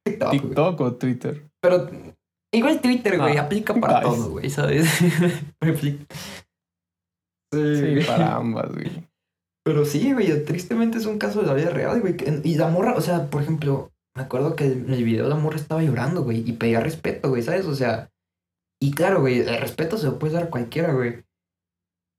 TikTok, 0.05 0.28
güey. 0.31 0.40
TikTok 0.40 0.81
o 0.81 0.95
Twitter. 0.97 1.49
Pero 1.61 1.90
igual 2.53 2.81
Twitter, 2.81 3.19
güey, 3.19 3.36
Ah, 3.39 3.43
aplica 3.43 3.74
para 3.74 4.01
todo, 4.03 4.31
güey, 4.31 4.51
¿sabes? 4.51 4.86
Sí, 5.81 6.07
Sí, 7.55 8.07
para 8.07 8.36
ambas, 8.36 8.70
güey. 8.73 9.08
Pero 9.65 9.85
sí, 9.85 10.13
güey, 10.13 10.45
tristemente 10.45 10.99
es 10.99 11.07
un 11.07 11.19
caso 11.19 11.41
de 11.41 11.47
la 11.47 11.55
vida 11.55 11.71
real, 11.71 12.01
güey. 12.01 12.17
Y 12.45 12.55
la 12.57 12.69
morra, 12.69 12.95
o 12.97 13.01
sea, 13.01 13.27
por 13.27 13.43
ejemplo, 13.43 13.91
me 14.17 14.23
acuerdo 14.23 14.57
que 14.57 14.65
en 14.67 14.93
el 14.93 15.05
video 15.05 15.29
la 15.29 15.37
morra 15.37 15.57
estaba 15.57 15.83
llorando, 15.83 16.25
güey, 16.25 16.43
y 16.49 16.53
pedía 16.53 16.81
respeto, 16.81 17.29
güey, 17.29 17.43
¿sabes? 17.43 17.67
O 17.67 17.75
sea, 17.75 18.09
y 18.81 18.93
claro, 18.93 19.21
güey, 19.21 19.41
el 19.41 19.59
respeto 19.61 19.99
se 19.99 20.07
lo 20.07 20.19
puedes 20.19 20.35
dar 20.35 20.45
a 20.45 20.51
cualquiera, 20.51 20.93
güey. 20.95 21.23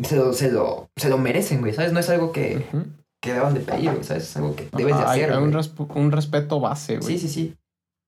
se 0.04 0.16
lo, 0.16 0.32
se 0.34 0.52
lo, 0.52 0.90
se 0.96 1.10
lo 1.10 1.18
merecen, 1.18 1.60
güey, 1.62 1.74
¿sabes? 1.74 1.92
No 1.92 2.00
es 2.00 2.10
algo 2.10 2.32
que, 2.32 2.66
Ujú. 2.72 2.86
que 3.22 3.34
deban 3.34 3.54
de 3.54 3.60
pedir, 3.62 3.92
güey, 3.92 4.04
¿sabes? 4.04 4.24
Es 4.24 4.38
algo 4.38 4.56
que 4.56 4.70
debes 4.78 4.96
de 4.96 5.02
Ajá, 5.02 5.12
hay- 5.12 5.22
hacer, 5.22 5.34
hay 5.36 5.44
un, 5.44 5.52
resp- 5.52 5.96
un 5.96 6.12
respeto 6.12 6.60
base, 6.62 6.98
güey. 7.00 7.18
Sí, 7.18 7.28
sí, 7.28 7.34
sí. 7.34 7.56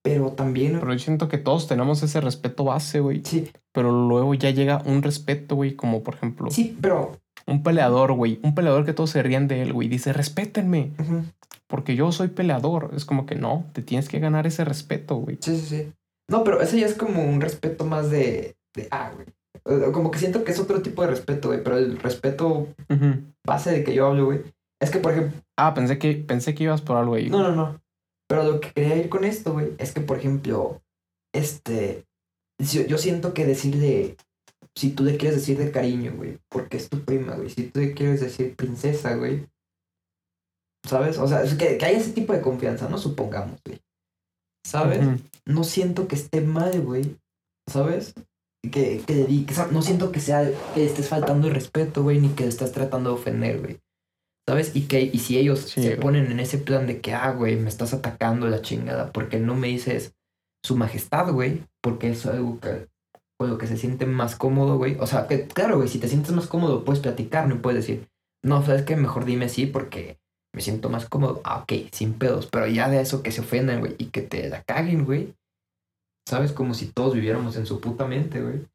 Pero 0.03 0.32
también, 0.32 0.80
Pero 0.80 0.94
yo 0.94 0.99
siento 0.99 1.28
que 1.28 1.38
todos 1.38 1.68
tenemos 1.68 2.02
ese 2.02 2.22
respeto 2.22 2.64
base, 2.64 3.02
güey. 3.02 3.22
sí, 3.26 3.52
Pero 3.74 3.91
luego 3.91 4.34
ya 4.36 4.49
llega 4.52 4.82
un 4.86 5.02
respeto, 5.03 5.56
güey, 5.56 5.76
como 5.76 6.02
por 6.02 6.16
ejemplo, 6.16 6.49
sí, 6.49 6.78
pero, 6.82 7.20
un 7.47 7.63
peleador, 7.63 8.13
güey. 8.13 8.39
Un 8.43 8.55
peleador 8.55 8.85
que 8.85 8.93
todos 8.93 9.09
se 9.09 9.23
rían 9.23 9.47
de 9.47 9.61
él, 9.61 9.73
güey. 9.73 9.88
Dice, 9.88 10.13
respétenme, 10.13 10.91
porque 11.68 11.95
yo 11.95 12.11
soy 12.11 12.30
peleador. 12.30 12.91
Es 12.95 13.05
como 13.05 13.26
que 13.26 13.35
no, 13.35 13.65
te 13.73 13.81
tienes 13.81 14.09
que 14.09 14.19
ganar 14.19 14.47
ese 14.47 14.65
respeto, 14.65 15.15
güey. 15.15 15.38
sí, 15.41 15.57
sí, 15.57 15.65
sí. 15.65 15.93
No, 16.30 16.43
pero 16.45 16.61
ese 16.61 16.80
ya 16.80 16.85
es 16.85 16.93
como 16.93 17.23
un 17.23 17.41
respeto 17.41 17.85
más 17.85 18.09
de, 18.09 18.55
de 18.73 18.88
ah, 18.91 19.11
güey. 19.13 19.91
Como 19.91 20.11
que 20.11 20.19
siento 20.19 20.43
que 20.43 20.51
es 20.51 20.59
otro 20.59 20.81
tipo 20.81 21.01
de 21.01 21.09
respeto, 21.09 21.49
güey, 21.49 21.61
pero 21.61 21.77
el 21.77 21.99
respeto 21.99 22.69
base 23.45 23.72
de 23.72 23.84
que 23.84 23.93
yo 23.93 24.07
hablo, 24.07 24.26
güey, 24.26 24.41
es 24.81 24.89
que, 24.91 24.99
por 24.99 25.11
ejemplo, 25.11 25.41
Ah, 25.57 25.73
pensé 25.73 25.99
que, 25.99 26.15
pensé 26.15 26.55
que 26.55 26.63
ibas 26.63 26.81
por 26.81 26.97
algo 26.97 27.13
ahí. 27.15 27.30
No, 27.30 27.43
no, 27.43 27.51
no. 27.51 27.81
Pero 28.27 28.43
lo 28.43 28.59
que 28.59 28.72
quería 28.72 28.95
ir 28.95 29.09
con 29.09 29.26
esto, 29.26 29.53
güey, 29.53 29.73
es 29.77 29.91
que, 29.91 30.01
por 30.01 30.18
ejemplo, 30.18 30.81
este. 31.35 32.05
Yo, 32.59 32.81
yo 32.84 32.97
siento 32.97 33.34
que 33.34 33.45
decirle. 33.45 34.15
Si 34.77 34.91
tú 34.91 35.03
le 35.03 35.18
quieres 35.18 35.38
decir 35.39 35.57
de 35.57 35.72
cariño, 35.72 36.14
güey, 36.15 36.39
porque 36.49 36.77
es 36.77 36.89
tu 36.89 37.03
prima, 37.03 37.35
güey. 37.35 37.49
Si 37.49 37.64
tú 37.68 37.80
le 37.80 37.93
quieres 37.93 38.22
decir 38.22 38.56
princesa, 38.56 39.15
güey. 39.15 39.45
¿Sabes? 40.88 41.18
O 41.18 41.27
sea, 41.27 41.43
es 41.43 41.56
que, 41.56 41.77
que 41.77 41.85
hay 41.85 41.95
ese 41.95 42.11
tipo 42.11 42.34
de 42.34 42.41
confianza, 42.41 42.89
¿no? 42.89 42.98
Supongamos, 42.98 43.60
güey. 43.65 43.80
¿Sabes? 44.65 44.99
No 45.45 45.64
siento 45.64 46.07
que 46.07 46.15
esté 46.15 46.41
mal, 46.41 46.81
güey. 46.81 47.18
¿Sabes? 47.69 48.14
Que, 48.64 49.02
que 49.06 49.26
que, 49.26 49.53
no 49.72 49.81
siento 49.81 50.11
que 50.11 50.19
sea 50.19 50.49
que 50.73 50.85
estés 50.85 51.10
faltando 51.10 51.48
el 51.48 51.53
respeto, 51.53 52.03
güey, 52.03 52.19
ni 52.19 52.30
que 52.30 52.45
estás 52.48 52.72
tratando 52.72 53.10
de 53.10 53.15
ofender, 53.15 53.60
güey. 53.60 53.80
¿Sabes? 54.48 54.76
Y 54.76 54.88
que 54.88 55.02
y 55.02 55.19
si 55.19 55.38
ellos 55.38 55.60
Sí, 55.61 55.81
se 55.84 55.95
güey. 55.95 55.99
ponen 55.99 56.31
en 56.31 56.39
ese 56.39 56.57
plan 56.57 56.88
de 56.88 57.02
que, 57.02 57.14
ah, 57.14 57.31
güey, 57.31 57.56
me 57.57 57.69
estás 57.69 57.93
atacando 57.93 58.48
la 58.48 58.61
chingada, 58.61 59.11
porque 59.11 59.39
no 59.39 59.56
me 59.56 59.68
dices 59.68 60.14
su 60.64 60.76
majestad, 60.76 61.31
güey, 61.31 61.64
porque 61.81 62.10
es 62.11 62.26
algo 62.26 62.60
que 62.60 62.88
con 63.41 63.49
lo 63.49 63.57
que 63.57 63.65
se 63.65 63.76
siente 63.76 64.05
más 64.05 64.35
cómodo, 64.35 64.77
güey. 64.77 64.95
O 64.99 65.07
sea, 65.07 65.26
que 65.26 65.47
claro, 65.47 65.77
güey, 65.77 65.89
si 65.89 65.97
te 65.97 66.07
sientes 66.07 66.31
más 66.31 66.45
cómodo, 66.45 66.85
puedes 66.85 67.01
platicar, 67.01 67.47
no 67.47 67.59
puedes 67.59 67.81
decir, 67.88 68.07
no, 68.45 68.63
sabes 68.63 68.84
que 68.84 68.95
mejor 68.95 69.26
dime 69.26 69.49
sí 69.49 69.65
porque 69.65 70.19
me 70.53 70.61
siento 70.61 70.89
más 70.89 71.09
cómodo. 71.09 71.41
Ah, 71.43 71.63
ok, 71.63 71.89
sin 71.91 72.13
pedos, 72.13 72.45
pero 72.51 72.68
ya 72.68 72.88
de 72.88 73.01
eso 73.01 73.23
que 73.23 73.31
se 73.31 73.41
ofendan, 73.41 73.80
güey, 73.80 73.95
y 73.97 74.05
que 74.11 74.22
te 74.22 74.47
la 74.47 74.61
caguen, 74.61 75.05
güey. 75.05 75.34
¿Sabes? 76.30 76.51
Como 76.51 76.76
si 76.76 76.85
todos 76.91 77.15
viviéramos 77.15 77.55
en 77.57 77.65
su 77.65 77.81
puta 77.81 78.05
mente, 78.05 78.39
güey. 78.43 78.68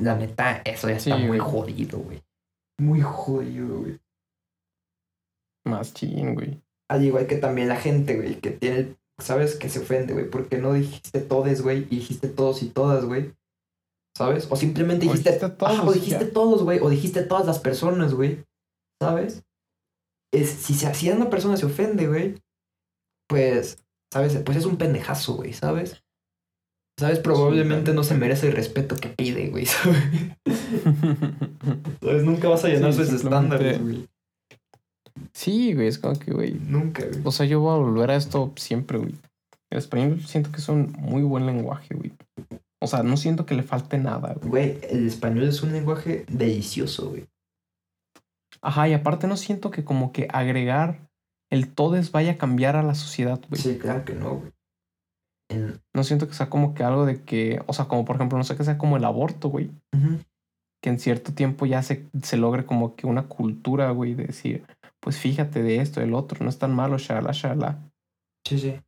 La 0.00 0.16
neta, 0.16 0.62
eso 0.64 0.88
ya 0.88 0.98
Sí, 0.98 1.10
está 1.10 1.18
muy 1.18 1.38
güey. 1.38 1.40
jodido, 1.40 1.98
güey. 1.98 2.22
Muy 2.80 3.02
jodido, 3.02 3.80
güey. 3.80 3.98
Más 5.66 5.92
chin, 5.92 6.34
güey. 6.34 6.62
Al 6.88 7.04
igual 7.04 7.26
que 7.26 7.36
también 7.36 7.68
la 7.68 7.76
gente, 7.76 8.16
güey, 8.16 8.40
que 8.40 8.50
tiene, 8.50 8.96
¿sabes? 9.18 9.56
Que 9.56 9.68
se 9.68 9.80
ofende, 9.80 10.14
güey, 10.14 10.30
porque 10.30 10.56
no 10.56 10.72
dijiste 10.72 11.20
todes, 11.20 11.60
güey, 11.60 11.80
y 11.90 11.96
dijiste 11.96 12.28
todos 12.28 12.62
y 12.62 12.70
todas, 12.70 13.04
güey. 13.04 13.34
¿Sabes? 14.18 14.48
O 14.50 14.56
simplemente 14.56 15.06
O 15.06 15.10
dijiste, 15.12 15.30
dijiste 15.30 15.48
todos, 15.56 15.72
ajá, 15.72 15.84
o 15.84 15.92
dijiste 15.92 16.24
ya. 16.26 16.32
todos, 16.32 16.64
güey, 16.64 16.80
o 16.80 16.90
dijiste 16.90 17.22
todas 17.22 17.46
las 17.46 17.60
personas, 17.60 18.14
güey. 18.14 18.44
¿Sabes? 19.00 19.44
Es, 20.34 20.50
si, 20.50 20.74
se, 20.74 20.92
si 20.92 21.08
una 21.10 21.30
persona 21.30 21.56
se 21.56 21.66
ofende, 21.66 22.08
güey, 22.08 22.34
pues, 23.28 23.78
¿sabes? 24.12 24.36
Pues 24.44 24.58
es 24.58 24.64
un 24.66 24.76
pendejazo, 24.76 25.34
güey, 25.36 25.52
¿sabes? 25.52 26.02
¿Sabes? 26.98 27.20
Probablemente 27.20 27.94
no 27.94 28.02
se 28.02 28.16
merece 28.16 28.48
el 28.48 28.54
respeto 28.56 28.96
que 28.96 29.08
pide, 29.10 29.50
güey, 29.50 29.66
¿sabes? 29.66 30.02
¿Sabes? 32.02 32.24
Nunca 32.24 32.48
vas 32.48 32.64
a 32.64 32.68
llenar 32.68 32.92
Sí, 32.92 33.04
sus 33.04 33.12
estándares, 33.12 33.80
güey. 33.80 34.08
sí, 35.32 35.74
güey, 35.74 35.86
es 35.86 35.98
como 35.98 36.18
que, 36.18 36.32
güey. 36.32 36.54
Nunca, 36.54 37.06
güey. 37.06 37.20
O 37.24 37.30
sea, 37.30 37.46
yo 37.46 37.60
voy 37.60 37.72
a 37.72 37.78
volver 37.78 38.10
a 38.10 38.16
esto 38.16 38.52
siempre, 38.56 38.98
güey. 38.98 39.14
El 39.70 39.78
español 39.78 40.20
siento 40.26 40.50
que 40.50 40.56
es 40.58 40.68
un 40.68 40.90
muy 40.98 41.22
buen 41.22 41.46
lenguaje, 41.46 41.94
güey. 41.94 42.12
O 42.80 42.86
sea, 42.86 43.02
no 43.02 43.16
siento 43.16 43.44
que 43.46 43.54
le 43.54 43.62
falte 43.62 43.98
nada, 43.98 44.34
güey. 44.34 44.48
Güey, 44.48 44.78
el 44.90 45.06
español 45.08 45.44
es 45.48 45.62
un 45.62 45.72
lenguaje 45.72 46.24
delicioso, 46.28 47.10
güey. 47.10 47.26
Ajá, 48.60 48.88
y 48.88 48.92
aparte 48.94 49.26
no 49.26 49.36
siento 49.36 49.70
que 49.70 49.84
como 49.84 50.12
que 50.12 50.28
agregar 50.32 51.08
el 51.50 51.72
todes 51.72 52.12
vaya 52.12 52.32
a 52.32 52.36
cambiar 52.38 52.76
a 52.76 52.82
la 52.82 52.94
sociedad, 52.94 53.40
güey. 53.48 53.60
Sí, 53.60 53.78
claro 53.78 54.04
que 54.04 54.14
no, 54.14 54.36
güey. 54.36 54.52
En- 55.50 55.80
No 55.94 56.04
siento 56.04 56.28
que 56.28 56.34
sea 56.34 56.50
como 56.50 56.74
que 56.74 56.84
algo 56.84 57.06
de 57.06 57.22
que, 57.22 57.62
o 57.66 57.72
sea, 57.72 57.86
como 57.86 58.04
por 58.04 58.16
ejemplo, 58.16 58.36
no 58.38 58.44
sé 58.44 58.56
que 58.56 58.64
sea 58.64 58.78
como 58.78 58.96
el 58.96 59.04
aborto, 59.04 59.48
güey. 59.48 59.70
Ujú. 59.94 60.18
Que 60.82 60.90
en 60.90 60.98
cierto 61.00 61.32
tiempo 61.34 61.66
ya 61.66 61.82
se, 61.82 62.06
se 62.22 62.36
logre 62.36 62.64
como 62.66 62.94
que 62.94 63.06
una 63.06 63.26
cultura, 63.26 63.90
güey, 63.90 64.14
de 64.14 64.26
decir, 64.26 64.64
pues 65.00 65.18
fíjate 65.18 65.62
de 65.62 65.80
esto, 65.80 66.00
del 66.00 66.14
otro, 66.14 66.42
no 66.44 66.50
es 66.50 66.58
tan 66.58 66.74
malo, 66.74 66.98
shala, 66.98 67.32
shala. 67.32 67.78
Sí, 68.46 68.58
sí. 68.58 68.80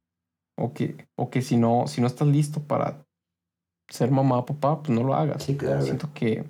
O 0.58 0.72
que, 0.74 1.08
o 1.16 1.30
que 1.30 1.42
si 1.42 1.56
no, 1.56 1.86
si 1.86 2.00
no 2.00 2.06
estás 2.06 2.28
listo 2.28 2.62
para 2.62 3.04
ser 3.90 4.10
mamá 4.10 4.38
o 4.38 4.46
papá, 4.46 4.82
pues 4.82 4.96
no 4.98 5.04
lo 5.04 5.14
hagas. 5.14 5.42
Sí, 5.42 5.56
claro. 5.56 5.82
Siento 5.82 6.08
que, 6.14 6.44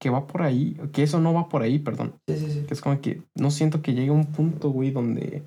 que 0.00 0.10
va 0.10 0.26
por 0.26 0.42
ahí, 0.42 0.76
que 0.92 1.02
eso 1.02 1.20
no 1.20 1.32
va 1.34 1.48
por 1.48 1.62
ahí, 1.62 1.78
perdón. 1.78 2.14
Sí, 2.28 2.36
sí, 2.36 2.50
sí. 2.50 2.60
Que 2.66 2.74
es 2.74 2.80
como 2.80 3.00
que 3.00 3.22
no 3.36 3.50
siento 3.50 3.82
que 3.82 3.94
llegue 3.94 4.10
un 4.10 4.26
punto, 4.26 4.70
güey, 4.70 4.90
donde, 4.90 5.42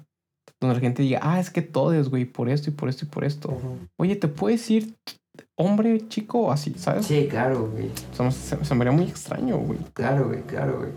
donde 0.62 0.76
la 0.76 0.80
gente 0.82 1.02
diga, 1.04 1.20
ah, 1.22 1.40
es 1.40 1.50
que 1.50 1.62
todes, 1.62 2.10
güey, 2.10 2.26
por 2.26 2.50
esto 2.50 2.70
y 2.70 2.74
por 2.74 2.88
esto 2.90 3.06
y 3.06 3.10
por 3.10 3.24
esto. 3.26 3.58
Oye, 3.98 4.16
¿te 4.16 4.28
puedes 4.28 4.70
ir 4.72 4.94
hombre, 5.58 6.08
chico 6.08 6.52
así, 6.52 6.74
sabes? 6.78 7.06
Sí, 7.08 7.28
claro, 7.30 7.68
güey. 7.72 7.90
O 8.12 8.16
sea, 8.16 8.32
se, 8.32 8.64
se 8.64 8.76
me 8.76 8.82
haría 8.82 8.92
muy 8.96 9.06
extraño, 9.06 9.58
güey. 9.58 9.80
Claro, 9.94 10.28
güey, 10.28 10.42
claro, 10.44 10.78
güey. 10.78 10.92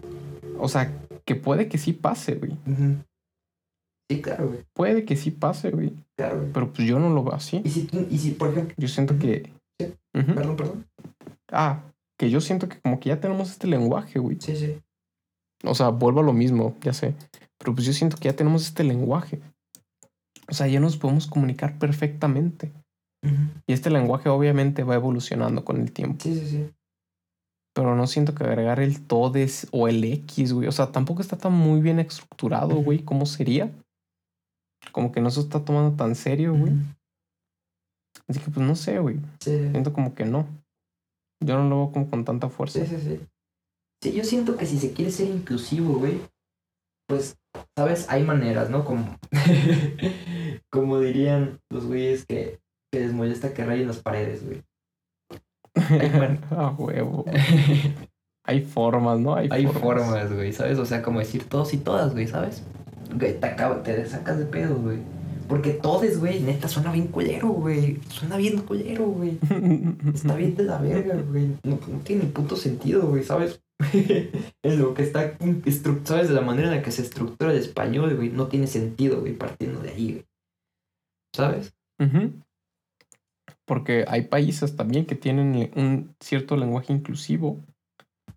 O 0.59 0.69
sea, 0.69 0.93
que 1.25 1.35
puede 1.35 1.69
que 1.69 1.79
sí 1.79 1.93
pase, 1.93 2.35
güey. 2.35 2.53
Sí, 4.11 4.21
claro, 4.23 4.49
güey. 4.49 4.61
Puede 4.75 5.05
que 5.05 5.17
sí 5.17 5.31
pase, 5.31 5.71
güey. 5.71 5.93
Claro, 6.17 6.39
güey. 6.41 6.53
Pero 6.53 6.73
pues 6.73 6.87
yo 6.87 6.99
no 6.99 7.11
lo 7.11 7.25
veo 7.25 7.35
así. 7.35 7.61
Y 7.65 7.71
si, 7.71 7.83
tú- 7.85 8.07
y 8.11 8.19
si, 8.19 8.31
por 8.33 8.51
ejemplo, 8.51 8.75
Yo 8.79 8.89
siento 8.89 9.19
que... 9.19 9.51
Sí. 9.81 9.94
Perdón, 10.12 10.57
perdón. 10.57 10.86
Ah, 11.51 11.82
que 12.19 12.31
yo 12.31 12.40
siento 12.40 12.69
que 12.69 12.81
como 12.81 12.98
que 12.98 13.11
ya 13.11 13.20
tenemos 13.20 13.51
este 13.51 13.66
lenguaje, 13.66 14.19
güey. 14.19 14.39
Sí, 14.40 14.57
sí. 14.57 14.82
O 15.65 15.74
sea, 15.74 15.89
vuelvo 15.90 16.20
a 16.20 16.24
lo 16.24 16.32
mismo, 16.32 16.74
ya 16.81 16.93
sé. 16.93 17.15
Pero 17.59 17.74
pues 17.74 17.86
yo 17.86 17.93
siento 17.93 18.16
que 18.16 18.24
ya 18.28 18.36
tenemos 18.36 18.66
este 18.66 18.85
lenguaje. 18.85 19.40
O 20.48 20.55
sea, 20.55 20.66
ya 20.66 20.81
nos 20.81 20.97
podemos 20.97 21.27
comunicar 21.27 21.78
perfectamente. 21.78 22.73
Y 23.66 23.73
este 23.73 23.90
lenguaje 23.90 24.28
obviamente 24.28 24.85
va 24.85 24.94
evolucionando 24.94 25.65
con 25.65 25.81
el 25.81 25.90
tiempo. 25.90 26.23
Sí, 26.23 26.39
sí, 26.39 26.47
sí. 26.47 26.70
Pero 27.74 27.97
no 27.97 28.07
siento 28.07 28.35
que 28.35 28.44
agregar 28.44 28.78
el 28.78 29.05
todes 29.05 29.66
o 29.73 29.89
el 29.89 30.05
X, 30.05 30.53
güey. 30.53 30.69
O 30.69 30.73
sea, 30.73 30.93
tampoco 30.93 31.23
está 31.23 31.36
tan 31.36 31.53
muy 31.53 31.81
bien 31.81 31.98
estructurado, 31.98 32.77
güey. 32.77 33.01
¿Cómo 33.01 33.27
sería? 33.27 33.73
Como 34.93 35.11
que 35.11 35.20
no 35.20 35.31
se 35.31 35.40
está 35.40 35.65
tomando 35.65 35.97
tan 35.97 36.15
serio, 36.15 36.55
güey. 36.55 36.73
Así 38.28 38.40
que 38.40 38.51
pues 38.51 38.66
no 38.66 38.74
sé, 38.74 38.98
güey. 38.98 39.20
Sí. 39.40 39.57
Siento 39.70 39.93
como 39.93 40.15
que 40.15 40.24
no. 40.24 40.47
Yo 41.44 41.57
no 41.59 41.69
lo 41.69 41.77
veo 41.77 41.93
como 41.93 42.11
con 42.11 42.24
tanta 42.24 42.48
fuerza. 42.48 42.81
Sí, 42.81 42.86
sí, 42.86 43.01
sí. 43.01 43.20
Sí, 44.03 44.12
yo 44.12 44.24
siento 44.24 44.57
que 44.57 44.66
si 44.66 44.78
se 44.78 44.93
quiere 44.93 45.11
ser 45.11 45.28
inclusivo, 45.28 45.98
güey, 45.98 46.20
pues, 47.09 47.36
¿sabes? 47.78 48.07
Hay 48.11 48.23
maneras, 48.24 48.69
¿no? 48.70 48.85
Como, 48.85 49.16
como 50.73 51.01
dirían 51.01 51.61
los 51.70 51.86
güeyes 51.86 52.27
que, 52.27 52.59
que 52.93 53.01
les 53.01 53.12
molesta 53.12 53.55
que 53.55 53.65
rayen 53.65 53.86
las 53.89 54.01
paredes, 54.03 54.44
güey. 54.44 54.62
A 56.51 56.70
huevo. 56.70 57.24
Hay 58.47 58.62
formas, 58.62 59.19
¿no? 59.20 59.35
Hay, 59.35 59.48
Hay 59.51 59.66
formas, 59.66 60.32
güey, 60.32 60.53
¿sabes? 60.53 60.78
O 60.78 60.86
sea, 60.86 61.03
como 61.03 61.19
decir 61.19 61.44
todos 61.44 61.74
y 61.74 61.78
todas, 61.78 62.12
güey, 62.12 62.27
¿sabes? 62.27 62.62
Güey, 63.15 63.39
te, 63.39 63.47
acaba- 63.47 63.82
te 63.82 64.05
sacas 64.07 64.39
de 64.39 64.47
pedo, 64.47 64.77
güey. 64.77 64.98
Porque 65.48 65.70
todes, 65.70 66.18
güey, 66.18 66.40
neta, 66.40 66.68
suena 66.68 66.93
bien 66.93 67.09
culero, 67.09 67.48
güey. 67.48 67.98
Suena 68.09 68.36
bien 68.36 68.59
culero, 68.59 69.06
güey. 69.06 69.39
Está 70.14 70.35
bien 70.35 70.56
de 70.56 70.64
la 70.64 70.78
verga, 70.78 71.16
güey. 71.16 71.48
No, 71.62 71.78
no 71.89 71.98
tiene 72.05 72.24
ni 72.24 72.31
puto 72.31 72.56
sentido, 72.56 73.06
güey, 73.09 73.23
¿sabes? 73.23 73.60
en 73.93 74.78
lo 74.78 74.94
que 74.94 75.02
está, 75.02 75.36
¿sabes? 76.05 76.28
De 76.28 76.35
la 76.35 76.40
manera 76.40 76.68
en 76.68 76.77
la 76.77 76.82
que 76.82 76.90
se 76.90 77.02
estructura 77.02 77.52
el 77.52 77.59
español, 77.59 78.16
güey, 78.16 78.31
no 78.31 78.47
tiene 78.47 78.66
sentido, 78.66 79.20
güey, 79.20 79.35
partiendo 79.35 79.81
de 79.81 79.90
ahí, 79.90 80.12
güey. 80.12 80.24
¿Sabes? 81.35 81.74
Porque 83.66 84.05
hay 84.09 84.23
países 84.23 84.77
también 84.77 85.05
que 85.05 85.14
tienen 85.14 85.70
un 85.77 86.14
cierto 86.20 86.56
lenguaje 86.56 86.93
inclusivo. 86.93 87.60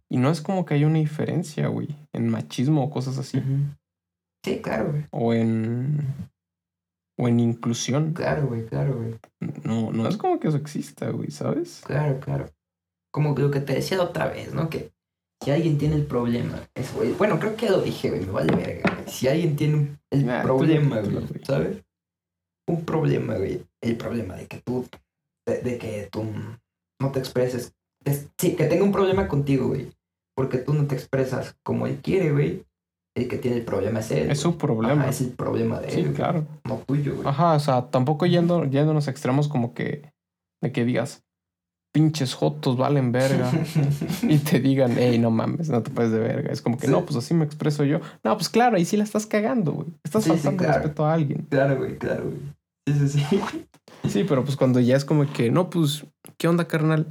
Y 0.10 0.18
no 0.18 0.31
es 0.31 0.41
como 0.41 0.65
que 0.65 0.73
haya 0.73 0.88
una 0.88 0.99
diferencia, 0.99 1.68
güey, 1.68 1.88
en 2.14 2.30
machismo 2.30 2.84
o 2.84 2.90
cosas 2.90 3.18
así. 3.18 3.41
Sí, 4.44 4.60
claro, 4.60 4.91
güey. 4.91 5.06
O 5.11 5.34
en. 5.34 5.99
O 7.22 7.28
en 7.28 7.40
inclusión. 7.41 8.14
Claro, 8.14 8.48
güey, 8.48 8.66
claro, 8.66 8.96
güey. 8.96 9.16
No, 9.64 9.91
no 9.91 10.08
es 10.08 10.16
como 10.16 10.40
que 10.40 10.48
eso 10.48 10.58
exista, 10.58 11.10
güey, 11.10 11.32
¿sabes? 11.32 11.82
Claro, 11.86 12.20
claro. 12.22 12.50
Como 13.12 13.36
lo 13.38 13.52
que 13.52 13.60
te 13.60 13.74
decía 13.74 13.98
la 13.98 14.04
otra 14.06 14.28
vez, 14.28 14.54
¿no? 14.54 14.70
Que 14.70 14.91
si 15.44 15.52
alguien 15.52 15.78
tiene 15.78 15.96
el 15.96 16.06
problema, 16.06 16.62
es, 16.76 16.94
güey. 16.94 17.12
Bueno, 17.14 17.38
creo 17.40 17.56
que 17.56 17.66
ya 17.66 17.72
lo 17.74 17.82
dije, 17.82 18.10
güey, 18.10 18.22
me 18.26 18.32
vale 18.32 18.56
verga, 18.56 18.94
güey. 18.96 19.10
Si 19.10 19.28
alguien 19.28 19.56
tiene 19.58 19.98
el 20.12 20.30
Ah, 20.30 20.41
problema, 20.44 21.00
güey, 21.02 21.16
güey. 21.16 21.44
¿sabes? 21.46 21.84
Un 22.68 22.86
problema, 22.86 23.36
güey. 23.36 23.66
El 23.82 23.98
problema 23.98 24.36
de 24.36 24.48
que 24.48 24.62
tú, 24.62 24.86
de, 25.46 25.62
de 25.62 25.78
que 25.78 26.08
tú 26.12 26.24
no 27.02 27.12
te 27.12 27.20
expreses. 27.20 27.74
Es- 28.06 28.30
sí, 28.38 28.56
que 28.56 28.66
tenga 28.66 28.84
un 28.86 28.91
problema 28.94 29.28
contigo, 29.28 29.68
güey. 29.68 29.91
porque 30.38 30.58
tú 30.60 30.74
no 30.74 30.88
te 30.88 30.96
expresas 30.96 31.58
como 31.64 31.86
él 31.86 32.00
quiere, 32.02 32.32
güey, 32.32 32.64
el 33.20 33.28
que 33.28 33.38
tiene 33.38 33.58
el 33.58 33.64
problema 33.64 34.00
es 34.00 34.12
él. 34.12 34.30
Es 34.32 34.40
su 34.40 34.58
problema. 34.58 35.02
Ajá, 35.02 35.10
es 35.10 35.22
el 35.22 35.30
problema 35.32 35.80
de 35.80 35.90
Sí, 35.91 36.00
él, 36.00 36.06
güey, 36.06 36.16
claro. 36.16 36.48
no 36.66 36.78
tuyo, 36.88 37.16
güey. 37.16 37.28
Ajá, 37.28 37.54
o 37.54 37.60
sea, 37.60 37.90
tampoco 37.90 38.26
yendo, 38.26 38.66
yéndonos 38.66 39.08
a 39.08 39.12
extremos 39.12 39.48
como 39.48 39.74
que 39.74 40.12
de 40.62 40.72
que 40.72 40.84
digas, 40.86 41.24
pinches 41.94 42.34
jotos 42.36 42.78
valen 42.78 43.12
verga. 43.12 43.50
y 44.24 44.38
te 44.40 44.60
digan, 44.60 44.94
hey, 44.98 45.18
no 45.18 45.32
mames, 45.32 45.70
no 45.70 45.82
te 45.82 45.90
puedes 45.91 46.12
de 46.12 46.20
verga. 46.20 46.52
Es 46.52 46.62
como 46.62 46.78
que 46.78 46.86
Sí. 46.88 46.91
no, 46.91 47.04
pues 47.06 47.16
así 47.16 47.34
me 47.34 47.46
expreso 47.46 47.84
yo. 47.84 48.00
No, 48.24 48.36
pues 48.38 48.50
claro, 48.50 48.78
ahí 48.78 48.86
sí 48.86 48.98
la 48.98 49.04
estás 49.04 49.26
cagando, 49.26 49.72
güey. 49.72 49.88
Estás 50.04 50.24
Sí, 50.24 50.30
sí, 50.30 50.36
faltando 50.38 50.64
claro. 50.64 50.80
respeto 50.82 51.06
a 51.06 51.14
alguien. 51.14 51.48
Claro, 51.50 51.78
güey, 51.78 51.98
claro, 51.98 52.26
güey. 52.26 52.38
Sí, 52.88 53.08
sí, 53.10 53.26
sí. 53.30 53.41
Sí, 54.08 54.24
pero 54.24 54.44
pues 54.46 54.56
cuando 54.56 54.80
ya 54.80 54.96
es 54.96 55.04
como 55.04 55.32
que, 55.34 55.52
no, 55.52 55.70
pues, 55.70 56.06
¿qué 56.38 56.48
onda, 56.48 56.68
carnal? 56.68 57.08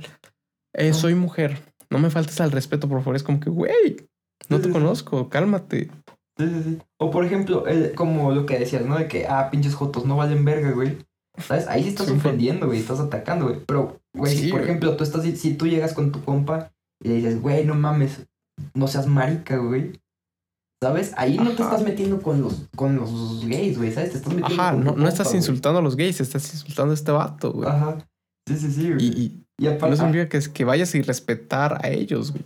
Eh, 0.75 0.95
soy 0.95 1.15
mujer. 1.15 1.61
No 1.91 1.99
me 1.99 2.09
faltes 2.09 2.41
al 2.41 2.51
respeto, 2.51 2.89
por 2.89 3.01
favor. 3.01 3.15
Es 3.17 3.23
como 3.23 3.41
que, 3.41 3.51
güey, 3.51 4.08
no 4.49 4.61
te 4.61 4.71
conozco, 4.71 5.29
cálmate. 5.29 5.91
Sí, 6.39 6.47
sí, 6.49 6.63
sí. 6.65 6.79
O 6.99 7.11
por 7.11 7.25
ejemplo, 7.25 7.67
el- 7.67 7.95
como 7.95 8.33
lo 8.33 8.47
que 8.47 8.59
decías, 8.59 8.85
¿no? 8.87 8.97
De 8.97 9.09
que, 9.09 9.27
ah, 9.27 9.49
pinches 9.51 9.75
jotos 9.75 10.05
no 10.07 10.17
valen 10.17 10.45
verga, 10.45 10.71
güey. 10.73 10.99
¿Sabes? 11.37 11.67
Ahí 11.69 11.83
sí 11.85 11.91
estás 11.91 12.11
ofendiendo, 12.11 12.67
güey. 12.67 12.79
Estás 12.81 13.01
atacando, 13.01 13.47
güey. 13.49 13.61
Pero, 13.67 14.01
güey, 14.15 14.33
Sí, 14.35 14.45
si 14.45 14.51
por 14.51 14.61
güey. 14.61 14.69
ejemplo 14.71 14.97
tú 14.97 15.05
estás, 15.05 15.23
si 15.25 15.55
tú 15.55 15.67
llegas 15.67 15.93
con 15.95 16.11
tu 16.13 16.23
compa 16.25 16.73
y 17.03 17.09
le 17.09 17.15
dices, 17.17 17.41
güey, 17.41 17.65
no 17.65 17.75
mames, 17.75 18.27
no 18.75 18.89
seas 18.89 19.07
marica, 19.07 19.57
güey. 19.59 19.93
¿Sabes? 20.83 21.13
Ahí 21.17 21.37
no 21.39 21.51
te 21.57 21.63
estás 21.63 21.83
metiendo 21.83 22.23
con 22.23 22.41
los, 22.41 22.69
con 22.77 22.95
los 22.97 23.45
gays, 23.47 23.77
güey. 23.79 23.91
¿Sabes? 23.93 24.13
Te 24.13 24.19
estás 24.19 24.33
metiendo 24.33 24.63
Ajá, 24.63 24.73
con 24.75 24.85
no, 24.85 24.93
no 24.97 25.09
estás 25.09 25.27
güey. 25.29 25.39
insultando 25.39 25.81
a 25.81 25.83
los 25.83 25.97
gays, 25.97 26.21
estás 26.21 26.53
insultando 26.55 26.93
a 26.93 26.95
este 26.95 27.11
vato, 27.11 27.53
güey. 27.53 27.69
Ajá. 27.69 27.99
Sí, 28.49 28.57
sí, 28.57 28.71
sí, 28.73 28.93
güey. 28.93 29.05
Y, 29.05 29.09
y 29.09 29.45
Y 29.65 29.67
aparte, 29.67 29.91
no 29.91 29.97
significa 29.97 30.29
que, 30.29 30.37
es 30.37 30.49
que 30.49 30.65
vayas 30.65 30.95
a 30.95 30.99
irrespetar 30.99 31.85
a 31.85 31.89
ellos, 31.89 32.31
güey. 32.33 32.45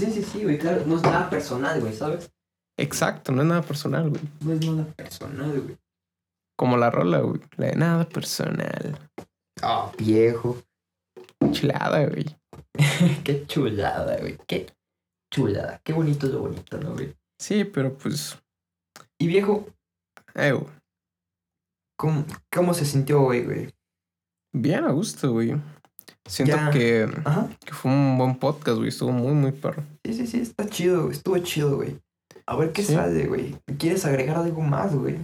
Sí, 0.00 0.10
sí, 0.12 0.22
sí, 0.22 0.42
güey. 0.44 0.58
Claro, 0.58 0.84
no 0.86 0.96
es 0.96 1.02
nada 1.02 1.30
personal, 1.30 1.80
güey, 1.80 1.92
¿sabes? 1.92 2.30
Exacto, 2.78 3.32
no 3.32 3.42
es 3.42 3.48
nada 3.48 3.62
personal, 3.62 4.10
güey. 4.10 4.22
No 4.40 4.52
es 4.52 4.66
nada 4.66 4.84
personal, 4.94 5.60
güey. 5.60 5.76
Como 6.56 6.76
la 6.76 6.90
rola, 6.90 7.20
güey. 7.20 7.40
La 7.56 7.66
de 7.66 7.76
nada 7.76 8.08
personal. 8.08 8.98
Ah, 9.62 9.92
viejo. 9.98 10.62
Chulada, 11.52 12.06
güey. 12.06 12.24
Qué 13.24 13.46
chulada, 13.46 14.18
güey. 14.18 14.38
Qué 14.46 14.72
chulada. 15.32 15.80
Qué 15.84 15.92
bonito 15.92 16.26
es 16.26 16.32
lo 16.32 16.40
bonito, 16.40 16.78
¿no, 16.78 16.94
güey? 16.94 17.14
Sí, 17.38 17.64
pero 17.64 17.96
pues. 17.96 18.38
Y 19.18 19.26
viejo, 19.26 19.66
eh, 20.34 20.52
güey, 20.52 20.66
¿cómo, 21.96 22.24
cómo 22.50 22.72
se 22.74 22.86
sintió 22.86 23.22
hoy, 23.22 23.44
güey? 23.44 23.74
bien 24.52 24.84
a 24.84 24.90
gusto, 24.90 25.32
güey. 25.32 25.54
Siento 26.30 26.54
Ya. 26.56 26.70
que, 26.70 27.08
fue 27.72 27.90
un 27.90 28.16
buen 28.16 28.36
podcast, 28.36 28.76
güey. 28.76 28.88
Estuvo 28.88 29.10
muy, 29.10 29.32
muy 29.32 29.50
perro. 29.50 29.82
Sí, 30.04 30.14
sí, 30.14 30.26
sí, 30.28 30.40
está 30.40 30.64
chido, 30.66 31.02
güey. 31.04 31.16
Estuvo 31.16 31.36
chido, 31.38 31.74
güey. 31.76 31.96
A 32.46 32.54
ver 32.56 32.70
qué 32.72 32.82
Sí. 32.84 32.94
sale, 32.94 33.26
güey. 33.26 33.56
¿Quieres 33.78 34.04
agregar 34.04 34.36
algo 34.36 34.60
más, 34.62 34.94
güey? 34.94 35.16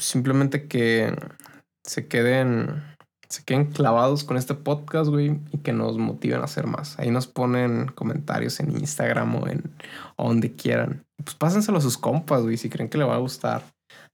Simplemente 0.00 0.66
que 0.66 1.14
se 1.84 2.08
queden. 2.08 2.82
Se 3.28 3.42
queden 3.44 3.66
clavados 3.66 4.22
con 4.24 4.36
este 4.36 4.54
podcast, 4.54 5.10
güey, 5.10 5.38
y 5.52 5.58
que 5.58 5.72
nos 5.72 5.96
motiven 5.96 6.40
a 6.40 6.44
hacer 6.44 6.66
más. 6.66 6.98
Ahí 6.98 7.10
nos 7.10 7.26
ponen 7.26 7.86
comentarios 7.86 8.60
en 8.60 8.70
Instagram 8.72 9.34
o 9.36 9.48
en 9.48 9.62
o 10.16 10.28
donde 10.28 10.52
quieran. 10.54 11.04
Pues 11.24 11.34
pásenselo 11.34 11.78
a 11.78 11.80
sus 11.80 11.96
compas, 11.98 12.42
güey, 12.42 12.56
si 12.56 12.68
creen 12.68 12.88
que 12.90 12.98
le 12.98 13.04
va 13.04 13.14
a 13.14 13.18
gustar. 13.18 13.62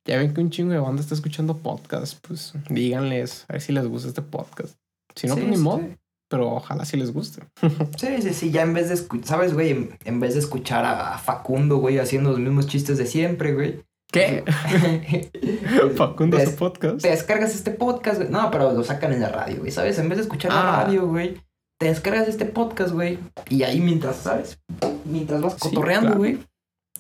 Ya 0.07 0.17
ven 0.19 0.33
que 0.33 0.41
un 0.41 0.51
chingo 0.51 0.73
de 0.73 0.79
banda 0.79 1.03
está 1.03 1.15
escuchando 1.15 1.57
podcast, 1.57 2.19
pues 2.27 2.53
díganles 2.71 3.45
a 3.49 3.55
ver 3.55 3.63
si 3.63 3.73
les 3.73 3.87
gusta 3.87 4.09
este 4.09 4.23
podcast. 4.23 4.77
Si 5.17 5.27
no, 5.27 5.35
Sí, 5.35 5.41
pues 5.41 5.51
ni 5.51 5.57
sí. 5.57 5.63
modo, 5.63 5.81
pero 6.29 6.51
ojalá 6.53 6.85
sí 6.85 6.97
les 6.97 7.13
guste. 7.13 7.43
Sí, 7.99 8.23
sí, 8.23 8.33
sí. 8.35 8.51
Ya 8.51 8.63
en 8.63 8.75
vez 8.75 8.89
de 8.89 8.95
escuchar, 8.95 9.27
¿sabes, 9.27 9.55
güey? 9.55 9.89
En, 10.05 10.21
vez 10.21 10.35
de 10.35 10.41
escuchar 10.41 10.85
a 10.85 11.19
Facundo, 11.19 11.79
güey, 11.79 11.99
haciendo 11.99 12.31
los 12.31 12.39
mismos 12.41 12.67
chistes 12.67 12.99
de 12.99 13.07
siempre, 13.07 13.53
güey. 13.55 13.83
¿Qué? 14.13 14.43
Facundo 15.97 16.39
su 16.41 16.57
podcast. 16.57 17.01
Te 17.03 17.11
descargas 17.11 17.55
este 17.55 17.71
podcast, 17.71 18.19
güey. 18.19 18.31
No, 18.31 18.51
pero 18.51 18.73
lo 18.73 18.83
sacan 18.85 19.13
en 19.13 19.21
la 19.21 19.29
radio, 19.29 19.59
güey, 19.61 19.71
¿sabes? 19.71 19.99
En 19.99 20.09
vez 20.09 20.19
de 20.19 20.23
escuchar 20.25 20.53
la 20.53 20.81
Ah. 20.81 20.85
radio, 20.85 21.07
güey, 21.07 21.37
te 21.79 21.87
descargas 21.87 22.29
este 22.29 22.45
podcast, 22.45 22.93
güey. 22.93 23.19
Y 23.49 23.63
ahí 23.63 23.81
mientras, 23.81 24.17
¿sabes? 24.17 24.59
Mientras 25.05 25.41
vas 25.41 25.55
Sí, 25.55 25.61
cotorreando, 25.61 26.07
claro. 26.09 26.19
güey. 26.19 26.39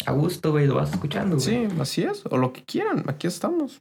A 0.07 0.13
gusto, 0.13 0.53
güey, 0.53 0.67
lo 0.67 0.77
vas 0.77 0.93
escuchando, 0.93 1.37
güey. 1.37 1.47
Sí, 1.47 1.69
así 1.81 2.03
es. 2.05 2.23
O 2.31 2.37
lo 2.39 2.53
que 2.53 2.65
quieran, 2.65 3.05
aquí 3.09 3.27
estamos. 3.27 3.79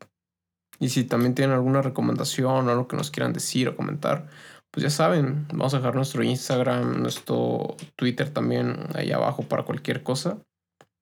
Y 0.80 0.90
si 0.90 1.04
también 1.04 1.36
tienen 1.36 1.56
alguna 1.56 1.82
recomendación 1.82 2.68
o 2.68 2.72
algo 2.72 2.88
que 2.88 2.96
nos 2.96 3.12
quieran 3.12 3.34
decir 3.34 3.68
o 3.68 3.76
comentar, 3.76 4.28
pues 4.72 4.84
ya 4.84 4.90
saben, 4.90 5.48
vamos 5.50 5.74
a 5.74 5.78
dejar 5.78 5.96
nuestro 5.96 6.24
Instagram, 6.24 7.02
nuestro 7.02 7.76
Twitter 7.96 8.30
también 8.30 8.78
ahí 8.94 9.12
abajo 9.12 9.44
para 9.44 9.64
cualquier 9.64 10.04
cosa. 10.04 10.38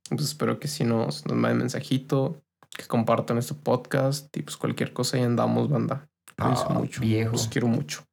Pues 0.10 0.22
espero 0.22 0.60
que 0.60 0.68
si 0.68 0.84
nos, 0.84 1.26
nos 1.26 1.36
manden 1.36 1.60
mensajito, 1.60 2.42
que 2.76 2.86
compartan 2.86 3.38
este 3.38 3.56
podcast 3.56 4.36
y 4.38 4.42
pues 4.42 4.58
cualquier 4.58 4.94
cosa 4.94 5.18
ahí 5.18 5.24
andamos, 5.24 5.70
banda. 5.70 6.08
Ah, 6.38 6.70
mucho. 6.74 7.02
viejo. 7.02 7.32
Los 7.34 7.48
quiero 7.48 7.68
mucho. 7.68 8.04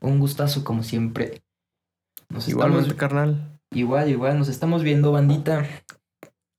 Un 0.00 0.20
gustazo, 0.20 0.64
como 0.64 0.82
siempre. 0.82 1.42
Nos 2.28 2.48
Igualmente, 2.48 2.88
estamos... 2.88 3.00
carnal. 3.00 3.58
Igual, 3.72 4.10
igual. 4.10 4.38
Nos 4.38 4.48
estamos 4.48 4.82
viendo, 4.82 5.12
bandita. 5.12 5.66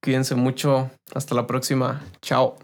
Cuídense 0.03 0.35
mucho. 0.35 0.89
Hasta 1.13 1.35
la 1.35 1.47
próxima. 1.47 2.01
Chao. 2.21 2.57